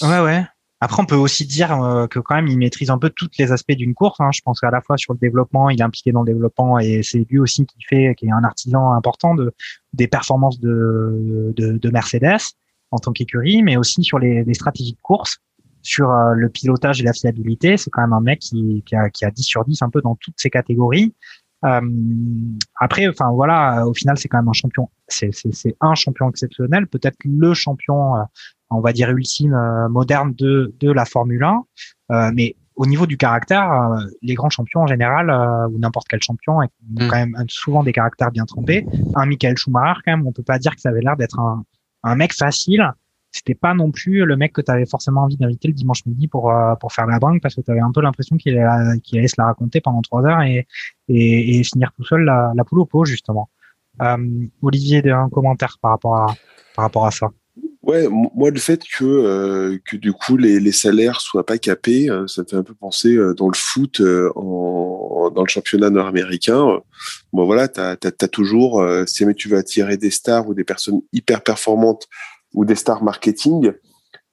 Ouais 0.03 0.21
ouais. 0.21 0.45
Après, 0.81 1.03
on 1.03 1.07
peut 1.07 1.17
aussi 1.17 1.47
dire 1.47 1.83
euh, 1.83 2.07
que 2.07 2.19
quand 2.19 2.35
même, 2.35 2.49
il 2.49 2.59
maîtrise 2.59 2.91
un 2.91 2.99
peu 2.99 3.09
tous 3.09 3.31
les 3.39 3.51
aspects 3.51 3.73
d'une 3.73 3.95
course. 3.95 4.21
Hein. 4.21 4.31
Je 4.33 4.41
pense 4.45 4.61
qu'à 4.61 4.71
la 4.71 4.83
fois 4.83 4.97
sur 4.99 5.15
le 5.15 5.19
développement, 5.19 5.71
il 5.71 5.81
est 5.81 5.85
impliqué 5.85 6.13
dans 6.13 6.23
le 6.23 6.33
développement 6.33 6.79
et 6.79 7.03
c'est 7.03 7.27
lui 7.31 7.39
aussi 7.39 7.65
qui 7.65 7.79
fait, 7.89 8.15
qui 8.17 8.27
est 8.27 8.31
un 8.31 8.45
artisan 8.45 8.93
important 8.93 9.35
de 9.35 9.55
des 9.95 10.07
performances 10.07 10.61
de, 10.61 11.55
de, 11.57 11.79
de 11.79 11.91
Mercedes 11.91 12.55
en 12.91 12.99
tant 12.99 13.13
qu'écurie, 13.13 13.63
mais 13.63 13.77
aussi 13.77 14.03
sur 14.03 14.19
les, 14.19 14.45
les, 14.45 14.55
stratégies 14.55 14.93
de 14.93 15.01
course, 15.01 15.39
sur 15.83 16.11
euh, 16.11 16.35
le 16.35 16.49
pilotage 16.51 17.01
et 17.01 17.05
la 17.05 17.15
fiabilité. 17.15 17.77
C'est 17.79 17.91
quand 17.91 18.03
même 18.03 18.13
un 18.13 18.21
mec 18.21 18.41
qui, 18.41 18.83
qui, 18.87 18.95
a, 18.95 19.09
qui 19.09 19.25
a 19.25 19.31
10 19.31 19.43
sur 19.43 19.65
10 19.65 19.83
un 19.83 19.91
peu 19.91 20.03
dans 20.03 20.17
toutes 20.17 20.35
ces 20.37 20.51
catégories. 20.51 21.15
Euh, 21.65 21.81
après, 22.79 23.09
enfin 23.09 23.31
voilà, 23.33 23.87
au 23.87 23.95
final, 23.95 24.19
c'est 24.19 24.29
quand 24.29 24.39
même 24.39 24.49
un 24.49 24.53
champion. 24.53 24.91
C'est 25.09 25.31
un 25.81 25.95
champion 25.95 26.29
exceptionnel, 26.29 26.87
peut-être 26.87 27.17
le 27.25 27.55
champion, 27.55 28.17
euh, 28.17 28.23
on 28.71 28.81
va 28.81 28.93
dire 28.93 29.11
ultime, 29.11 29.55
euh, 29.55 29.89
moderne 29.89 30.35
de 30.35 30.75
de 30.81 30.91
la 30.91 31.05
Formule 31.05 31.43
1. 31.43 31.65
Euh, 32.13 32.31
mais 32.35 32.57
au 32.75 32.87
niveau 32.87 33.07
du 33.07 33.17
caractère, 33.17 33.73
euh, 33.73 34.05
les 34.23 34.35
grands 34.35 34.51
champions 34.51 34.83
en 34.83 34.87
général, 34.87 35.31
ou 35.71 35.79
n'importe 35.79 36.09
quel 36.09 36.23
champion, 36.23 36.59
ont 36.59 36.63
mm. 36.63 37.09
quand 37.09 37.17
même 37.17 37.37
souvent 37.49 37.83
des 37.83 37.93
caractères 37.93 38.31
bien 38.31 38.45
trempés. 38.45 38.87
Un 39.15 39.27
Michael 39.27 39.57
Schumacher, 39.57 40.01
quand 40.05 40.17
même, 40.17 40.27
on 40.27 40.33
peut 40.33 40.43
pas 40.43 40.59
dire 40.59 40.75
que 40.75 40.81
ça 40.81 40.91
avait 40.91 41.01
l'air 41.01 41.17
d'être 41.17 41.39
un, 41.39 41.65
un 42.03 42.17
mec 42.17 42.35
facile 42.35 42.93
c'était 43.37 43.55
pas 43.55 43.75
non 43.75 43.91
plus 43.91 44.25
le 44.25 44.37
mec 44.37 44.53
que 44.53 44.61
tu 44.61 44.71
avais 44.71 44.87
forcément 44.87 45.23
envie 45.23 45.37
d'inviter 45.37 45.69
le 45.69 45.75
dimanche 45.75 46.05
midi 46.07 46.27
pour 46.27 46.51
euh, 46.51 46.75
pour 46.77 46.93
faire 46.93 47.07
la 47.07 47.19
banque 47.19 47.43
parce 47.43 47.55
que 47.55 47.61
tu 47.61 47.71
avais 47.71 47.81
un 47.81 47.93
peu 47.93 48.01
l'impression 48.01 48.37
qu'il 48.37 48.59
allait, 48.59 49.01
qu'il 49.01 49.19
allait 49.19 49.29
se 49.29 49.35
la 49.39 49.47
raconter 49.47 49.81
pendant 49.81 50.01
trois 50.01 50.25
heures 50.25 50.43
et, 50.43 50.67
et, 51.09 51.59
et 51.59 51.65
finir 51.65 51.93
tout 51.97 52.05
seul 52.05 52.23
la, 52.23 52.53
la 52.55 52.65
poule 52.65 52.81
au 52.81 52.87
pot 52.87 53.05
justement. 53.05 53.51
Euh, 54.03 54.47
Olivier, 54.63 55.11
un 55.11 55.29
commentaire 55.29 55.77
par 55.81 55.93
rapport 55.93 56.17
à 56.17 56.27
par 56.75 56.85
rapport 56.85 57.07
à 57.07 57.11
ça? 57.11 57.31
Ouais, 57.87 58.09
moi 58.11 58.51
le 58.51 58.59
fait 58.59 58.83
que 58.83 59.05
euh, 59.05 59.79
que 59.85 59.97
du 59.97 60.13
coup 60.13 60.37
les, 60.37 60.59
les 60.59 60.73
salaires 60.73 61.21
soient 61.21 61.47
pas 61.47 61.57
capés, 61.57 62.11
euh, 62.11 62.27
ça 62.27 62.43
me 62.43 62.49
fait 62.49 62.57
un 62.57 62.65
peu 62.65 62.75
penser 62.75 63.15
euh, 63.15 63.33
dans 63.33 63.47
le 63.47 63.55
foot, 63.55 64.01
euh, 64.01 64.33
en, 64.35 65.31
dans 65.33 65.43
le 65.43 65.49
championnat 65.49 65.89
nord-américain. 65.91 66.81
bon 67.33 67.47
voilà, 67.47 67.69
t'as 67.69 67.93
as, 67.93 68.29
toujours, 68.29 68.85
si 69.07 69.19
jamais 69.19 69.35
tu 69.35 69.49
veux 69.49 69.57
attirer 69.57 69.97
des 69.97 70.11
stars 70.11 70.49
ou 70.49 70.55
des 70.55 70.65
personnes 70.65 71.01
hyper 71.13 71.45
performantes 71.45 72.09
ou 72.55 72.65
des 72.65 72.75
stars 72.75 73.05
marketing, 73.05 73.73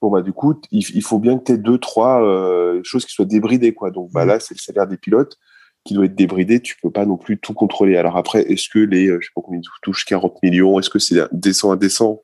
bon 0.02 0.10
bah 0.10 0.24
du 0.24 0.34
coup 0.34 0.60
il, 0.72 0.84
il 0.96 1.04
faut 1.04 1.20
bien 1.20 1.38
que 1.38 1.44
tu 1.44 1.52
aies 1.52 1.58
deux 1.58 1.78
trois 1.78 2.24
euh, 2.24 2.82
choses 2.84 3.06
qui 3.06 3.14
soient 3.14 3.26
débridées 3.26 3.76
quoi. 3.76 3.92
Donc 3.92 4.12
bah 4.12 4.26
là 4.26 4.40
c'est 4.40 4.56
le 4.56 4.60
salaire 4.62 4.88
des 4.88 4.98
pilotes 4.98 5.38
qui 5.86 5.94
doit 5.94 6.06
être 6.06 6.16
débridé. 6.16 6.60
Tu 6.60 6.76
peux 6.82 6.92
pas 6.92 7.06
non 7.06 7.18
plus 7.18 7.38
tout 7.38 7.54
contrôler. 7.54 7.98
Alors 7.98 8.18
après 8.18 8.52
est-ce 8.52 8.68
que 8.68 8.80
les 8.80 9.10
je 9.10 9.28
sais 9.28 9.32
pas 9.36 9.42
combien 9.44 9.62
ils 9.62 9.82
touchent 9.84 10.06
40 10.06 10.42
millions, 10.42 10.80
est-ce 10.80 10.90
que 10.90 10.98
c'est 10.98 11.22
décent 11.32 11.72
indécent 11.72 12.24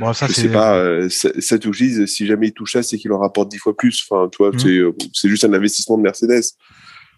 Bon, 0.00 0.12
ça, 0.12 0.26
je 0.26 0.32
sais 0.32 0.50
pas, 0.50 0.76
euh, 0.76 1.08
si 1.08 2.26
jamais 2.26 2.48
il 2.48 2.52
touche 2.52 2.72
ça, 2.72 2.82
c'est 2.82 2.98
qu'il 2.98 3.12
en 3.12 3.18
rapporte 3.18 3.50
dix 3.50 3.58
fois 3.58 3.76
plus. 3.76 4.04
Enfin, 4.08 4.28
tu 4.28 4.38
vois, 4.38 4.50
mmh. 4.50 4.92
c'est 5.12 5.28
juste 5.28 5.44
un 5.44 5.52
investissement 5.52 5.96
de 5.96 6.02
Mercedes 6.02 6.42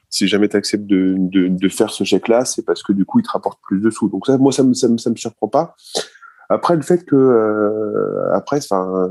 si 0.08 0.28
jamais 0.28 0.48
tu 0.48 0.56
acceptes 0.56 0.86
de, 0.86 1.16
de, 1.18 1.48
de, 1.48 1.68
faire 1.68 1.90
ce 1.90 2.04
chèque-là, 2.04 2.44
c'est 2.44 2.64
parce 2.64 2.82
que 2.82 2.92
du 2.92 3.04
coup, 3.04 3.18
il 3.18 3.22
te 3.22 3.30
rapporte 3.30 3.60
plus 3.62 3.80
de 3.80 3.90
sous. 3.90 4.08
Donc 4.08 4.26
ça, 4.26 4.38
moi, 4.38 4.52
ça 4.52 4.62
me, 4.62 4.72
ça 4.74 4.88
me, 4.88 4.98
ça 4.98 5.10
me 5.10 5.16
surprend 5.16 5.48
pas. 5.48 5.74
Après, 6.48 6.76
le 6.76 6.82
fait 6.82 7.04
que 7.04 7.16
euh, 7.16 8.32
après, 8.32 8.58
enfin, 8.58 9.10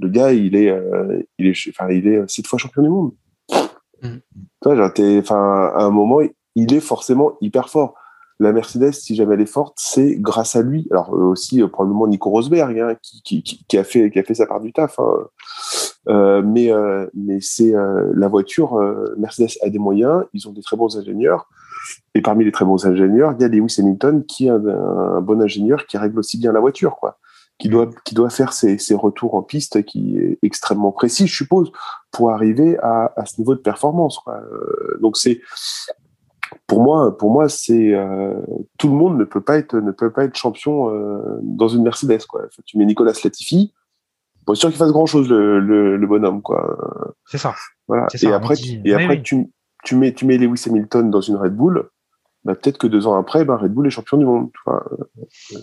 le 0.00 0.08
gars, 0.08 0.32
il 0.32 0.56
est, 0.56 0.70
euh, 0.70 1.22
il 1.38 1.46
est, 1.46 1.68
enfin, 1.68 1.90
il 1.90 2.06
est 2.08 2.28
sept 2.28 2.46
fois 2.46 2.58
champion 2.58 2.82
du 2.82 2.88
monde. 2.88 3.12
Mm. 4.02 4.16
Enfin, 4.66 5.72
à 5.74 5.84
un 5.84 5.90
moment, 5.90 6.20
il 6.56 6.74
est 6.74 6.80
forcément 6.80 7.36
hyper 7.40 7.68
fort. 7.68 7.94
La 8.40 8.52
Mercedes, 8.52 8.92
si 8.92 9.14
jamais 9.14 9.34
elle 9.34 9.42
est 9.42 9.46
forte, 9.46 9.74
c'est 9.76 10.16
grâce 10.16 10.56
à 10.56 10.62
lui. 10.62 10.88
Alors 10.90 11.14
euh, 11.14 11.24
aussi 11.24 11.62
euh, 11.62 11.68
probablement 11.68 12.06
Nico 12.06 12.30
Rosberg, 12.30 12.80
hein, 12.80 12.96
qui, 13.22 13.44
a 13.76 13.84
fait 13.84 14.34
sa 14.34 14.46
part 14.46 14.62
du 14.62 14.72
taf. 14.72 14.98
Hein. 14.98 15.04
Euh, 16.08 16.42
mais 16.42 16.72
c'est 17.42 17.72
la 17.72 18.28
voiture. 18.28 18.80
Mercedes 19.18 19.58
a 19.62 19.68
des 19.68 19.78
moyens, 19.78 20.24
ils 20.32 20.48
ont 20.48 20.52
des 20.52 20.62
très 20.62 20.76
bons 20.76 20.96
ingénieurs. 20.96 21.48
Et 22.14 22.22
parmi 22.22 22.44
les 22.44 22.52
très 22.52 22.64
bons 22.64 22.86
ingénieurs, 22.86 23.34
il 23.38 23.42
y 23.42 23.44
a 23.44 23.48
Lewis 23.48 23.76
Hamilton 23.78 24.24
qui 24.24 24.46
est 24.46 24.50
un, 24.50 25.20
bon 25.20 25.40
ingénieur 25.42 25.86
qui 25.86 25.98
règle 25.98 26.18
aussi 26.18 26.38
bien 26.38 26.52
la 26.52 26.60
voiture. 26.60 26.96
Qui 27.58 27.68
doit 27.68 28.30
faire 28.30 28.54
ses, 28.54 28.78
retours 28.94 29.34
en 29.34 29.42
piste, 29.42 29.84
qui 29.84 30.16
est 30.16 30.38
extrêmement 30.42 30.92
précis, 30.92 31.26
je 31.26 31.36
suppose, 31.36 31.70
pour 32.10 32.30
arriver 32.30 32.78
à, 32.78 33.12
ce 33.26 33.38
niveau 33.38 33.54
de 33.54 33.60
performance. 33.60 34.18
Donc 35.02 35.18
c'est 35.18 35.42
pour 36.70 36.84
moi, 36.84 37.18
pour 37.18 37.32
moi, 37.32 37.48
c'est 37.48 37.94
euh, 37.94 38.40
tout 38.78 38.88
le 38.88 38.94
monde 38.94 39.18
ne 39.18 39.24
peut 39.24 39.40
pas 39.40 39.56
être 39.58 39.74
ne 39.74 39.90
peut 39.90 40.12
pas 40.12 40.22
être 40.22 40.36
champion 40.36 40.88
euh, 40.94 41.40
dans 41.42 41.66
une 41.66 41.82
Mercedes 41.82 42.24
quoi. 42.28 42.42
tu 42.64 42.78
mets 42.78 42.84
Nicolas 42.84 43.12
Latifi, 43.24 43.74
pas 44.46 44.54
sûr 44.54 44.68
qu'il 44.68 44.78
fasse 44.78 44.92
grand 44.92 45.06
chose 45.06 45.28
le, 45.28 45.58
le, 45.58 45.96
le 45.96 46.06
bonhomme 46.06 46.42
quoi. 46.42 46.78
C'est 47.26 47.38
ça. 47.38 47.56
Voilà. 47.88 48.06
Ça, 48.08 48.28
et 48.28 48.32
après, 48.32 48.54
tu, 48.54 48.80
et 48.84 48.94
après 48.94 49.16
oui. 49.16 49.22
tu 49.22 49.50
tu 49.82 49.96
mets 49.96 50.14
tu 50.14 50.26
mets 50.26 50.38
Lewis 50.38 50.62
Hamilton 50.64 51.10
dans 51.10 51.20
une 51.20 51.34
Red 51.34 51.56
Bull, 51.56 51.90
bah, 52.44 52.54
peut-être 52.54 52.78
que 52.78 52.86
deux 52.86 53.08
ans 53.08 53.18
après, 53.18 53.44
bah, 53.44 53.56
Red 53.56 53.74
Bull 53.74 53.88
est 53.88 53.90
champion 53.90 54.16
du 54.16 54.24
monde. 54.24 54.50
Enfin, 54.64 54.80
euh, 54.92 55.56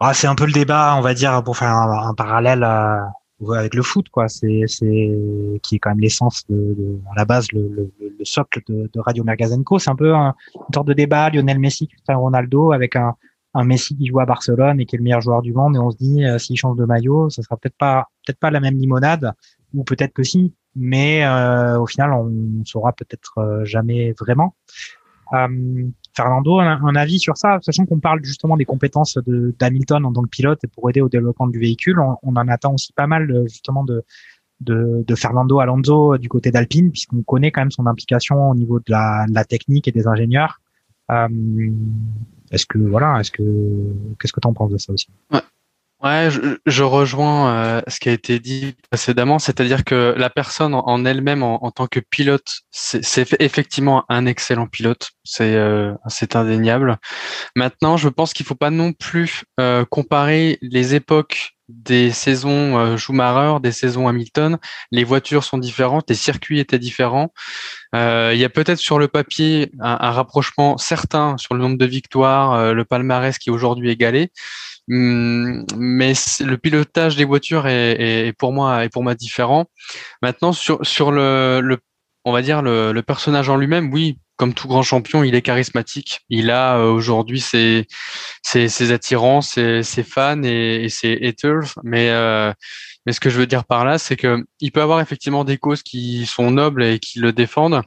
ah, 0.00 0.12
c'est 0.12 0.26
un 0.26 0.34
peu 0.34 0.46
le 0.46 0.52
débat, 0.52 0.96
on 0.98 1.02
va 1.02 1.14
dire, 1.14 1.44
pour 1.44 1.56
faire 1.56 1.68
un, 1.70 2.08
un 2.08 2.14
parallèle 2.14 2.64
à, 2.64 3.12
avec 3.50 3.74
le 3.74 3.82
foot, 3.82 4.08
quoi. 4.08 4.28
C'est, 4.28 4.62
c'est 4.66 5.18
qui 5.62 5.76
est 5.76 5.78
quand 5.78 5.90
même 5.90 6.00
l'essence 6.00 6.44
de, 6.48 6.54
de, 6.54 6.98
à 7.10 7.18
la 7.18 7.24
base 7.24 7.50
le, 7.52 7.68
le, 7.68 7.92
le 8.00 8.24
socle 8.24 8.60
de, 8.68 8.88
de 8.92 9.00
Radio 9.00 9.24
Mergazenco. 9.24 9.78
C'est 9.78 9.90
un 9.90 9.96
peu 9.96 10.14
un, 10.14 10.34
une 10.54 10.74
sorte 10.74 10.86
de 10.88 10.92
débat 10.92 11.30
Lionel 11.30 11.58
Messi, 11.58 11.88
Cristiano 11.88 12.20
Ronaldo, 12.20 12.72
avec 12.72 12.96
un, 12.96 13.14
un 13.54 13.64
Messi 13.64 13.96
qui 13.96 14.06
joue 14.06 14.20
à 14.20 14.26
Barcelone 14.26 14.80
et 14.80 14.86
qui 14.86 14.96
est 14.96 14.98
le 14.98 15.04
meilleur 15.04 15.20
joueur 15.20 15.42
du 15.42 15.52
monde. 15.52 15.76
Et 15.76 15.78
on 15.78 15.90
se 15.90 15.96
dit, 15.96 16.24
euh, 16.24 16.38
s'il 16.38 16.56
change 16.56 16.76
de 16.76 16.84
maillot, 16.84 17.30
ça 17.30 17.42
sera 17.42 17.56
peut-être 17.56 17.76
pas, 17.76 18.08
peut-être 18.24 18.38
pas 18.38 18.50
la 18.50 18.60
même 18.60 18.78
limonade, 18.78 19.32
ou 19.74 19.84
peut-être 19.84 20.12
que 20.12 20.22
si. 20.22 20.54
Mais 20.74 21.24
euh, 21.24 21.78
au 21.78 21.86
final, 21.86 22.12
on 22.12 22.64
saura 22.64 22.92
peut-être 22.92 23.38
euh, 23.38 23.64
jamais 23.64 24.14
vraiment. 24.18 24.54
Euh, 25.34 25.86
Fernando, 26.14 26.60
un, 26.60 26.94
avis 26.96 27.18
sur 27.18 27.36
ça, 27.36 27.58
sachant 27.62 27.86
qu'on 27.86 27.98
parle 27.98 28.22
justement 28.22 28.56
des 28.56 28.64
compétences 28.64 29.16
de 29.26 29.54
d'Hamilton 29.58 30.04
en 30.04 30.12
tant 30.12 30.22
que 30.22 30.28
pilote 30.28 30.62
et 30.64 30.68
pour 30.68 30.88
aider 30.90 31.00
au 31.00 31.08
développement 31.08 31.46
du 31.46 31.58
véhicule, 31.58 31.98
on, 32.00 32.36
en 32.36 32.48
attend 32.48 32.74
aussi 32.74 32.92
pas 32.92 33.06
mal 33.06 33.30
euh, 33.30 33.46
justement 33.46 33.84
de, 33.84 34.04
de, 34.60 35.14
Fernando 35.14 35.58
Alonso 35.60 36.18
du 36.18 36.28
côté 36.28 36.50
d'Alpine, 36.50 36.90
puisqu'on 36.90 37.22
connaît 37.22 37.50
quand 37.50 37.62
même 37.62 37.70
son 37.70 37.86
implication 37.86 38.50
au 38.50 38.54
niveau 38.54 38.78
de 38.78 38.90
la, 38.90 39.44
technique 39.44 39.88
et 39.88 39.92
des 39.92 40.06
ingénieurs. 40.06 40.60
Euh, 41.10 41.28
est-ce 42.50 42.66
que 42.66 42.78
voilà, 42.78 43.18
est-ce 43.20 43.30
que 43.30 43.42
qu'est-ce 44.20 44.32
que 44.32 44.40
tu 44.40 44.48
en 44.48 44.52
penses 44.52 44.70
de 44.70 44.78
ça 44.78 44.92
aussi? 44.92 45.08
Ouais, 46.02 46.30
je, 46.32 46.56
je 46.66 46.82
rejoins 46.82 47.54
euh, 47.54 47.82
ce 47.86 48.00
qui 48.00 48.08
a 48.08 48.12
été 48.12 48.40
dit 48.40 48.74
précédemment, 48.90 49.38
c'est-à-dire 49.38 49.84
que 49.84 50.14
la 50.16 50.30
personne 50.30 50.74
en, 50.74 51.04
elle-même, 51.04 51.44
en, 51.44 51.64
en, 51.64 51.70
tant 51.70 51.86
que 51.86 52.00
pilote, 52.00 52.62
c'est 52.72 53.40
effectivement 53.40 54.04
un 54.08 54.26
excellent 54.26 54.66
pilote, 54.66 55.12
c'est 55.22 55.54
euh, 55.54 55.94
indéniable. 56.34 56.98
Maintenant, 57.54 57.96
je 57.96 58.08
pense 58.08 58.32
qu'il 58.32 58.44
faut 58.44 58.56
pas 58.56 58.70
non 58.70 58.92
plus 58.92 59.44
euh, 59.60 59.84
comparer 59.84 60.58
les 60.60 60.96
époques 60.96 61.54
des 61.72 62.10
saisons 62.10 62.78
euh, 62.78 62.96
Schumacher, 62.96 63.60
des 63.60 63.72
saisons 63.72 64.08
Hamilton. 64.08 64.58
Les 64.90 65.04
voitures 65.04 65.44
sont 65.44 65.58
différentes, 65.58 66.08
les 66.08 66.16
circuits 66.16 66.58
étaient 66.58 66.78
différents. 66.78 67.32
Euh, 67.94 68.32
il 68.34 68.40
y 68.40 68.44
a 68.44 68.48
peut-être 68.48 68.78
sur 68.78 68.98
le 68.98 69.08
papier 69.08 69.70
un, 69.80 69.98
un, 70.00 70.10
rapprochement 70.10 70.76
certain 70.78 71.36
sur 71.38 71.54
le 71.54 71.60
nombre 71.60 71.78
de 71.78 71.86
victoires, 71.86 72.52
euh, 72.52 72.72
le 72.72 72.84
palmarès 72.84 73.38
qui 73.38 73.50
est 73.50 73.52
aujourd'hui 73.52 73.90
égalé. 73.90 74.30
Hum, 74.90 75.64
mais 75.76 76.12
le 76.40 76.56
pilotage 76.56 77.16
des 77.16 77.24
voitures 77.24 77.68
est, 77.68 78.26
est, 78.28 78.32
pour 78.32 78.52
moi 78.52 78.84
est 78.84 78.88
pour 78.88 79.04
moi 79.04 79.14
différent. 79.14 79.66
Maintenant 80.22 80.52
sur 80.52 80.84
sur 80.84 81.12
le, 81.12 81.60
le 81.62 81.78
on 82.24 82.32
va 82.32 82.42
dire 82.42 82.62
le, 82.62 82.92
le 82.92 83.02
personnage 83.02 83.48
en 83.48 83.56
lui-même, 83.56 83.92
oui, 83.92 84.18
comme 84.36 84.54
tout 84.54 84.68
grand 84.68 84.82
champion, 84.82 85.22
il 85.24 85.34
est 85.34 85.42
charismatique. 85.42 86.22
Il 86.28 86.50
a 86.50 86.78
euh, 86.78 86.90
aujourd'hui 86.90 87.40
ses, 87.40 87.86
ses, 88.42 88.68
ses, 88.68 88.92
attirants, 88.92 89.40
ses, 89.40 89.82
ses 89.82 90.02
fans 90.02 90.42
et, 90.42 90.84
et, 90.84 90.88
ses 90.88 91.18
haters. 91.22 91.74
Mais, 91.84 92.10
euh, 92.10 92.52
mais 93.06 93.12
ce 93.12 93.20
que 93.20 93.30
je 93.30 93.38
veux 93.38 93.46
dire 93.46 93.64
par 93.64 93.84
là, 93.84 93.98
c'est 93.98 94.16
que 94.16 94.44
il 94.60 94.72
peut 94.72 94.82
avoir 94.82 95.00
effectivement 95.00 95.44
des 95.44 95.58
causes 95.58 95.82
qui 95.82 96.26
sont 96.26 96.50
nobles 96.50 96.82
et 96.82 96.98
qui 96.98 97.18
le 97.20 97.32
défendent 97.32 97.82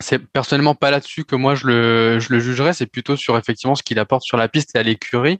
c'est 0.00 0.18
personnellement 0.18 0.74
pas 0.74 0.90
là-dessus 0.90 1.24
que 1.24 1.36
moi 1.36 1.54
je 1.54 1.66
le, 1.66 2.18
je 2.20 2.32
le 2.32 2.40
jugerais, 2.40 2.72
c'est 2.74 2.86
plutôt 2.86 3.16
sur 3.16 3.38
effectivement 3.38 3.74
ce 3.74 3.82
qu'il 3.82 3.98
apporte 3.98 4.22
sur 4.22 4.36
la 4.36 4.48
piste 4.48 4.74
et 4.74 4.78
à 4.78 4.82
l'écurie. 4.82 5.38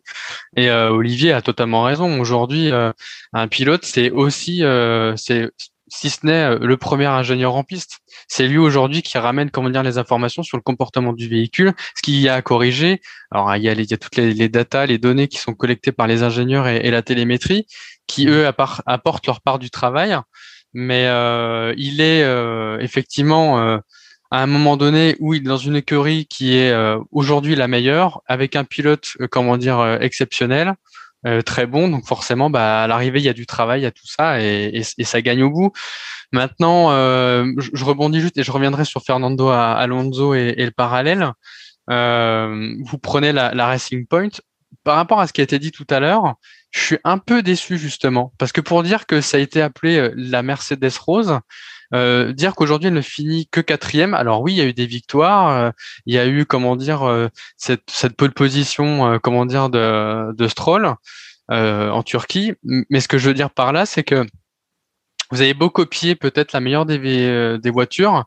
Et 0.56 0.70
euh, 0.70 0.90
Olivier 0.90 1.32
a 1.32 1.42
totalement 1.42 1.82
raison. 1.82 2.20
Aujourd'hui, 2.20 2.72
euh, 2.72 2.92
un 3.32 3.48
pilote, 3.48 3.84
c'est 3.84 4.10
aussi, 4.10 4.64
euh, 4.64 5.14
c'est 5.16 5.50
si 5.88 6.10
ce 6.10 6.26
n'est 6.26 6.58
le 6.58 6.76
premier 6.76 7.06
ingénieur 7.06 7.54
en 7.54 7.62
piste. 7.62 7.98
C'est 8.26 8.48
lui 8.48 8.58
aujourd'hui 8.58 9.02
qui 9.02 9.18
ramène 9.18 9.50
comment 9.50 9.70
dire 9.70 9.84
les 9.84 9.98
informations 9.98 10.42
sur 10.42 10.56
le 10.56 10.62
comportement 10.62 11.12
du 11.12 11.28
véhicule, 11.28 11.74
ce 11.94 12.02
qu'il 12.02 12.18
y 12.18 12.28
a 12.28 12.34
à 12.34 12.42
corriger. 12.42 13.00
Alors 13.30 13.54
il 13.54 13.62
y 13.62 13.68
a, 13.68 13.74
les, 13.74 13.84
il 13.84 13.90
y 13.90 13.94
a 13.94 13.96
toutes 13.96 14.16
les, 14.16 14.34
les 14.34 14.48
datas, 14.48 14.86
les 14.86 14.98
données 14.98 15.28
qui 15.28 15.38
sont 15.38 15.54
collectées 15.54 15.92
par 15.92 16.08
les 16.08 16.24
ingénieurs 16.24 16.66
et, 16.66 16.78
et 16.78 16.90
la 16.90 17.02
télémétrie, 17.02 17.66
qui 18.08 18.26
eux 18.26 18.46
apportent 18.48 19.26
leur 19.26 19.40
part 19.42 19.58
du 19.60 19.70
travail. 19.70 20.16
Mais 20.74 21.04
il 21.76 22.00
est 22.00 22.22
effectivement 22.80 23.80
à 24.30 24.42
un 24.42 24.46
moment 24.46 24.76
donné 24.76 25.16
où 25.20 25.34
il 25.34 25.42
est 25.42 25.48
dans 25.48 25.56
une 25.56 25.76
écurie 25.76 26.26
qui 26.26 26.56
est 26.56 26.70
euh, 26.70 26.98
aujourd'hui 27.12 27.54
la 27.54 27.68
meilleure, 27.68 28.22
avec 28.26 28.56
un 28.56 28.64
pilote, 28.64 29.08
euh, 29.20 29.28
comment 29.30 29.56
dire, 29.56 29.78
euh, 29.78 29.98
exceptionnel, 29.98 30.74
très 31.44 31.66
bon. 31.66 31.88
Donc 31.88 32.06
forcément, 32.06 32.50
bah, 32.50 32.84
à 32.84 32.86
l'arrivée, 32.86 33.18
il 33.18 33.24
y 33.24 33.28
a 33.28 33.32
du 33.32 33.46
travail, 33.46 33.80
il 33.80 33.82
y 33.82 33.86
a 33.86 33.90
tout 33.90 34.06
ça, 34.06 34.40
et, 34.40 34.82
ça 34.84 35.20
gagne 35.22 35.42
au 35.42 35.50
bout. 35.50 35.72
Maintenant, 36.30 36.90
je, 36.90 37.84
rebondis 37.84 38.20
juste 38.20 38.38
et 38.38 38.44
je 38.44 38.52
reviendrai 38.52 38.84
sur 38.84 39.02
Fernando 39.02 39.48
Alonso 39.48 40.34
et, 40.34 40.54
le 40.54 40.70
parallèle. 40.70 41.32
vous 41.88 42.98
prenez 43.02 43.32
la 43.32 43.66
Racing 43.66 44.06
Point. 44.06 44.28
Par 44.84 44.94
rapport 44.94 45.18
à 45.18 45.26
ce 45.26 45.32
qui 45.32 45.40
a 45.40 45.44
été 45.44 45.58
dit 45.58 45.72
tout 45.72 45.86
à 45.90 45.98
l'heure, 45.98 46.36
je 46.70 46.78
suis 46.78 46.98
un 47.02 47.18
peu 47.18 47.42
déçu 47.42 47.76
justement, 47.76 48.32
parce 48.38 48.52
que 48.52 48.60
pour 48.60 48.84
dire 48.84 49.06
que 49.06 49.20
ça 49.20 49.38
a 49.38 49.40
été 49.40 49.60
appelé 49.60 50.12
la 50.14 50.44
Mercedes 50.44 50.96
Rose, 51.04 51.40
euh, 51.94 52.32
dire 52.32 52.54
qu'aujourd'hui 52.54 52.88
elle 52.88 52.94
ne 52.94 53.00
finit 53.00 53.46
que 53.48 53.60
quatrième, 53.60 54.14
alors 54.14 54.42
oui, 54.42 54.54
il 54.54 54.56
y 54.56 54.60
a 54.60 54.64
eu 54.64 54.72
des 54.72 54.86
victoires, 54.86 55.48
euh, 55.48 55.70
il 56.06 56.14
y 56.14 56.18
a 56.18 56.26
eu 56.26 56.44
comment 56.44 56.76
dire 56.76 57.02
euh, 57.02 57.28
cette, 57.56 57.84
cette 57.90 58.16
pole 58.16 58.32
position, 58.32 59.18
comment 59.22 59.46
dire 59.46 59.70
de, 59.70 60.32
de 60.32 60.48
Stroll 60.48 60.94
en 61.48 62.02
Turquie. 62.02 62.54
Mais 62.62 63.00
ce 63.00 63.08
que 63.08 63.18
je 63.18 63.28
veux 63.28 63.34
dire 63.34 63.50
par 63.50 63.72
là, 63.72 63.86
c'est 63.86 64.02
que 64.02 64.26
vous 65.30 65.40
avez 65.40 65.54
beau 65.54 65.70
copier 65.70 66.14
peut-être 66.14 66.52
la 66.52 66.60
meilleure 66.60 66.86
des, 66.86 67.58
des 67.58 67.70
voitures, 67.70 68.24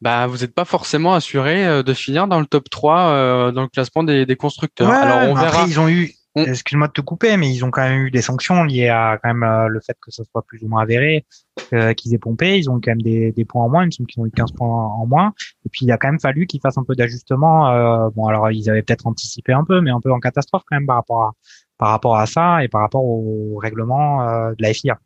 bah, 0.00 0.26
vous 0.26 0.38
n'êtes 0.38 0.54
pas 0.54 0.64
forcément 0.64 1.14
assuré 1.14 1.82
de 1.82 1.94
finir 1.94 2.26
dans 2.26 2.40
le 2.40 2.46
top 2.46 2.68
3 2.70 3.52
dans 3.52 3.62
le 3.62 3.68
classement 3.68 4.02
des, 4.02 4.26
des 4.26 4.36
constructeurs. 4.36 4.88
Ouais, 4.88 4.96
alors 4.96 5.28
on 5.30 5.34
verra. 5.34 5.60
Après, 5.60 5.70
ils 5.70 5.80
ont 5.80 5.88
eu 5.88 6.14
Excuse-moi 6.36 6.88
de 6.88 6.92
te 6.92 7.00
couper, 7.00 7.36
mais 7.36 7.48
ils 7.52 7.64
ont 7.64 7.70
quand 7.70 7.82
même 7.82 8.06
eu 8.06 8.10
des 8.10 8.22
sanctions 8.22 8.64
liées 8.64 8.88
à 8.88 9.18
quand 9.22 9.28
même 9.28 9.44
euh, 9.44 9.68
le 9.68 9.80
fait 9.80 9.96
que 10.00 10.10
ça 10.10 10.24
soit 10.24 10.42
plus 10.42 10.62
ou 10.64 10.68
moins 10.68 10.82
avéré, 10.82 11.24
euh, 11.72 11.94
qu'ils 11.94 12.12
aient 12.12 12.18
pompé. 12.18 12.58
Ils 12.58 12.68
ont 12.68 12.80
quand 12.80 12.90
même 12.90 13.02
des, 13.02 13.30
des 13.30 13.44
points 13.44 13.64
en 13.64 13.68
moins. 13.68 13.84
Il 13.84 13.86
me 13.86 13.90
semble 13.92 14.08
qu'ils 14.08 14.20
ont 14.20 14.26
eu 14.26 14.32
15 14.32 14.50
points 14.52 14.68
en 14.68 15.06
moins. 15.06 15.32
Et 15.64 15.68
puis 15.68 15.86
il 15.86 15.92
a 15.92 15.96
quand 15.96 16.08
même 16.08 16.20
fallu 16.20 16.46
qu'ils 16.46 16.60
fassent 16.60 16.78
un 16.78 16.82
peu 16.82 16.96
d'ajustement. 16.96 17.70
Euh, 17.70 18.08
bon, 18.16 18.26
alors 18.26 18.50
ils 18.50 18.68
avaient 18.68 18.82
peut-être 18.82 19.06
anticipé 19.06 19.52
un 19.52 19.64
peu, 19.64 19.80
mais 19.80 19.90
un 19.90 20.00
peu 20.00 20.12
en 20.12 20.18
catastrophe 20.18 20.62
quand 20.66 20.76
même 20.76 20.86
par 20.86 20.96
rapport 20.96 21.22
à 21.22 21.32
par 21.78 21.90
rapport 21.90 22.16
à 22.16 22.26
ça 22.26 22.64
et 22.64 22.68
par 22.68 22.80
rapport 22.80 23.04
au 23.04 23.56
règlement 23.56 24.22
euh, 24.22 24.50
de 24.50 24.62
la 24.62 24.72
FIA. 24.72 24.98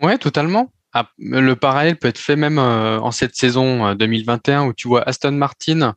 Ouais, 0.00 0.18
totalement. 0.18 0.72
Ah, 0.92 1.08
le 1.18 1.54
parallèle 1.54 1.96
peut 1.96 2.08
être 2.08 2.18
fait 2.18 2.36
même 2.36 2.58
euh, 2.58 3.00
en 3.00 3.12
cette 3.12 3.34
saison 3.34 3.94
2021 3.94 4.66
où 4.66 4.72
tu 4.72 4.88
vois 4.88 5.02
Aston 5.08 5.32
Martin 5.32 5.94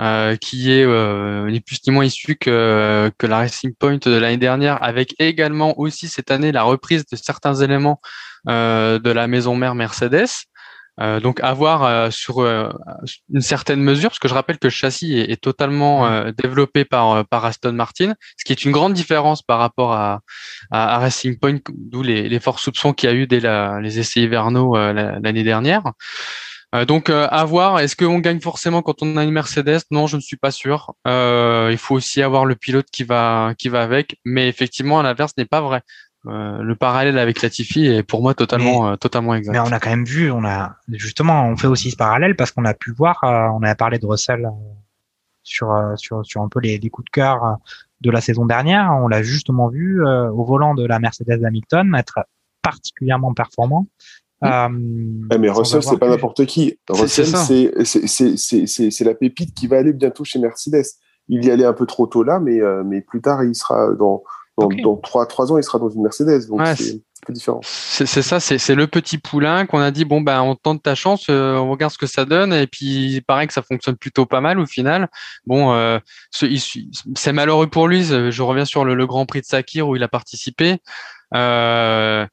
euh, 0.00 0.36
qui 0.36 0.72
est 0.72 0.84
euh, 0.84 1.50
ni 1.50 1.60
plus 1.60 1.78
ni 1.86 1.92
moins 1.92 2.04
issu 2.04 2.36
que, 2.36 3.10
que 3.18 3.26
la 3.26 3.38
Racing 3.38 3.74
Point 3.78 3.98
de 3.98 4.16
l'année 4.16 4.36
dernière, 4.36 4.82
avec 4.82 5.14
également 5.18 5.78
aussi 5.78 6.08
cette 6.08 6.30
année 6.30 6.52
la 6.52 6.62
reprise 6.62 7.04
de 7.06 7.16
certains 7.16 7.54
éléments 7.54 8.00
euh, 8.48 8.98
de 8.98 9.10
la 9.10 9.26
maison 9.26 9.56
mère 9.56 9.74
Mercedes. 9.74 10.26
Euh, 11.00 11.18
donc 11.18 11.40
avoir 11.42 11.82
euh, 11.82 12.10
sur 12.10 12.38
euh, 12.38 12.70
une 13.32 13.40
certaine 13.40 13.80
mesure, 13.80 14.10
parce 14.10 14.20
que 14.20 14.28
je 14.28 14.34
rappelle 14.34 14.58
que 14.58 14.68
le 14.68 14.70
châssis 14.70 15.18
est, 15.18 15.28
est 15.28 15.42
totalement 15.42 16.30
développé 16.30 16.84
par, 16.84 17.26
par 17.26 17.44
Aston 17.44 17.72
Martin, 17.72 18.14
ce 18.36 18.44
qui 18.44 18.52
est 18.52 18.64
une 18.64 18.70
grande 18.70 18.92
différence 18.92 19.42
par 19.42 19.58
rapport 19.58 19.92
à, 19.92 20.20
à, 20.70 20.94
à 20.94 20.98
Racing 20.98 21.36
Point, 21.38 21.58
d'où 21.74 22.02
les, 22.02 22.28
les 22.28 22.40
forts 22.40 22.60
soupçons 22.60 22.92
qu'il 22.92 23.10
y 23.10 23.12
a 23.12 23.16
eu 23.16 23.26
dès 23.26 23.40
la, 23.40 23.80
les 23.80 23.98
essais 23.98 24.20
hivernaux 24.20 24.76
l'année 24.76 25.42
dernière. 25.42 25.82
Euh, 26.74 26.84
donc 26.84 27.08
euh, 27.08 27.28
à 27.30 27.44
voir. 27.44 27.78
Est-ce 27.78 27.96
qu'on 27.96 28.18
gagne 28.18 28.40
forcément 28.40 28.82
quand 28.82 29.02
on 29.02 29.16
a 29.16 29.24
une 29.24 29.30
Mercedes? 29.30 29.82
Non, 29.90 30.06
je 30.06 30.16
ne 30.16 30.20
suis 30.20 30.36
pas 30.36 30.50
sûr. 30.50 30.94
Euh, 31.06 31.68
il 31.70 31.78
faut 31.78 31.94
aussi 31.94 32.22
avoir 32.22 32.44
le 32.44 32.56
pilote 32.56 32.86
qui 32.90 33.04
va 33.04 33.54
qui 33.56 33.68
va 33.68 33.82
avec. 33.82 34.18
Mais 34.24 34.48
effectivement, 34.48 34.98
à 34.98 35.02
l'inverse, 35.02 35.32
n'est 35.36 35.44
pas 35.44 35.60
vrai. 35.60 35.82
Euh, 36.26 36.62
le 36.62 36.74
parallèle 36.74 37.18
avec 37.18 37.42
Latifi 37.42 37.86
est 37.86 38.02
pour 38.02 38.22
moi 38.22 38.34
totalement 38.34 38.88
euh, 38.88 38.96
totalement 38.96 39.34
exact. 39.34 39.52
Mais 39.52 39.58
on 39.58 39.72
a 39.72 39.78
quand 39.78 39.90
même 39.90 40.06
vu, 40.06 40.30
on 40.30 40.44
a 40.44 40.76
justement, 40.88 41.46
on 41.46 41.56
fait 41.56 41.66
aussi 41.66 41.90
ce 41.90 41.96
parallèle 41.96 42.34
parce 42.34 42.50
qu'on 42.50 42.64
a 42.64 42.72
pu 42.72 42.92
voir, 42.92 43.22
euh, 43.24 43.48
on 43.52 43.62
a 43.62 43.74
parlé 43.74 43.98
de 43.98 44.06
Russell 44.06 44.48
sur 45.42 45.70
euh, 45.70 45.96
sur 45.96 46.24
sur 46.24 46.40
un 46.40 46.48
peu 46.48 46.60
les, 46.60 46.78
les 46.78 46.88
coups 46.88 47.04
de 47.04 47.10
cœur 47.10 47.58
de 48.00 48.10
la 48.10 48.22
saison 48.22 48.46
dernière. 48.46 48.90
On 49.02 49.08
l'a 49.08 49.22
justement 49.22 49.68
vu 49.68 50.02
euh, 50.02 50.30
au 50.30 50.44
volant 50.44 50.74
de 50.74 50.86
la 50.86 50.98
Mercedes 50.98 51.40
d'Hamilton 51.40 51.94
être 51.94 52.20
particulièrement 52.62 53.34
performant. 53.34 53.86
Euh, 54.44 54.68
Ouais, 55.30 55.38
mais 55.38 55.48
Russell, 55.50 55.82
c'est 55.82 55.98
pas 55.98 56.08
n'importe 56.08 56.44
qui. 56.46 56.78
C'est- 56.88 57.00
Russell, 57.02 57.26
c'est 57.26 57.30
ça. 57.32 57.38
c'est 57.38 57.72
c'est- 57.84 58.06
c'est- 58.06 58.36
c'est- 58.36 58.66
c'est- 58.66 58.90
c'est 58.90 59.04
la 59.04 59.14
pépite 59.14 59.54
qui 59.54 59.66
va 59.66 59.78
aller 59.78 59.92
bientôt 59.92 60.24
chez 60.24 60.38
Mercedes. 60.38 60.84
Il 61.28 61.44
y 61.44 61.50
allait 61.50 61.64
un 61.64 61.72
peu 61.72 61.86
trop 61.86 62.06
tôt 62.06 62.22
là, 62.22 62.38
mais, 62.40 62.60
euh, 62.60 62.82
mais 62.84 63.00
plus 63.00 63.22
tard, 63.22 63.42
il 63.44 63.54
sera 63.54 63.92
dans, 63.98 64.22
dans, 64.58 64.68
dans 64.68 64.96
3, 64.96 65.50
ans, 65.52 65.56
il 65.58 65.64
sera 65.64 65.78
dans 65.78 65.88
une 65.88 66.02
Mercedes. 66.02 66.46
Donc 66.48 66.60
Ouais, 66.60 66.76
c'est 66.76 66.92
un 66.96 67.26
peu 67.26 67.32
différent. 67.32 67.60
C'est 67.62 68.04
ça, 68.20 68.38
c'est 68.38 68.58
c'est 68.58 68.74
le 68.74 68.86
petit 68.86 69.16
poulain 69.16 69.64
qu'on 69.64 69.80
a 69.80 69.90
dit 69.90 70.04
bon 70.04 70.20
ben 70.20 70.42
on 70.42 70.54
tente 70.56 70.82
ta 70.82 70.94
chance, 70.94 71.26
euh, 71.30 71.56
on 71.56 71.70
regarde 71.70 71.90
ce 71.92 71.96
que 71.98 72.06
ça 72.06 72.26
donne 72.26 72.52
et 72.52 72.66
puis 72.66 73.14
il 73.14 73.22
paraît 73.22 73.46
que 73.46 73.54
ça 73.54 73.62
fonctionne 73.62 73.96
plutôt 73.96 74.26
pas 74.26 74.42
mal 74.42 74.58
au 74.60 74.66
final. 74.66 75.08
Bon, 75.46 75.72
euh, 75.72 75.98
c'est 76.30 77.32
malheureux 77.32 77.68
pour 77.68 77.88
lui. 77.88 78.04
Je 78.04 78.42
reviens 78.42 78.66
sur 78.66 78.84
le, 78.84 78.94
le 78.94 79.06
Grand 79.06 79.24
Prix 79.24 79.40
de 79.40 79.46
Sakir 79.46 79.88
où 79.88 79.96
il 79.96 80.02
a 80.02 80.08
participé. 80.08 80.76
Euh, 81.34 82.26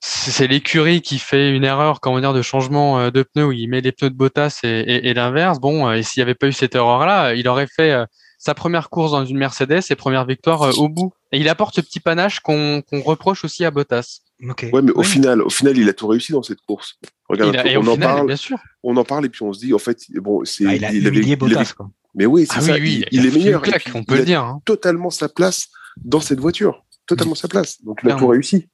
c'est 0.00 0.46
l'écurie 0.46 1.00
qui 1.02 1.18
fait 1.18 1.50
une 1.54 1.64
erreur, 1.64 2.00
comment 2.00 2.20
dire, 2.20 2.32
de 2.32 2.42
changement 2.42 2.98
euh, 3.00 3.10
de 3.10 3.22
pneus 3.22 3.46
où 3.46 3.52
il 3.52 3.68
met 3.68 3.80
les 3.80 3.92
pneus 3.92 4.10
de 4.10 4.14
Bottas 4.14 4.60
et, 4.62 4.68
et, 4.68 5.08
et 5.08 5.14
l'inverse. 5.14 5.58
Bon, 5.60 5.88
euh, 5.88 5.94
et 5.94 6.02
s'il 6.02 6.20
n'y 6.20 6.22
avait 6.22 6.34
pas 6.34 6.46
eu 6.46 6.52
cette 6.52 6.74
erreur-là, 6.74 7.34
il 7.34 7.48
aurait 7.48 7.66
fait 7.66 7.90
euh, 7.92 8.04
sa 8.38 8.54
première 8.54 8.90
course 8.90 9.10
dans 9.12 9.24
une 9.24 9.38
Mercedes 9.38 9.80
et 9.90 9.94
première 9.96 10.24
victoire 10.24 10.78
au 10.78 10.88
bout. 10.88 11.12
Et 11.32 11.38
il 11.38 11.48
apporte 11.48 11.74
ce 11.74 11.80
petit 11.80 12.00
panache 12.00 12.40
qu'on 12.40 12.82
reproche 12.92 13.44
aussi 13.44 13.64
à 13.64 13.70
Bottas. 13.70 14.20
Ok. 14.48 14.66
Ouais, 14.72 14.82
mais 14.82 14.92
au 14.92 15.00
Oui. 15.00 15.04
final, 15.04 15.42
au 15.42 15.50
final, 15.50 15.76
il 15.76 15.88
a 15.88 15.92
tout 15.92 16.06
réussi 16.06 16.30
dans 16.30 16.44
cette 16.44 16.60
course. 16.60 16.94
Regarde, 17.28 17.54
Il 17.54 17.58
a- 17.58 17.66
et 17.66 17.76
au 17.76 17.80
on 17.82 17.88
en 17.88 17.94
final, 17.94 18.08
parle, 18.14 18.26
bien 18.28 18.36
sûr. 18.36 18.58
on 18.84 18.96
en 18.96 19.02
parle 19.04 19.26
et 19.26 19.28
puis 19.28 19.42
on 19.42 19.52
se 19.52 19.58
dit, 19.58 19.74
en 19.74 19.78
fait, 19.78 19.98
bon, 20.14 20.42
c'est, 20.44 20.64
Ah, 20.66 20.74
il 20.76 20.84
a 20.84 20.88
avait- 20.88 20.98
il 20.98 21.36
Bottas. 21.36 21.56
avait- 21.58 21.72
quoi. 21.76 21.90
mais 22.14 22.24
oui, 22.24 22.46
c'est 22.46 22.58
Ah 22.58 22.60
ça. 22.60 22.74
oui, 22.74 22.80
oui, 22.80 23.04
il, 23.10 23.26
est 23.26 23.30
meilleur. 23.32 23.60
Claque, 23.62 23.82
puis, 23.84 23.92
on 23.96 24.04
peut 24.04 24.14
il 24.14 24.18
le 24.18 24.22
a 24.22 24.26
dire. 24.26 24.44
hein. 24.44 24.60
totalement 24.64 25.10
sa 25.10 25.28
place 25.28 25.66
dans 25.96 26.20
cette 26.20 26.38
voiture. 26.38 26.84
Totalement 27.08 27.34
sa 27.34 27.48
place. 27.48 27.82
Donc, 27.82 27.98
il 28.04 28.10
a 28.12 28.14
tout 28.14 28.28
réussi. 28.28 28.68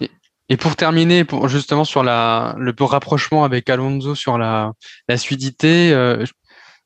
Et 0.00 0.10
pour 0.56 0.76
terminer, 0.76 1.24
pour 1.24 1.48
justement 1.48 1.84
sur 1.84 2.02
la 2.02 2.54
le 2.58 2.74
rapprochement 2.80 3.44
avec 3.44 3.70
Alonso 3.70 4.14
sur 4.14 4.38
la 4.38 4.72
la 5.08 5.16
fluidité, 5.16 5.92
euh, 5.92 6.24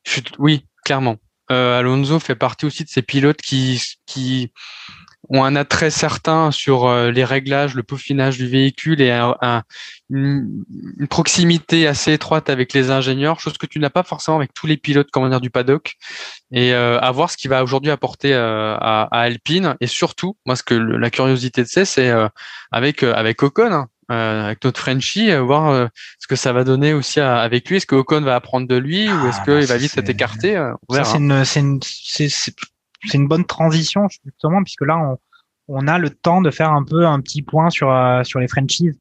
je- 0.05 0.21
oui, 0.39 0.65
clairement. 0.85 1.17
Euh, 1.51 1.79
Alonso 1.79 2.19
fait 2.19 2.35
partie 2.35 2.65
aussi 2.65 2.83
de 2.83 2.89
ces 2.89 3.01
pilotes 3.01 3.41
qui 3.41 3.81
qui 4.05 4.51
ont 5.29 5.43
un 5.43 5.55
attrait 5.55 5.89
certain 5.91 6.51
sur 6.51 6.85
euh, 6.85 7.11
les 7.11 7.23
réglages, 7.23 7.73
le 7.75 7.83
peaufinage 7.83 8.37
du 8.37 8.47
véhicule 8.47 9.01
et 9.01 9.11
un, 9.11 9.35
un- 9.41 9.63
une, 10.09 10.63
une 10.99 11.07
proximité 11.07 11.87
assez 11.87 12.13
étroite 12.13 12.49
avec 12.49 12.73
les 12.73 12.91
ingénieurs, 12.91 13.39
chose 13.39 13.57
que 13.57 13.65
tu 13.65 13.79
n'as 13.79 13.89
pas 13.89 14.03
forcément 14.03 14.37
avec 14.37 14.53
tous 14.53 14.67
les 14.67 14.77
pilotes 14.77 15.09
comment 15.11 15.29
dire, 15.29 15.41
du 15.41 15.49
paddock. 15.49 15.95
Et 16.51 16.73
euh, 16.73 16.99
à 16.99 17.11
voir 17.11 17.31
ce 17.31 17.37
qu'il 17.37 17.49
va 17.49 17.63
aujourd'hui 17.63 17.91
apporter 17.91 18.33
euh, 18.33 18.75
à, 18.75 19.07
à 19.11 19.19
Alpine. 19.21 19.75
Et 19.81 19.87
surtout, 19.87 20.37
moi, 20.45 20.55
ce 20.55 20.63
que 20.63 20.75
le- 20.75 20.97
la 20.97 21.09
curiosité 21.09 21.63
de 21.63 21.67
c'est, 21.67 21.85
c'est 21.85 22.09
euh, 22.09 22.27
avec 22.71 23.03
euh, 23.03 23.13
avec 23.13 23.41
Ocon, 23.41 23.71
hein, 23.71 23.87
euh, 24.11 24.45
avec 24.45 24.63
notre 24.63 24.79
Frenchie, 24.79 25.31
euh, 25.31 25.41
voir 25.41 25.69
euh, 25.69 25.87
ce 26.19 26.27
que 26.27 26.35
ça 26.35 26.53
va 26.53 26.63
donner 26.63 26.93
aussi 26.93 27.19
à- 27.19 27.39
avec 27.39 27.67
lui. 27.69 27.77
Est-ce 27.77 27.87
que 27.87 27.95
Ocon 27.95 28.21
va 28.21 28.35
apprendre 28.35 28.67
de 28.67 28.75
lui 28.75 29.11
ou 29.11 29.27
est-ce 29.27 29.37
Ah, 29.41 29.43
qu'il 29.45 29.53
bah, 29.61 29.65
va 29.65 29.77
vite 29.77 29.91
s'être 29.91 30.09
écarté 30.09 30.53
Ça, 30.91 31.03
c'est 31.03 31.17
une, 31.17 31.43
c'est 31.45 31.59
une, 31.61 31.79
c'est, 31.83 32.29
c'est, 32.29 32.53
c'est 33.07 33.17
une 33.17 33.27
bonne 33.27 33.45
transition, 33.45 34.07
justement, 34.25 34.63
puisque 34.63 34.85
là, 34.85 34.97
on, 34.97 35.17
on 35.67 35.87
a 35.87 35.97
le 35.97 36.09
temps 36.09 36.41
de 36.41 36.51
faire 36.51 36.71
un 36.71 36.83
peu 36.83 37.05
un 37.05 37.21
petit 37.21 37.41
point 37.41 37.69
sur, 37.69 37.91
euh, 37.91 38.23
sur 38.23 38.39
les 38.39 38.47
franchises 38.47 38.97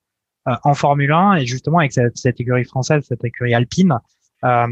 euh, 0.49 0.55
en 0.65 0.75
Formule 0.75 1.13
1 1.13 1.35
et 1.35 1.47
justement 1.47 1.79
avec 1.79 1.93
cette, 1.93 2.17
cette 2.17 2.41
écurie 2.41 2.65
française, 2.65 3.05
cette 3.07 3.25
écurie 3.25 3.55
alpine, 3.55 3.99
euh, 4.45 4.67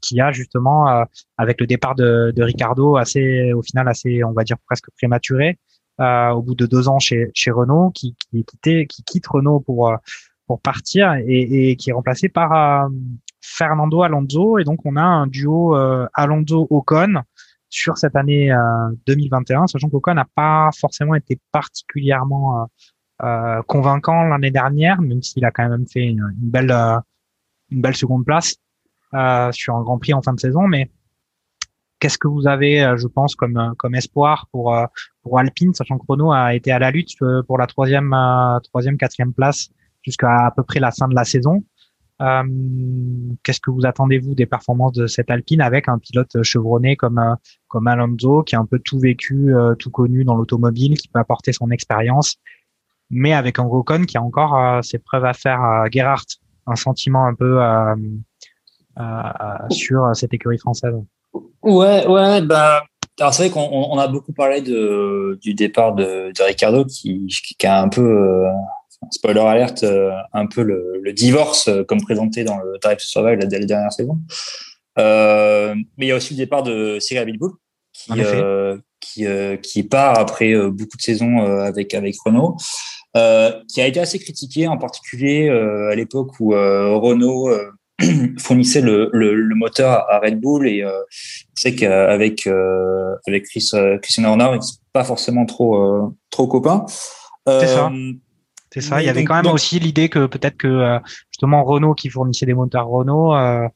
qui 0.00 0.20
a 0.20 0.32
justement, 0.32 0.88
euh, 0.88 1.04
avec 1.36 1.60
le 1.60 1.66
départ 1.66 1.94
de, 1.94 2.32
de 2.34 2.42
Ricardo, 2.42 2.96
assez, 2.96 3.52
au 3.52 3.62
final, 3.62 3.88
assez, 3.88 4.24
on 4.24 4.32
va 4.32 4.44
dire 4.44 4.56
presque 4.66 4.90
prématuré, 4.96 5.58
euh, 6.00 6.30
au 6.30 6.42
bout 6.42 6.54
de 6.54 6.66
deux 6.66 6.88
ans 6.88 6.98
chez, 6.98 7.30
chez 7.34 7.50
Renault, 7.50 7.90
qui, 7.90 8.14
qui, 8.14 8.40
est 8.40 8.44
quitté, 8.44 8.86
qui 8.86 9.02
quitte 9.02 9.26
Renault 9.26 9.60
pour, 9.60 9.94
pour 10.46 10.60
partir 10.60 11.14
et, 11.14 11.70
et 11.70 11.76
qui 11.76 11.90
est 11.90 11.92
remplacé 11.92 12.28
par 12.28 12.52
euh, 12.52 12.88
Fernando 13.40 14.02
Alonso. 14.02 14.58
Et 14.58 14.64
donc, 14.64 14.80
on 14.84 14.96
a 14.96 15.02
un 15.02 15.26
duo 15.28 15.76
euh, 15.76 16.08
Alonso-Ocon 16.14 17.22
sur 17.70 17.96
cette 17.96 18.16
année 18.16 18.52
euh, 18.52 18.90
2021, 19.06 19.68
sachant 19.68 19.88
qu'Ocon 19.88 20.14
n'a 20.14 20.26
pas 20.34 20.70
forcément 20.78 21.14
été 21.14 21.38
particulièrement 21.52 22.62
euh, 22.62 22.66
euh, 23.22 23.62
convaincant 23.62 24.24
l'année 24.24 24.50
dernière, 24.50 25.00
même 25.00 25.22
s'il 25.22 25.44
a 25.44 25.50
quand 25.50 25.68
même 25.68 25.86
fait 25.86 26.04
une, 26.04 26.32
belle, 26.36 26.70
euh, 26.70 26.98
une 27.70 27.80
belle 27.80 27.94
seconde 27.94 28.24
place 28.24 28.56
euh, 29.14 29.52
sur 29.52 29.76
un 29.76 29.82
Grand 29.82 29.98
Prix 29.98 30.14
en 30.14 30.22
fin 30.22 30.32
de 30.32 30.40
saison. 30.40 30.66
Mais 30.66 30.90
qu'est-ce 32.00 32.18
que 32.18 32.28
vous 32.28 32.48
avez, 32.48 32.82
euh, 32.82 32.96
je 32.96 33.06
pense, 33.06 33.36
comme, 33.36 33.56
euh, 33.56 33.72
comme 33.76 33.94
espoir 33.94 34.48
pour, 34.50 34.74
euh, 34.74 34.86
pour 35.22 35.38
Alpine, 35.38 35.72
sachant 35.74 35.98
que 35.98 36.04
Renault 36.08 36.32
a 36.32 36.54
été 36.54 36.72
à 36.72 36.78
la 36.78 36.90
lutte 36.90 37.10
euh, 37.22 37.42
pour 37.44 37.58
la 37.58 37.66
troisième, 37.66 38.12
euh, 38.12 38.58
troisième, 38.60 38.96
quatrième 38.96 39.32
place 39.32 39.68
jusqu'à 40.02 40.46
à 40.46 40.50
peu 40.50 40.64
près 40.64 40.80
la 40.80 40.90
fin 40.90 41.06
de 41.06 41.14
la 41.14 41.24
saison? 41.24 41.62
Euh, 42.20 42.42
Qu'est-ce 43.42 43.60
que 43.60 43.70
vous 43.70 43.86
attendez-vous 43.86 44.34
des 44.34 44.46
performances 44.46 44.92
de 44.92 45.06
cette 45.06 45.30
Alpine 45.30 45.60
avec 45.60 45.88
un 45.88 45.98
pilote 45.98 46.42
chevronné 46.42 46.96
comme 46.96 47.18
euh, 47.18 47.34
comme 47.68 47.86
Alonso 47.86 48.42
qui 48.42 48.56
a 48.56 48.60
un 48.60 48.66
peu 48.66 48.78
tout 48.78 48.98
vécu, 48.98 49.54
euh, 49.54 49.74
tout 49.74 49.90
connu 49.90 50.24
dans 50.24 50.34
l'automobile, 50.34 50.98
qui 50.98 51.08
peut 51.08 51.18
apporter 51.20 51.52
son 51.52 51.70
expérience, 51.70 52.36
mais 53.08 53.32
avec 53.32 53.58
un 53.58 53.64
Ocon 53.64 54.02
qui 54.04 54.18
a 54.18 54.22
encore 54.22 54.82
ses 54.84 54.98
preuves 54.98 55.24
à 55.24 55.32
faire 55.32 55.60
à 55.62 55.84
Gerhardt, 55.90 56.26
un 56.66 56.76
sentiment 56.76 57.26
un 57.26 57.34
peu 57.34 57.58
sur 59.70 60.10
cette 60.14 60.34
écurie 60.34 60.58
française. 60.58 60.94
Ouais, 61.62 62.06
ouais, 62.06 62.42
bah. 62.42 62.82
Alors 63.18 63.34
c'est 63.34 63.48
vrai 63.48 63.50
qu'on 63.52 63.68
on- 63.70 63.92
on 63.94 63.98
a 63.98 64.08
beaucoup 64.08 64.32
parlé 64.32 64.62
de, 64.62 65.38
du 65.42 65.52
départ 65.52 65.94
de, 65.94 66.32
de 66.32 66.42
Ricardo 66.42 66.84
qui, 66.86 67.26
qui 67.58 67.66
a 67.66 67.82
un 67.82 67.88
peu, 67.90 68.00
euh, 68.00 68.50
spoiler 69.10 69.40
alerte, 69.40 69.82
euh, 69.84 70.10
un 70.32 70.46
peu 70.46 70.62
le, 70.62 71.00
le 71.02 71.12
divorce 71.12 71.68
euh, 71.68 71.84
comme 71.84 72.00
présenté 72.02 72.44
dans 72.44 72.58
le 72.58 72.78
Drive 72.80 72.98
to 72.98 73.04
Survive 73.04 73.38
la, 73.38 73.46
la 73.58 73.66
dernière 73.66 73.92
saison. 73.92 74.18
Euh, 74.98 75.74
mais 75.96 76.06
il 76.06 76.08
y 76.08 76.12
a 76.12 76.16
aussi 76.16 76.34
le 76.34 76.38
départ 76.38 76.62
de 76.62 76.98
Cyril 77.00 77.22
Abitboul 77.22 77.52
qui, 77.92 78.12
euh, 78.18 78.76
qui, 79.00 79.26
euh, 79.26 79.56
qui 79.56 79.82
part 79.82 80.18
après 80.18 80.52
euh, 80.52 80.70
beaucoup 80.70 80.96
de 80.96 81.02
saisons 81.02 81.40
euh, 81.40 81.60
avec, 81.60 81.94
avec 81.94 82.16
Renault, 82.24 82.56
euh, 83.16 83.52
qui 83.72 83.80
a 83.80 83.86
été 83.86 84.00
assez 84.00 84.18
critiqué 84.18 84.68
en 84.68 84.78
particulier 84.78 85.48
euh, 85.48 85.90
à 85.90 85.94
l'époque 85.94 86.38
où 86.38 86.54
euh, 86.54 86.96
Renault 86.96 87.48
euh, 87.48 87.70
fournissait 88.38 88.80
le, 88.80 89.10
le, 89.12 89.34
le 89.34 89.54
moteur 89.54 90.06
à 90.10 90.18
Red 90.20 90.40
Bull 90.40 90.66
et 90.68 90.82
euh, 90.82 90.92
c'est 91.54 91.74
qu'avec 91.74 92.46
euh, 92.46 93.14
avec 93.26 93.44
Chris, 93.44 93.70
euh, 93.74 93.98
Christian 93.98 94.24
Horner, 94.24 94.50
ils 94.56 94.62
sont 94.62 94.76
pas 94.92 95.04
forcément 95.04 95.44
trop 95.44 95.76
euh, 95.82 96.08
trop 96.30 96.46
copains. 96.46 96.84
C'est 97.46 97.66
ça. 97.66 97.90
C'est 98.72 98.80
ça. 98.80 98.96
Mais 98.96 99.02
Il 99.02 99.06
y 99.06 99.08
avait 99.08 99.20
donc- 99.20 99.28
quand 99.28 99.34
même 99.34 99.44
donc- 99.44 99.54
aussi 99.54 99.78
l'idée 99.80 100.08
que 100.08 100.26
peut-être 100.26 100.56
que 100.56 100.68
euh, 100.68 100.98
justement 101.30 101.64
Renault 101.64 101.94
qui 101.94 102.08
fournissait 102.08 102.46
des 102.46 102.54
moteurs 102.54 102.86
Renault 102.88 103.34
euh, 103.34 103.66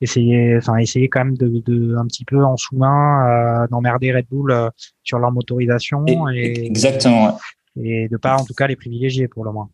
essayait, 0.00 0.56
enfin 0.58 0.76
essayait 0.76 1.08
quand 1.08 1.24
même 1.24 1.36
de, 1.36 1.48
de 1.66 1.96
un 1.96 2.06
petit 2.06 2.24
peu 2.24 2.44
en 2.44 2.56
sous-main 2.56 3.62
euh, 3.64 3.66
d'emmerder 3.68 4.12
Red 4.12 4.26
Bull 4.30 4.50
euh, 4.52 4.68
sur 5.02 5.18
leur 5.18 5.32
motorisation 5.32 6.04
et- 6.06 6.12
et, 6.34 6.66
Exactement. 6.66 7.38
et 7.80 8.08
de 8.08 8.16
pas 8.16 8.36
en 8.36 8.44
tout 8.44 8.54
cas 8.54 8.66
les 8.66 8.76
privilégier 8.76 9.26
pour 9.28 9.44
le 9.44 9.52
moins. 9.52 9.70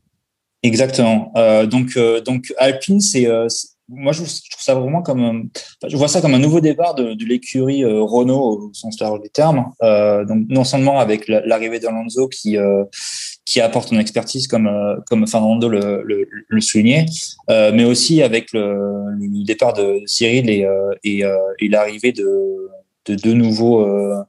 Exactement. 0.62 1.32
Euh, 1.36 1.64
donc, 1.66 1.92
euh, 1.96 2.20
donc 2.20 2.52
Alpine, 2.58 3.00
c'est, 3.00 3.26
euh, 3.26 3.48
c'est- 3.48 3.68
moi 3.90 4.12
je, 4.12 4.20
je 4.24 4.50
trouve 4.50 4.62
ça 4.62 4.74
vraiment 4.74 5.02
comme, 5.02 5.20
un- 5.22 5.40
enfin, 5.40 5.88
je 5.88 5.96
vois 5.96 6.08
ça 6.08 6.20
comme 6.20 6.34
un 6.34 6.38
nouveau 6.38 6.60
départ 6.60 6.94
de, 6.94 7.14
de 7.14 7.24
l'écurie 7.24 7.84
euh, 7.84 8.00
Renault 8.02 8.40
au 8.40 8.70
sens 8.72 8.98
large 9.00 9.20
du 9.20 9.30
terme. 9.30 9.66
Euh, 9.82 10.24
donc 10.24 10.46
non 10.48 10.64
seulement 10.64 10.98
avec 11.00 11.28
la- 11.28 11.44
l'arrivée 11.46 11.80
d'Alonso 11.80 12.28
qui 12.28 12.56
euh, 12.56 12.84
qui 13.44 13.60
apporte 13.60 13.88
son 13.88 13.98
expertise 13.98 14.46
comme 14.46 14.66
euh, 14.68 14.96
comme 15.08 15.26
Fernando 15.26 15.68
le, 15.68 16.02
le, 16.04 16.28
le 16.48 16.60
soulignait, 16.60 17.06
euh, 17.50 17.72
mais 17.74 17.84
aussi 17.84 18.22
avec 18.22 18.52
le, 18.52 18.76
le 19.18 19.44
départ 19.44 19.72
de 19.72 20.00
Cyril 20.06 20.48
et 20.48 20.64
euh, 20.64 20.92
et, 21.04 21.24
euh, 21.24 21.36
et 21.58 21.68
l'arrivée 21.68 22.12
de 22.12 22.26
de 23.06 23.14
deux 23.16 23.34
nouveaux 23.34 23.80
euh, 23.80 24.22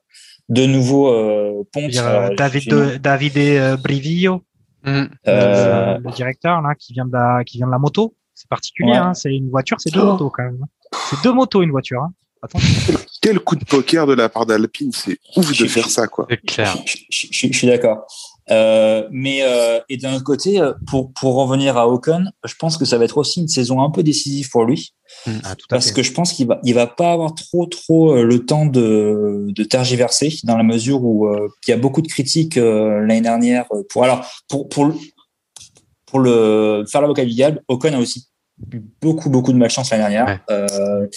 deux 0.49 0.65
nouveaux 0.67 1.09
euh, 1.13 1.63
pontes. 1.71 1.95
Alors, 1.97 2.31
euh, 2.31 2.35
David, 2.35 2.69
de, 2.69 2.97
David 2.97 3.37
et, 3.37 3.59
euh, 3.59 3.77
Brivillo, 3.77 4.41
Mm. 4.83 5.03
euh, 5.27 5.97
le, 5.99 6.03
le 6.05 6.11
directeur 6.11 6.59
là, 6.63 6.73
qui 6.73 6.93
vient 6.93 7.05
de 7.05 7.11
la, 7.13 7.43
qui 7.45 7.57
vient 7.57 7.67
de 7.67 7.71
la 7.71 7.77
moto. 7.77 8.15
C'est 8.33 8.49
particulier, 8.49 8.91
Ouais. 8.91 8.97
hein, 8.97 9.13
c'est 9.13 9.33
une 9.33 9.49
voiture, 9.49 9.77
c'est 9.79 9.93
deux 9.93 10.01
Oh. 10.01 10.13
motos 10.13 10.29
quand 10.29 10.43
même. 10.43 10.65
C'est 11.09 11.21
deux 11.23 11.33
motos 11.33 11.61
une 11.61 11.71
voiture. 11.71 12.01
Hein. 12.01 12.13
Quel 13.21 13.39
coup 13.39 13.55
de 13.55 13.63
poker 13.63 14.07
de 14.07 14.13
la 14.13 14.27
part 14.27 14.47
d'Alpine, 14.47 14.91
c'est 14.93 15.19
ouf 15.35 15.47
de 15.49 15.53
Je- 15.53 15.65
faire 15.67 15.87
ça, 15.87 16.07
quoi. 16.07 16.25
C'est 16.29 16.37
clair. 16.41 16.75
Je, 16.85 16.97
je- 17.09 17.27
je- 17.29 17.47
je 17.51 17.57
suis 17.57 17.67
d'accord. 17.67 17.99
Euh, 18.49 19.07
mais 19.11 19.43
euh, 19.43 19.79
et 19.89 19.97
d'un 19.97 20.15
autre 20.15 20.23
côté, 20.23 20.59
euh, 20.59 20.73
pour 20.87 21.13
pour 21.13 21.35
revenir 21.35 21.77
à 21.77 21.87
Ocon, 21.87 22.25
je 22.43 22.53
pense 22.55 22.77
que 22.77 22.85
ça 22.85 22.97
va 22.97 23.05
être 23.05 23.17
aussi 23.17 23.41
une 23.41 23.47
saison 23.47 23.83
un 23.83 23.91
peu 23.91 24.01
décisive 24.01 24.49
pour 24.49 24.65
lui, 24.65 24.93
Ah, 25.43 25.55
tout 25.55 25.65
à 25.69 25.75
parce 25.75 25.89
fait. 25.89 25.93
que 25.93 26.03
je 26.03 26.11
pense 26.11 26.33
qu'il 26.33 26.47
va 26.47 26.59
il 26.63 26.73
va 26.73 26.87
pas 26.87 27.11
avoir 27.13 27.35
trop 27.35 27.67
trop 27.67 28.15
le 28.23 28.43
temps 28.43 28.65
de 28.65 29.45
de 29.49 29.63
tergiverser 29.63 30.33
dans 30.43 30.57
la 30.57 30.63
mesure 30.63 31.03
où 31.03 31.27
euh, 31.27 31.47
il 31.67 31.69
y 31.71 31.73
a 31.73 31.77
beaucoup 31.77 32.01
de 32.01 32.07
critiques 32.07 32.57
euh, 32.57 33.01
l'année 33.01 33.21
dernière 33.21 33.65
pour 33.89 34.03
alors 34.03 34.25
pour 34.49 34.67
pour 34.67 34.85
le- 34.85 34.95
pour 36.11 36.19
le 36.19 36.83
faire 36.91 37.01
l'avocat 37.01 37.23
du 37.23 37.31
diable, 37.31 37.63
Ocon 37.69 37.93
a 37.93 37.97
aussi 37.97 38.27
eu 38.73 38.81
beaucoup 39.01 39.29
beaucoup 39.29 39.53
de 39.53 39.57
malchance 39.57 39.89
l'année 39.91 40.03
dernière. 40.03 40.25
Ouais. 40.25 40.39
Euh, 40.51 41.07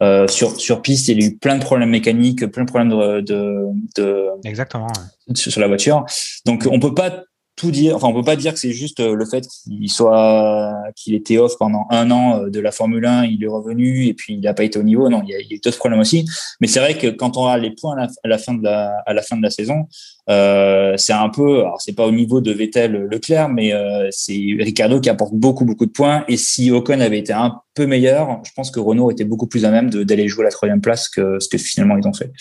euh, 0.00 0.26
sur 0.26 0.58
sur 0.58 0.80
piste, 0.80 1.08
il 1.08 1.20
y 1.20 1.24
a 1.24 1.28
eu 1.28 1.36
plein 1.36 1.56
de 1.56 1.62
problèmes 1.62 1.90
mécaniques, 1.90 2.46
plein 2.46 2.64
de 2.64 2.68
problèmes 2.68 2.88
de 2.88 3.20
de, 3.20 3.66
de 3.96 4.26
Exactement. 4.44 4.86
ouais. 4.86 5.34
sur 5.34 5.60
la 5.60 5.68
voiture. 5.68 6.04
Donc 6.46 6.66
on 6.70 6.80
peut 6.80 6.94
pas 6.94 7.24
tout 7.56 7.72
dire, 7.72 7.96
enfin 7.96 8.06
on 8.06 8.14
peut 8.14 8.24
pas 8.24 8.36
dire 8.36 8.54
que 8.54 8.58
c'est 8.58 8.72
juste 8.72 9.00
euh, 9.00 9.14
le 9.14 9.26
fait 9.26 9.44
qu'il 9.46 9.90
soit 9.90 10.72
qu'il 10.96 11.14
était 11.14 11.36
off 11.36 11.58
pendant 11.58 11.86
un 11.90 12.10
an 12.10 12.44
de 12.48 12.60
la 12.60 12.70
Formule 12.70 13.04
1, 13.04 13.26
il 13.26 13.44
est 13.44 13.48
revenu 13.48 14.06
et 14.06 14.14
puis 14.14 14.34
il 14.34 14.40
n'a 14.40 14.54
pas 14.54 14.64
été 14.64 14.78
au 14.78 14.84
niveau. 14.84 15.10
Non, 15.10 15.22
il 15.24 15.30
y 15.30 15.34
a, 15.34 15.40
il 15.40 15.48
y 15.48 15.52
a 15.52 15.56
eu 15.56 15.60
d'autres 15.62 15.78
problèmes 15.78 16.00
aussi. 16.00 16.24
Mais 16.60 16.68
c'est 16.68 16.80
vrai 16.80 16.96
que 16.96 17.08
quand 17.08 17.36
on 17.36 17.46
a 17.46 17.58
les 17.58 17.72
points 17.72 17.96
à 17.98 18.06
la, 18.06 18.08
à 18.24 18.28
la 18.28 18.38
fin 18.38 18.54
de 18.54 18.62
la 18.64 18.96
à 19.04 19.12
la 19.12 19.22
fin 19.22 19.36
de 19.36 19.42
la 19.42 19.50
saison, 19.50 19.88
euh, 20.28 20.94
c'est 20.96 21.12
un 21.12 21.28
peu, 21.28 21.60
alors 21.60 21.80
c'est 21.80 21.94
pas 21.94 22.06
au 22.06 22.10
niveau 22.12 22.40
de 22.40 22.52
Vettel 22.52 23.06
Leclerc, 23.10 23.48
mais 23.48 23.72
euh, 23.72 24.08
c'est 24.10 24.38
Ricardo 24.58 25.00
qui 25.00 25.08
apporte 25.08 25.34
beaucoup 25.34 25.64
beaucoup 25.64 25.86
de 25.86 25.90
points. 25.90 26.24
Et 26.28 26.36
si 26.36 26.70
Ocon 26.70 27.00
avait 27.00 27.18
été 27.18 27.32
un 27.32 27.60
peu 27.74 27.86
meilleur, 27.86 28.40
je 28.44 28.50
pense 28.54 28.70
que 28.70 28.80
Renault 28.80 29.10
était 29.10 29.24
beaucoup 29.24 29.46
plus 29.46 29.64
à 29.64 29.70
même 29.70 29.90
d'aller 29.90 30.28
jouer 30.28 30.44
la 30.44 30.50
troisième 30.50 30.80
place 30.80 31.08
que 31.08 31.38
ce 31.40 31.48
que 31.48 31.58
finalement 31.58 31.96
ils 31.96 32.06
ont 32.06 32.12
fait. 32.12 32.32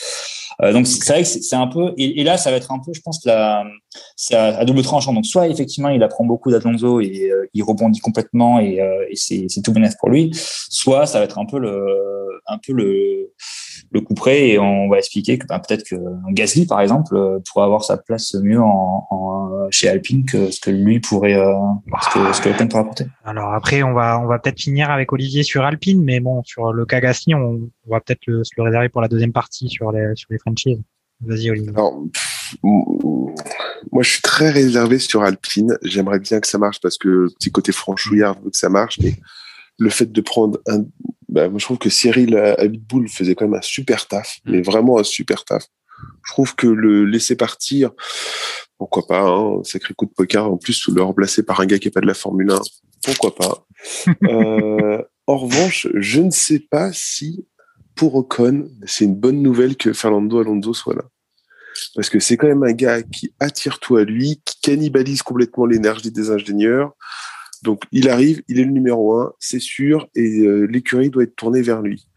Euh, 0.64 0.74
donc 0.74 0.88
c'est 0.88 1.08
vrai 1.14 1.22
que 1.22 1.28
c'est 1.28 1.56
un 1.56 1.68
peu, 1.68 1.94
et, 1.98 2.24
là 2.24 2.38
ça 2.38 2.50
va 2.50 2.58
être 2.58 2.72
un 2.72 2.80
peu, 2.80 2.92
je 2.94 3.02
pense, 3.02 3.24
la, 3.26 3.64
c'est 4.16 4.36
à, 4.36 4.66
double 4.66 4.82
tranchant. 4.82 5.14
Donc 5.14 5.26
soit 5.26 5.48
effectivement 5.48 5.90
il 5.90 6.02
apprend 6.02 6.26
beaucoup 6.26 6.52
d'Alonso 6.52 7.00
et 7.00 7.30
euh, 7.32 7.48
il 7.54 7.64
rebondit 7.64 8.00
complètement 8.00 8.60
et, 8.60 8.82
euh, 8.82 9.06
et 9.10 9.16
c'est 9.16 9.62
tout 9.64 9.72
bénéf 9.72 9.94
pour 10.00 10.10
lui. 10.10 10.32
Soit 10.34 11.06
ça 11.06 11.20
va 11.20 11.26
être 11.26 11.38
un 11.38 11.46
peu 11.46 11.60
le, 11.60 11.86
un 12.48 12.58
peu 12.58 12.74
le 12.74 13.34
le 13.92 14.02
coup 14.02 14.14
près 14.14 14.50
et 14.50 14.60
on 14.60 14.90
va 14.90 14.98
expliquer 14.98 15.38
que 15.38 15.48
ben, 15.48 15.60
peut-être 15.60 15.84
que 15.84 15.96
Gasly 16.32 16.66
par 16.66 16.82
exemple 16.82 17.16
euh, 17.16 17.40
pourrait 17.40 17.66
avoir 17.66 17.84
sa 17.84 17.98
place 17.98 18.36
mieux 18.36 18.62
en, 18.62 19.08
en 19.10 19.72
chez 19.72 19.88
Alpine 19.88 20.26
que 20.26 20.52
ce 20.52 20.60
que 20.60 20.72
lui 20.72 21.00
pourrait 21.00 21.36
euh, 21.36 21.54
ce 22.02 22.14
que 22.14 22.34
ce 22.34 22.42
que 22.42 22.50
Ocon 22.50 22.68
pourrait 22.68 22.82
apporter. 22.82 23.06
Alors 23.26 23.54
après, 23.54 23.84
on 23.84 23.94
va, 23.94 24.20
on 24.20 24.28
va 24.28 24.40
peut-être 24.40 24.60
finir 24.60 24.90
avec 24.92 25.12
Olivier 25.14 25.44
sur 25.44 25.64
Alpine, 25.64 26.04
mais 26.04 26.20
bon, 26.20 26.42
sur 26.44 26.74
le 26.74 26.86
cas 26.86 27.00
Gasly, 27.00 27.36
on, 27.36 27.70
on 27.86 27.92
va 27.92 28.00
peut-être 28.00 28.26
le, 28.28 28.44
se 28.44 28.52
le 28.58 28.64
réserver 28.64 28.90
pour 28.90 29.02
la 29.02 29.08
deuxième 29.08 29.34
partie 29.34 29.70
sur 29.70 29.92
les, 29.92 30.12
sur 30.16 30.28
les 30.32 30.40
franchises. 30.40 30.82
Vas-y, 31.22 31.50
Olivier. 31.50 31.72
Alors, 31.76 32.04
moi, 32.64 34.04
je 34.04 34.10
suis 34.10 34.22
très 34.22 34.52
réservé 34.52 35.00
sur 35.00 35.24
Alpine. 35.24 35.78
J'aimerais 35.84 36.20
bien 36.20 36.40
que 36.40 36.48
ça 36.48 36.58
marche 36.58 36.80
parce 36.80 36.98
que 36.98 37.08
le 37.08 37.30
petit 37.30 37.52
côté 37.52 37.72
franchouillard 37.72 38.40
veut 38.42 38.52
que 38.52 38.58
ça 38.58 38.70
marche, 38.70 39.00
mais 39.02 39.16
le 39.80 39.90
fait 39.90 40.12
de 40.12 40.22
prendre 40.22 40.60
un, 40.68 40.86
bah, 41.30 41.50
moi, 41.50 41.60
je 41.60 41.66
trouve 41.66 41.78
que 41.78 41.90
Cyril 41.90 42.36
Abitboul 42.36 43.10
faisait 43.10 43.36
quand 43.36 43.46
même 43.46 43.60
un 43.60 43.62
super 43.62 44.08
taf, 44.08 44.40
mais 44.46 44.62
vraiment 44.62 45.00
un 45.00 45.04
super 45.04 45.44
taf. 45.46 45.66
Je 46.26 46.32
trouve 46.32 46.56
que 46.56 46.68
le 46.68 47.06
laisser 47.06 47.36
partir, 47.36 47.92
pourquoi 48.78 49.08
pas, 49.08 49.22
hein, 49.22 49.62
sacré 49.64 49.94
coup 49.94 50.06
de 50.06 50.12
poker, 50.12 50.46
en 50.46 50.58
plus, 50.58 50.88
le 50.88 51.02
remplacer 51.02 51.44
par 51.44 51.60
un 51.60 51.66
gars 51.66 51.80
qui 51.80 51.88
est 51.88 51.92
pas 51.92 52.02
de 52.02 52.08
la 52.08 52.14
Formule 52.14 52.52
1, 52.52 52.62
pourquoi 53.04 53.36
pas. 53.36 53.66
euh, 54.24 55.02
en 55.26 55.38
revanche, 55.38 55.88
je 55.96 56.22
ne 56.22 56.32
sais 56.32 56.60
pas 56.60 56.92
si, 56.94 57.48
pour 57.96 58.16
Ocon, 58.16 58.70
c'est 58.86 59.06
une 59.06 59.16
bonne 59.16 59.42
nouvelle 59.42 59.76
que 59.76 59.94
Fernando 59.94 60.40
Alonso 60.40 60.74
soit 60.74 60.96
là 60.96 61.04
parce 61.96 62.10
que 62.10 62.20
c'est 62.20 62.38
quand 62.38 62.48
même 62.48 62.64
un 62.64 62.74
gars 62.74 63.02
qui 63.02 63.34
attire 63.40 63.80
tout 63.80 63.98
à 63.98 64.04
lui, 64.04 64.42
qui 64.46 64.60
cannibalise 64.62 65.22
complètement 65.22 65.66
l'énergie 65.66 66.12
des 66.12 66.30
ingénieurs. 66.30 66.94
Donc 67.64 67.84
il 67.92 68.10
arrive, 68.10 68.42
il 68.48 68.60
est 68.60 68.64
le 68.64 68.72
numéro 68.72 69.16
un, 69.16 69.34
c'est 69.40 69.60
sûr, 69.60 70.08
et 70.16 70.40
euh, 70.40 70.66
l'écurie 70.66 71.10
doit 71.10 71.24
être 71.24 71.36
tournée 71.36 71.62
vers 71.62 71.82
lui. 71.82 72.08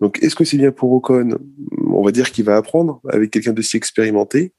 Donc 0.00 0.22
est-ce 0.22 0.36
que 0.36 0.44
c'est 0.44 0.56
bien 0.56 0.72
pour 0.72 0.92
Ocon 0.92 1.38
On 1.88 2.02
va 2.02 2.12
dire 2.12 2.30
qu'il 2.30 2.44
va 2.44 2.56
apprendre 2.56 3.00
avec 3.08 3.30
quelqu'un 3.30 3.52
de 3.52 3.62
si 3.62 3.76
expérimenté. 3.76 4.52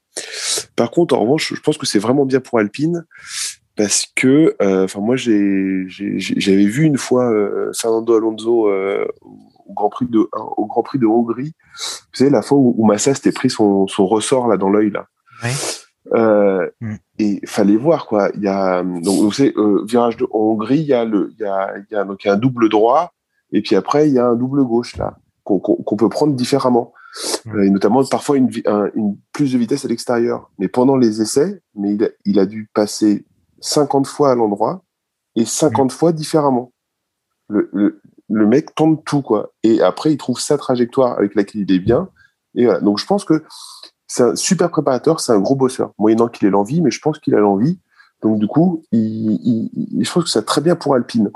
Par 0.75 0.91
contre, 0.91 1.15
en 1.15 1.21
revanche, 1.21 1.53
je 1.53 1.61
pense 1.61 1.77
que 1.77 1.85
c'est 1.85 1.99
vraiment 1.99 2.25
bien 2.25 2.39
pour 2.39 2.59
Alpine 2.59 3.05
parce 3.79 4.07
que, 4.13 4.57
euh, 4.61 4.83
enfin 4.83 4.99
moi 4.99 5.15
j'avais 5.15 6.65
vu 6.65 6.83
une 6.83 6.97
fois 6.97 7.31
euh, 7.31 7.71
Fernando 7.73 8.13
Alonso 8.13 8.67
euh, 8.67 9.07
au 9.67 9.73
Grand 9.73 9.89
Prix 9.89 10.07
de 10.99 11.05
Hongrie. 11.05 11.53
Vous 11.77 12.17
savez 12.17 12.29
la 12.29 12.41
fois 12.41 12.57
où, 12.57 12.75
où 12.77 12.85
Massa 12.85 13.13
pris 13.33 13.49
son, 13.49 13.85
ressort 13.97 14.49
là 14.49 14.57
dans 14.57 14.69
l'œil 14.69 14.91
là. 14.91 15.07
Euh, 16.13 16.69
Mm. 16.81 16.95
Et 17.19 17.41
fallait 17.45 17.75
voir 17.75 18.07
quoi. 18.07 18.29
Il 18.35 18.41
y 18.41 18.47
a 18.47 18.81
donc 18.83 19.19
vous 19.21 19.31
savez 19.31 19.53
euh, 19.57 19.83
virage 19.85 20.17
de 20.17 20.25
en 20.31 20.39
Hongrie, 20.39 20.79
il 20.79 20.85
y 20.87 20.93
a 20.93 21.03
le 21.05 21.31
il 21.37 21.41
y 21.41 21.45
a, 21.45 21.73
il 21.77 21.85
y 21.93 21.95
a 21.95 22.03
donc 22.05 22.23
il 22.23 22.27
y 22.27 22.31
a 22.31 22.33
un 22.33 22.37
double 22.37 22.69
droit 22.69 23.11
et 23.51 23.61
puis 23.61 23.75
après 23.75 24.07
il 24.07 24.13
y 24.15 24.19
a 24.19 24.25
un 24.25 24.35
double 24.35 24.63
gauche 24.63 24.95
là 24.97 25.17
qu'on 25.43 25.95
peut 25.97 26.09
prendre 26.09 26.33
différemment. 26.35 26.93
Mm. 27.45 27.55
Euh, 27.55 27.63
et 27.65 27.69
notamment 27.69 28.03
parfois 28.05 28.37
une, 28.37 28.47
vi- 28.49 28.67
un- 28.67 28.89
une 28.95 29.17
plus 29.33 29.51
de 29.53 29.57
vitesse 29.57 29.83
à 29.85 29.87
l'extérieur. 29.87 30.49
Mais 30.59 30.67
pendant 30.67 30.95
les 30.95 31.21
essais, 31.21 31.61
mais 31.75 31.93
il 31.95 32.03
a, 32.03 32.09
il 32.25 32.39
a 32.39 32.45
dû 32.45 32.69
passer 32.73 33.25
50 33.59 34.05
fois 34.07 34.31
à 34.31 34.35
l'endroit 34.35 34.83
et 35.35 35.45
50 35.45 35.91
fois 35.91 36.11
différemment. 36.11 36.71
Le, 37.49 37.69
le, 37.73 37.99
le 38.29 38.45
mec 38.45 38.73
tente 38.75 39.03
tout, 39.05 39.21
quoi. 39.23 39.51
Et 39.63 39.81
après, 39.81 40.11
il 40.13 40.17
trouve 40.17 40.39
sa 40.39 40.57
trajectoire 40.59 41.17
avec 41.17 41.33
laquelle 41.35 41.61
il 41.61 41.71
est 41.71 41.79
bien. 41.79 42.09
Et 42.55 42.65
voilà. 42.65 42.79
Donc, 42.79 42.99
je 42.99 43.05
pense 43.07 43.25
que 43.25 43.43
c'est 44.11 44.23
un 44.23 44.35
super 44.35 44.69
préparateur, 44.71 45.19
c'est 45.21 45.31
un 45.31 45.39
gros 45.39 45.55
bosseur. 45.55 45.93
Moyennant 45.99 46.27
qu'il 46.27 46.47
ait 46.47 46.51
l'envie, 46.51 46.81
mais 46.81 46.91
je 46.91 46.99
pense 46.99 47.19
qu'il 47.19 47.35
a 47.35 47.39
l'envie. 47.39 47.79
Donc, 48.21 48.39
du 48.39 48.47
coup, 48.47 48.83
il, 48.91 48.99
il, 48.99 49.69
il- 49.73 50.03
je 50.05 50.11
pense 50.11 50.23
que 50.25 50.29
c'est 50.29 50.43
très 50.43 50.61
bien 50.61 50.75
pour 50.75 50.95
Alpine. 50.95 51.29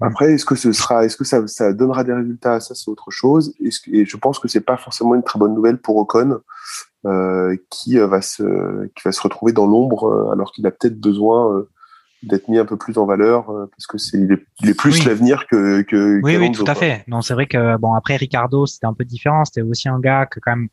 Après, 0.00 0.34
est-ce 0.34 0.44
que 0.44 0.56
ce 0.56 0.72
sera, 0.72 1.04
est-ce 1.06 1.16
que 1.16 1.24
ça, 1.24 1.46
ça 1.46 1.72
donnera 1.72 2.04
des 2.04 2.12
résultats? 2.12 2.60
Ça, 2.60 2.74
c'est 2.74 2.90
autre 2.90 3.10
chose. 3.10 3.54
Et 3.90 4.04
je 4.04 4.16
pense 4.18 4.38
que 4.38 4.48
c'est 4.48 4.60
pas 4.60 4.76
forcément 4.76 5.14
une 5.14 5.22
très 5.22 5.38
bonne 5.38 5.54
nouvelle 5.54 5.78
pour 5.78 5.96
Ocon, 5.96 6.40
euh, 7.06 7.56
qui 7.70 7.98
euh, 7.98 8.06
va 8.06 8.20
se, 8.20 8.86
qui 8.88 9.02
va 9.04 9.12
se 9.12 9.20
retrouver 9.22 9.52
dans 9.52 9.66
l'ombre, 9.66 10.04
euh, 10.08 10.32
alors 10.32 10.52
qu'il 10.52 10.66
a 10.66 10.70
peut-être 10.70 11.00
besoin 11.00 11.54
euh, 11.56 11.70
d'être 12.22 12.48
mis 12.48 12.58
un 12.58 12.66
peu 12.66 12.76
plus 12.76 12.98
en 12.98 13.06
valeur, 13.06 13.48
euh, 13.48 13.66
parce 13.70 13.86
que 13.86 13.96
c'est, 13.96 14.18
il 14.18 14.32
est, 14.32 14.44
il 14.60 14.68
est 14.68 14.74
plus 14.74 14.98
Oui. 14.98 15.04
l'avenir 15.06 15.46
que, 15.46 15.80
que. 15.82 16.20
Oui, 16.22 16.36
oui, 16.36 16.52
tout 16.52 16.64
à 16.66 16.74
fait. 16.74 17.04
Non, 17.06 17.22
c'est 17.22 17.32
vrai 17.34 17.46
que 17.46 17.78
bon 17.78 17.94
après 17.94 18.16
Ricardo, 18.16 18.66
c'était 18.66 18.86
un 18.86 18.92
peu 18.94 19.04
différent. 19.04 19.44
C'était 19.46 19.62
aussi 19.62 19.88
un 19.88 20.00
gars 20.00 20.26
que 20.26 20.40
quand 20.40 20.56
même 20.56 20.68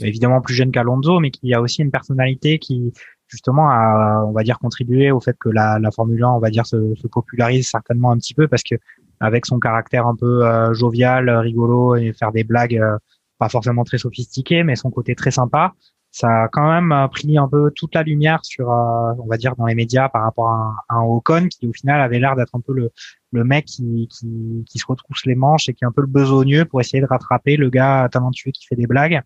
évidemment 0.00 0.40
plus 0.40 0.54
jeune 0.54 0.72
qu'Alonso, 0.72 1.20
mais 1.20 1.30
qui 1.30 1.52
a 1.54 1.60
aussi 1.60 1.82
une 1.82 1.90
personnalité 1.90 2.58
qui 2.58 2.92
justement 3.28 3.68
a, 3.68 4.24
on 4.26 4.32
va 4.32 4.42
dire, 4.42 4.58
contribué 4.58 5.10
au 5.10 5.20
fait 5.20 5.36
que 5.38 5.48
la, 5.48 5.78
la 5.78 5.90
Formule 5.90 6.22
1, 6.22 6.28
on 6.28 6.38
va 6.38 6.50
dire, 6.50 6.66
se, 6.66 6.94
se 6.94 7.06
popularise 7.06 7.68
certainement 7.68 8.10
un 8.10 8.18
petit 8.18 8.34
peu 8.34 8.48
parce 8.48 8.62
que 8.62 8.76
avec 9.20 9.46
son 9.46 9.58
caractère 9.58 10.06
un 10.06 10.16
peu 10.16 10.46
euh, 10.46 10.74
jovial, 10.74 11.30
rigolo 11.30 11.96
et 11.96 12.12
faire 12.12 12.32
des 12.32 12.44
blagues 12.44 12.76
euh, 12.76 12.98
pas 13.38 13.48
forcément 13.48 13.84
très 13.84 13.98
sophistiquées, 13.98 14.62
mais 14.62 14.76
son 14.76 14.90
côté 14.90 15.14
très 15.14 15.30
sympa, 15.30 15.74
ça 16.14 16.44
a 16.44 16.48
quand 16.48 16.70
même 16.70 16.92
euh, 16.92 17.08
pris 17.08 17.36
un 17.38 17.48
peu 17.48 17.72
toute 17.74 17.92
la 17.94 18.04
lumière 18.04 18.38
sur, 18.44 18.70
euh, 18.70 19.12
on 19.18 19.26
va 19.26 19.36
dire, 19.36 19.56
dans 19.56 19.66
les 19.66 19.74
médias 19.74 20.08
par 20.08 20.22
rapport 20.22 20.48
à 20.48 20.84
à 20.88 20.94
un 20.96 21.02
Ocon 21.02 21.48
qui 21.48 21.66
au 21.66 21.72
final 21.72 22.00
avait 22.00 22.20
l'air 22.20 22.36
d'être 22.36 22.54
un 22.54 22.60
peu 22.60 22.72
le 22.72 22.92
le 23.32 23.42
mec 23.42 23.64
qui, 23.64 24.06
qui, 24.08 24.64
qui 24.64 24.78
se 24.78 24.86
retrousse 24.86 25.26
les 25.26 25.34
manches 25.34 25.68
et 25.68 25.74
qui 25.74 25.84
est 25.84 25.88
un 25.88 25.92
peu 25.92 26.02
le 26.02 26.06
besogneux 26.06 26.66
pour 26.66 26.80
essayer 26.80 27.00
de 27.00 27.06
rattraper 27.06 27.56
le 27.56 27.68
gars 27.68 28.08
talentueux 28.12 28.52
qui 28.52 28.64
fait 28.66 28.76
des 28.76 28.86
blagues. 28.86 29.22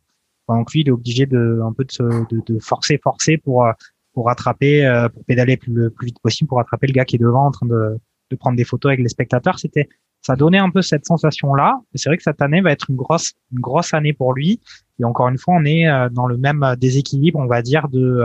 Donc 0.49 0.73
lui, 0.73 0.81
il 0.81 0.89
est 0.89 0.93
obligé 0.93 1.27
de 1.27 1.61
un 1.65 1.73
peu 1.73 1.85
de, 1.85 1.93
se, 1.93 2.03
de, 2.03 2.43
de 2.47 2.59
forcer, 2.59 2.99
forcer 3.03 3.37
pour 3.39 3.67
euh, 3.67 3.73
pour 4.15 4.27
rattraper, 4.27 4.85
euh, 4.85 5.09
pour 5.09 5.25
pédaler 5.25 5.57
plus, 5.57 5.73
le 5.73 5.91
plus 5.91 6.07
vite 6.07 6.19
possible 6.21 6.49
pour 6.49 6.59
rattraper 6.59 6.89
le 6.89 6.93
gars 6.93 7.05
qui 7.05 7.17
est 7.17 7.21
devant 7.21 7.47
en 7.47 7.51
train 7.53 7.67
de, 7.67 7.99
de 8.31 8.37
prendre 8.37 8.57
des 8.57 8.65
photos 8.65 8.91
avec 8.91 9.01
les 9.01 9.09
spectateurs. 9.09 9.59
C'était, 9.61 9.89
ça 10.23 10.35
donnait 10.35 10.59
un 10.59 10.71
peu 10.71 10.83
cette 10.83 11.07
sensation-là. 11.07 11.81
Et 11.95 11.99
c'est 11.99 12.09
vrai 12.09 12.17
que 12.17 12.25
cette 12.25 12.43
année 12.43 12.61
va 12.61 12.73
être 12.73 12.91
une 12.91 12.97
grosse, 12.97 13.35
une 13.53 13.61
grosse 13.61 13.95
année 13.95 14.13
pour 14.13 14.33
lui. 14.35 14.61
Et 14.99 15.05
encore 15.05 15.29
une 15.29 15.39
fois, 15.39 15.55
on 15.57 15.65
est 15.65 15.87
euh, 15.87 16.09
dans 16.09 16.27
le 16.27 16.37
même 16.37 16.65
déséquilibre, 16.79 17.39
on 17.39 17.47
va 17.47 17.63
dire, 17.63 17.89
de 17.89 18.23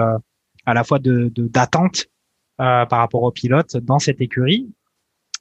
à 0.66 0.74
la 0.74 0.84
fois 0.84 0.98
de 0.98 1.30
de- 1.36 1.48
d'attente 1.48 2.08
euh, 2.60 2.86
par 2.86 3.00
rapport 3.00 3.22
aux 3.22 3.32
pilotes 3.32 3.78
dans 3.78 4.00
cette 4.00 4.22
écurie. 4.22 4.72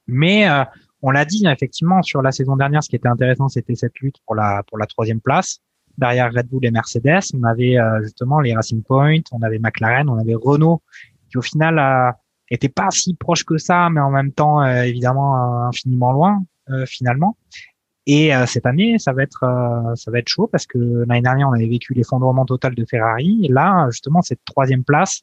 Mais 0.07 0.51
euh, 0.51 0.65
on 1.01 1.13
l'a 1.13 1.25
dit 1.25 1.47
effectivement 1.47 2.03
sur 2.03 2.21
la 2.21 2.33
saison 2.33 2.57
dernière, 2.57 2.83
ce 2.83 2.91
qui 2.91 2.97
était 2.97 3.09
intéressant, 3.09 3.49
c'était 3.49 3.75
cette 3.77 3.99
lutte 4.01 4.17
pour 4.27 4.35
la 4.35 4.63
pour 4.65 4.77
la 4.77 4.87
troisième 4.87 5.21
place 5.21 5.61
derrière 5.99 6.33
Red 6.33 6.49
Bull 6.49 6.65
et 6.65 6.71
Mercedes. 6.71 7.21
On 7.35 7.45
avait 7.45 7.79
euh, 7.79 8.03
justement 8.03 8.41
les 8.41 8.55
Racing 8.55 8.83
Point, 8.83 9.21
on 9.33 9.43
avait 9.43 9.59
McLaren, 9.59 10.09
on 10.09 10.19
avait 10.19 10.35
Renault, 10.35 10.83
qui 11.31 11.39
au 11.39 11.43
final 11.43 11.79
euh, 11.79 12.11
était 12.51 12.69
pas 12.69 12.91
si 12.91 13.15
proche 13.15 13.45
que 13.45 13.59
ça, 13.59 13.89
mais 13.91 14.01
en 14.01 14.11
même 14.11 14.33
temps 14.33 14.63
euh, 14.63 14.83
évidemment 14.83 15.37
euh, 15.37 15.69
infiniment 15.69 16.13
loin 16.13 16.43
euh, 16.71 16.87
finalement. 16.87 17.37
Et 18.07 18.35
euh, 18.35 18.47
cette 18.47 18.67
année, 18.67 18.99
ça 18.99 19.13
va 19.13 19.23
être 19.23 19.45
euh, 19.45 19.95
ça 19.95 20.11
va 20.11 20.19
être 20.19 20.29
chaud 20.29 20.49
parce 20.49 20.67
que 20.67 20.79
l'année 21.07 21.23
dernière, 21.23 21.49
on 21.49 21.53
avait 21.53 21.69
vécu 21.69 21.95
l'effondrement 21.95 22.45
total 22.45 22.75
de 22.75 22.85
Ferrari. 22.85 23.41
Et 23.45 23.49
là, 23.49 23.87
justement, 23.91 24.23
cette 24.23 24.45
troisième 24.45 24.83
place, 24.83 25.23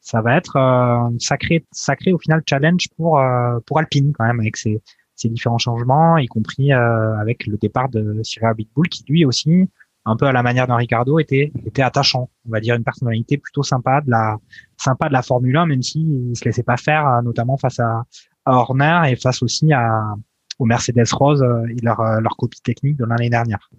ça 0.00 0.22
va 0.22 0.36
être 0.36 0.56
euh, 0.56 1.08
un 1.08 1.18
sacré 1.18 1.66
sacré 1.70 2.12
au 2.12 2.18
final 2.18 2.42
challenge 2.48 2.88
pour 2.96 3.18
euh, 3.18 3.58
pour 3.66 3.78
Alpine 3.78 4.12
quand 4.12 4.24
même 4.24 4.40
avec 4.40 4.56
ses 4.56 4.80
différents 5.24 5.58
changements, 5.58 6.18
y 6.18 6.26
compris 6.26 6.72
euh, 6.72 7.16
avec 7.18 7.46
le 7.46 7.56
départ 7.56 7.88
de 7.88 8.20
Cyril 8.22 8.48
Abitboul 8.48 8.88
qui 8.88 9.04
lui 9.08 9.24
aussi 9.24 9.68
un 10.06 10.16
peu 10.16 10.26
à 10.26 10.32
la 10.32 10.42
manière 10.42 10.66
d'un 10.66 10.76
Ricardo, 10.76 11.18
était, 11.18 11.50
était 11.66 11.82
attachant. 11.82 12.28
On 12.46 12.50
va 12.50 12.60
dire 12.60 12.74
une 12.74 12.84
personnalité 12.84 13.38
plutôt 13.38 13.62
sympa 13.62 14.00
de 14.02 14.10
la, 14.10 14.36
sympa 14.76 15.08
de 15.08 15.12
la 15.14 15.22
Formule 15.22 15.56
1, 15.56 15.66
même 15.66 15.82
s'il 15.82 16.28
ne 16.30 16.34
se 16.34 16.44
laissait 16.44 16.62
pas 16.62 16.76
faire, 16.76 17.06
euh, 17.06 17.22
notamment 17.22 17.56
face 17.56 17.80
à, 17.80 18.02
à 18.44 18.52
Horner 18.52 19.02
et 19.08 19.16
face 19.16 19.42
aussi 19.42 19.72
à, 19.72 20.14
au 20.58 20.66
Mercedes 20.66 21.10
Rose 21.12 21.42
euh, 21.42 21.64
et 21.70 21.76
leur, 21.82 22.00
euh, 22.00 22.20
leur 22.20 22.36
copie 22.36 22.60
technique 22.60 22.96
de 22.98 23.04
l'année 23.06 23.30
dernière. 23.30 23.70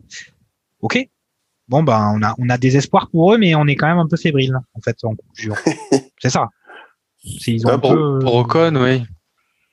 Ok. 0.81 1.07
Bon, 1.68 1.84
ben, 1.84 2.11
on 2.15 2.22
a, 2.23 2.34
on 2.38 2.49
a 2.49 2.57
des 2.57 2.76
espoirs 2.77 3.10
pour 3.10 3.34
eux, 3.34 3.38
mais 3.38 3.56
on 3.56 3.65
est 3.68 3.76
quand 3.76 3.88
même 3.88 3.97
un 3.97 4.07
peu 4.07 4.18
fébrile, 4.18 4.56
en 4.73 4.81
fait, 4.81 4.97
en 5.03 5.15
conclusion. 5.15 5.56
C'est 6.19 6.30
ça. 6.30 6.49
C'est, 7.39 7.52
ils 7.53 7.65
ont 7.65 7.69
Ah 7.69 7.73
un 7.73 7.77
bon 7.77 7.93
peu, 7.93 8.19
Pour 8.19 8.35
Ocon, 8.35 8.76
oui. 8.76 9.03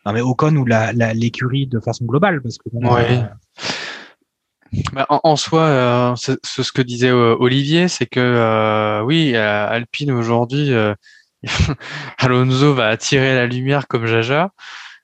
non, 0.07 0.13
mais 0.13 0.21
Ocon 0.23 0.57
ou 0.57 0.65
la, 0.65 0.93
la, 0.95 1.13
l'écurie 1.13 1.67
de 1.67 1.81
façon 1.81 2.05
globale, 2.07 2.41
parce 2.43 2.57
que 2.59 2.69
bon, 2.73 2.95
Ouais. 2.95 3.11
euh, 3.11 3.25
Bah, 4.93 5.07
en, 5.11 5.21
en 5.23 5.37
soi, 5.37 5.63
euh, 5.63 6.15
c'est 6.17 6.39
ce 6.43 6.73
que 6.73 6.83
disait 6.83 7.11
euh, 7.11 7.37
Olivier, 7.39 7.89
c'est 7.89 8.07
que 8.07 8.21
euh, 8.21 9.03
oui, 9.03 9.33
euh, 9.35 9.69
Alpine 9.69 10.13
aujourd'hui, 10.13 10.73
euh, 10.73 10.95
Alonso 12.19 12.73
va 12.75 12.89
attirer 12.89 13.35
la 13.35 13.47
lumière 13.47 13.87
comme 13.87 14.07
Jaja, 14.07 14.51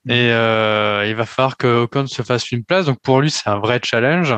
et 0.07 0.31
euh, 0.31 1.05
il 1.07 1.15
va 1.15 1.25
falloir 1.25 1.57
que 1.57 1.83
Ocon 1.83 2.07
se 2.07 2.23
fasse 2.23 2.51
une 2.51 2.63
place. 2.63 2.87
Donc 2.87 2.99
pour 3.01 3.21
lui, 3.21 3.29
c'est 3.29 3.49
un 3.49 3.59
vrai 3.59 3.79
challenge. 3.83 4.35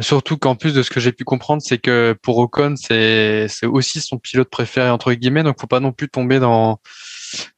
Surtout 0.00 0.36
qu'en 0.36 0.56
plus 0.56 0.74
de 0.74 0.82
ce 0.82 0.90
que 0.90 1.00
j'ai 1.00 1.12
pu 1.12 1.24
comprendre, 1.24 1.62
c'est 1.64 1.78
que 1.78 2.16
pour 2.22 2.38
Ocon, 2.38 2.74
c'est 2.76 3.46
c'est 3.48 3.66
aussi 3.66 4.00
son 4.00 4.18
pilote 4.18 4.50
préféré 4.50 4.90
entre 4.90 5.12
guillemets. 5.12 5.42
Donc 5.44 5.60
faut 5.60 5.66
pas 5.68 5.80
non 5.80 5.92
plus 5.92 6.08
tomber 6.08 6.40
dans 6.40 6.80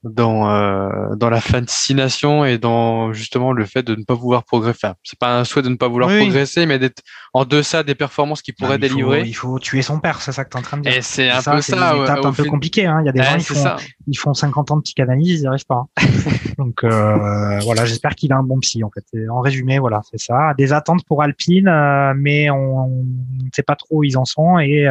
dans 0.02 0.50
euh, 0.50 1.14
dans 1.16 1.30
la 1.30 1.40
fascination 1.40 2.44
et 2.44 2.58
dans 2.58 3.12
justement 3.12 3.52
le 3.52 3.64
fait 3.64 3.82
de 3.82 3.94
ne 3.94 4.04
pas 4.04 4.14
vouloir 4.14 4.44
progresser. 4.44 4.78
Enfin, 4.84 4.94
c'est 5.02 5.18
pas 5.18 5.38
un 5.38 5.44
souhait 5.44 5.62
de 5.62 5.68
ne 5.68 5.76
pas 5.76 5.88
vouloir 5.88 6.10
Oui. 6.10 6.18
progresser, 6.20 6.66
mais 6.66 6.78
d'être 6.78 7.02
en 7.34 7.44
deçà 7.44 7.82
des 7.82 7.94
performances 7.94 8.42
qu'il 8.42 8.54
pourrait 8.54 8.76
il 8.76 8.88
faut- 8.88 8.94
délivrer. 8.94 9.22
il 9.26 9.32
faut 9.34 9.58
tuer 9.58 9.82
son 9.82 9.98
père, 10.00 10.20
c'est 10.20 10.32
ça 10.32 10.44
que 10.44 10.50
tu 10.50 10.56
es 10.56 10.60
en 10.60 10.62
train 10.62 10.76
de 10.78 10.82
dire. 10.82 10.92
Et 10.96 11.02
c'est 11.02 11.30
un 11.30 11.40
ça, 11.40 11.52
peu 11.52 11.60
c'est 11.60 11.72
ça. 11.76 11.96
au 11.96 12.02
un 12.02 12.32
peu 12.32 12.42
fin- 12.44 12.48
compliquée. 12.48 12.86
Hein. 12.86 12.98
Il 13.02 13.06
y 13.06 13.08
a 13.08 13.12
des 13.12 13.20
Ouais, 13.20 13.26
gens, 13.26 13.36
ils 13.36 13.42
c'est 13.42 13.54
font, 13.54 13.62
ça. 13.62 13.76
ils 14.06 14.16
font 14.18 14.34
50 14.34 14.70
ans 14.70 14.76
de 14.76 14.82
psychanalyse, 14.82 15.40
ils 15.40 15.42
n'y 15.42 15.46
arrivent 15.48 15.66
pas. 15.66 15.84
hein. 15.96 16.02
Donc 16.58 16.82
euh, 16.84 17.58
voilà, 17.60 17.84
j'espère 17.84 18.14
qu'il 18.14 18.32
a 18.32 18.36
un 18.36 18.42
bon 18.42 18.58
psy 18.60 18.82
en 18.84 18.90
fait. 18.90 19.04
Et 19.16 19.28
en 19.28 19.40
résumé, 19.40 19.78
voilà, 19.78 20.00
c'est 20.10 20.18
ça. 20.20 20.54
Des 20.58 20.72
attentes 20.72 21.04
pour 21.06 21.22
Alpine, 21.22 21.68
euh, 21.68 22.12
mais 22.16 22.50
on 22.50 22.88
ne 22.88 23.48
sait 23.54 23.62
pas 23.62 23.76
trop 23.76 23.98
où 23.98 24.04
ils 24.04 24.16
en 24.18 24.24
sont 24.24 24.58
et 24.58 24.86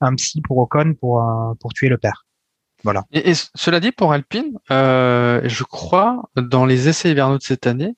un 0.00 0.14
psy 0.16 0.40
pour 0.42 0.58
Ocon 0.58 0.94
pour 0.98 1.22
pour 1.60 1.72
tuer 1.74 1.88
le 1.88 1.98
père. 1.98 2.24
Et, 3.12 3.30
et 3.30 3.34
cela 3.54 3.80
dit, 3.80 3.92
pour 3.92 4.12
Alpine, 4.12 4.58
euh, 4.70 5.40
je 5.44 5.64
crois, 5.64 6.22
dans 6.36 6.66
les 6.66 6.88
essais 6.88 7.10
hivernaux 7.10 7.38
de 7.38 7.42
cette 7.42 7.66
année, 7.66 7.94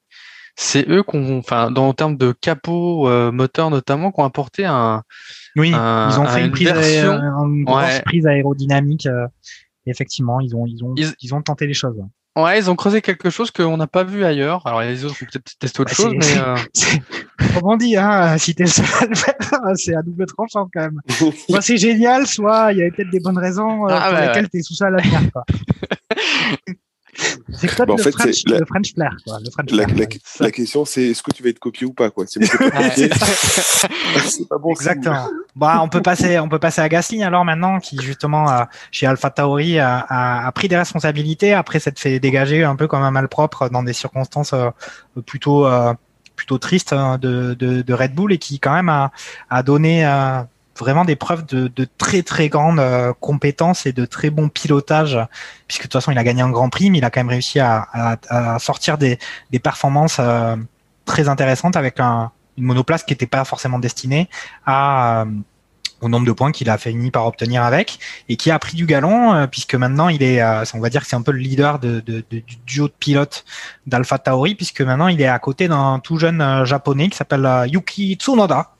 c'est 0.56 0.88
eux 0.88 1.02
qu'on, 1.02 1.38
enfin, 1.38 1.70
dans 1.70 1.88
en 1.88 1.94
termes 1.94 2.16
de 2.16 2.32
capot 2.32 3.08
euh, 3.08 3.32
moteur 3.32 3.70
notamment, 3.70 4.12
qui 4.12 4.20
ont 4.20 4.24
apporté 4.24 4.64
un, 4.64 5.02
Oui, 5.56 5.72
Un- 5.74 6.10
ils 6.10 6.20
ont 6.20 6.26
fait 6.26 6.42
un- 6.42 6.44
une 6.46 6.50
prise, 6.52 6.68
version. 6.68 7.12
une 7.44 7.64
grosse 7.64 7.82
Ouais. 7.84 8.02
prise 8.02 8.26
aérodynamique. 8.26 9.06
euh, 9.06 9.26
effectivement, 9.86 10.40
ils 10.40 10.54
ont 10.56 10.64
ils 10.66 10.82
ont 10.84 10.94
Ils- 10.96 11.14
ils 11.20 11.34
ont 11.34 11.42
tenté 11.42 11.66
les 11.66 11.74
choses. 11.74 11.96
Ouais, 12.36 12.58
ils 12.58 12.70
ont 12.70 12.76
creusé 12.76 13.00
quelque 13.02 13.30
chose 13.30 13.50
qu'on 13.50 13.76
n'a 13.76 13.86
pas 13.86 14.04
vu 14.04 14.24
ailleurs. 14.24 14.66
Alors 14.66 14.80
les 14.82 15.04
autres 15.04 15.14
ont 15.22 15.26
peut-être 15.30 15.58
testé 15.58 15.80
autre 15.80 15.90
Bah, 15.90 15.94
chose, 15.96 16.14
mais 16.16 16.38
euh, 16.38 16.56
C'est- 16.72 17.00
Comment 17.54 17.76
dit, 17.76 17.96
hein, 17.96 18.36
si 18.38 18.54
t'es 18.54 18.64
le 18.64 18.68
seul 18.68 18.84
à 19.00 19.06
le 19.06 19.14
faire, 19.14 19.34
c'est 19.76 19.94
à 19.94 20.02
double 20.02 20.26
tranchant 20.26 20.68
quand 20.72 20.80
même. 20.82 21.00
Soit 21.48 21.60
c'est 21.62 21.76
génial, 21.76 22.26
soit 22.26 22.72
il 22.72 22.78
y 22.78 22.82
avait 22.82 22.90
peut-être 22.90 23.10
des 23.10 23.20
bonnes 23.20 23.38
raisons 23.38 23.86
euh, 23.88 23.90
Ah, 23.90 24.08
pour 24.10 24.18
ouais, 24.18 24.26
lesquelles 24.28 24.48
t'es 24.48 24.62
sous 24.62 24.74
ça 24.74 24.86
à 24.86 24.90
l'avenir, 24.90 25.20
quoi. 25.32 25.44
C'est 27.58 27.80
en 27.80 27.96
le, 27.96 28.02
fait, 28.02 28.12
French, 28.12 28.42
la- 28.46 28.58
le 28.58 28.66
French 28.66 28.94
flair, 28.94 29.16
quoi. 29.26 29.38
Le 29.44 29.50
French 29.50 29.70
La, 29.72 29.84
flair, 29.84 29.96
la, 29.98 30.04
ouais. 30.04 30.08
la 30.40 30.50
question, 30.50 30.84
c'est 30.84 31.02
est-ce 31.10 31.22
que 31.22 31.30
tu 31.32 31.42
vas 31.42 31.48
être 31.50 31.58
copié 31.58 31.86
ou 31.86 31.92
pas, 31.92 32.10
quoi? 32.10 32.24
C'est 32.26 32.40
pas 34.48 34.58
bon. 34.58 34.70
Exactement. 34.70 35.28
Bah, 35.56 35.80
on 35.82 35.88
peut 35.88 36.02
passer, 36.02 36.38
on 36.38 36.48
peut 36.48 36.58
passer 36.58 36.80
à 36.80 36.88
Gasly 36.88 37.22
alors 37.22 37.44
maintenant, 37.44 37.78
qui 37.80 37.98
justement 38.02 38.50
euh, 38.50 38.64
chez 38.90 39.06
Alpha 39.06 39.30
Tauri 39.30 39.78
a, 39.78 39.98
a, 40.08 40.46
a 40.46 40.52
pris 40.52 40.68
des 40.68 40.76
responsabilités 40.76 41.54
après 41.54 41.78
s'être 41.78 41.98
fait 41.98 42.18
dégager 42.18 42.64
un 42.64 42.76
peu 42.76 42.86
comme 42.88 43.02
un 43.02 43.10
malpropre 43.10 43.70
dans 43.70 43.82
des 43.82 43.92
circonstances 43.92 44.52
euh, 44.52 44.70
plutôt 45.26 45.66
euh, 45.66 45.94
plutôt 46.36 46.58
tristes 46.58 46.92
hein, 46.92 47.18
de, 47.18 47.54
de, 47.54 47.82
de 47.82 47.94
Red 47.94 48.14
Bull 48.14 48.32
et 48.32 48.38
qui 48.38 48.58
quand 48.58 48.74
même 48.74 48.88
a, 48.88 49.12
a 49.50 49.62
donné 49.62 50.04
euh, 50.04 50.40
vraiment 50.78 51.04
des 51.04 51.16
preuves 51.16 51.46
de, 51.46 51.68
de 51.68 51.88
très 51.98 52.22
très 52.22 52.48
grandes 52.48 52.80
euh, 52.80 53.12
et 53.84 53.92
de 53.92 54.04
très 54.04 54.30
bon 54.30 54.48
pilotage, 54.48 55.18
puisque 55.68 55.82
de 55.82 55.86
toute 55.88 55.92
façon 55.94 56.10
il 56.12 56.18
a 56.18 56.24
gagné 56.24 56.42
un 56.42 56.50
Grand 56.50 56.68
Prix, 56.68 56.90
mais 56.90 56.98
il 56.98 57.04
a 57.04 57.10
quand 57.10 57.20
même 57.20 57.28
réussi 57.28 57.60
à, 57.60 57.86
à, 57.92 58.16
à 58.28 58.58
sortir 58.58 58.98
des, 58.98 59.18
des 59.50 59.58
performances 59.58 60.16
euh, 60.20 60.56
très 61.04 61.28
intéressantes 61.28 61.76
avec 61.76 62.00
un, 62.00 62.30
une 62.56 62.64
monoplace 62.64 63.02
qui 63.04 63.12
n'était 63.12 63.26
pas 63.26 63.44
forcément 63.44 63.78
destinée 63.78 64.28
à 64.66 65.22
euh, 65.22 65.26
au 66.00 66.08
nombre 66.08 66.26
de 66.26 66.32
points 66.32 66.52
qu'il 66.52 66.68
a 66.68 66.76
fini 66.76 67.10
par 67.10 67.24
obtenir 67.26 67.62
avec 67.62 67.98
et 68.28 68.36
qui 68.36 68.50
a 68.50 68.58
pris 68.58 68.76
du 68.76 68.84
galon 68.84 69.32
euh, 69.32 69.46
puisque 69.46 69.74
maintenant 69.74 70.08
il 70.08 70.22
est 70.22 70.42
euh, 70.42 70.62
on 70.74 70.80
va 70.80 70.90
dire 70.90 71.00
que 71.02 71.06
c'est 71.06 71.16
un 71.16 71.22
peu 71.22 71.32
le 71.32 71.38
leader 71.38 71.78
de, 71.78 72.00
de- 72.00 72.22
de- 72.30 72.40
du 72.40 72.56
duo 72.66 72.88
de 72.88 72.92
pilotes 72.98 73.44
d'Alpha 73.86 74.18
Tauri 74.18 74.54
puisque 74.54 74.82
maintenant 74.82 75.08
il 75.08 75.20
est 75.22 75.26
à 75.28 75.38
côté 75.38 75.66
d'un 75.68 76.00
tout 76.00 76.18
jeune 76.18 76.42
euh, 76.42 76.64
japonais 76.66 77.08
qui 77.08 77.16
s'appelle 77.16 77.48
Yuki 77.68 78.16
Tsunoda 78.16 78.73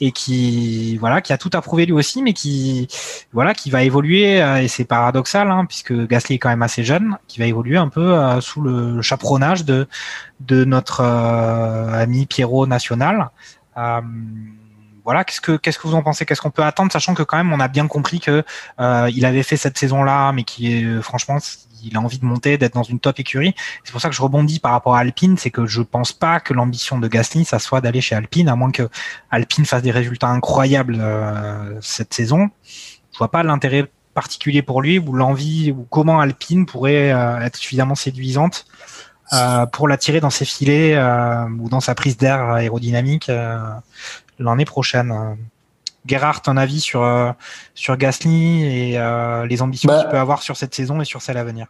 et 0.00 0.12
qui 0.12 0.96
voilà 0.98 1.20
qui 1.20 1.32
a 1.32 1.38
tout 1.38 1.50
approuvé 1.54 1.86
lui 1.86 1.92
aussi 1.92 2.22
mais 2.22 2.32
qui 2.32 2.88
voilà 3.32 3.54
qui 3.54 3.70
va 3.70 3.82
évoluer 3.82 4.42
euh, 4.42 4.62
et 4.62 4.68
c'est 4.68 4.84
paradoxal 4.84 5.50
hein, 5.50 5.64
puisque 5.64 5.94
Gasly 6.06 6.36
est 6.36 6.38
quand 6.38 6.48
même 6.48 6.62
assez 6.62 6.84
jeune 6.84 7.16
qui 7.26 7.38
va 7.38 7.46
évoluer 7.46 7.76
un 7.78 7.88
peu 7.88 8.14
euh, 8.14 8.40
sous 8.40 8.60
le 8.60 9.00
chaperonnage 9.02 9.64
de 9.64 9.88
de 10.40 10.64
notre 10.64 11.00
euh, 11.00 11.92
ami 11.92 12.26
Pierrot 12.26 12.66
national 12.66 13.30
euh, 13.78 14.00
voilà, 15.06 15.22
qu'est-ce 15.22 15.40
que 15.40 15.56
qu'est-ce 15.56 15.78
que 15.78 15.86
vous 15.86 15.94
en 15.94 16.02
pensez? 16.02 16.26
Qu'est-ce 16.26 16.40
qu'on 16.40 16.50
peut 16.50 16.64
attendre, 16.64 16.90
sachant 16.90 17.14
que 17.14 17.22
quand 17.22 17.36
même 17.36 17.52
on 17.52 17.60
a 17.60 17.68
bien 17.68 17.86
compris 17.86 18.18
que 18.18 18.42
euh, 18.80 19.10
il 19.14 19.24
avait 19.24 19.44
fait 19.44 19.56
cette 19.56 19.78
saison-là, 19.78 20.32
mais 20.32 20.42
qui 20.42 20.72
est 20.72 20.84
euh, 20.84 21.00
franchement, 21.00 21.38
il 21.86 21.96
a 21.96 22.00
envie 22.00 22.18
de 22.18 22.24
monter, 22.24 22.58
d'être 22.58 22.74
dans 22.74 22.82
une 22.82 23.00
top 23.00 23.20
écurie. 23.20 23.54
C'est 23.84 23.92
pour 23.92 24.00
ça 24.00 24.08
que 24.08 24.14
je 24.14 24.22
rebondis 24.22 24.58
par 24.58 24.72
rapport 24.72 24.96
à 24.96 25.00
Alpine, 25.00 25.36
c'est 25.38 25.50
que 25.50 25.66
je 25.66 25.82
pense 25.82 26.12
pas 26.12 26.40
que 26.40 26.52
l'ambition 26.52 26.98
de 26.98 27.08
Gasly, 27.08 27.44
ça 27.44 27.58
soit 27.58 27.80
d'aller 27.80 28.00
chez 28.00 28.14
Alpine, 28.14 28.48
à 28.48 28.56
moins 28.56 28.70
que 28.70 28.88
Alpine 29.30 29.64
fasse 29.64 29.82
des 29.82 29.90
résultats 29.90 30.28
incroyables 30.28 30.98
euh, 31.00 31.78
cette 31.80 32.14
saison. 32.14 32.50
Je 33.12 33.18
vois 33.18 33.30
pas 33.30 33.42
l'intérêt 33.42 33.90
particulier 34.14 34.62
pour 34.62 34.80
lui 34.80 34.98
ou 34.98 35.12
l'envie 35.12 35.72
ou 35.72 35.86
comment 35.90 36.20
Alpine 36.20 36.66
pourrait 36.66 37.12
euh, 37.12 37.38
être 37.40 37.56
suffisamment 37.56 37.94
séduisante 37.94 38.66
euh, 39.32 39.66
pour 39.66 39.88
l'attirer 39.88 40.20
dans 40.20 40.30
ses 40.30 40.44
filets 40.44 40.94
euh, 40.94 41.46
ou 41.58 41.68
dans 41.68 41.80
sa 41.80 41.94
prise 41.94 42.16
d'air 42.16 42.40
aérodynamique 42.42 43.28
euh, 43.28 43.58
l'année 44.38 44.64
prochaine. 44.64 45.36
Gerhard, 46.06 46.40
ton 46.40 46.56
avis 46.56 46.80
sur 46.80 47.02
euh, 47.02 47.32
sur 47.74 47.96
Gasly 47.96 48.64
et 48.64 48.98
euh, 48.98 49.44
les 49.46 49.60
ambitions 49.60 49.88
Bah, 49.88 50.00
qu'il 50.00 50.10
peut 50.10 50.18
avoir 50.18 50.40
sur 50.42 50.56
cette 50.56 50.74
saison 50.74 51.00
et 51.00 51.04
sur 51.04 51.20
celle 51.20 51.36
à 51.36 51.44
venir? 51.44 51.66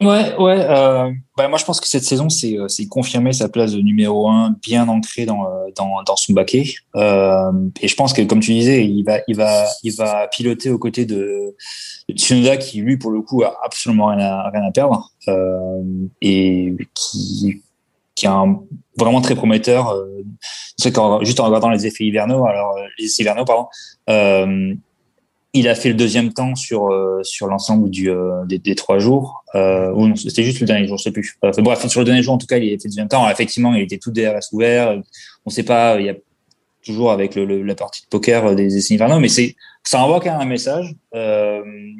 Ouais, 0.00 0.36
ouais. 0.36 0.58
Euh, 0.68 1.10
bah, 1.38 1.48
moi, 1.48 1.58
je 1.58 1.64
pense 1.64 1.80
que 1.80 1.88
cette 1.88 2.04
saison, 2.04 2.28
c'est 2.28 2.58
euh, 2.58 2.66
confirmer 2.90 3.32
sa 3.32 3.48
place 3.48 3.72
de 3.72 3.80
numéro 3.80 4.28
un, 4.28 4.54
bien 4.62 4.86
ancrée 4.88 5.24
dans 5.24 5.46
euh, 5.46 5.70
dans, 5.74 6.02
dans 6.02 6.16
son 6.16 6.34
baquet. 6.34 6.74
Euh, 6.96 7.50
et 7.80 7.88
je 7.88 7.94
pense 7.94 8.12
que, 8.12 8.20
comme 8.22 8.40
tu 8.40 8.52
disais, 8.52 8.84
il 8.84 9.04
va 9.04 9.20
il 9.26 9.36
va 9.36 9.64
il 9.82 9.94
va 9.96 10.28
piloter 10.28 10.70
aux 10.70 10.78
côtés 10.78 11.06
de, 11.06 11.56
de 12.08 12.14
Tsunoda, 12.14 12.58
qui 12.58 12.82
lui, 12.82 12.98
pour 12.98 13.10
le 13.10 13.22
coup, 13.22 13.42
a 13.42 13.58
absolument 13.64 14.06
rien 14.06 14.20
à 14.20 14.50
rien 14.50 14.64
à 14.64 14.70
perdre 14.70 15.10
euh, 15.28 15.82
et 16.20 16.74
qui 16.94 17.62
qui 18.14 18.26
est 18.26 18.30
un, 18.30 18.60
vraiment 18.98 19.22
très 19.22 19.34
prometteur. 19.34 19.90
Euh, 19.90 20.22
juste 20.78 21.40
en 21.40 21.46
regardant 21.46 21.70
les 21.70 21.86
effets 21.86 22.04
hivernaux, 22.04 22.44
alors 22.46 22.76
euh, 22.76 22.82
les 22.98 23.18
hivernaux, 23.18 23.46
pardon. 23.46 23.68
Il 25.58 25.68
a 25.68 25.74
fait 25.74 25.88
le 25.88 25.94
deuxième 25.94 26.32
temps 26.32 26.54
sur 26.54 26.88
euh, 26.92 27.20
sur 27.22 27.46
l'ensemble 27.48 27.90
du 27.90 28.10
euh, 28.10 28.44
des, 28.46 28.58
des 28.58 28.74
trois 28.74 28.98
jours. 28.98 29.44
Euh, 29.54 29.90
ou 29.92 30.06
non, 30.08 30.14
c'était 30.16 30.42
juste 30.42 30.60
le 30.60 30.66
dernier 30.66 30.86
jour, 30.86 30.98
je 30.98 31.04
sais 31.04 31.10
plus. 31.12 31.36
Bref, 31.42 31.86
sur 31.88 32.00
le 32.00 32.04
dernier 32.06 32.22
jour, 32.22 32.34
en 32.34 32.38
tout 32.38 32.46
cas, 32.46 32.58
il 32.58 32.64
a 32.64 32.68
fait 32.78 32.84
le 32.84 32.90
deuxième 32.90 33.08
temps. 33.08 33.20
Alors, 33.20 33.30
effectivement, 33.30 33.74
il 33.74 33.82
était 33.82 33.98
tout 33.98 34.10
DRS 34.12 34.52
ouvert. 34.52 34.96
On 35.44 35.50
sait 35.50 35.62
pas, 35.62 35.98
il 36.00 36.06
y 36.06 36.10
a 36.10 36.14
toujours 36.84 37.10
avec 37.10 37.34
le, 37.34 37.44
le- 37.44 37.62
la 37.62 37.74
partie 37.74 38.02
de 38.02 38.06
poker 38.08 38.54
des 38.54 38.76
essais 38.76 38.94
hivernaux, 38.94 39.18
mais 39.18 39.28
c'est 39.28 39.56
ça 39.82 40.02
envoie 40.02 40.20
quand 40.20 40.32
même 40.32 40.40
un 40.40 40.44
message. 40.50 40.94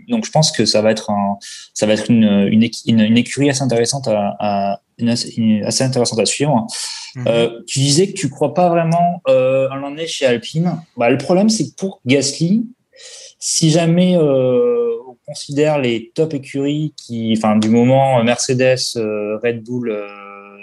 Donc, 0.08 0.24
je 0.24 0.30
pense 0.30 0.50
que 0.52 0.64
ça 0.64 0.82
va 0.82 0.90
être 0.90 1.10
un, 1.10 1.38
ça 1.74 1.86
va 1.86 1.92
être 1.94 2.10
une 2.10 2.24
une, 2.50 2.62
équ- 2.62 2.82
une, 2.86 3.00
une 3.00 3.16
écurie 3.18 3.48
assez 3.50 3.62
intéressante 3.62 4.08
à, 4.08 4.36
à 4.38 4.80
une 4.98 5.08
assez, 5.10 5.84
intéressante 5.84 6.18
à 6.18 6.26
suivre. 6.26 6.66
Euh, 7.26 7.60
tu 7.66 7.78
disais 7.80 8.08
que 8.08 8.12
tu 8.12 8.28
crois 8.30 8.54
pas 8.54 8.68
vraiment 8.68 9.22
euh, 9.28 9.68
à 9.70 9.76
l'emmener 9.76 10.06
chez 10.06 10.26
Alpine. 10.26 10.78
Bah, 10.96 11.10
le 11.10 11.18
problème, 11.18 11.48
c'est 11.48 11.68
que 11.70 11.74
pour 11.76 12.00
Gasly, 12.06 12.66
si 13.48 13.70
jamais 13.70 14.16
euh, 14.16 14.90
on 15.06 15.16
considère 15.24 15.78
les 15.78 16.10
top 16.16 16.34
écuries 16.34 16.92
qui, 16.96 17.32
enfin, 17.36 17.56
du 17.56 17.68
moment 17.68 18.18
euh, 18.18 18.24
Mercedes, 18.24 18.76
euh, 18.96 19.38
Red 19.40 19.62
Bull, 19.62 19.90
euh, 19.90 20.08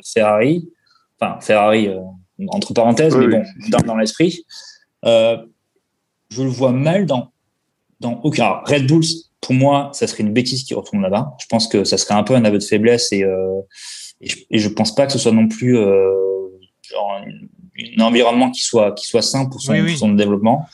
Ferrari, 0.05 0.67
enfin 1.17 1.39
Ferrari 1.39 1.87
euh, 1.87 2.01
entre 2.49 2.73
parenthèses, 2.73 3.15
Oui, 3.15 3.27
mais 3.27 3.37
oui. 3.37 3.43
bon, 3.69 3.77
dans, 3.77 3.85
dans 3.93 3.95
l'esprit, 3.95 4.43
euh, 5.05 5.37
je 6.29 6.43
le 6.43 6.49
vois 6.49 6.73
mal 6.73 7.05
dans 7.05 7.31
dans 8.01 8.19
aucun. 8.25 8.43
Alors, 8.43 8.63
Red 8.67 8.85
Bull, 8.85 9.01
pour 9.39 9.53
moi, 9.53 9.89
ça 9.93 10.05
serait 10.05 10.23
une 10.23 10.33
bêtise 10.33 10.65
qui 10.65 10.73
retourne 10.73 11.01
là-bas. 11.01 11.37
Je 11.39 11.45
pense 11.45 11.69
que 11.69 11.85
ça 11.85 11.97
serait 11.97 12.15
un 12.15 12.23
peu 12.23 12.35
un 12.35 12.43
aveu 12.43 12.57
de 12.57 12.63
faiblesse 12.65 13.13
et 13.13 13.23
euh, 13.23 13.61
et, 14.19 14.27
je, 14.27 14.37
et 14.51 14.59
je 14.59 14.67
pense 14.67 14.93
pas 14.93 15.05
que 15.05 15.13
ce 15.13 15.19
soit 15.19 15.31
non 15.31 15.47
plus 15.47 15.77
euh, 15.77 16.11
genre 16.81 17.13
un, 17.13 17.23
un 17.97 18.01
environnement 18.03 18.51
qui 18.51 18.59
soit 18.61 18.91
qui 18.91 19.05
soit 19.07 19.21
sain 19.21 19.45
pour 19.45 19.61
son, 19.61 19.71
Oui, 19.71 19.79
oui. 19.79 19.91
pour 19.91 19.99
son 19.99 20.09
développement. 20.09 20.67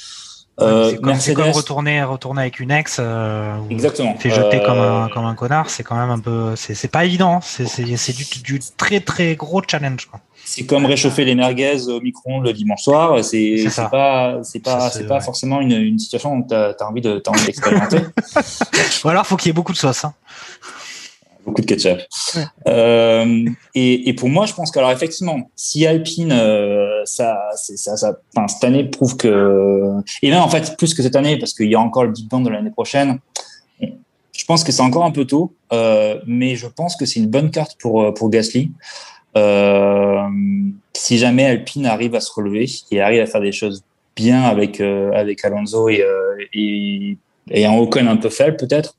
Euh, 0.61 0.89
c'est 0.89 0.95
comme, 0.97 1.05
c'est 1.19 1.33
Mercedes, 1.33 1.35
comme 1.35 1.51
retourner, 1.51 2.03
retourner 2.03 2.41
avec 2.41 2.59
une 2.59 2.71
ex. 2.71 2.97
Euh, 2.99 3.55
exactement. 3.69 4.15
Euh, 4.25 4.65
comme, 4.65 4.77
un, 4.79 5.09
comme 5.09 5.25
un 5.25 5.35
connard, 5.35 5.69
c'est 5.69 5.83
quand 5.83 5.95
même 5.95 6.09
un 6.09 6.19
peu. 6.19 6.55
C'est 6.55 6.91
pas 6.91 7.05
évident. 7.05 7.39
C'est 7.41 7.67
c'est- 7.67 7.83
du, 7.83 8.41
du 8.41 8.59
très 8.77 8.99
très 8.99 9.35
gros 9.35 9.61
challenge. 9.65 10.09
C'est 10.45 10.65
comme 10.65 10.85
réchauffer 10.85 11.25
les 11.25 11.35
merguez 11.35 11.87
au 11.89 12.01
micro-ondes 12.01 12.43
le 12.43 12.53
dimanche 12.53 12.81
soir. 12.81 13.23
C'est 13.23 13.65
pas, 13.91 14.39
c'est 14.43 14.59
pas, 14.59 14.89
c'est 14.89 15.05
pas 15.05 15.15
ouais. 15.15 15.21
forcément 15.21 15.61
une, 15.61 15.73
une 15.73 15.99
situation 15.99 16.33
où 16.33 16.45
tu 16.47 16.55
as, 16.55 16.75
envie 16.81 17.01
de, 17.01 17.19
t'as 17.19 17.31
envie 17.31 17.45
d'expérimenter. 17.45 17.99
Ou 19.03 19.09
alors, 19.09 19.27
faut 19.27 19.35
qu'il 19.37 19.49
y 19.49 19.51
ait 19.51 19.53
beaucoup 19.53 19.73
de 19.73 19.77
sauce. 19.77 20.05
Hein. 20.05 20.13
Beaucoup 21.49 21.61
de 21.61 21.65
ketchup. 21.65 21.99
Ouais. 22.35 22.43
Euh, 22.67 23.45
et, 23.73 24.07
et 24.09 24.13
pour 24.13 24.29
moi, 24.29 24.45
je 24.45 24.53
pense 24.53 24.69
qu'alors 24.71 24.91
effectivement, 24.91 25.49
si 25.55 25.85
Alpine, 25.87 26.31
euh, 26.31 27.01
ça, 27.05 27.37
c'est- 27.55 27.75
ça, 27.77 27.97
ça, 27.97 28.17
enfin, 28.35 28.47
cette 28.47 28.63
année 28.63 28.83
prouve 28.83 29.17
que, 29.17 29.93
et 30.21 30.29
même 30.29 30.41
en 30.41 30.49
fait 30.49 30.75
plus 30.77 30.93
que 30.93 31.01
cette 31.01 31.15
année, 31.15 31.37
parce 31.39 31.53
qu'il 31.53 31.69
y 31.69 31.75
a 31.75 31.79
encore 31.79 32.03
le 32.03 32.11
Big 32.11 32.27
Bang 32.29 32.43
de 32.45 32.49
l'année 32.49 32.69
prochaine. 32.69 33.19
Je 33.81 34.45
pense 34.45 34.63
que 34.63 34.71
c'est 34.71 34.81
encore 34.83 35.03
un 35.05 35.11
peu 35.11 35.25
tôt, 35.25 35.53
euh, 35.73 36.19
mais 36.25 36.55
je 36.55 36.67
pense 36.67 36.95
que 36.95 37.05
c'est 37.05 37.19
une 37.19 37.27
bonne 37.27 37.51
carte 37.51 37.75
pour 37.79 38.13
pour 38.13 38.29
Gasly. 38.29 38.71
Si 40.93 41.17
jamais 41.17 41.45
Alpine 41.45 41.85
arrive 41.85 42.15
à 42.15 42.19
se 42.21 42.31
relever 42.31 42.67
et 42.91 43.01
arrive 43.01 43.21
à 43.21 43.25
faire 43.25 43.41
des 43.41 43.51
choses 43.51 43.83
bien 44.15 44.43
avec 44.43 44.81
avec 44.81 45.43
Alonso 45.45 45.89
et, 45.89 46.03
et 46.53 47.17
et 47.51 47.65
un 47.65 47.73
Ocon 47.77 48.05
un 48.07 48.17
peu 48.17 48.29
faible 48.29 48.57
peut-être 48.57 48.95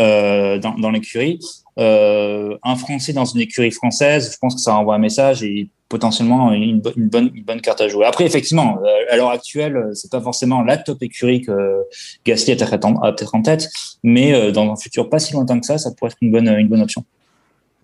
euh, 0.00 0.58
dans, 0.58 0.90
l'écurie, 0.90 1.38
euh, 1.78 2.56
un 2.62 2.76
Français 2.76 3.12
dans 3.12 3.24
une 3.24 3.40
écurie 3.40 3.70
française, 3.70 4.30
je 4.32 4.38
pense 4.38 4.54
que 4.54 4.60
ça 4.60 4.74
envoie 4.76 4.94
un 4.94 4.98
message 4.98 5.42
et 5.42 5.68
potentiellement 5.88 6.52
une, 6.52 6.80
bo- 6.80 6.92
une 6.96 7.08
bonne 7.08 7.60
carte 7.60 7.80
à 7.80 7.88
jouer. 7.88 8.06
Après 8.06 8.24
effectivement, 8.24 8.78
euh, 8.84 9.12
à 9.12 9.16
l'heure 9.16 9.30
actuelle, 9.30 9.90
c'est 9.94 10.10
pas 10.10 10.20
forcément 10.20 10.62
la 10.62 10.76
top 10.78 11.02
écurie 11.02 11.42
que 11.42 11.82
Gasly 12.24 12.52
a 12.52 12.56
peut-être 12.56 13.34
en, 13.34 13.42
tête, 13.42 13.68
mais 14.02 14.52
dans 14.52 14.70
un 14.72 14.76
futur 14.76 15.08
pas 15.08 15.18
si 15.18 15.32
lointain 15.32 15.60
que 15.60 15.66
ça, 15.66 15.78
ça 15.78 15.90
pourrait 15.92 16.10
être 16.10 16.18
une 16.20 16.32
bonne 16.32 16.48
une 16.48 16.68
bonne 16.68 16.82
option. 16.82 17.04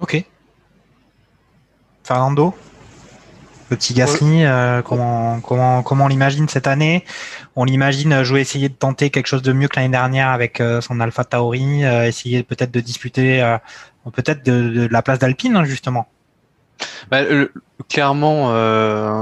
Ok. 0.00 0.24
Fernando? 2.02 2.54
Petit 3.76 3.94
Gasly, 3.94 4.44
euh, 4.44 4.82
comment 4.82 5.40
comment 5.40 5.82
comment 5.82 6.04
on 6.04 6.08
l'imagine 6.08 6.46
cette 6.48 6.66
année? 6.66 7.04
On 7.56 7.64
l'imagine 7.64 8.12
euh, 8.12 8.22
jouer, 8.24 8.40
essayer 8.40 8.68
de 8.68 8.74
tenter 8.74 9.08
quelque 9.08 9.26
chose 9.28 9.40
de 9.42 9.52
mieux 9.54 9.66
que 9.68 9.76
l'année 9.76 9.88
dernière 9.88 10.28
avec 10.28 10.60
euh, 10.60 10.82
son 10.82 11.00
Alpha 11.00 11.24
Tauri, 11.24 11.84
euh, 11.84 12.06
essayer 12.06 12.42
peut-être 12.42 12.70
de 12.70 12.80
disputer 12.80 13.56
peut-être 14.12 14.44
de, 14.44 14.68
de 14.68 14.88
la 14.90 15.00
place 15.00 15.18
d'Alpine 15.18 15.56
hein, 15.56 15.64
justement. 15.64 16.06
Bah, 17.10 17.20
clairement, 17.88 18.48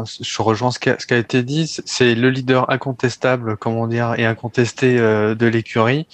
je 0.04 0.42
rejoins 0.42 0.70
ce 0.70 0.78
qui 0.78 0.88
a, 0.90 0.96
ce 0.98 1.06
qui 1.06 1.14
a 1.14 1.18
été 1.18 1.42
dit. 1.42 1.66
c'est- 1.84 2.14
le 2.14 2.30
leader 2.30 2.70
incontestable, 2.70 3.56
comment 3.56 3.86
dire, 3.86 4.14
et 4.18 4.24
incontesté 4.24 4.96
de 4.96 5.46
l'écurie. 5.46 6.06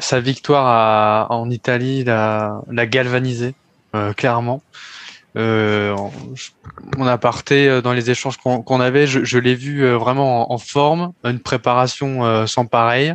Sa 0.00 0.18
victoire 0.20 0.66
à- 0.66 1.32
en 1.32 1.48
Italie 1.50 2.02
l'a 2.04 2.86
galvanisé, 2.86 3.54
clairement. 4.16 4.60
Euh, 5.36 5.94
mon 6.96 7.06
aparté 7.06 7.68
euh, 7.68 7.82
dans 7.82 7.92
les 7.92 8.10
échanges 8.10 8.38
qu'on 8.38 8.80
avait, 8.80 9.06
je, 9.06 9.22
je 9.22 9.38
l'ai 9.38 9.54
vu 9.54 9.84
euh, 9.84 9.96
vraiment 9.98 10.50
en, 10.50 10.54
en 10.54 10.58
forme, 10.58 11.12
une 11.24 11.40
préparation 11.40 12.24
euh, 12.24 12.46
sans 12.46 12.64
pareil. 12.64 13.12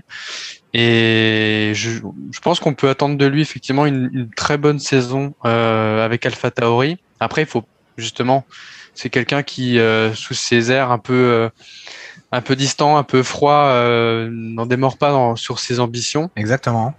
Et 0.74 1.72
je, 1.74 2.00
je 2.32 2.40
pense 2.40 2.60
qu'on 2.60 2.74
peut 2.74 2.90
attendre 2.90 3.18
de 3.18 3.26
lui 3.26 3.42
effectivement 3.42 3.86
une, 3.86 4.10
une 4.14 4.30
très 4.30 4.58
bonne 4.58 4.80
saison 4.80 5.34
euh, 5.46 6.06
avec 6.06 6.26
Alpha 6.26 6.52
Tauri. 6.52 6.98
Après, 7.20 7.42
il 7.42 7.48
faut 7.48 7.64
justement, 7.98 8.46
c'est 8.94 9.10
quelqu'un 9.10 9.44
qui, 9.44 9.80
euh, 9.80 10.14
sous 10.14 10.34
ses 10.34 10.72
airs 10.72 10.92
un 10.92 11.00
peu, 11.00 11.50
un 12.32 12.42
peu 12.42 12.56
distant, 12.56 12.98
un 12.98 13.04
peu 13.04 13.24
froid, 13.24 13.74
n'en 14.30 14.66
démord 14.66 14.98
pas 14.98 15.12
dans- 15.12 15.36
sur 15.36 15.60
ses 15.60 15.80
ambitions. 15.80 16.30
Exactement. 16.36 16.94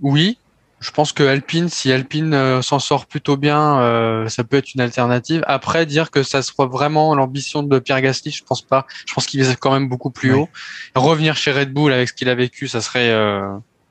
Oui, 0.00 0.38
je 0.86 0.92
pense 0.92 1.12
que 1.12 1.24
Alpine, 1.24 1.68
si 1.68 1.90
Alpine 1.90 2.32
euh, 2.32 2.62
s'en 2.62 2.78
sort 2.78 3.06
plutôt 3.06 3.36
bien, 3.36 3.80
euh, 3.80 4.28
ça 4.28 4.44
peut 4.44 4.56
être 4.56 4.72
une 4.72 4.80
alternative. 4.80 5.42
Après, 5.48 5.84
dire 5.84 6.12
que 6.12 6.22
ça 6.22 6.42
soit 6.42 6.66
vraiment 6.66 7.14
l'ambition 7.16 7.64
de 7.64 7.78
Pierre 7.80 8.00
Gasly, 8.00 8.30
je 8.30 8.44
pense 8.44 8.62
pas. 8.62 8.86
Je 9.06 9.12
pense 9.12 9.26
qu'il 9.26 9.40
vise 9.40 9.56
quand 9.58 9.72
même 9.72 9.88
beaucoup 9.88 10.10
plus 10.10 10.32
Oui. 10.32 10.38
haut. 10.40 10.48
Revenir 10.94 11.36
chez 11.36 11.50
Red 11.50 11.72
Bull 11.72 11.92
avec 11.92 12.08
ce 12.08 12.12
qu'il 12.14 12.28
a 12.28 12.36
vécu, 12.36 12.68
ça 12.68 12.80
serait 12.80 13.10
euh, 13.10 13.42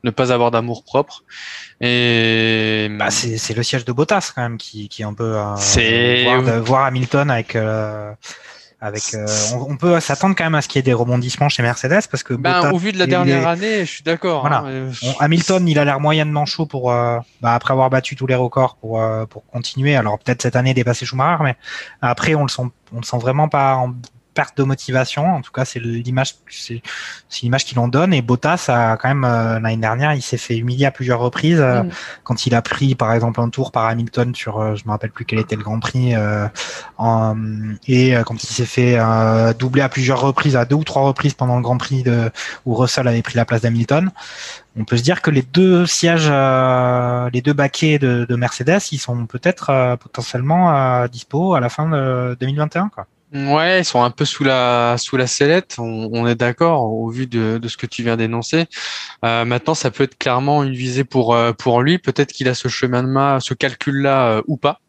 ne 0.06 0.10
pas 0.12 0.32
avoir 0.32 0.52
d'amour 0.52 0.86
propre. 0.86 1.24
Et 1.82 2.88
Bah, 2.98 3.12
c'est 3.12 3.54
le 3.56 3.64
siège 3.64 3.84
de 3.84 3.92
Bottas 3.92 4.32
quand 4.34 4.42
même 4.44 4.58
qui 4.58 4.88
qui 4.88 5.02
est 5.02 5.06
un 5.06 5.14
peu 5.14 5.36
euh, 5.36 6.24
voir, 6.24 6.44
de- 6.44 6.60
voir 6.60 6.86
Hamilton 6.86 7.30
avec 7.30 7.56
euh, 7.58 8.12
avec 8.86 9.04
euh, 9.14 9.26
on, 9.56 9.72
on 9.74 9.78
peut 9.78 10.00
s'attendre 10.00 10.36
quand 10.38 10.44
même 10.44 10.56
à 10.56 10.62
ce 10.62 10.68
qu'il 10.68 10.78
y 10.78 10.82
ait 10.82 10.84
des 10.84 10.94
rebondissements 10.94 11.50
chez 11.50 11.64
Mercedes 11.64 12.04
parce 12.12 12.24
que 12.24 12.34
ben, 12.34 12.54
Bottas, 12.62 12.72
au 12.72 12.78
vu 12.78 12.92
de 12.92 13.00
la 13.00 13.08
dernière 13.08 13.42
est- 13.44 13.46
année, 13.46 13.80
je 13.86 13.92
suis 13.92 14.04
d'accord. 14.04 14.42
Voilà. 14.42 14.60
hein, 14.60 14.92
Bon, 15.02 15.14
Hamilton, 15.20 15.68
il 15.68 15.80
a 15.80 15.86
l'air 15.86 16.00
moyennement 16.00 16.46
chaud 16.46 16.66
pour, 16.66 16.92
euh, 16.92 17.18
bah, 17.42 17.54
après 17.54 17.72
avoir 17.74 17.90
battu 17.90 18.16
tous 18.16 18.28
les 18.28 18.36
records, 18.36 18.76
pour, 18.80 19.02
euh, 19.02 19.26
pour 19.26 19.46
continuer. 19.48 19.96
Alors 19.96 20.20
peut-être 20.20 20.42
cette 20.42 20.56
année 20.56 20.74
dépasser 20.74 21.06
Schumacher, 21.06 21.44
mais 21.44 21.56
après 22.02 22.36
on 22.36 22.44
le 22.44 22.50
sent, 22.50 22.64
on 22.94 22.98
le 22.98 23.04
sent 23.04 23.18
vraiment 23.18 23.50
pas 23.50 23.76
en 23.76 23.94
perte 24.36 24.56
de 24.58 24.64
motivation. 24.64 25.26
En 25.36 25.42
tout 25.42 25.52
cas, 25.52 25.66
c'est 25.66 25.80
l'image, 25.80 26.36
c'est 26.50 26.84
c'est 27.30 27.42
l'image 27.42 27.66
qu'il 27.66 27.80
en 27.80 27.88
donne. 27.88 28.14
Et 28.14 28.22
Bottas 28.22 28.66
a 28.68 28.98
quand 28.98 29.08
même 29.08 29.24
euh, 29.24 29.60
l'année 29.60 29.78
dernière, 29.78 30.14
il 30.14 30.22
s'est 30.22 30.38
fait 30.38 30.56
humilier 30.58 30.86
à 30.86 30.92
plusieurs 30.92 31.20
reprises 31.20 31.60
euh, 31.60 31.82
Mm. 31.84 31.90
quand 32.24 32.46
il 32.46 32.54
a 32.54 32.62
pris, 32.62 32.94
par 32.96 33.12
exemple, 33.14 33.40
un 33.42 33.50
tour 33.50 33.72
par 33.72 33.86
Hamilton 33.86 34.36
sur, 34.36 34.60
euh, 34.60 34.76
je 34.76 34.84
me 34.86 34.92
rappelle 34.92 35.12
plus 35.12 35.26
quel 35.26 35.40
était 35.40 35.56
le 35.56 35.64
Grand 35.64 35.80
Prix, 35.80 36.14
euh, 36.16 36.48
en- 36.98 37.36
et 37.88 38.16
euh, 38.16 38.24
quand 38.24 38.44
il 38.44 38.48
s'est 38.48 38.66
fait 38.66 38.96
euh, 39.00 39.54
doubler 39.54 39.82
à 39.82 39.90
plusieurs 39.90 40.20
reprises, 40.22 40.56
à 40.56 40.66
deux 40.66 40.76
ou 40.76 40.84
trois 40.84 41.04
reprises 41.04 41.34
pendant 41.34 41.56
le 41.56 41.62
Grand 41.64 41.78
Prix 41.78 42.04
de, 42.04 42.30
où 42.66 42.76
Russell 42.76 43.08
avait 43.08 43.22
pris 43.24 43.36
la 43.36 43.46
place 43.46 43.62
d'Hamilton 43.62 44.12
on 44.78 44.84
peut 44.84 44.98
se 44.98 45.04
dire 45.04 45.22
que 45.22 45.32
les 45.32 45.42
deux 45.42 45.86
sièges, 45.86 46.28
euh, 46.30 47.30
les 47.32 47.42
deux 47.42 47.54
baquets 47.54 47.98
de, 47.98 48.26
de 48.28 48.36
Mercedes, 48.36 48.80
ils 48.92 48.98
sont 48.98 49.26
peut-être 49.26 49.70
euh, 49.70 49.96
potentiellement 49.96 50.76
euh, 50.76 51.08
dispo 51.08 51.54
à 51.56 51.62
la 51.62 51.70
fin 51.70 51.88
de 51.88 52.36
2021. 52.42 52.90
Quoi. 52.90 53.06
Ouais, 53.36 53.82
ils 53.82 53.86
sont 53.86 54.02
un 54.02 54.12
peu 54.12 54.24
sous 54.24 54.46
la 54.46 54.96
sous 54.98 55.18
la 55.18 55.28
sellette. 55.28 55.76
On, 55.78 56.10
on 56.14 56.26
est 56.26 56.36
d'accord 56.36 56.84
au 56.86 57.10
vu 57.10 57.28
de, 57.28 57.58
de 57.58 57.68
ce 57.68 57.76
que 57.76 57.86
tu 57.86 58.02
viens 58.02 58.16
d'énoncer. 58.16 58.66
Euh, 59.26 59.44
maintenant, 59.44 59.74
ça 59.76 59.92
peut 59.92 60.06
être 60.06 60.18
clairement 60.18 60.64
une 60.64 60.74
visée 60.74 61.04
pour 61.04 61.36
euh, 61.36 61.52
pour 61.52 61.82
lui. 61.82 61.98
Peut-être 61.98 62.32
qu'il 62.32 62.48
a 62.48 62.54
ce 62.54 62.70
chemin 62.70 63.04
de 63.04 63.10
main, 63.10 63.42
ce 63.42 63.54
calcul-là 63.54 64.28
euh, 64.38 64.42
ou 64.48 64.56
pas. 64.56 64.80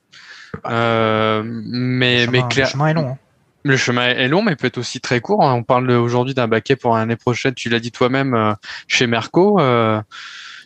Euh, 0.66 1.42
mais 1.44 2.28
mais 2.28 2.42
clair, 2.48 2.66
le 2.66 2.70
chemin 2.70 2.86
est 2.86 2.94
long. 2.94 3.08
hein. 3.08 3.18
le 3.64 3.76
chemin 3.76 4.06
est 4.10 4.28
long, 4.28 4.42
mais 4.42 4.54
peut 4.54 4.68
être 4.68 4.78
aussi 4.78 5.00
très 5.00 5.20
court. 5.20 5.40
On 5.40 5.64
parle 5.64 5.90
aujourd'hui 5.90 6.34
d'un 6.34 6.46
baquet 6.46 6.76
pour 6.76 6.94
l'année 6.96 7.16
prochaine. 7.16 7.52
Tu 7.54 7.68
l'as 7.68 7.80
dit 7.80 7.90
toi-même 7.90 8.32
euh, 8.34 8.54
chez 8.86 9.08
Merco. 9.08 9.58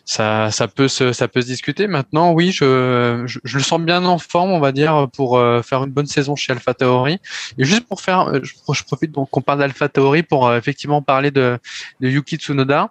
Ça, 0.05 0.67
peut 0.73 0.87
se, 0.87 1.41
discuter. 1.41 1.87
Maintenant, 1.87 2.31
oui, 2.31 2.51
je, 2.51 3.25
le 3.25 3.63
sens 3.63 3.81
bien 3.81 4.03
en 4.05 4.17
forme, 4.17 4.51
on 4.51 4.59
va 4.59 4.71
dire, 4.71 5.07
pour 5.13 5.37
euh, 5.37 5.61
faire 5.61 5.83
une 5.83 5.91
bonne 5.91 6.07
saison 6.07 6.35
chez 6.35 6.53
Alpha 6.53 6.73
Tauri. 6.73 7.19
Et 7.57 7.63
juste 7.63 7.87
pour 7.87 8.01
faire, 8.01 8.27
euh, 8.27 8.39
je, 8.43 8.53
je 8.73 8.83
profite 8.83 9.11
qu'on 9.11 9.41
parle 9.41 9.59
d'Alpha 9.59 9.89
Tauri 9.89 10.23
pour 10.23 10.47
euh, 10.47 10.57
effectivement 10.57 11.01
parler 11.01 11.31
de, 11.31 11.59
Yuki 12.01 12.37
Tsunoda. 12.37 12.89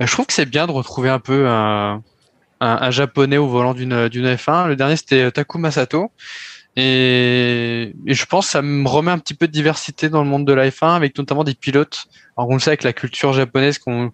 Je 0.00 0.10
trouve 0.10 0.26
que 0.26 0.32
c'est 0.32 0.46
bien 0.46 0.66
de 0.66 0.72
retrouver 0.72 1.08
un 1.08 1.18
peu 1.18 1.46
un, 1.48 2.02
japonais 2.90 3.38
au 3.38 3.48
volant 3.48 3.74
d'une 3.74 4.08
d'une 4.08 4.26
F1. 4.26 4.68
Le 4.68 4.76
dernier 4.76 4.96
c'était 4.96 5.32
Takuma 5.32 5.72
Sato. 5.72 6.12
Et, 6.76 7.92
et 8.06 8.14
je 8.14 8.24
pense 8.24 8.46
que 8.46 8.52
ça 8.52 8.62
me 8.62 8.88
remet 8.88 9.10
un 9.10 9.18
petit 9.18 9.34
peu 9.34 9.46
de 9.46 9.52
diversité 9.52 10.08
dans 10.08 10.22
le 10.22 10.28
monde 10.28 10.46
de 10.46 10.52
la 10.52 10.68
F1 10.70 10.94
avec 10.94 11.18
notamment 11.18 11.44
des 11.44 11.54
pilotes. 11.54 12.06
Alors 12.36 12.48
on 12.50 12.54
le 12.54 12.60
sait 12.60 12.70
avec 12.70 12.82
la 12.82 12.92
culture 12.92 13.32
japonaise, 13.32 13.78
qu'on 13.78 14.10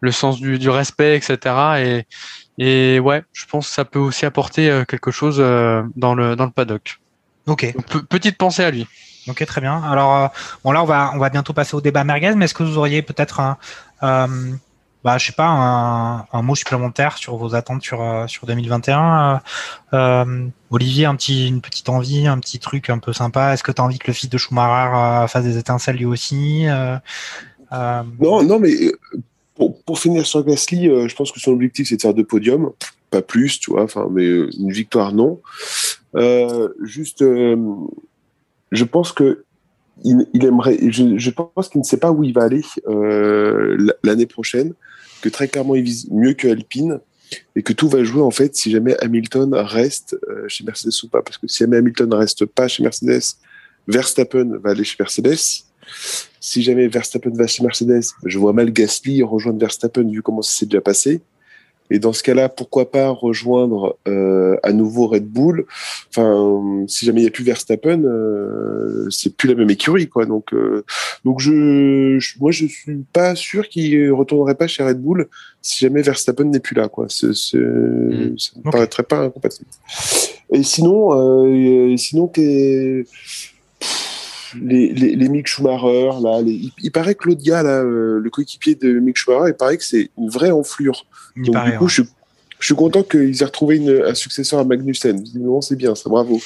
le 0.00 0.12
sens 0.12 0.38
du, 0.40 0.58
du 0.58 0.70
respect, 0.70 1.16
etc. 1.16 1.56
Et, 1.78 2.06
et 2.58 3.00
ouais, 3.00 3.24
je 3.32 3.44
pense 3.46 3.68
que 3.68 3.74
ça 3.74 3.84
peut 3.84 3.98
aussi 3.98 4.24
apporter 4.24 4.70
euh, 4.70 4.84
quelque 4.84 5.10
chose 5.10 5.36
euh, 5.40 5.82
dans 5.96 6.14
le 6.14 6.36
dans 6.36 6.44
le 6.44 6.50
paddock. 6.52 6.98
Ok, 7.46 7.74
pe- 7.90 8.02
petite 8.02 8.38
pensée 8.38 8.64
à 8.64 8.70
lui. 8.70 8.86
ok, 9.28 9.44
très 9.46 9.60
bien. 9.60 9.82
Alors 9.82 10.16
euh, 10.16 10.28
bon 10.64 10.72
là, 10.72 10.82
on 10.82 10.86
va 10.86 11.10
on 11.14 11.18
va 11.18 11.28
bientôt 11.28 11.52
passer 11.52 11.74
au 11.74 11.80
débat 11.80 12.04
merguez, 12.04 12.34
mais 12.36 12.44
est-ce 12.44 12.54
que 12.54 12.62
vous 12.62 12.78
auriez 12.78 13.02
peut-être 13.02 13.40
un, 13.40 13.56
euh, 14.02 14.52
bah 15.04 15.18
je 15.18 15.26
sais 15.26 15.32
pas, 15.32 15.46
un, 15.46 16.26
un 16.32 16.42
mot 16.42 16.54
supplémentaire 16.56 17.16
sur 17.18 17.36
vos 17.36 17.54
attentes 17.54 17.82
sur 17.82 18.00
euh, 18.02 18.26
sur 18.26 18.46
2021 18.46 19.40
euh, 19.92 19.96
euh, 20.24 20.48
Olivier, 20.70 21.06
un 21.06 21.14
petit 21.14 21.46
une 21.48 21.60
petite 21.60 21.88
envie, 21.88 22.26
un 22.26 22.38
petit 22.38 22.58
truc 22.58 22.90
un 22.90 22.98
peu 22.98 23.12
sympa? 23.12 23.52
Est-ce 23.52 23.62
que 23.62 23.70
tu 23.72 23.80
as 23.80 23.84
envie 23.84 23.98
que 23.98 24.08
le 24.08 24.12
fils 24.14 24.28
de 24.30 24.38
Schumacher 24.38 25.28
fasse 25.28 25.44
des 25.44 25.58
étincelles 25.58 25.96
lui 25.96 26.04
aussi 26.06 26.66
euh, 26.66 26.96
euh, 27.72 28.02
Non, 28.20 28.42
non, 28.42 28.58
mais 28.58 28.72
euh, 28.72 29.68
pour, 29.84 29.98
finir 29.98 30.26
sur 30.26 30.44
Gasly, 30.44 30.88
euh, 30.88 31.08
je 31.08 31.14
pense 31.14 31.32
que 31.32 31.40
son 31.40 31.52
objectif 31.52 31.88
c'est 31.88 31.96
de 31.96 32.02
faire 32.02 32.14
deux 32.14 32.24
podiums, 32.24 32.70
pas 33.10 33.22
plus, 33.22 33.58
tu 33.58 33.70
vois. 33.70 33.86
Mais 34.10 34.26
une 34.26 34.72
victoire 34.72 35.12
non. 35.12 35.40
Juste, 36.82 37.20
je 37.20 38.84
pense 38.84 39.12
que 39.12 39.44
il, 40.04 40.44
aimerait. 40.44 40.78
Je, 40.90 41.30
pense 41.30 41.68
qu'il 41.68 41.80
ne 41.80 41.84
sait 41.84 41.96
pas 41.96 42.10
où 42.10 42.22
il 42.22 42.32
va 42.32 42.44
aller 42.44 42.62
l'année 44.02 44.26
prochaine. 44.26 44.74
Que 45.22 45.30
très 45.30 45.48
clairement 45.48 45.74
il 45.74 45.82
vise 45.82 46.08
mieux 46.10 46.34
que 46.34 46.46
Alpine 46.46 47.00
et 47.56 47.62
que 47.62 47.72
tout 47.72 47.88
va 47.88 48.04
jouer 48.04 48.20
en 48.20 48.30
fait 48.30 48.54
si 48.54 48.70
jamais 48.70 48.94
Hamilton 49.00 49.54
reste 49.54 50.16
chez 50.48 50.62
Mercedes 50.64 50.92
ou 51.02 51.08
pas. 51.08 51.22
Parce 51.22 51.38
que 51.38 51.48
si 51.48 51.58
jamais 51.58 51.78
Hamilton 51.78 52.10
ne 52.10 52.16
reste 52.16 52.44
pas 52.44 52.68
chez 52.68 52.82
Mercedes, 52.82 53.22
Verstappen 53.88 54.58
va 54.62 54.70
aller 54.70 54.84
chez 54.84 54.96
Mercedes. 54.98 55.65
Si 56.40 56.62
jamais 56.62 56.86
Verstappen 56.88 57.30
va 57.34 57.46
chez 57.46 57.62
Mercedes, 57.62 58.04
je 58.24 58.38
vois 58.38 58.52
mal 58.52 58.72
Gasly 58.72 59.22
rejoindre 59.22 59.58
Verstappen 59.58 60.08
vu 60.10 60.22
comment 60.22 60.42
ça 60.42 60.52
s'est 60.58 60.66
déjà 60.66 60.80
passé. 60.80 61.20
Et 61.88 62.00
dans 62.00 62.12
ce 62.12 62.24
cas-là, 62.24 62.48
pourquoi 62.48 62.90
pas 62.90 63.10
rejoindre 63.10 63.96
euh, 64.08 64.56
à 64.64 64.72
nouveau 64.72 65.06
Red 65.06 65.24
Bull? 65.28 65.66
Enfin, 66.08 66.84
si 66.88 67.06
jamais 67.06 67.20
il 67.20 67.22
n'y 67.22 67.28
a 67.28 67.30
plus 67.30 67.44
Verstappen, 67.44 68.02
euh, 68.02 69.06
c'est 69.10 69.36
plus 69.36 69.48
la 69.48 69.54
même 69.54 69.70
écurie, 69.70 70.08
quoi. 70.08 70.26
Donc, 70.26 70.52
euh, 70.52 70.84
donc 71.24 71.38
je, 71.38 72.16
je, 72.18 72.40
moi, 72.40 72.50
je 72.50 72.66
suis 72.66 73.04
pas 73.12 73.36
sûr 73.36 73.68
qu'il 73.68 74.10
retournerait 74.10 74.56
pas 74.56 74.66
chez 74.66 74.82
Red 74.82 75.00
Bull 75.00 75.28
si 75.62 75.78
jamais 75.78 76.02
Verstappen 76.02 76.44
n'est 76.46 76.58
plus 76.58 76.74
là, 76.74 76.88
quoi. 76.88 77.06
C'est, 77.08 77.34
c'est, 77.34 77.56
Mm. 77.58 78.36
Ça 78.36 78.50
me 78.56 78.66
Ok. 78.66 78.72
paraîtrait 78.72 79.02
pas 79.04 79.18
incompatible. 79.20 79.68
Et 80.52 80.62
sinon, 80.64 81.44
euh, 81.46 81.92
et 81.92 81.96
sinon, 81.96 82.26
que 82.26 83.04
les, 84.60 84.92
les, 84.92 85.16
les 85.16 85.28
Mick 85.28 85.46
Schumacher, 85.46 86.10
là, 86.22 86.40
les, 86.42 86.52
il, 86.52 86.72
il 86.82 86.92
paraît 86.92 87.14
que 87.14 87.24
Claudia, 87.24 87.62
là, 87.62 87.82
euh, 87.82 88.20
le 88.20 88.30
coéquipier 88.30 88.74
de 88.74 88.98
Mick 89.00 89.16
Schumacher, 89.16 89.50
il 89.50 89.54
paraît 89.54 89.76
que 89.76 89.84
c'est 89.84 90.10
une 90.18 90.28
vraie 90.28 90.50
enflure. 90.50 91.06
Il 91.36 91.44
Donc, 91.44 91.54
paraît, 91.54 91.72
du 91.72 91.78
coup, 91.78 91.84
ouais. 91.84 91.90
je, 91.90 92.02
suis- 92.02 92.10
je 92.58 92.66
suis 92.66 92.74
content 92.74 93.02
qu'ils 93.02 93.42
aient 93.42 93.44
retrouvé 93.44 93.76
une, 93.76 94.02
un 94.06 94.14
successeur 94.14 94.60
à 94.60 94.64
Magnussen. 94.64 95.24
C'est 95.60 95.76
bien, 95.76 95.94
ça. 95.94 96.08
Bravo. 96.08 96.40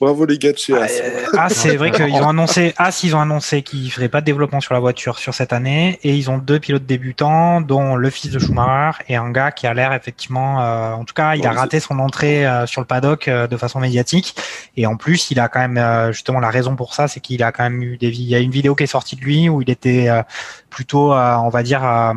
Bravo, 0.00 0.24
les 0.24 0.38
gars 0.38 0.52
de 0.52 0.58
chez 0.58 0.74
Ah, 0.74 0.82
As. 0.84 1.00
euh, 1.00 1.26
ah, 1.36 1.48
c'est 1.50 1.76
vrai 1.76 1.90
qu'ils 1.90 2.14
ont 2.14 2.28
annoncé, 2.28 2.72
ah, 2.78 2.90
ils 3.02 3.14
ont 3.14 3.20
annoncé 3.20 3.62
qu'ils 3.62 3.90
feraient 3.92 4.08
pas 4.08 4.20
de 4.20 4.26
développement 4.26 4.60
sur 4.60 4.74
la 4.74 4.80
voiture 4.80 5.18
sur 5.18 5.34
cette 5.34 5.52
année, 5.52 5.98
et 6.02 6.14
ils 6.14 6.30
ont 6.30 6.38
deux 6.38 6.58
pilotes 6.58 6.86
débutants, 6.86 7.60
dont 7.60 7.96
le 7.96 8.10
fils 8.10 8.30
de 8.30 8.38
Schumacher 8.38 8.98
et 9.08 9.16
un 9.16 9.30
gars 9.30 9.50
qui 9.52 9.66
a 9.66 9.74
l'air 9.74 9.92
effectivement, 9.92 10.62
euh, 10.62 10.92
en 10.92 11.04
tout 11.04 11.14
cas, 11.14 11.34
il 11.36 11.46
a 11.46 11.52
raté 11.52 11.80
son 11.80 11.98
entrée 11.98 12.46
euh, 12.46 12.66
sur 12.66 12.80
le 12.80 12.86
paddock 12.86 13.28
euh, 13.28 13.46
de 13.46 13.56
façon 13.56 13.80
médiatique, 13.80 14.34
et 14.76 14.86
en 14.86 14.96
plus, 14.96 15.30
il 15.30 15.40
a 15.40 15.48
quand 15.48 15.60
même 15.60 15.78
euh, 15.78 16.12
justement 16.12 16.40
la 16.40 16.50
raison 16.50 16.76
pour 16.76 16.94
ça, 16.94 17.08
c'est 17.08 17.20
qu'il 17.20 17.42
a 17.42 17.52
quand 17.52 17.64
même 17.64 17.82
eu 17.82 17.96
des, 17.98 18.08
il 18.08 18.28
y 18.28 18.34
a 18.34 18.38
une 18.38 18.50
vidéo 18.50 18.74
qui 18.74 18.84
est 18.84 18.86
sortie 18.86 19.16
de 19.16 19.20
lui 19.20 19.48
où 19.48 19.60
il 19.62 19.70
était 19.70 20.08
euh, 20.08 20.22
plutôt, 20.70 21.12
euh, 21.12 21.34
on 21.36 21.48
va 21.48 21.62
dire, 21.62 21.84
euh, 21.84 22.12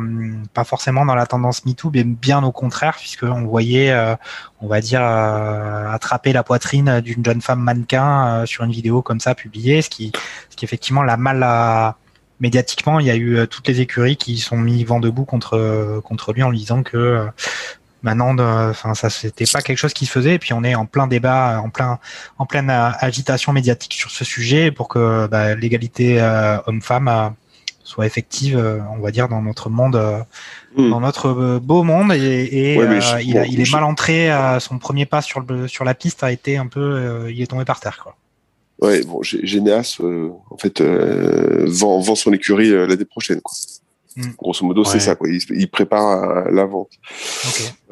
pas 0.54 0.64
forcément 0.64 1.04
dans 1.04 1.14
la 1.14 1.26
tendance 1.26 1.66
MeToo, 1.66 1.90
mais 1.92 2.04
bien 2.04 2.42
au 2.42 2.52
contraire, 2.52 2.96
puisque 2.98 3.24
on 3.34 3.44
voyait, 3.44 3.90
euh, 3.90 4.14
on 4.60 4.66
va 4.66 4.80
dire, 4.80 5.00
euh, 5.02 5.90
attraper 5.90 6.32
la 6.32 6.42
poitrine 6.42 7.00
d'une 7.00 7.24
jeune 7.24 7.40
femme 7.40 7.60
mannequin 7.60 8.42
euh, 8.42 8.46
sur 8.46 8.64
une 8.64 8.72
vidéo 8.72 9.02
comme 9.02 9.20
ça 9.20 9.34
publiée, 9.34 9.82
ce 9.82 9.90
qui, 9.90 10.12
ce 10.50 10.56
qui 10.56 10.64
effectivement 10.64 11.02
l'a 11.02 11.16
mal 11.16 11.42
à 11.42 11.96
médiatiquement. 12.40 13.00
Il 13.00 13.06
y 13.06 13.10
a 13.10 13.16
eu 13.16 13.46
toutes 13.48 13.68
les 13.68 13.80
écuries 13.80 14.16
qui 14.16 14.38
sont 14.38 14.56
mis 14.56 14.84
vent 14.84 15.00
debout 15.00 15.24
contre 15.24 16.00
contre 16.04 16.32
lui 16.32 16.42
en 16.42 16.50
lui 16.50 16.58
disant 16.58 16.82
que 16.82 17.26
maintenant, 18.02 18.36
enfin 18.70 18.94
ça 18.94 19.08
c'était 19.08 19.46
pas 19.50 19.62
quelque 19.62 19.78
chose 19.78 19.94
qui 19.94 20.04
se 20.06 20.10
faisait. 20.10 20.34
Et 20.34 20.38
puis 20.38 20.52
on 20.52 20.64
est 20.64 20.74
en 20.74 20.84
plein 20.84 21.06
débat, 21.06 21.60
en 21.64 21.70
plein 21.70 22.00
en 22.38 22.46
pleine 22.46 22.70
agitation 22.70 23.52
médiatique 23.52 23.94
sur 23.94 24.10
ce 24.10 24.24
sujet 24.24 24.72
pour 24.72 24.88
que 24.88 25.26
bah, 25.28 25.54
l'égalité 25.54 26.20
homme-femme 26.66 27.34
soit 27.84 28.06
effective, 28.06 28.58
on 28.90 29.00
va 29.00 29.10
dire, 29.10 29.28
dans 29.28 29.40
notre 29.40 29.70
monde, 29.70 30.26
Hmm. 30.76 30.90
dans 30.90 31.00
notre 31.00 31.26
euh, 31.28 31.60
beau 31.60 31.82
monde. 31.84 32.12
Et, 32.12 32.72
et, 32.72 32.76
Ouais, 32.78 32.84
euh, 32.84 33.00
je- 33.00 33.22
il, 33.24 33.38
a- 33.38 33.44
bon, 33.44 33.48
il 33.52 33.60
est 33.60 33.64
je- 33.64 33.72
mal 33.72 33.84
entré. 33.84 34.30
euh, 34.32 34.58
son 34.60 34.78
premier 34.78 35.06
pas 35.06 35.22
sur 35.22 35.40
le 35.40 35.68
sur 35.68 35.84
la 35.84 35.94
piste 35.94 36.22
a 36.24 36.32
été 36.32 36.56
un 36.56 36.66
peu, 36.66 36.80
euh, 36.80 37.30
il 37.32 37.40
est 37.40 37.46
tombé 37.46 37.64
par 37.64 37.80
terre, 37.80 38.00
quoi. 38.02 38.16
Ouais, 38.80 39.02
bon, 39.04 39.22
Généas, 39.22 39.98
euh, 40.00 40.30
en 40.50 40.56
fait, 40.58 40.80
euh, 40.80 41.64
vend, 41.68 42.00
vend 42.00 42.16
son 42.16 42.32
écurie 42.32 42.70
l'année 42.70 43.04
prochaine, 43.04 43.40
quoi. 43.40 43.54
Mm. 44.16 44.22
Grosso 44.38 44.64
modo, 44.64 44.84
c'est 44.84 45.00
ça, 45.00 45.16
quoi. 45.16 45.28
Il, 45.28 45.40
il 45.50 45.68
prépare 45.68 46.46
à 46.46 46.50
la 46.50 46.64
vente. 46.66 46.90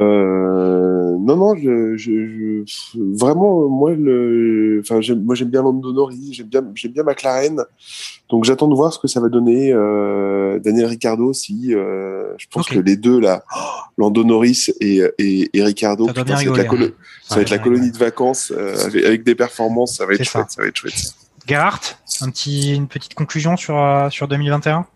Euh, 0.01 1.17
non, 1.19 1.37
non, 1.37 1.55
je, 1.57 1.97
je, 1.97 2.63
je- 2.65 2.99
vraiment, 3.19 3.63
euh, 3.65 3.69
moi, 3.69 3.93
le, 3.93 4.81
enfin, 4.85 5.01
moi, 5.17 5.35
j'aime 5.35 5.49
bien 5.51 5.63
Lando 5.63 5.93
Norris, 5.93 6.31
j'aime 6.33 6.47
bien, 6.47 6.63
j'aime 6.75 6.93
bien 6.93 7.03
McLaren. 7.03 7.63
Donc, 8.31 8.45
j'attends 8.45 8.69
de 8.69 8.75
voir 8.75 8.93
ce 8.93 8.99
que 8.99 9.09
ça 9.09 9.21
va 9.21 9.29
donner, 9.29 9.73
euh, 9.73 10.59
Daniel 10.61 10.87
Ricciardo 10.87 11.25
aussi. 11.25 11.75
Euh, 11.75 12.33
je 12.39 12.47
pense 12.51 12.69
que 12.69 12.79
les 12.79 12.97
deux, 12.97 13.21
là, 13.21 13.45
oh, 13.55 13.61
Lando 13.99 14.25
Norris 14.25 14.69
et, 14.81 15.03
et, 15.19 15.51
et 15.53 15.63
Ricciardo, 15.65 16.07
Ça 16.07 16.13
doit 16.13 16.25
putain, 16.25 16.37
bien 16.37 16.45
ça 16.45 16.51
va 16.51 16.51
être 16.51 16.57
la, 16.57 16.63
rigoler, 16.71 16.87
colo- 16.89 16.95
ça 17.23 17.35
va 17.37 17.43
être 17.43 17.51
la 17.51 17.57
Ouais, 17.59 17.63
colonie 17.63 17.91
de 17.91 17.99
vacances, 17.99 18.53
euh, 18.57 18.87
avec, 18.87 19.05
avec 19.05 19.25
des 19.25 19.35
performances, 19.35 19.97
ça 19.97 20.07
va 20.07 20.15
être 20.15 20.25
ça. 20.25 20.31
chouette, 20.41 20.51
ça 20.51 20.63
va 20.63 20.69
être 20.69 20.77
chouette. 20.77 21.15
Gerhardt, 21.47 21.81
un 22.21 22.31
petit, 22.31 22.75
une 22.75 22.87
petite 22.89 23.15
conclusion 23.15 23.57
sur, 23.57 23.77
euh, 23.79 24.09
sur 24.11 24.29
2021 24.29 24.87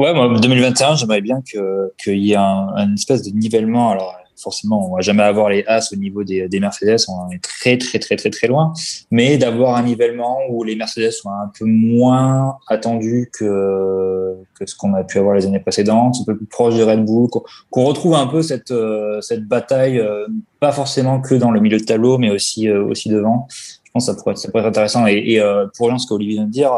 Ouais, 0.00 0.14
moi, 0.14 0.32
2021, 0.40 0.96
j'aimerais 0.96 1.20
bien 1.20 1.42
que- 1.42 1.92
qu'il 2.02 2.24
y 2.24 2.32
ait 2.32 2.36
un, 2.36 2.68
un 2.74 2.94
espèce 2.94 3.22
de 3.22 3.36
nivellement. 3.36 3.90
Alors, 3.90 4.16
forcément, 4.42 4.90
on 4.90 4.94
va 4.94 5.02
jamais 5.02 5.22
avoir 5.24 5.50
les 5.50 5.62
As 5.66 5.92
au 5.92 5.96
niveau 5.96 6.24
des, 6.24 6.48
des 6.48 6.58
Mercedes, 6.58 6.96
on 7.08 7.30
est 7.30 7.42
très, 7.42 7.76
très, 7.76 7.98
très, 7.98 8.16
très, 8.16 8.30
très 8.30 8.46
loin. 8.46 8.72
Mais 9.10 9.36
d'avoir 9.36 9.76
un 9.76 9.82
nivellement 9.82 10.38
où 10.48 10.64
les 10.64 10.74
Mercedes 10.74 11.10
sont 11.10 11.28
un 11.28 11.50
peu 11.58 11.66
moins 11.66 12.56
attendus 12.68 13.30
que, 13.38 14.36
que 14.58 14.64
ce 14.64 14.74
qu'on 14.74 14.94
a 14.94 15.04
pu 15.04 15.18
avoir 15.18 15.34
les 15.34 15.44
années 15.44 15.60
précédentes, 15.60 16.16
un 16.22 16.24
peu 16.24 16.34
plus 16.34 16.46
proche 16.46 16.76
de 16.76 16.82
Red 16.82 17.04
Bull, 17.04 17.28
qu'on 17.68 17.84
retrouve 17.84 18.14
un 18.14 18.26
peu 18.26 18.40
cette, 18.40 18.70
euh, 18.70 19.20
cette 19.20 19.44
bataille, 19.46 19.98
euh, 19.98 20.26
pas 20.60 20.72
forcément 20.72 21.20
que 21.20 21.34
dans 21.34 21.50
le 21.50 21.60
milieu 21.60 21.76
de 21.78 21.84
tableau, 21.84 22.16
mais 22.16 22.30
aussi, 22.30 22.70
euh, 22.70 22.82
aussi 22.86 23.10
devant. 23.10 23.48
Je 23.84 23.90
pense 23.92 24.06
que 24.06 24.12
ça 24.14 24.18
pourrait 24.22 24.32
être, 24.32 24.38
ça 24.38 24.48
pourrait 24.50 24.62
être 24.62 24.68
intéressant. 24.68 25.06
Et, 25.06 25.34
et 25.34 25.40
pour 25.76 25.86
rejoindre 25.86 26.00
ce 26.00 26.06
qu'Olivier 26.06 26.36
vient 26.36 26.46
de 26.46 26.50
dire, 26.52 26.70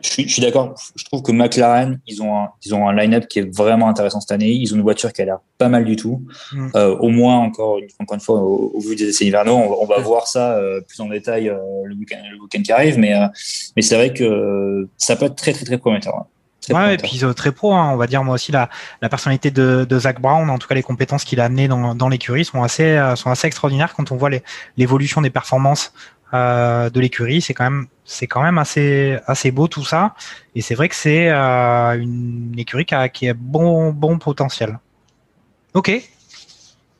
je 0.00 0.08
suis, 0.28 0.40
d'accord. 0.42 0.74
Je 0.96 1.04
trouve 1.04 1.22
que 1.22 1.32
McLaren, 1.32 1.98
ils 2.06 2.22
ont 2.22 2.36
un, 2.38 2.50
ils 2.64 2.74
ont 2.74 2.88
un 2.88 2.94
line-up 2.94 3.26
qui 3.26 3.40
est 3.40 3.56
vraiment 3.56 3.88
intéressant 3.88 4.20
cette 4.20 4.30
année. 4.32 4.50
Ils 4.50 4.72
ont 4.72 4.76
une 4.76 4.82
voiture 4.82 5.12
qui 5.12 5.22
a 5.22 5.24
l'air 5.24 5.38
pas 5.58 5.68
mal 5.68 5.84
du 5.84 5.96
tout. 5.96 6.22
Mm. 6.52 6.68
Euh, 6.76 6.96
au 6.96 7.08
moins, 7.08 7.36
encore, 7.38 7.78
une- 7.78 7.88
encore 7.98 8.14
une 8.14 8.20
fois, 8.20 8.40
au, 8.40 8.70
au 8.74 8.80
vu 8.80 8.94
des 8.94 9.08
essais 9.08 9.24
hivernaux, 9.26 9.56
on, 9.56 9.68
va- 9.70 9.76
on 9.80 9.86
va 9.86 9.98
voir 9.98 10.26
ça 10.28 10.52
euh, 10.52 10.80
plus 10.82 11.00
en 11.00 11.08
détail 11.08 11.48
euh, 11.48 11.56
le 11.84 11.94
week-end 11.96 12.62
qui 12.62 12.70
arrive. 12.72 12.98
Mais, 12.98 13.12
mais 13.76 13.82
c'est 13.82 13.96
vrai 13.96 14.12
que 14.14 14.88
ça 14.96 15.16
peut 15.16 15.26
être 15.26 15.36
très, 15.36 15.52
très, 15.52 15.64
très 15.64 15.78
prometteur. 15.78 16.14
ouais. 16.14 16.22
Très 16.60 16.74
Ouais, 16.74 16.94
et 16.94 16.96
puis 16.98 17.20
euh, 17.22 17.32
très 17.32 17.52
pro, 17.52 17.72
hein, 17.72 17.90
on 17.92 17.96
va 17.96 18.06
dire 18.06 18.22
moi 18.24 18.34
aussi 18.34 18.52
la, 18.52 18.68
la 19.00 19.08
personnalité 19.08 19.50
de, 19.50 19.86
de 19.88 19.98
Zach 19.98 20.20
Brown, 20.20 20.50
en 20.50 20.58
tout 20.58 20.66
cas 20.68 20.74
les 20.74 20.82
compétences 20.82 21.24
qu'il 21.24 21.40
a 21.40 21.44
amenées 21.44 21.66
dans, 21.66 21.94
dans 21.94 22.08
l'écurie 22.08 22.44
sont 22.44 22.62
assez 22.62 22.82
euh, 22.82 23.14
sont 23.16 23.30
assez 23.30 23.46
extraordinaires 23.46 23.94
quand 23.94 24.10
on 24.12 24.16
voit 24.16 24.28
l'évolution 24.76 25.22
des 25.22 25.30
performances 25.30 25.92
euh, 26.34 26.90
de 26.90 27.00
l'écurie, 27.00 27.40
c'est 27.40 27.54
quand 27.54 27.64
même 27.64 27.86
c'est 28.04 28.26
quand 28.26 28.42
même 28.42 28.58
assez 28.58 29.18
assez 29.26 29.50
beau 29.50 29.68
tout 29.68 29.84
ça, 29.84 30.14
et 30.54 30.62
c'est 30.62 30.74
vrai 30.74 30.88
que 30.88 30.94
c'est 30.94 31.30
euh, 31.30 31.98
une 31.98 32.54
écurie 32.58 32.84
qui 32.84 32.94
a, 32.94 33.08
qui 33.08 33.28
a 33.28 33.34
bon 33.34 33.92
bon 33.92 34.18
potentiel. 34.18 34.78
Ok. 35.74 35.90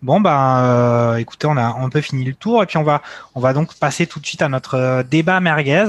Bon 0.00 0.20
ben, 0.20 0.62
euh, 0.62 1.16
écoutez, 1.16 1.48
on 1.48 1.56
a 1.56 1.64
un 1.64 1.88
peu 1.88 2.00
fini 2.00 2.24
le 2.24 2.34
tour 2.34 2.62
et 2.62 2.66
puis 2.66 2.78
on 2.78 2.84
va 2.84 3.02
on 3.34 3.40
va 3.40 3.52
donc 3.52 3.74
passer 3.74 4.06
tout 4.06 4.20
de 4.20 4.26
suite 4.26 4.42
à 4.42 4.48
notre 4.48 5.02
débat 5.02 5.40
merguez 5.40 5.86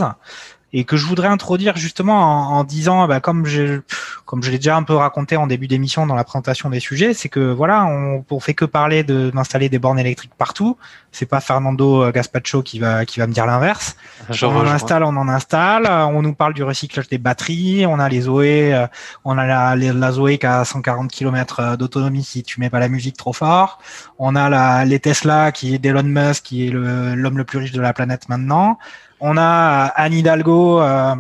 et 0.72 0.84
que 0.84 0.98
je 0.98 1.06
voudrais 1.06 1.28
introduire 1.28 1.76
justement 1.78 2.18
en, 2.54 2.60
en 2.60 2.64
disant, 2.64 3.08
bah, 3.08 3.20
comme 3.20 3.46
je 3.46 3.82
comme 4.26 4.44
je 4.44 4.52
l'ai 4.52 4.58
déjà 4.58 4.76
un 4.76 4.84
peu 4.84 4.94
raconté 4.94 5.38
en 5.38 5.48
début 5.48 5.68
d'émission 5.68 6.06
dans 6.06 6.14
la 6.14 6.24
présentation 6.24 6.70
des 6.70 6.80
sujets, 6.80 7.16
c'est 7.16 7.30
que 7.30 7.52
voilà, 7.52 7.86
on, 7.86 8.24
on 8.30 8.40
fait 8.40 8.54
que 8.54 8.66
parler 8.66 9.04
de 9.04 9.32
d'installer 9.32 9.70
des 9.70 9.80
bornes 9.80 9.98
électriques 9.98 10.34
partout. 10.38 10.78
C'est 11.12 11.26
pas 11.26 11.40
Fernando 11.40 12.04
euh, 12.04 12.12
Gaspacho 12.12 12.62
qui 12.62 12.78
va 12.78 13.06
qui 13.06 13.20
va 13.20 13.26
me 13.26 13.34
dire 13.34 13.48
l'inverse. 13.48 13.96
On 14.30 14.34
en 14.60 14.62
installe, 14.76 15.04
on 15.04 15.18
en 15.18 15.28
installe. 15.28 15.88
Euh, 15.88 16.06
On 16.06 16.22
nous 16.22 16.36
parle 16.36 16.54
du 16.54 16.62
recyclage 16.64 17.08
des 17.10 17.18
batteries. 17.18 17.88
On 17.88 17.98
a 18.00 18.08
les 18.08 18.22
Zoé, 18.22 18.72
euh, 18.76 18.86
on 19.26 19.38
a 19.40 19.48
la, 19.48 19.76
la 19.76 20.12
Zoé 20.12 20.38
qui 20.38 20.46
a 20.46 20.64
140 20.64 21.10
km 21.10 21.76
d'autonomie 21.78 22.24
si 22.24 22.44
tu 22.44 22.60
mets 22.60 22.70
pas 22.70 22.80
la 22.80 22.90
musique 22.90 23.18
trop 23.18 23.34
fort. 23.34 23.80
On 24.20 24.36
a 24.36 24.50
la, 24.50 24.86
les 24.86 25.00
Tesla 25.00 25.52
qui 25.52 25.74
est 25.74 25.80
d'Elon 25.80 26.04
Musk, 26.04 26.44
qui 26.44 26.68
est 26.68 26.70
le- 26.72 27.16
l'homme 27.16 27.38
le, 27.40 27.44
plus 27.44 27.58
riche 27.58 27.72
de 27.72 27.82
la 27.82 27.94
planète 27.94 28.30
maintenant. 28.30 28.78
On 29.22 29.36
a 29.38 29.88
euh, 29.88 29.90
Anne 29.96 30.14
Hidalgo, 30.14 30.82
euh, 30.82 31.16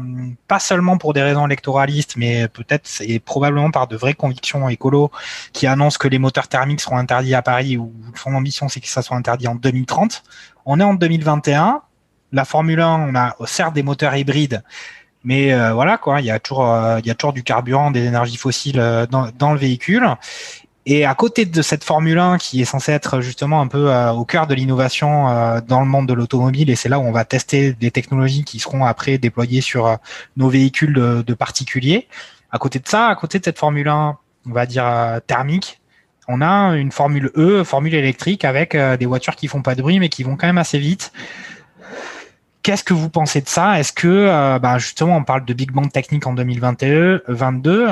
pas 0.47 0.59
seulement 0.59 0.97
pour 0.97 1.13
des 1.13 1.21
raisons 1.21 1.45
électoralistes, 1.45 2.15
mais 2.15 2.47
peut-être 2.47 2.89
et 3.01 3.19
probablement 3.19 3.71
par 3.71 3.87
de 3.87 3.97
vraies 3.97 4.13
convictions 4.13 4.69
écolo, 4.69 5.11
qui 5.51 5.67
annonce 5.67 5.97
que 5.97 6.07
les 6.07 6.19
moteurs 6.19 6.47
thermiques 6.47 6.81
seront 6.81 6.97
interdits 6.97 7.35
à 7.35 7.41
Paris, 7.41 7.77
ou 7.77 7.93
son 8.15 8.33
ambition 8.33 8.69
c'est 8.69 8.79
que 8.79 8.87
ça 8.87 9.01
soit 9.01 9.17
interdit 9.17 9.47
en 9.47 9.55
2030. 9.55 10.23
On 10.65 10.79
est 10.79 10.83
en 10.83 10.93
2021 10.93 11.81
la 12.31 12.45
Formule 12.45 12.79
1, 12.79 13.09
on 13.09 13.15
a 13.15 13.35
certes 13.47 13.73
des 13.73 13.81
moteurs 13.81 14.15
hybrides, 14.15 14.63
mais 15.23 15.51
euh, 15.51 15.73
voilà 15.73 15.97
quoi, 15.97 16.21
il 16.21 16.27
y 16.27 16.31
a 16.31 16.39
toujours, 16.39 17.33
du 17.33 17.43
carburant, 17.43 17.89
des 17.89 18.05
énergies 18.05 18.37
fossiles 18.37 19.07
dans 19.09 19.51
le 19.51 19.57
véhicule. 19.57 20.07
Et 20.85 21.05
à 21.05 21.13
côté 21.13 21.45
de 21.45 21.61
cette 21.61 21.83
Formule 21.83 22.17
1 22.17 22.37
qui 22.37 22.61
est 22.61 22.65
censée 22.65 22.91
être 22.91 23.21
justement 23.21 23.61
un 23.61 23.67
peu 23.67 23.91
euh, 23.91 24.11
au 24.11 24.25
cœur 24.25 24.47
de 24.47 24.55
l'innovation 24.55 25.29
euh, 25.29 25.61
dans 25.61 25.81
le 25.81 25.85
monde 25.85 26.07
de 26.07 26.13
l'automobile, 26.13 26.69
et 26.69 26.75
c'est 26.75 26.89
là 26.89 26.99
où 26.99 27.03
on 27.03 27.11
va 27.11 27.25
tester 27.25 27.73
des 27.73 27.91
technologies 27.91 28.43
qui 28.43 28.59
seront 28.59 28.85
après 28.85 29.17
déployées 29.17 29.61
sur 29.61 29.87
euh, 29.87 29.95
nos 30.37 30.49
véhicules 30.49 30.93
de, 30.93 31.33
particuliers. 31.33 32.07
À 32.51 32.57
côté 32.57 32.79
de 32.79 32.87
ça, 32.87 33.07
à 33.07 33.15
côté 33.15 33.39
de 33.39 33.45
cette 33.45 33.59
Formule 33.59 33.87
1, 33.87 34.17
on 34.47 34.51
va 34.51 34.65
dire 34.65 35.19
thermique, 35.27 35.79
on 36.27 36.41
a 36.41 36.75
une 36.75 36.91
Formule 36.91 37.31
E, 37.35 37.63
Formule 37.63 37.93
électrique 37.93 38.45
avec 38.45 38.75
des 38.75 39.05
voitures 39.05 39.35
qui 39.35 39.47
font 39.47 39.61
pas 39.61 39.75
de 39.75 39.81
bruit 39.81 39.99
mais 39.99 40.09
qui 40.09 40.23
vont 40.23 40.35
quand 40.35 40.47
même 40.47 40.57
assez 40.57 40.79
vite. 40.79 41.11
Qu'est-ce 42.63 42.83
que 42.83 42.93
vous 42.93 43.09
pensez 43.09 43.41
de 43.41 43.47
ça? 43.47 43.79
Est-ce 43.79 43.93
que, 43.93 44.57
bah, 44.57 44.79
justement, 44.79 45.17
on 45.17 45.23
parle 45.23 45.45
de 45.45 45.53
Big 45.53 45.71
Bang 45.71 45.91
technique 45.91 46.25
en 46.25 46.33
2021, 46.33 47.21
22. 47.27 47.89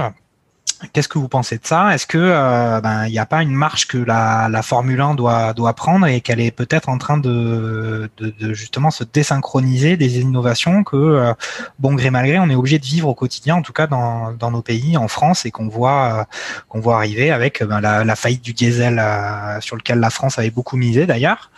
Qu'est-ce 0.94 1.08
que 1.08 1.18
vous 1.18 1.28
pensez 1.28 1.58
de 1.58 1.66
ça? 1.66 1.94
Est-ce 1.95 2.06
que 2.06 2.18
euh, 2.20 2.80
ben 2.82 3.08
il 3.08 3.12
n'y 3.12 3.20
a 3.20 3.26
pas 3.26 3.41
une 3.41 3.54
marche 3.54 3.88
que 3.88 3.98
la, 3.98 4.48
la 4.48 4.62
Formule 4.62 5.02
1 5.02 5.16
doit 5.16 5.54
doit 5.54 5.74
prendre 5.74 6.06
et 6.06 6.22
qu'elle 6.22 6.40
est 6.40 6.52
peut-être 6.52 6.88
en 6.88 6.99
train 6.99 7.18
de, 7.18 8.10
de, 8.18 8.34
de, 8.40 8.54
justement 8.54 8.91
se 8.91 9.04
désynchroniser 9.04 9.98
des 9.98 10.20
innovations 10.20 10.84
que 10.84 10.95
euh, 10.95 11.34
bon 11.80 11.95
gré 11.95 12.12
mal 12.12 12.28
gré 12.28 12.38
on 12.38 12.49
est 12.49 12.56
obligé 12.56 12.78
de 12.78 12.86
vivre 12.86 13.08
au 13.08 13.16
quotidien 13.16 13.56
en 13.56 13.64
tout 13.64 13.74
cas 13.74 13.88
dans, 13.88 14.34
dans 14.34 14.52
nos 14.52 14.62
pays 14.62 14.98
en 14.98 15.08
France 15.08 15.45
et 15.48 15.52
qu'on 15.52 15.68
voit 15.68 16.20
euh, 16.20 16.24
qu'on 16.70 16.80
voit 16.80 16.98
arriver 16.98 17.32
avec 17.32 17.64
ben, 17.64 17.82
la, 17.82 18.04
la, 18.04 18.16
faillite 18.16 18.44
du 18.44 18.54
diesel 18.54 19.02
sur 19.62 19.78
lequel 19.78 19.99
la 19.99 20.10
France 20.10 20.38
avait 20.38 20.52
beaucoup 20.52 20.78
misé 20.78 21.06
d'ailleurs. 21.06 21.52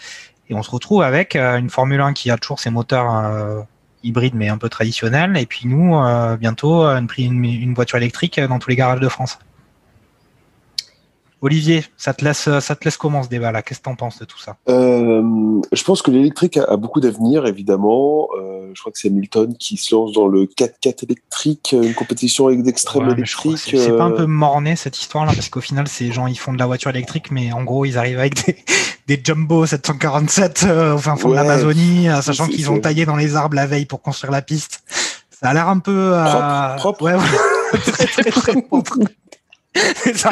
Et 0.50 0.56
on 0.56 0.64
se 0.64 0.72
retrouve 0.72 1.04
avec 1.04 1.36
une 1.36 1.70
Formule 1.70 2.02
1 2.02 2.14
qui 2.14 2.32
a 2.32 2.38
toujours 2.38 2.60
ses 2.60 2.70
moteurs 2.70 3.66
hybride 4.04 4.36
mais 4.36 4.50
un 4.50 4.58
peu 4.58 4.70
traditionnel. 4.70 5.38
Et 5.38 5.46
puis 5.46 5.68
nous, 5.68 5.96
euh, 5.96 6.38
bientôt, 6.38 6.84
une, 6.84 7.08
une, 7.18 7.46
une, 7.46 7.74
voiture 7.74 7.98
électrique 7.98 8.40
dans 8.40 8.60
tous 8.60 8.70
les 8.70 8.76
garages 8.76 9.00
de 9.00 9.10
France. 9.10 9.40
Olivier, 11.42 11.86
ça 11.96 12.14
te 12.14 12.26
laisse, 12.26 12.50
ça 12.60 12.76
te 12.76 12.84
laisse 12.84 12.98
comment 12.98 13.24
ce 13.24 13.30
débat-là? 13.30 13.62
Qu'est-ce 13.62 13.80
que 13.80 13.86
tu 13.86 13.90
en 13.90 13.96
penses 13.96 14.20
de 14.20 14.26
tout 14.26 14.40
ça? 14.40 14.58
Euh, 14.68 15.62
Je 15.72 15.84
pense 15.84 16.02
que 16.02 16.12
l'électrique 16.12 16.58
a, 16.58 16.66
a, 16.66 16.76
beaucoup 16.76 17.00
d'avenir, 17.00 17.46
évidemment. 17.46 18.28
Euh, 18.38 18.72
je 18.74 18.82
crois 18.82 18.92
que 18.92 19.00
c'est 19.00 19.10
Milton 19.10 19.56
qui 19.58 19.78
se 19.78 19.96
lance 19.96 20.12
dans 20.12 20.28
le 20.28 20.46
4x4 20.46 21.06
électrique, 21.06 21.76
une 21.82 21.94
compétition 21.94 22.50
d'extrême 22.52 23.08
ouais, 23.08 23.14
électrique. 23.14 23.58
C'est 23.58 23.96
pas 23.96 24.04
un 24.04 24.12
peu 24.12 24.26
morné 24.26 24.76
cette 24.76 25.00
histoire-là, 25.00 25.32
parce 25.34 25.48
qu'au 25.48 25.62
final, 25.62 25.88
ces 25.88 26.12
gens, 26.12 26.28
ils 26.28 26.38
font 26.38 26.52
de 26.52 26.60
la 26.60 26.66
voiture 26.66 26.90
électrique, 26.90 27.32
mais 27.32 27.54
en 27.54 27.64
gros, 27.64 27.86
ils 27.86 27.98
arrivent 27.98 28.20
avec 28.20 28.46
des, 28.46 28.58
des 29.08 29.22
Jumbo 29.24 29.66
747 29.66 30.66
euh, 30.68 30.96
au 30.96 30.98
fin 30.98 31.16
fond 31.16 31.30
ouais, 31.30 31.38
de 31.38 31.42
l'Amazonie, 31.42 32.08
sachant 32.22 32.48
qu'ils 32.48 32.70
ont 32.70 32.80
taillé 32.80 33.06
dans 33.06 33.16
les 33.16 33.36
arbres 33.36 33.56
la 33.56 33.66
veille 33.66 33.86
pour 33.86 34.02
construire 34.02 34.32
la 34.32 34.42
piste. 34.42 34.84
Ça 35.42 35.50
a 35.50 35.54
l'air 35.54 35.70
un 35.70 35.80
peu... 35.80 36.12
Propre, 36.12 36.76
propre. 36.76 37.04
Ouais, 37.04 37.14
ouais. 37.14 37.80
très, 37.80 38.06
très, 38.08 38.32
très 38.32 38.62
propre. 38.62 38.98
Ça. 40.16 40.32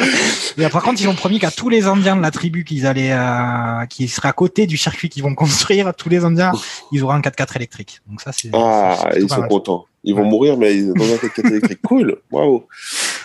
Et 0.58 0.68
par 0.68 0.82
contre, 0.82 1.00
ils 1.00 1.08
ont 1.08 1.14
promis 1.14 1.38
qu'à 1.38 1.50
tous 1.50 1.68
les 1.68 1.86
Indiens 1.86 2.16
de 2.16 2.22
la 2.22 2.30
tribu 2.30 2.64
qu'ils 2.64 2.86
allaient, 2.86 3.12
euh, 3.12 3.86
qui 3.86 4.08
seraient 4.08 4.28
à 4.28 4.32
côté 4.32 4.66
du 4.66 4.76
circuit 4.76 5.08
qu'ils 5.08 5.22
vont 5.22 5.34
construire, 5.34 5.94
tous 5.94 6.08
les 6.08 6.24
Indiens, 6.24 6.52
ils 6.92 7.04
auront 7.04 7.12
un 7.12 7.20
4x4 7.20 7.56
électrique. 7.56 8.00
Donc 8.08 8.20
ça, 8.20 8.32
c'est. 8.32 8.50
Ah, 8.52 9.10
ils 9.16 9.28
sont 9.28 9.42
contents. 9.42 9.86
Ils 10.04 10.14
vont 10.14 10.24
mourir, 10.24 10.56
mais 10.56 10.76
ils 10.76 10.90
ont 10.90 10.94
un 10.94 11.26
4x4 11.26 11.46
électrique. 11.50 11.82
Cool, 11.82 12.16
bravo. 12.30 12.66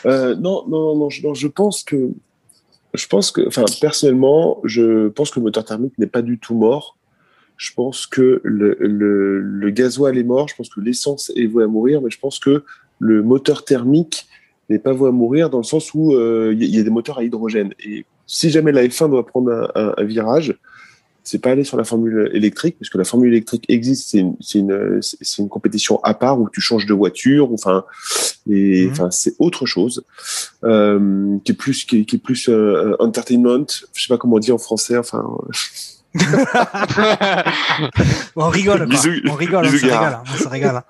Euh, 0.05 0.35
non, 0.35 0.65
non, 0.67 0.95
non, 0.95 1.09
je, 1.09 1.25
non, 1.25 1.33
je 1.33 1.47
pense 1.47 1.83
que, 1.83 2.11
je 2.93 3.07
pense 3.07 3.31
que, 3.31 3.47
enfin, 3.47 3.65
personnellement, 3.81 4.59
je 4.63 5.07
pense 5.09 5.31
que 5.31 5.39
le 5.39 5.45
moteur 5.45 5.65
thermique 5.65 5.97
n'est 5.97 6.07
pas 6.07 6.21
du 6.21 6.37
tout 6.37 6.55
mort. 6.55 6.95
Je 7.57 7.71
pense 7.73 8.07
que 8.07 8.41
le, 8.43 8.77
le, 8.79 9.39
le 9.39 9.69
gasoil 9.69 10.17
est 10.17 10.23
mort. 10.23 10.47
Je 10.47 10.55
pense 10.55 10.69
que 10.69 10.79
l'essence 10.79 11.31
est 11.35 11.45
vouée 11.47 11.63
à 11.63 11.67
mourir, 11.67 12.01
mais 12.01 12.09
je 12.09 12.19
pense 12.19 12.39
que 12.39 12.63
le 12.99 13.23
moteur 13.23 13.65
thermique 13.65 14.27
n'est 14.69 14.79
pas 14.79 14.93
voué 14.93 15.09
à 15.09 15.11
mourir 15.11 15.49
dans 15.49 15.59
le 15.59 15.63
sens 15.63 15.93
où 15.93 16.11
il 16.11 16.17
euh, 16.17 16.53
y, 16.53 16.65
y, 16.65 16.79
a 16.79 16.83
des 16.83 16.89
moteurs 16.89 17.19
à 17.19 17.23
hydrogène. 17.23 17.73
Et 17.85 18.05
si 18.27 18.49
jamais 18.49 18.71
la 18.71 18.83
F1 18.83 19.09
doit 19.09 19.25
prendre 19.25 19.51
un, 19.51 19.69
un, 19.75 19.93
un 19.97 20.03
virage, 20.03 20.55
c'est 21.23 21.39
pas 21.39 21.51
aller 21.51 21.63
sur 21.63 21.77
la 21.77 21.85
formule 21.85 22.29
électrique, 22.33 22.77
parce 22.77 22.89
que 22.89 22.97
la 22.97 23.05
formule 23.05 23.29
électrique 23.29 23.65
existe, 23.69 24.09
c'est 24.09 24.19
une, 24.19 24.35
une, 24.55 24.99
une, 25.39 25.49
compétition 25.49 25.99
à 26.03 26.13
part 26.13 26.39
où 26.39 26.49
tu 26.49 26.59
changes 26.59 26.85
de 26.85 26.93
voiture, 26.93 27.51
enfin, 27.53 27.85
et 28.49 28.89
enfin, 28.91 29.07
mmh. 29.07 29.11
c'est 29.11 29.35
autre 29.39 29.65
chose, 29.65 30.03
euh, 30.65 31.37
qui 31.45 31.53
est 31.53 31.55
plus, 31.55 31.85
qui 31.85 32.01
est, 32.01 32.05
qui 32.05 32.17
est 32.17 32.19
plus 32.19 32.49
euh, 32.49 32.95
entertainment, 32.99 33.65
je 33.93 34.03
sais 34.03 34.09
pas 34.09 34.17
comment 34.17 34.35
on 34.35 34.39
dit 34.39 34.51
en 34.51 34.57
français, 34.57 34.97
enfin. 34.97 35.25
on 38.35 38.49
rigole, 38.49 38.87
quoi. 38.87 38.99
On 39.29 39.33
rigole, 39.33 39.65
on, 39.65 39.71
se 39.71 39.85
régale, 39.85 40.19
on 40.23 40.37
se 40.37 40.47
régale. 40.47 40.83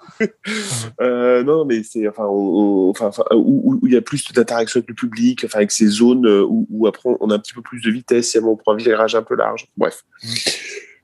euh, 1.01 1.43
non, 1.43 1.65
mais 1.65 1.83
c'est 1.83 2.07
enfin, 2.07 2.25
on, 2.27 2.89
enfin, 2.89 3.07
enfin, 3.07 3.23
où, 3.33 3.79
il 3.83 3.93
y 3.93 3.97
a 3.97 4.01
plus 4.01 4.31
d'interaction 4.33 4.79
avec 4.79 4.89
le 4.89 4.95
public, 4.95 5.43
enfin, 5.45 5.59
avec 5.59 5.71
ces 5.71 5.87
zones 5.87 6.27
où, 6.27 6.67
où, 6.69 6.87
après 6.87 7.09
on 7.19 7.29
a 7.29 7.35
un 7.35 7.39
petit 7.39 7.53
peu 7.53 7.61
plus 7.61 7.81
de 7.81 7.91
vitesse, 7.91 8.31
si 8.31 8.39
on 8.39 8.55
prend 8.55 8.73
un 8.73 8.77
virage 8.77 9.15
un 9.15 9.23
peu 9.23 9.35
large. 9.35 9.67
Bref. 9.77 10.03
Mm. 10.23 10.27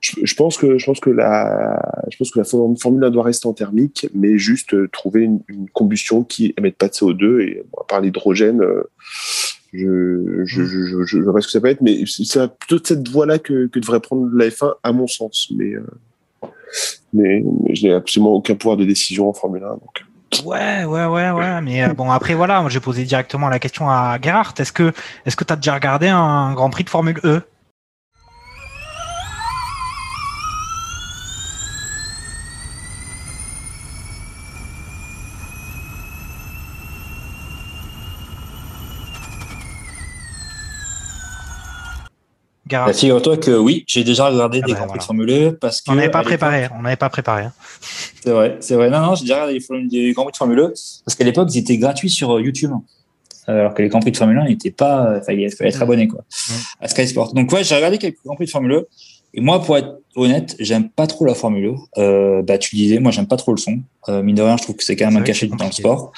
Je, 0.01 0.11
je, 0.23 0.35
pense 0.35 0.57
que 0.57 0.77
je 0.77 0.85
pense 0.85 1.01
que 1.01 1.09
la 1.09 1.81
je 2.09 2.15
pense 2.15 2.31
que 2.31 2.39
la 2.39 2.45
Formule 2.45 3.03
1 3.03 3.09
doit 3.09 3.23
rester 3.23 3.47
en 3.47 3.53
thermique, 3.53 4.07
mais 4.13 4.37
juste 4.37 4.73
euh, 4.73 4.87
trouver 4.87 5.23
une, 5.23 5.41
une 5.49 5.69
combustion 5.69 6.23
qui 6.23 6.53
émette 6.57 6.77
pas 6.77 6.87
de 6.87 6.93
CO2 6.93 7.41
et 7.41 7.63
bon, 7.69 7.81
à 7.81 7.83
part 7.85 8.01
l'hydrogène. 8.01 8.61
Euh, 8.61 8.83
je, 9.73 10.43
je, 10.45 10.63
je, 10.63 11.03
je, 11.03 11.17
vois 11.19 11.33
pas 11.33 11.41
ce 11.41 11.47
que 11.47 11.51
ça 11.51 11.61
peut 11.61 11.67
être, 11.67 11.81
mais 11.81 12.03
c'est 12.05 12.57
plutôt 12.57 12.79
de 12.79 12.87
cette 12.87 13.07
voie-là 13.07 13.39
que, 13.39 13.67
que 13.67 13.79
devrait 13.79 13.99
prendre 13.99 14.27
la 14.33 14.49
F1, 14.49 14.73
à 14.83 14.91
mon 14.91 15.07
sens. 15.07 15.47
Mais, 15.55 15.73
euh, 15.73 15.85
mais, 17.13 17.43
mais 17.63 17.75
je 17.75 17.87
n'ai 17.87 17.93
absolument 17.93 18.33
aucun 18.33 18.55
pouvoir 18.55 18.77
de 18.77 18.85
décision 18.85 19.29
en 19.29 19.33
Formule 19.33 19.63
1. 19.63 19.67
Donc. 19.69 20.03
Ouais, 20.45 20.85
ouais, 20.85 21.05
ouais, 21.05 21.31
ouais. 21.31 21.61
Mais 21.61 21.83
euh, 21.83 21.93
bon, 21.93 22.11
après, 22.11 22.33
voilà, 22.33 22.63
j'ai 22.69 22.79
posé 22.79 23.03
directement 23.03 23.49
la 23.49 23.59
question 23.59 23.89
à 23.89 24.17
Gerhardt. 24.21 24.53
Est-ce 24.59 24.71
que 24.71 24.91
est-ce 25.25 25.35
que 25.35 25.43
tu 25.43 25.53
as 25.53 25.55
déjà 25.55 25.73
regardé 25.73 26.07
un 26.07 26.53
Grand 26.53 26.69
Prix 26.69 26.83
de 26.83 26.89
Formule 26.89 27.19
E? 27.23 27.41
Bah, 42.69 42.93
Figure-toi 42.93 43.37
que 43.37 43.51
oui, 43.51 43.83
j'ai 43.87 44.03
déjà 44.03 44.29
regardé 44.29 44.61
ah 44.63 44.67
des 44.67 44.73
bah, 44.73 44.79
Grands 44.79 44.87
Prix 44.87 44.99
voilà. 44.99 45.01
de 45.01 45.05
Formule 45.05 45.29
E 45.31 45.57
parce 45.59 45.81
que. 45.81 45.91
On 45.91 45.95
n'avait 45.95 46.09
pas 46.09 46.23
préparé, 46.23 46.67
on 46.77 46.81
n'avait 46.81 46.95
pas 46.95 47.09
préparé. 47.09 47.43
Hein. 47.43 47.53
C'est 48.23 48.31
vrai, 48.31 48.57
c'est 48.59 48.75
vrai. 48.75 48.89
Non, 48.89 48.99
non, 49.01 49.15
j'ai 49.15 49.23
déjà 49.23 49.45
regardé 49.45 49.87
des 49.89 50.13
Grands 50.13 50.23
Prix 50.23 50.33
de 50.33 50.37
Formule 50.37 50.59
E 50.59 50.73
parce 51.05 51.15
qu'à 51.15 51.23
l'époque, 51.23 51.49
ils 51.53 51.59
étaient 51.59 51.77
gratuits 51.77 52.09
sur 52.09 52.37
euh, 52.37 52.41
YouTube. 52.41 52.71
Alors 53.47 53.73
que 53.73 53.81
les 53.81 53.89
Grands 53.89 53.99
Prix 53.99 54.11
de 54.11 54.17
Formule 54.17 54.37
1 54.37 54.45
n'étaient 54.45 54.69
pas, 54.69 55.17
enfin, 55.17 55.33
il 55.33 55.49
fallait 55.49 55.71
être 55.71 55.81
abonné, 55.81 56.07
quoi, 56.07 56.19
mmh. 56.19 56.53
à 56.81 56.87
Sky 56.87 57.07
Sport. 57.07 57.33
Donc, 57.33 57.51
ouais, 57.51 57.63
j'ai 57.63 57.73
regardé 57.73 57.97
quelques 57.97 58.23
Grands 58.23 58.35
Prix 58.35 58.45
de 58.45 58.51
Formule 58.51 58.73
E. 58.73 58.87
Et 59.33 59.41
moi, 59.41 59.61
pour 59.61 59.77
être 59.77 59.99
honnête, 60.15 60.55
j'aime 60.59 60.89
pas 60.89 61.07
trop 61.07 61.25
la 61.25 61.35
Formule 61.35 61.75
1. 61.97 62.01
Euh, 62.01 62.41
bah, 62.41 62.57
tu 62.57 62.75
disais, 62.75 62.99
moi, 62.99 63.11
j'aime 63.11 63.27
pas 63.27 63.37
trop 63.37 63.51
le 63.51 63.57
son. 63.57 63.79
Euh, 64.07 64.23
mine 64.23 64.35
de 64.35 64.41
rien, 64.41 64.57
je 64.57 64.63
trouve 64.63 64.75
que 64.75 64.83
c'est 64.83 64.95
quand 64.95 65.05
même 65.05 65.17
un 65.17 65.21
cachet 65.21 65.47
dans 65.47 65.65
le 65.65 65.71
sport. 65.71 66.11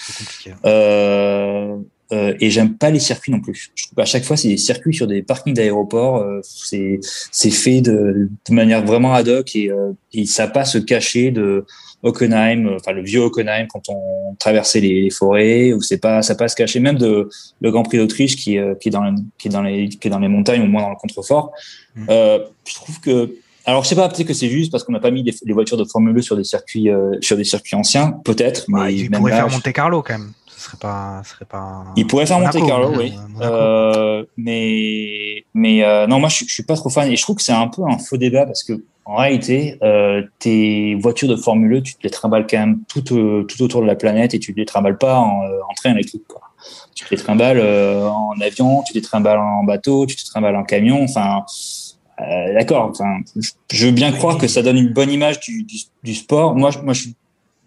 Euh, 0.65 1.75
euh, 2.11 2.33
et 2.39 2.49
j'aime 2.49 2.75
pas 2.75 2.89
les 2.89 2.99
circuits 2.99 3.31
non 3.31 3.39
plus. 3.39 3.71
Je 3.75 3.85
trouve 3.85 3.95
qu'à 3.95 4.05
chaque 4.05 4.23
fois, 4.23 4.35
c'est 4.35 4.49
des 4.49 4.57
circuits 4.57 4.93
sur 4.93 5.07
des 5.07 5.21
parkings 5.21 5.53
d'aéroports. 5.53 6.17
Euh, 6.17 6.41
c'est 6.43 6.99
c'est 7.31 7.51
fait 7.51 7.81
de, 7.81 8.29
de, 8.47 8.53
manière 8.53 8.83
vraiment 8.85 9.13
ad 9.13 9.29
hoc 9.29 9.55
et, 9.55 9.71
euh, 9.71 9.93
et 10.13 10.25
ça 10.25 10.47
passe 10.47 10.77
caché 10.85 11.31
de 11.31 11.65
Hockenheim, 12.03 12.75
enfin 12.75 12.91
le 12.91 13.03
vieux 13.03 13.21
Hockenheim 13.21 13.67
quand 13.67 13.87
on 13.89 14.35
traversait 14.39 14.81
les, 14.81 15.03
les 15.03 15.09
forêts, 15.09 15.71
ou 15.71 15.81
c'est 15.81 15.99
pas 15.99 16.21
ça 16.21 16.35
passe 16.35 16.53
caché 16.55 16.79
même 16.79 16.97
de 16.97 17.29
le 17.61 17.71
Grand 17.71 17.83
Prix 17.83 17.97
d'Autriche 17.97 18.35
qui 18.35 18.57
qui 18.79 18.89
est 18.89 18.91
dans 18.91 19.15
qui 19.37 19.47
est 19.47 19.51
dans 19.51 19.61
les 19.61 19.87
qui 19.87 20.07
est 20.07 20.11
dans 20.11 20.19
les 20.19 20.27
montagnes 20.27 20.63
au 20.63 20.67
moins 20.67 20.81
dans 20.81 20.89
le 20.89 20.95
contrefort. 20.95 21.51
Mmh. 21.95 22.05
je 22.09 22.73
trouve 22.75 22.99
que 23.01 23.35
alors, 23.65 23.83
je 23.83 23.89
sais 23.89 23.95
pas, 23.95 24.09
peut-être 24.09 24.27
que 24.27 24.33
c'est 24.33 24.49
juste 24.49 24.71
parce 24.71 24.83
qu'on 24.83 24.91
n'a 24.91 24.99
pas 24.99 25.11
mis 25.11 25.23
les, 25.23 25.35
les, 25.45 25.53
voitures 25.53 25.77
de 25.77 25.85
Formule 25.85 26.15
2 26.15 26.21
sur 26.21 26.35
des 26.35 26.43
circuits, 26.43 26.89
euh, 26.89 27.15
sur 27.21 27.37
des 27.37 27.43
circuits 27.43 27.75
anciens, 27.75 28.19
peut-être. 28.25 28.65
Bah, 28.67 28.85
mais 28.85 28.95
il 28.95 29.11
pourrait 29.11 29.33
faire 29.33 29.49
Monte 29.49 29.71
Carlo 29.71 30.01
quand 30.01 30.17
même. 30.17 30.31
Ce 30.61 30.67
serait 30.67 30.77
pas, 30.77 31.21
ce 31.23 31.31
serait 31.31 31.45
pas. 31.45 31.85
Il 31.95 32.05
pourrait 32.05 32.27
faire 32.27 32.39
Monte 32.39 32.67
Carlo, 32.67 32.93
oui. 32.95 33.13
Euh, 33.41 34.23
mais, 34.37 35.43
mais 35.55 35.83
euh, 35.83 36.05
non, 36.05 36.19
moi, 36.19 36.29
je, 36.29 36.45
je 36.47 36.53
suis 36.53 36.61
pas 36.61 36.75
trop 36.75 36.91
fan 36.91 37.11
et 37.11 37.15
je 37.15 37.21
trouve 37.23 37.37
que 37.37 37.41
c'est 37.41 37.51
un 37.51 37.67
peu 37.67 37.81
un 37.83 37.97
faux 37.97 38.17
débat 38.17 38.45
parce 38.45 38.63
que 38.63 38.73
en 39.05 39.15
réalité, 39.15 39.79
euh, 39.81 40.21
tes 40.37 40.93
voitures 40.93 41.29
de 41.29 41.35
Formule 41.35 41.71
2, 41.77 41.81
tu 41.81 41.95
te 41.95 42.03
les 42.03 42.11
trimbales 42.11 42.45
quand 42.47 42.59
même 42.59 42.81
tout, 42.87 43.01
tout 43.01 43.63
autour 43.63 43.81
de 43.81 43.87
la 43.87 43.95
planète 43.95 44.35
et 44.35 44.39
tu 44.39 44.53
te 44.53 44.59
les 44.59 44.67
trimbales 44.67 44.99
pas 44.99 45.17
en, 45.17 45.41
en 45.41 45.73
train 45.75 45.93
électrique. 45.93 46.27
Quoi. 46.27 46.41
Tu 46.93 47.05
te 47.05 47.09
les 47.09 47.17
trimbales 47.17 47.59
en 47.59 48.39
avion, 48.39 48.83
tu 48.83 48.93
te 48.93 48.99
les 48.99 49.03
trimbales 49.03 49.39
en 49.39 49.63
bateau, 49.63 50.05
tu 50.05 50.15
te 50.15 50.23
trimbales 50.25 50.55
en 50.55 50.63
camion. 50.63 51.03
Enfin, 51.03 51.43
d'accord. 52.53 52.91
Enfin, 52.91 53.21
je 53.71 53.87
veux 53.87 53.91
bien 53.91 54.11
croire 54.11 54.37
que 54.37 54.47
ça 54.47 54.61
donne 54.61 54.77
une 54.77 54.93
bonne 54.93 55.09
image 55.09 55.39
du, 55.39 55.63
du, 55.63 55.77
du 56.03 56.13
sport. 56.13 56.55
Moi, 56.55 56.69
moi, 56.83 56.93
je 56.93 57.01
suis 57.01 57.15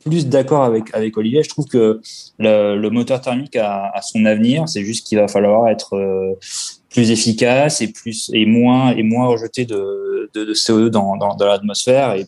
plus 0.04 0.28
d'accord 0.28 0.64
avec 0.64 0.94
avec 0.94 1.16
Olivier. 1.16 1.42
Je 1.42 1.48
trouve 1.48 1.66
que 1.66 2.00
le, 2.38 2.76
le 2.76 2.90
moteur 2.90 3.20
thermique 3.20 3.56
a, 3.56 3.90
a 3.94 4.02
son 4.02 4.24
avenir. 4.24 4.68
C'est 4.68 4.84
juste 4.84 5.06
qu'il 5.06 5.18
va 5.18 5.28
falloir 5.28 5.68
être 5.68 5.96
euh, 5.96 6.34
plus 6.90 7.10
efficace 7.10 7.80
et 7.80 7.92
plus 7.92 8.30
et 8.32 8.46
moins 8.46 8.94
et 8.94 9.02
moins 9.02 9.26
rejeter 9.26 9.64
de, 9.64 10.30
de, 10.34 10.44
de 10.44 10.54
CO2 10.54 10.88
dans, 10.88 11.16
dans, 11.16 11.34
dans 11.34 11.46
l'atmosphère 11.46 12.14
et 12.14 12.26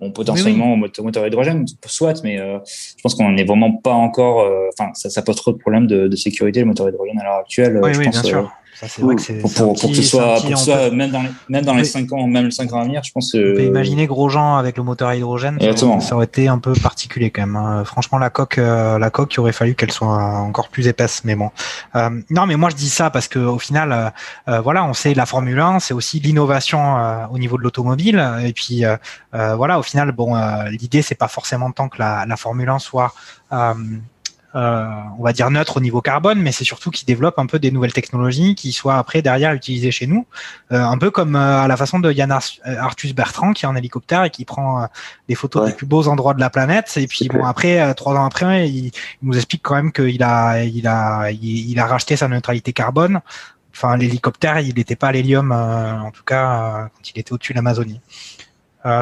bon 0.00 0.10
potentiellement 0.10 0.74
oui, 0.74 0.90
oui. 0.98 1.04
moteur 1.04 1.26
hydrogène 1.26 1.64
soit 1.86 2.22
mais 2.22 2.38
euh, 2.38 2.58
je 2.66 3.02
pense 3.02 3.14
qu'on 3.14 3.30
n'est 3.30 3.44
vraiment 3.44 3.72
pas 3.72 3.92
encore 3.92 4.40
euh, 4.40 4.68
enfin 4.72 4.90
ça, 4.94 5.08
ça 5.10 5.22
pose 5.22 5.36
trop 5.36 5.52
de 5.52 5.58
problèmes 5.58 5.86
de, 5.86 6.08
de 6.08 6.16
sécurité 6.16 6.60
le 6.60 6.66
moteur 6.66 6.88
hydrogène 6.88 7.18
à 7.18 7.24
l'heure 7.24 7.36
actuelle 7.40 7.78
oui, 7.82 7.94
je 7.94 7.98
oui, 7.98 8.04
pense, 8.06 8.22
bien 8.22 8.30
sûr. 8.30 8.52
Ça, 8.78 8.86
c'est 8.88 9.00
vrai 9.00 9.16
que 9.16 9.22
c'est 9.22 9.38
pour, 9.38 9.52
pour, 9.54 9.74
pour, 9.74 9.90
que 9.90 9.96
ce 9.96 10.02
soit, 10.02 10.34
pour 10.34 10.50
que 10.50 10.56
soit 10.56 10.90
même 10.90 11.10
dans 11.10 11.22
les, 11.22 11.30
même 11.48 11.64
dans 11.64 11.74
les 11.74 11.84
5 11.84 12.12
ans, 12.12 12.26
même 12.26 12.44
les 12.44 12.50
5 12.50 12.72
ans 12.74 12.80
à 12.80 12.84
venir, 12.84 13.02
je 13.02 13.10
pense 13.10 13.32
que. 13.32 13.52
On 13.52 13.56
peut 13.56 13.64
imaginer 13.64 14.06
Grosjean 14.06 14.56
avec 14.56 14.76
le 14.76 14.82
moteur 14.82 15.08
à 15.08 15.16
hydrogène. 15.16 15.56
Exactement. 15.60 16.00
Ça 16.00 16.14
aurait 16.14 16.26
été 16.26 16.48
un 16.48 16.58
peu 16.58 16.74
particulier 16.74 17.30
quand 17.30 17.40
même. 17.40 17.56
Hein. 17.56 17.84
Franchement, 17.84 18.18
la 18.18 18.28
coque, 18.28 18.58
euh, 18.58 18.98
la 18.98 19.08
coque, 19.08 19.32
il 19.34 19.40
aurait 19.40 19.52
fallu 19.52 19.74
qu'elle 19.74 19.92
soit 19.92 20.08
encore 20.08 20.68
plus 20.68 20.88
épaisse, 20.88 21.22
mais 21.24 21.36
bon. 21.36 21.50
Euh, 21.94 22.10
non, 22.28 22.46
mais 22.46 22.56
moi, 22.56 22.68
je 22.68 22.76
dis 22.76 22.90
ça 22.90 23.08
parce 23.08 23.28
que 23.28 23.38
au 23.38 23.58
final, 23.58 23.92
euh, 23.92 24.10
euh 24.48 24.60
voilà, 24.60 24.84
on 24.84 24.92
sait 24.92 25.14
la 25.14 25.24
Formule 25.24 25.58
1, 25.58 25.80
c'est 25.80 25.94
aussi 25.94 26.20
l'innovation 26.20 26.98
euh, 26.98 27.26
au 27.30 27.38
niveau 27.38 27.56
de 27.56 27.62
l'automobile. 27.62 28.22
Et 28.44 28.52
puis, 28.52 28.84
euh, 28.84 28.96
voilà, 29.32 29.78
au 29.78 29.82
final, 29.82 30.12
bon, 30.12 30.34
l'idée, 30.70 31.00
c'est 31.00 31.14
pas 31.14 31.28
forcément 31.28 31.70
tant 31.70 31.88
que 31.88 31.98
la, 31.98 32.26
la 32.26 32.36
Formule 32.36 32.68
1 32.68 32.78
soit 32.78 33.14
euh, 33.52 33.74
on 34.58 35.22
va 35.22 35.32
dire 35.32 35.50
neutre 35.50 35.76
au 35.76 35.80
niveau 35.80 36.00
carbone, 36.00 36.40
mais 36.40 36.50
c'est 36.50 36.64
surtout 36.64 36.90
qu'ils 36.90 37.06
développent 37.06 37.38
un 37.38 37.46
peu 37.46 37.58
des 37.58 37.70
nouvelles 37.70 37.92
technologies 37.92 38.54
qui 38.54 38.72
soient 38.72 38.96
après 38.96 39.20
derrière 39.20 39.52
utilisées 39.52 39.90
chez 39.90 40.06
nous, 40.06 40.26
euh, 40.72 40.82
un 40.82 40.96
peu 40.96 41.10
comme 41.10 41.36
euh, 41.36 41.60
à 41.60 41.68
la 41.68 41.76
façon 41.76 41.98
de 41.98 42.10
Yann 42.10 42.32
Arthus 42.32 43.12
Bertrand 43.12 43.52
qui 43.52 43.66
est 43.66 43.68
en 43.68 43.76
hélicoptère 43.76 44.24
et 44.24 44.30
qui 44.30 44.44
prend 44.44 44.88
des 45.28 45.34
photos 45.34 45.68
des 45.68 45.74
plus 45.74 45.86
beaux 45.86 46.08
endroits 46.08 46.32
de 46.32 46.40
la 46.40 46.48
planète. 46.48 46.92
Et 46.96 47.06
puis 47.06 47.28
bon 47.28 47.44
après, 47.44 47.94
trois 47.94 48.14
ans 48.14 48.24
après, 48.24 48.68
il, 48.68 48.92
nous 49.22 49.36
explique 49.36 49.62
quand 49.62 49.74
même 49.74 49.92
qu'il 49.92 50.22
a, 50.22 50.64
il 50.64 50.86
a, 50.86 51.30
il, 51.30 51.78
a 51.78 51.86
racheté 51.86 52.16
sa 52.16 52.28
neutralité 52.28 52.72
carbone. 52.72 53.20
Enfin, 53.72 53.96
l'hélicoptère, 53.96 54.60
il 54.60 54.74
n'était 54.74 54.96
pas 54.96 55.08
à 55.08 55.12
l'hélium, 55.12 55.52
en 55.52 56.10
tout 56.12 56.24
cas 56.24 56.88
quand 56.94 57.10
il 57.14 57.18
était 57.18 57.32
au-dessus 57.32 57.52
de 57.52 57.58
l'Amazonie. 57.58 58.00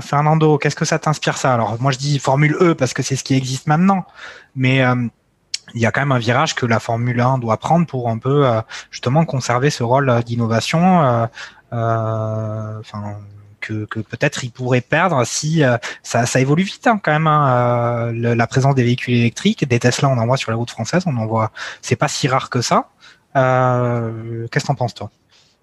Fernando, 0.00 0.56
qu'est-ce 0.56 0.76
que 0.76 0.86
ça 0.86 0.98
t'inspire 0.98 1.36
ça? 1.36 1.52
Alors 1.52 1.76
moi 1.78 1.92
je 1.92 1.98
dis 1.98 2.18
Formule 2.18 2.56
E 2.58 2.74
parce 2.74 2.94
que 2.94 3.02
c'est 3.02 3.16
ce 3.16 3.22
qui 3.22 3.34
existe 3.34 3.66
maintenant, 3.66 4.06
mais 4.56 4.82
il 5.74 5.80
y 5.80 5.86
a 5.86 5.92
quand 5.92 6.00
même 6.00 6.12
un 6.12 6.18
virage 6.18 6.54
que 6.54 6.66
la 6.66 6.78
Formule 6.80 7.20
1 7.20 7.38
doit 7.38 7.56
prendre 7.56 7.86
pour 7.86 8.08
un 8.08 8.18
peu 8.18 8.46
euh, 8.46 8.60
justement 8.90 9.24
conserver 9.24 9.70
ce 9.70 9.82
rôle 9.82 10.08
euh, 10.08 10.22
d'innovation. 10.22 11.28
Euh, 11.72 12.80
que, 13.60 13.86
que 13.86 14.00
peut-être 14.00 14.44
il 14.44 14.50
pourrait 14.50 14.82
perdre 14.82 15.24
si 15.24 15.62
ça, 16.02 16.26
ça, 16.26 16.40
évolue 16.40 16.64
vite 16.64 16.86
hein, 16.86 17.00
quand 17.02 17.12
même. 17.12 17.26
Hein, 17.26 18.12
la 18.12 18.46
présence 18.46 18.74
des 18.74 18.84
véhicules 18.84 19.14
électriques, 19.14 19.66
des 19.66 19.78
Tesla, 19.78 20.10
on 20.10 20.18
en 20.18 20.26
voit 20.26 20.36
sur 20.36 20.50
les 20.50 20.56
routes 20.56 20.70
françaises, 20.70 21.04
on 21.06 21.16
en 21.16 21.26
voit. 21.26 21.50
C'est 21.80 21.96
pas 21.96 22.06
si 22.06 22.28
rare 22.28 22.50
que 22.50 22.60
ça. 22.60 22.90
Qu'est-ce 23.34 24.48
que 24.48 24.66
t'en 24.66 24.74
penses 24.74 24.92
toi? 24.92 25.10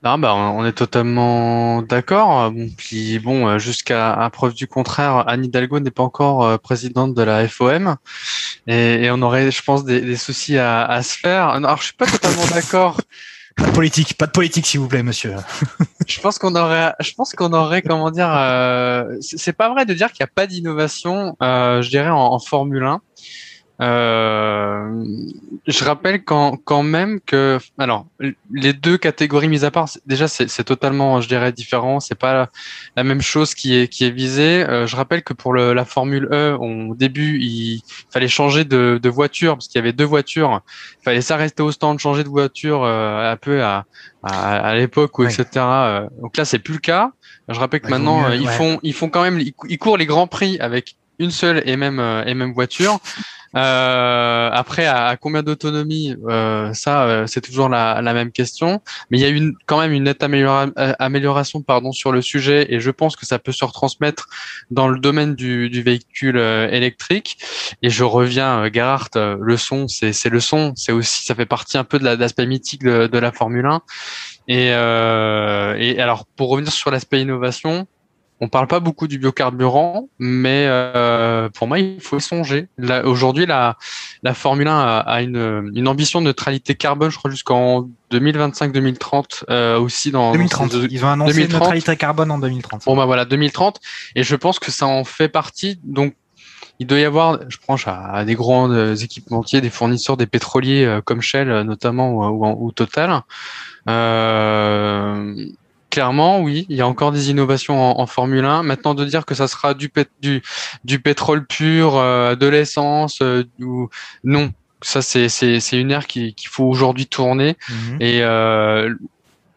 Non, 0.04 0.18
bah, 0.18 0.34
on 0.34 0.66
est 0.66 0.72
totalement 0.72 1.84
d'accord. 1.84 2.52
Bon, 2.52 2.70
puis 2.76 3.20
bon, 3.20 3.48
euh, 3.48 3.60
jusqu'à 3.60 4.30
preuve 4.34 4.56
du 4.56 4.68
contraire, 4.68 5.28
Anne 5.28 5.46
Hidalgo 5.46 5.80
n'est 5.80 5.92
pas 5.92 6.02
encore 6.02 6.44
euh, 6.44 6.58
présidente 6.58 7.14
de 7.14 7.22
la 7.22 7.48
FOM, 7.48 7.98
et, 8.66 9.06
et 9.06 9.12
on 9.12 9.22
aurait, 9.22 9.52
je 9.52 9.62
pense, 9.62 9.86
des, 9.86 10.02
des 10.02 10.16
soucis 10.16 10.58
à, 10.58 10.84
à, 10.86 11.04
se 11.04 11.18
faire. 11.18 11.50
Alors, 11.50 11.78
je 11.78 11.84
suis 11.84 11.94
pas 11.94 12.08
totalement 12.08 12.46
d'accord. 12.54 13.00
Pas 13.56 13.66
de 13.66 13.72
politique, 13.72 14.18
pas 14.18 14.28
de 14.28 14.32
politique, 14.32 14.66
s'il 14.66 14.80
vous 14.80 14.88
plaît, 14.88 15.04
monsieur. 15.04 15.36
je 16.08 16.20
pense 16.20 16.40
qu'on 16.40 16.56
aurait, 16.56 16.94
je 17.00 17.14
pense 17.14 17.34
qu'on 17.34 17.54
aurait, 17.54 17.82
comment 17.82 18.10
dire, 18.10 18.32
euh, 18.34 19.18
c'est 19.20 19.54
pas 19.54 19.70
vrai 19.70 19.86
de 19.86 19.94
dire 19.94 20.08
qu'il 20.12 20.24
n'y 20.24 20.30
a 20.30 20.34
pas 20.34 20.48
d'innovation, 20.48 21.36
euh, 21.44 21.82
je 21.82 21.90
dirais, 21.90 22.10
en, 22.10 22.18
en 22.18 22.40
Formule 22.40 22.84
1. 22.84 23.02
Euh, 23.82 25.04
je 25.66 25.84
rappelle 25.84 26.24
quand, 26.24 26.58
quand 26.64 26.84
même 26.84 27.20
que, 27.20 27.58
alors, 27.80 28.06
les 28.54 28.74
deux 28.74 28.98
catégories 28.98 29.48
mises 29.48 29.66
à 29.66 29.72
part, 29.72 29.90
déjà 30.06 30.28
c'est 30.28 30.64
totalement, 30.64 31.20
je 31.20 31.28
dirais, 31.28 31.52
différent. 31.52 32.00
C'est 32.00 32.16
pas 32.16 32.50
la, 32.96 33.04
même 33.04 33.22
chose 33.22 33.56
qui 33.56 33.76
est 33.76 33.88
qui 33.88 34.06
est 34.06 34.12
visée. 34.12 34.64
Euh, 34.64 34.86
je 34.86 34.96
rappelle 34.96 35.24
que 35.24 35.34
pour 35.34 35.54
le, 35.54 35.74
la 35.74 35.86
Formule 35.86 36.28
E, 36.32 36.56
au 36.60 36.94
début, 36.96 37.40
il 37.40 37.82
fallait 38.12 38.28
changer 38.28 38.66
de, 38.66 39.00
de 39.02 39.10
voiture 39.10 39.56
parce 39.56 39.68
qu'il 39.68 39.80
y 39.80 39.84
avait 39.84 39.94
deux 39.94 40.06
voitures. 40.06 40.62
Il 41.00 41.04
fallait 41.04 41.22
s'arrêter 41.22 41.64
au 41.64 41.72
stand, 41.72 41.98
changer 41.98 42.24
de 42.24 42.30
voiture 42.30 42.84
euh, 42.84 43.32
un 43.32 43.38
peu 43.38 43.64
à 43.64 43.86
à, 44.24 44.58
à 44.58 44.76
l'époque 44.76 45.18
ou 45.18 45.24
etc. 45.24 45.46
Euh, 45.56 46.08
donc 46.22 46.38
là, 46.38 46.46
c'est 46.46 46.60
plus 46.60 46.76
le 46.76 46.80
cas. 46.80 47.12
Je 47.48 47.60
rappelle 47.60 47.82
que 47.82 47.90
maintenant, 47.90 48.30
ils 48.32 48.48
font 48.48 48.80
ils 48.84 48.94
font 48.94 49.10
quand 49.10 49.24
même 49.24 49.40
ils 49.40 49.78
courent 49.80 49.98
les 49.98 50.06
grands 50.06 50.28
prix 50.28 50.60
avec 50.60 50.96
une 51.22 51.32
seule 51.32 51.64
et 51.66 51.78
même 51.78 52.00
et 52.26 52.34
même 52.34 52.54
voiture. 52.54 53.00
Euh, 53.56 54.50
après, 54.52 54.86
à, 54.86 55.18
combien 55.18 55.44
d'autonomie 55.44 56.16
euh, 56.28 56.74
Ça, 56.74 57.04
euh, 57.04 57.28
c'est 57.28 57.42
toujours 57.42 57.70
la, 57.70 58.02
la, 58.02 58.14
même 58.14 58.32
question. 58.32 58.82
Mais 59.10 59.18
il 59.18 59.22
y 59.22 59.26
a 59.26 59.30
une, 59.30 59.54
quand 59.66 59.80
même 59.80 59.92
une 59.92 60.04
nette 60.04 60.24
euh, 60.24 60.94
amélioration 61.00 61.62
pardon, 61.62 61.92
sur 61.92 62.12
le 62.12 62.22
sujet 62.22 62.68
et 62.70 62.80
je 62.80 62.92
pense 62.92 63.16
que 63.16 63.26
ça 63.26 63.40
peut 63.40 63.52
se 63.52 63.66
retransmettre 63.66 64.28
dans 64.70 64.88
le 64.88 65.00
domaine 65.00 65.36
du, 65.36 65.70
du 65.70 65.82
véhicule 65.82 66.38
électrique. 66.38 67.38
Et 67.82 67.90
je 67.90 68.04
reviens, 68.04 68.70
Gerhardt, 68.72 69.18
le 69.40 69.58
son, 69.58 69.88
c'est 69.88 70.30
le 70.30 70.40
son. 70.40 70.74
C'est 70.76 70.92
aussi, 70.92 71.26
ça 71.26 71.36
fait 71.36 71.46
partie 71.46 71.78
un 71.78 71.84
peu 71.84 72.00
de 72.00 72.06
l'aspect 72.06 72.46
mythique 72.46 72.84
de, 72.84 73.08
de, 73.08 73.18
la 73.18 73.32
Formule 73.32 73.66
1. 73.66 73.82
Et, 74.48 74.68
et 74.68 76.02
alors, 76.02 76.26
pour 76.36 76.50
revenir 76.50 76.72
sur 76.72 76.92
l'aspect 76.92 77.22
innovation, 77.22 77.88
on 78.44 78.48
parle 78.48 78.66
pas 78.66 78.80
beaucoup 78.80 79.08
du 79.08 79.20
biocarburant, 79.20 80.10
mais 80.18 80.66
euh, 80.68 81.48
pour 81.50 81.68
moi, 81.68 81.78
il 81.78 82.02
faut 82.02 82.18
y 82.18 82.22
songer. 82.22 82.68
Aujourd'hui, 83.04 83.46
la, 83.46 83.78
la 84.24 84.34
Formule 84.34 84.68
1 84.68 85.04
a, 85.06 85.22
une, 85.22 85.72
une, 85.76 85.88
ambition 85.88 86.22
de 86.22 86.26
neutralité 86.26 86.74
carbone, 86.74 87.12
je 87.12 87.20
crois, 87.20 87.30
jusqu'en 87.30 87.88
2025-2030 88.12 89.44
euh, 89.52 89.80
aussi 89.80 90.10
dans 90.10 90.32
2030. 90.32 90.74
Ils 90.90 91.06
ont 91.06 91.10
annoncé 91.10 91.44
une 91.44 91.52
neutralité 91.52 91.96
carbone 91.96 92.32
en 92.32 92.40
2030. 92.40 92.84
Bon 92.86 92.98
bah 92.98 93.06
voilà, 93.06 93.26
2030. 93.26 93.80
Et 94.16 94.24
je 94.24 94.36
pense 94.36 94.58
que 94.58 94.72
ça 94.72 94.88
en 94.88 95.04
fait 95.04 95.30
partie. 95.30 95.80
Donc 95.84 96.16
il 96.80 96.88
doit 96.88 96.98
y 96.98 97.06
avoir, 97.06 97.40
je 97.48 97.58
pense 97.64 97.84
à, 97.86 98.26
des 98.26 98.34
grands 98.34 98.72
euh, 98.72 98.96
équipementiers, 98.96 99.62
des 99.62 99.70
fournisseurs, 99.70 100.18
des 100.18 100.26
pétroliers 100.26 100.84
euh, 100.84 101.00
comme 101.00 101.22
Shell 101.22 101.62
notamment 101.62 102.12
ou, 102.12 102.24
ou, 102.24 102.66
ou 102.66 102.72
Total. 102.72 103.22
Euh, 103.88 105.46
clairement, 105.92 106.42
oui, 106.42 106.66
il 106.70 106.78
y 106.78 106.82
a 106.82 106.88
encore 106.88 107.12
des 107.12 107.30
innovations 107.30 108.00
en, 108.00 108.06
Formule 108.08 108.46
1. 108.46 108.64
Maintenant, 108.64 108.96
de 108.96 109.06
dire 109.06 109.26
que 109.26 109.36
ça 109.36 109.48
sera 109.48 109.76
du, 109.76 109.92
du, 110.22 110.42
du 110.84 111.00
pétrole 111.00 111.46
pur, 111.46 111.98
euh, 111.98 112.36
de 112.36 112.48
l'essence, 112.48 113.20
euh, 113.22 113.44
non. 114.24 114.52
Ça, 114.82 115.04
c'est 115.04 115.28
une 115.74 115.92
ère 115.92 116.08
qu'il 116.08 116.34
faut 116.50 116.64
aujourd'hui 116.64 117.06
tourner. 117.06 117.56
Mhm. 117.70 117.98
Et 118.00 118.24
euh, 118.24 118.92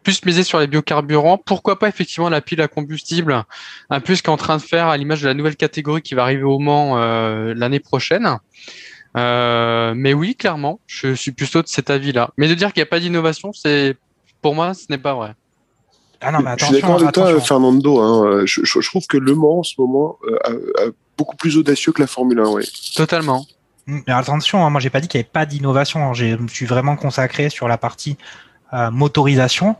plus 0.02 0.22
miser 0.26 0.42
sur 0.42 0.60
les 0.60 0.66
biocarburants. 0.66 1.38
Pourquoi 1.38 1.78
pas 1.78 1.88
effectivement 1.88 2.28
la 2.28 2.42
pile 2.42 2.60
à 2.60 2.68
combustible, 2.68 3.42
un 3.88 4.00
peu 4.00 4.14
ce 4.14 4.22
qu'est 4.22 4.28
en 4.28 4.36
train 4.36 4.58
de 4.58 4.62
faire 4.62 4.88
à 4.88 4.98
l'image 4.98 5.22
de 5.22 5.28
la 5.28 5.32
nouvelle 5.32 5.56
catégorie 5.56 6.02
qui 6.02 6.14
va 6.14 6.24
arriver 6.24 6.42
au 6.42 6.58
Mans 6.58 6.98
l'année 7.54 7.80
prochaine. 7.80 8.36
mais 9.14 10.12
oui, 10.12 10.34
clairement, 10.34 10.78
je 10.86 11.14
suis 11.14 11.32
plutôt 11.32 11.62
de 11.62 11.68
cet 11.68 11.88
avis-là. 11.88 12.32
Mais 12.36 12.48
de 12.48 12.54
dire 12.54 12.74
qu'il 12.74 12.82
n'y 12.82 12.86
a 12.86 12.90
pas 12.90 13.00
d'innovation, 13.00 13.54
c'est 13.54 13.96
pour 14.42 14.54
moi, 14.54 14.74
ce 14.74 14.84
n'est 14.90 14.98
pas 14.98 15.14
vrai. 15.14 15.34
Ah 16.20 16.32
non, 16.32 16.40
mais 16.40 16.52
je 16.58 16.64
suis 16.64 16.74
d'accord 16.74 17.00
avec 17.00 17.12
toi, 17.12 17.40
Fernando. 17.40 18.00
Hein. 18.00 18.42
Je, 18.46 18.62
je, 18.64 18.88
trouve 18.88 19.06
que 19.06 19.16
Le 19.16 19.34
Mans, 19.34 19.58
en 19.58 19.62
ce 19.62 19.74
moment, 19.78 20.18
euh, 20.26 20.90
beaucoup 21.16 21.36
plus 21.36 21.56
audacieux 21.58 21.92
que 21.92 22.00
la 22.00 22.06
Formule 22.06 22.40
1. 22.40 22.48
Ouais. 22.48 22.64
Totalement. 22.94 23.46
Mais 23.86 24.02
attention, 24.08 24.64
hein, 24.64 24.70
moi, 24.70 24.80
j'ai 24.80 24.90
pas 24.90 25.00
dit 25.00 25.08
qu'il 25.08 25.18
n'y 25.18 25.24
avait 25.24 25.30
pas 25.30 25.46
d'innovation. 25.46 26.08
Hein. 26.08 26.14
Je 26.14 26.36
me 26.36 26.48
suis 26.48 26.66
vraiment 26.66 26.96
consacré 26.96 27.50
sur 27.50 27.68
la 27.68 27.76
partie 27.76 28.16
euh, 28.72 28.90
motorisation, 28.90 29.76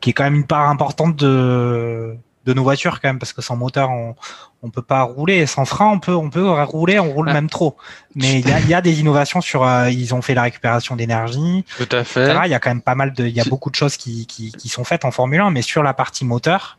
qui 0.00 0.10
est 0.10 0.12
quand 0.12 0.24
même 0.24 0.34
une 0.34 0.46
part 0.46 0.68
importante 0.68 1.16
de, 1.16 2.14
de 2.48 2.54
nos 2.54 2.62
voitures, 2.62 3.00
quand 3.00 3.08
même, 3.08 3.18
parce 3.18 3.34
que 3.34 3.42
sans 3.42 3.56
moteur, 3.56 3.90
on, 3.90 4.16
on 4.62 4.70
peut 4.70 4.82
pas 4.82 5.02
rouler. 5.02 5.46
Sans 5.46 5.64
frein 5.64 5.86
on 5.86 6.00
peut 6.00 6.14
on 6.14 6.30
peut 6.30 6.48
rouler 6.62 6.98
on 6.98 7.12
roule 7.12 7.26
même 7.26 7.48
trop. 7.48 7.76
Mais 8.14 8.40
il 8.40 8.48
y 8.48 8.52
a, 8.52 8.60
y 8.60 8.74
a, 8.74 8.80
des 8.80 9.00
innovations 9.00 9.40
sur 9.40 9.64
euh, 9.64 9.90
ils 9.90 10.14
ont 10.14 10.22
fait 10.22 10.34
la 10.34 10.42
récupération 10.42 10.96
d'énergie. 10.96 11.64
Tout 11.76 11.88
à 11.92 12.04
fait. 12.04 12.34
Il 12.46 12.50
y 12.50 12.54
a 12.54 12.58
quand 12.58 12.70
même 12.70 12.82
pas 12.82 12.94
mal 12.94 13.12
de 13.12 13.26
il 13.26 13.34
y 13.34 13.40
a 13.40 13.44
beaucoup 13.44 13.70
de 13.70 13.76
choses 13.76 13.96
qui, 13.96 14.26
qui, 14.26 14.52
qui 14.52 14.68
sont 14.68 14.84
faites 14.84 15.04
en 15.04 15.10
Formule 15.10 15.40
1 15.40 15.50
mais 15.50 15.62
sur 15.62 15.82
la 15.82 15.94
partie 15.94 16.24
moteur 16.24 16.77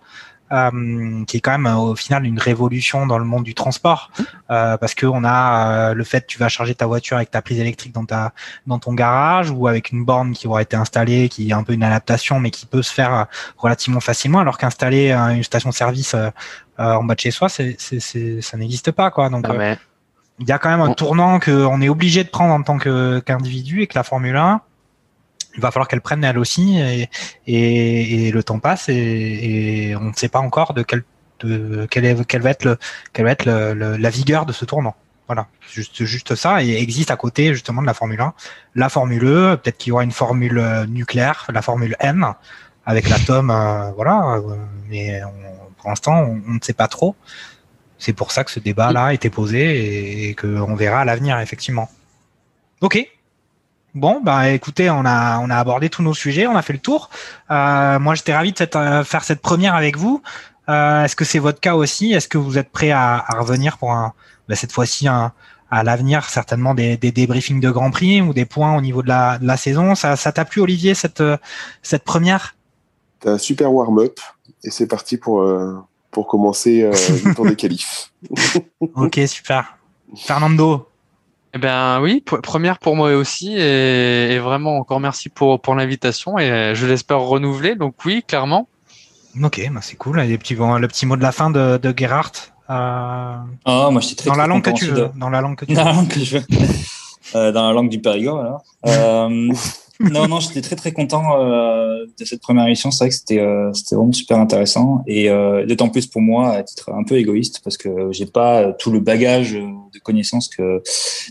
euh, 0.52 1.24
qui 1.26 1.38
est 1.38 1.40
quand 1.40 1.52
même 1.52 1.68
euh, 1.68 1.76
au 1.76 1.96
final 1.96 2.26
une 2.26 2.40
révolution 2.40 3.06
dans 3.06 3.18
le 3.18 3.26
monde 3.26 3.44
du 3.44 3.54
transport. 3.54 4.12
Euh, 4.50 4.78
parce 4.78 4.96
que 4.96 5.06
on 5.06 5.24
a 5.24 5.90
euh, 5.90 5.94
le 5.94 6.04
fait 6.04 6.22
que 6.22 6.28
tu 6.28 6.40
vas 6.40 6.50
charger 6.50 6.76
ta 6.76 6.86
voiture 6.86 7.18
avec 7.18 7.32
ta 7.32 7.42
prise 7.42 7.60
électrique 7.60 7.94
dans 7.94 8.06
ta 8.06 8.34
dans 8.68 8.80
ton 8.80 8.94
garage 8.94 9.52
ou 9.52 9.68
avec 9.68 9.92
une 9.92 10.04
borne 10.04 10.34
qui 10.34 10.48
aura 10.48 10.62
été 10.62 10.76
installée 10.76 11.30
qui 11.30 11.50
est 11.50 11.54
un 11.54 11.64
peu 11.64 11.74
une 11.74 11.84
adaptation 11.84 12.40
mais 12.40 12.52
qui 12.52 12.66
peut 12.66 12.82
se 12.82 12.94
faire 12.94 13.28
relativement 13.58 14.00
facilement 14.00 14.40
alors 14.40 14.58
qu'installer 14.58 15.12
une 15.12 15.44
station 15.44 15.72
service 15.72 16.16
en 16.78 17.04
bas 17.04 17.16
de 17.16 17.20
chez 17.20 17.32
soi 17.32 17.50
c'est 17.50 17.76
c'est 17.80 18.42
ça 18.42 18.58
n'existe 18.58 18.92
pas 18.92 19.12
quoi. 19.12 19.30
Donc 19.30 19.46
ah 19.48 19.76
il 20.40 20.48
y 20.48 20.52
a 20.52 20.58
quand 20.58 20.70
même 20.70 20.82
un 20.82 20.94
tournant 20.94 21.40
qu'on 21.40 21.82
est 21.82 21.90
obligé 21.90 22.24
de 22.24 22.30
prendre 22.30 22.54
en 22.54 22.64
tant 22.64 22.78
qu'individu 22.78 23.82
et 23.82 23.88
que 23.88 23.96
la 23.96 24.04
Formule 24.04 24.38
1 24.38 24.62
il 25.60 25.62
va 25.62 25.72
falloir 25.72 25.88
qu'elle 25.88 26.02
prenne 26.02 26.24
elle 26.24 26.40
aussi 26.40 26.80
et, 26.80 27.10
et, 27.48 28.32
le 28.32 28.44
temps 28.44 28.60
passe 28.60 28.88
et, 28.90 29.94
on 30.00 30.06
ne 30.06 30.14
sait 30.14 30.30
pas 30.30 30.40
encore 30.40 30.74
de 30.74 30.84
quel 30.84 31.04
de 31.42 31.88
quelle, 31.90 32.06
est, 32.06 32.26
quelle 32.26 32.42
va 32.42 32.50
être, 32.50 32.66
le, 32.66 32.78
quelle 33.14 33.26
va 33.26 33.32
être 33.32 33.46
le, 33.46 33.96
la 33.96 34.10
vigueur 34.10 34.46
de 34.46 34.52
ce 34.52 34.66
tournant. 34.66 34.96
Voilà, 35.28 35.48
juste, 35.72 36.04
juste 36.04 36.36
ça. 36.36 36.62
Et 36.64 36.82
existe 36.82 37.12
à 37.12 37.16
côté 37.16 37.54
justement 37.54 37.82
de 37.82 37.88
la 37.88 37.94
Formule 37.94 38.20
1, 38.20 38.34
la 38.76 38.90
Formule 38.90 39.24
E, 39.24 39.56
peut-être 39.56 39.78
qu'il 39.78 39.92
y 39.92 39.94
aura 39.94 40.04
une 40.04 40.12
formule 40.12 40.62
nucléaire, 40.90 41.46
la 41.54 41.62
Formule 41.62 41.96
N, 42.02 42.34
avec 42.86 43.08
l'atome, 43.08 43.52
euh, 43.52 43.92
voilà. 43.92 44.42
Mais 44.90 45.22
pour 45.78 45.90
l'instant, 45.90 46.20
on, 46.24 46.42
on, 46.46 46.54
ne 46.56 46.60
sait 46.62 46.74
pas 46.74 46.90
trop. 46.90 47.16
C'est 48.00 48.14
pour 48.14 48.34
ça 48.34 48.44
que 48.44 48.52
ce 48.52 48.60
débat-là 48.60 49.06
a 49.06 49.14
été 49.14 49.30
posé 49.30 49.60
et, 49.60 50.30
et 50.30 50.36
qu'on 50.36 50.76
verra 50.76 51.02
à 51.02 51.06
l'avenir, 51.06 51.40
effectivement. 51.40 51.90
Ok, 52.82 53.08
Bon, 53.96 54.22
bah 54.22 54.50
écoutez, 54.50 54.90
on 54.90 55.06
a 55.06 55.40
on 55.40 55.50
a 55.50 55.56
abordé 55.58 55.90
tous 55.90 56.04
nos 56.04 56.14
sujets, 56.14 56.48
on 56.48 56.56
a 56.56 56.62
fait 56.62 56.74
le 56.74 56.80
tour. 56.80 57.10
Euh, 57.50 58.00
moi, 58.00 58.16
j'étais 58.16 58.34
ravi 58.34 58.52
de 58.52 58.68
euh, 58.76 59.04
faire 59.04 59.24
cette 59.24 59.42
première 59.42 59.76
avec 59.76 59.98
vous. 59.98 60.22
Euh, 60.70 61.04
Est-ce 61.04 61.16
que 61.16 61.26
c'est 61.26 61.40
votre 61.40 61.60
cas 61.60 61.76
aussi? 61.76 62.14
Est-ce 62.14 62.28
que 62.28 62.38
vous 62.38 62.58
êtes 62.58 62.70
prêt 62.70 62.92
à, 62.92 63.24
à 63.28 63.40
revenir 63.40 63.78
pour 63.78 63.92
un, 63.92 64.14
bah, 64.48 64.56
cette 64.56 64.72
fois-ci 64.72 65.08
à 65.08 65.34
l'avenir 65.84 66.26
certainement 66.30 66.74
des, 66.74 66.98
des 66.98 67.12
débriefings 67.12 67.60
de 67.60 67.70
Grand 67.72 67.92
Prix 67.92 68.22
ou 68.22 68.34
des 68.34 68.46
points 68.46 68.76
au 68.76 68.82
niveau 68.82 69.02
de 69.02 69.08
la, 69.08 69.38
de 69.40 69.46
la 69.46 69.58
saison? 69.58 69.96
Ça 69.96 70.16
ça 70.16 70.32
t'a 70.32 70.46
plu 70.46 70.62
Olivier 70.62 70.94
cette 70.94 71.24
cette 71.82 72.04
première? 72.04 72.56
T'as 73.20 73.34
un 73.34 73.38
super 73.38 73.72
warm-up 73.74 74.20
et 74.64 74.72
c'est 74.72 74.88
parti 74.88 75.18
pour 75.18 75.44
pour 76.12 76.28
commencer 76.28 76.84
euh, 76.84 76.92
le 77.26 77.36
tour 77.36 77.46
des 77.46 77.56
qualifs. 77.56 78.12
ok, 78.80 79.20
super. 79.28 79.78
Fernando, 80.16 80.89
Eh 81.56 81.58
ben 81.58 82.00
oui, 82.02 82.22
première 82.22 82.78
pour 82.78 82.96
moi 82.96 83.12
aussi 83.16 83.56
et, 83.58 84.34
et 84.34 84.40
vraiment 84.40 84.78
encore 84.78 85.00
merci 85.00 85.30
pour 85.30 85.60
pour 85.60 85.74
l'invitation 85.74 86.38
et 86.38 86.74
je 86.76 86.86
l'espère 86.86 87.20
renouveler. 87.22 87.76
Donc 87.76 87.96
oui, 88.06 88.24
clairement. 88.28 88.68
Ok, 89.42 89.60
bah 89.72 89.80
c'est 89.82 89.96
cool. 89.96 90.20
Les 90.22 90.38
petits, 90.38 90.56
le 90.56 90.88
petit 90.88 91.06
mot 91.06 91.16
de 91.18 91.22
la 91.24 91.32
fin 91.32 91.50
de, 91.50 91.78
de 91.78 91.94
Gerhardt. 91.98 92.32
euh, 92.70 93.36
Ah, 93.66 93.90
moi, 93.92 94.00
j'étais 94.02 94.16
très, 94.16 94.30
dans 94.30 94.36
la 94.36 94.48
langue 94.48 94.64
que 94.64 94.70
tu 94.72 94.86
veux. 94.86 94.96
de- 94.96 95.10
Dans 95.16 95.30
la 95.30 95.42
langue 95.42 95.56
que 95.56 95.66
tu 95.66 95.74
Dans 95.74 95.84
veux. 95.84 95.90
la 95.90 95.94
langue 95.96 96.08
que 96.08 96.20
je 96.20 96.38
veux. 96.38 96.46
Euh, 97.36 97.52
dans 97.52 97.68
la 97.68 97.74
langue 97.74 97.90
du 97.90 98.00
Périgord, 98.00 98.40
alors. 98.42 98.64
Euh, 98.88 99.52
non, 100.00 100.28
non, 100.28 100.40
j'étais 100.40 100.62
très 100.62 100.78
très 100.78 100.94
content 100.94 101.42
euh, 101.42 102.06
de 102.18 102.26
cette 102.26 102.42
première 102.42 102.66
émission. 102.66 102.90
C'est 102.90 103.04
vrai 103.04 103.10
que 103.10 103.16
c'était 103.16 103.40
euh, 103.40 103.74
c'était 103.74 103.96
vraiment 103.96 104.14
super 104.14 104.38
intéressant 104.40 105.04
et 105.08 105.30
euh, 105.30 105.66
d'autant 105.66 105.90
plus 105.90 106.08
pour 106.08 106.22
moi 106.22 106.52
à 106.52 106.64
titre 106.64 106.92
un 106.94 107.04
peu 107.04 107.18
égoïste 107.18 107.60
parce 107.64 107.76
que 107.76 108.10
j'ai 108.12 108.26
pas 108.26 108.72
tout 108.72 108.92
le 108.92 109.02
bagage 109.02 109.56
euh, 109.56 109.68
de 109.94 110.00
connaissances 110.00 110.48
que 110.48 110.82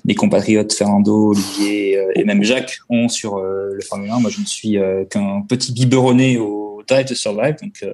mes 0.05 0.15
compatriotes 0.15 0.75
Fernando, 0.75 1.31
Olivier 1.31 1.97
euh, 1.97 2.13
et 2.15 2.25
même 2.25 2.43
Jacques 2.43 2.79
ont 2.91 3.09
sur 3.09 3.39
euh, 3.39 3.71
le 3.73 3.81
Formule 3.81 4.11
1. 4.11 4.21
Moi, 4.21 4.31
je 4.31 4.41
ne 4.41 4.47
suis 4.47 4.77
euh, 4.77 5.05
qu'un 5.07 5.43
petit 5.49 5.73
biberonné 5.73 6.37
au 6.37 6.83
Drive 6.87 7.07
to 7.07 7.15
Survive, 7.15 7.57
donc 7.63 7.83
euh, 7.83 7.93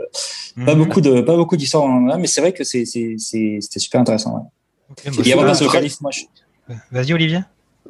pas 0.65 0.75
beaucoup 0.75 1.01
de 1.01 1.21
pas 1.21 1.37
beaucoup 1.37 1.57
d'histoires 1.57 1.89
là, 2.07 2.17
mais 2.17 2.27
c'est 2.27 2.41
vrai 2.41 2.53
que 2.53 2.65
c'est 2.65 2.85
c'était 2.85 3.79
super 3.79 4.01
intéressant. 4.01 4.35
Ouais. 4.35 4.41
Ok, 4.91 5.17
bah, 5.17 5.23
Et 5.25 5.33
avant 5.33 5.43
de 5.43 5.49
passer 5.49 5.65
au 5.65 5.71
qualif, 5.71 6.01
moi, 6.01 6.11
je, 6.11 6.23
Vas-y, 6.91 7.13
Olivier. 7.13 7.41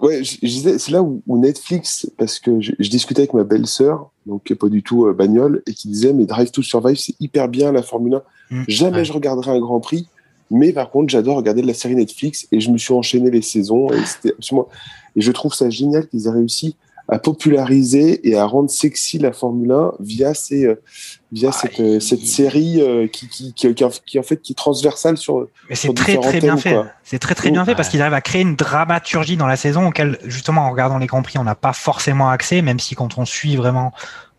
Ouais, 0.01 0.25
je, 0.25 0.39
je 0.43 0.47
disais, 0.47 0.79
c'est 0.79 0.91
là 0.91 1.03
où, 1.03 1.23
où 1.27 1.39
Netflix, 1.39 2.11
parce 2.19 2.41
que 2.41 2.61
je, 2.61 2.73
je 2.79 2.91
discutais 2.91 3.21
avec 3.21 3.35
ma 3.35 3.45
belle-sœur, 3.45 4.11
donc 4.27 4.45
qui 4.45 4.53
est 4.53 4.57
pas 4.57 4.69
du 4.69 4.83
tout 4.83 5.07
euh, 5.07 5.13
bagnole, 5.13 5.63
et 5.67 5.73
qui 5.73 5.89
disait, 5.89 6.13
mais 6.13 6.27
Drive 6.27 6.51
to 6.51 6.63
Survive, 6.63 6.97
c'est 6.97 7.15
hyper 7.21 7.49
bien 7.49 7.71
la 7.71 7.83
Formule 7.83 8.15
1. 8.51 8.57
Mm, 8.57 8.65
Jamais 8.69 8.97
ouais. 8.99 9.05
je 9.05 9.13
regarderai 9.13 9.53
un 9.53 9.61
Grand 9.61 9.81
Prix, 9.81 10.09
mais 10.51 10.73
par 10.73 10.91
contre, 10.91 11.11
j'adore 11.11 11.37
regarder 11.37 11.63
de 11.63 11.67
la 11.67 11.75
série 11.75 11.95
Netflix, 11.95 12.49
et 12.51 12.61
je 12.61 12.71
me 12.71 12.79
suis 12.79 12.93
enchaîné 12.93 13.31
les 13.31 13.43
saisons, 13.43 13.89
et 13.91 14.05
c'était 14.05 14.33
absolument, 14.37 14.69
et 15.15 15.21
je 15.21 15.31
trouve 15.31 15.55
ça 15.55 15.71
génial 15.71 16.09
qu'ils 16.09 16.27
aient 16.27 16.31
réussi 16.31 16.77
à 17.07 17.19
populariser 17.19 18.27
et 18.29 18.37
à 18.37 18.47
rendre 18.47 18.71
sexy 18.71 19.19
la 19.19 19.33
Formule 19.33 19.71
1 19.71 19.93
via 20.01 20.35
ces, 20.35 20.65
euh, 20.65 20.83
via 21.35 21.51
Ah, 21.53 21.53
cette, 21.53 21.81
euh, 21.81 21.95
il- 21.97 22.01
cette 22.01 22.25
série 22.27 22.81
euh, 22.81 23.07
qui, 23.09 23.29
qui, 23.29 23.53
qui, 23.53 23.75
qui, 23.75 23.85
en- 23.85 24.23
fait, 24.23 24.41
qui 24.41 24.53
est 24.53 24.57
transversale 24.57 25.19
sur, 25.19 25.47
Mais 25.69 25.75
c'est 25.75 25.93
très 25.93 26.17
très 26.17 26.41
bien 26.41 26.57
thèmes, 26.57 26.59
fait. 26.59 26.81
C'est 27.03 27.19
très 27.19 27.35
très 27.35 27.51
bien 27.51 27.65
fait 27.67 27.75
parce 27.75 27.89
Ouais. 27.89 27.93
qu'ils 27.93 28.01
arrivent 28.03 28.15
à 28.15 28.21
créer 28.23 28.41
une 28.43 28.57
dramaturgie 28.57 29.37
dans 29.37 29.47
la 29.49 29.57
saison 29.57 29.89
auquel 29.89 30.19
justement 30.25 30.63
en 30.63 30.71
regardant 30.71 30.97
les 30.99 31.07
grands 31.07 31.23
prix 31.23 31.37
on 31.39 31.45
n'a 31.45 31.55
pas 31.57 31.73
forcément 31.75 32.31
accès, 32.31 32.63
même 32.63 32.79
si 32.79 32.95
quand 32.95 33.19
on 33.19 33.25
suit 33.27 33.57
vraiment 33.57 33.93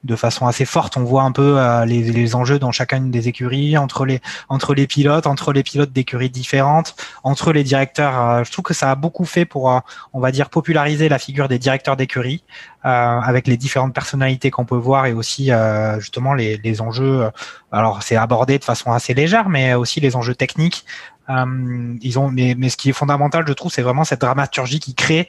de 0.06 0.15
façon 0.15 0.45
assez 0.48 0.65
forte, 0.65 0.98
on 0.98 1.03
voit 1.03 1.23
un 1.23 1.32
peu 1.32 1.60
euh, 1.60 1.84
les, 1.86 2.02
les 2.03 2.36
enjeux 2.36 2.60
dans 2.60 2.72
chacune 2.72 3.11
des 3.11 3.27
écuries, 3.27 3.77
entre 3.77 4.06
les 4.06 4.22
entre 4.49 4.73
les 4.73 4.88
pilotes, 4.88 5.27
entre 5.27 5.52
les 5.52 5.64
pilotes 5.64 5.91
d'écuries 5.91 6.30
différentes, 6.30 6.95
entre 7.23 7.52
les 7.52 7.64
directeurs. 7.64 8.19
euh, 8.19 8.44
je 8.44 8.52
trouve 8.52 8.64
que 8.64 8.73
ça 8.73 8.91
a 8.91 8.95
beaucoup 8.95 9.26
fait 9.26 9.45
pour, 9.45 9.72
euh, 9.72 9.80
on 10.14 10.19
va 10.19 10.32
dire, 10.32 10.49
populariser 10.49 11.10
la 11.10 11.19
figure 11.19 11.48
des 11.48 11.60
directeurs 11.60 11.98
d'écurie 11.98 12.44
euh, 12.86 13.19
avec 13.19 13.48
les 13.48 13.57
différentes 13.57 13.94
personnalités 13.94 14.52
qu'on 14.52 14.65
peut 14.65 14.77
voir 14.77 15.07
et 15.07 15.14
aussi 15.14 15.52
euh, 15.52 15.99
justement 15.99 16.34
les, 16.34 16.57
les 16.57 16.82
enjeux. 16.82 17.30
alors 17.72 18.03
c'est 18.03 18.15
abordé 18.15 18.60
de 18.60 18.64
façon 18.64 18.91
assez 18.91 19.14
légère, 19.14 19.49
mais 19.49 19.73
aussi 19.73 19.99
les 19.99 20.15
enjeux 20.15 20.36
techniques. 20.36 20.86
Ils 21.27 22.19
ont, 22.19 22.30
mais, 22.30 22.53
mais 22.56 22.69
ce 22.69 22.77
qui 22.77 22.90
est 22.91 22.94
fondamental, 22.94 23.44
je 23.48 23.53
trouve, 23.53 23.72
c'est 23.72 23.82
vraiment 23.82 24.03
cette 24.03 24.22
dramaturgie 24.22 24.80
qui 24.80 24.94
crée 24.94 25.27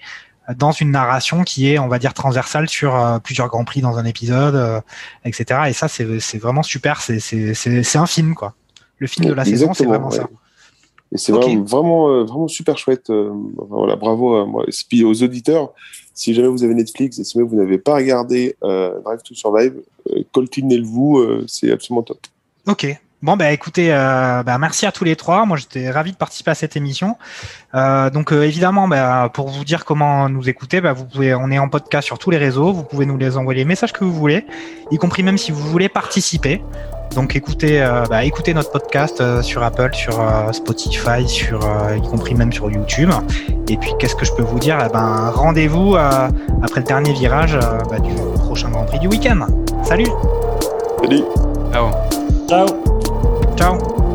dans 0.55 0.73
une 0.73 0.90
narration 0.90 1.43
qui 1.43 1.70
est, 1.73 1.78
on 1.78 1.89
va 1.89 1.98
dire, 1.98 2.14
transversale 2.14 2.68
sur 2.68 2.94
euh, 2.94 3.18
plusieurs 3.18 3.48
grands 3.48 3.64
prix 3.64 3.81
dans 3.81 3.97
un 3.98 4.05
épisode, 4.05 4.55
euh, 4.55 4.81
etc. 5.24 5.60
Et 5.68 5.73
ça, 5.73 5.89
c'est 5.89 6.20
c'est 6.20 6.39
vraiment 6.39 6.62
super. 6.62 7.01
C'est 7.01 7.18
c'est- 7.20 7.55
c'est- 7.55 7.82
c'est 7.82 7.98
un 7.98 8.06
film, 8.06 8.35
quoi. 8.35 8.55
Le 8.98 9.06
film 9.06 9.27
de 9.28 9.32
la 9.35 9.44
saison, 9.44 9.74
c'est 9.74 9.85
vraiment 9.86 10.09
ouais. 10.09 10.16
ça. 10.16 10.28
Et 11.12 11.18
c'est 11.18 11.31
vraiment, 11.32 11.62
vraiment, 11.64 12.09
euh, 12.10 12.24
vraiment 12.24 12.48
super 12.48 12.78
chouette. 12.78 13.10
euh, 13.10 13.31
voilà, 13.68 13.94
bravo 13.97 14.36
à 14.36 14.47
moi. 14.47 14.64
Et 14.66 14.73
puis 14.89 15.05
aux 15.05 15.23
auditeurs, 15.23 15.73
si 16.14 16.35
jamais 16.35 16.48
vous 16.48 16.64
avez 16.64 16.74
Netflix 16.74 17.18
et 17.18 17.24
si 17.24 17.35
jamais 17.39 17.47
vous 17.48 17.56
n'avez 17.56 17.78
pas 17.78 17.94
regardé 17.94 18.56
euh, 18.64 18.98
Drive 19.05 19.23
to 19.23 19.35
Survive, 19.35 19.74
euh, 20.10 20.23
coltinez-le-vous, 20.32 21.18
euh, 21.18 21.44
c'est 21.47 21.70
absolument 21.70 22.02
top. 22.02 22.18
Ok. 22.66 22.98
Bon, 23.22 23.36
bah 23.36 23.51
écoutez, 23.51 23.93
euh, 23.93 24.43
bah, 24.43 24.59
merci 24.59 24.84
à 24.84 24.93
tous 24.93 25.05
les 25.05 25.16
trois. 25.16 25.47
Moi, 25.47 25.56
j'étais 25.56 25.90
ravi 25.90 26.12
de 26.12 26.16
participer 26.16 26.51
à 26.51 26.55
cette 26.55 26.76
émission. 26.76 27.16
Euh, 27.74 28.10
donc, 28.10 28.32
euh, 28.32 28.43
évidemment, 28.43 28.88
bah, 28.88 29.30
pour 29.32 29.48
vous 29.48 29.64
dire 29.64 29.84
comment 29.86 30.28
nous 30.28 30.48
écouter, 30.48 30.82
bah, 30.82 30.93
vous 30.93 31.06
pouvez, 31.06 31.34
on 31.34 31.51
est 31.51 31.59
en 31.59 31.68
podcast 31.68 32.06
sur 32.06 32.18
tous 32.18 32.30
les 32.30 32.36
réseaux. 32.36 32.72
Vous 32.72 32.84
pouvez 32.84 33.06
nous 33.06 33.16
les 33.16 33.38
envoyer 33.38 33.60
les 33.60 33.64
messages 33.64 33.93
que 33.93 34.05
vous 34.05 34.12
voulez, 34.12 34.47
y 34.90 34.98
compris 34.98 35.22
même 35.22 35.38
si 35.38 35.51
vous 35.51 35.62
voulez 35.62 35.88
participer. 35.88 36.62
Donc, 37.14 37.34
écoutez, 37.34 37.80
euh, 37.80 38.05
bah, 38.10 38.24
écoutez 38.24 38.52
notre 38.52 38.70
podcast 38.70 39.22
euh, 39.22 39.40
sur 39.40 39.62
Apple, 39.62 39.94
sur 39.94 40.20
euh, 40.20 40.52
Spotify, 40.52 41.26
sur, 41.26 41.64
euh, 41.64 41.97
y 41.97 42.02
compris 42.02 42.34
même 42.34 42.52
sur 42.52 42.70
YouTube. 42.70 43.10
Et 43.68 43.78
puis, 43.78 43.93
qu'est-ce 43.98 44.14
que 44.14 44.26
je 44.26 44.32
peux 44.32 44.43
vous 44.43 44.59
dire? 44.59 44.78
Eh 44.84 44.93
ben, 44.93 45.30
rendez-vous 45.30 45.94
euh, 45.97 46.28
après 46.62 46.80
le 46.80 46.86
dernier 46.86 47.14
virage 47.14 47.55
euh, 47.55 47.78
bah, 47.90 47.98
du 47.98 48.12
prochain 48.40 48.68
Grand 48.68 48.84
Prix 48.84 48.98
du 48.98 49.09
week-end. 49.09 49.47
Salut, 49.84 50.06
Salut 51.01 51.22
Ciao. 51.72 51.90
ciao. 52.47 52.95
Ciao. 53.57 54.06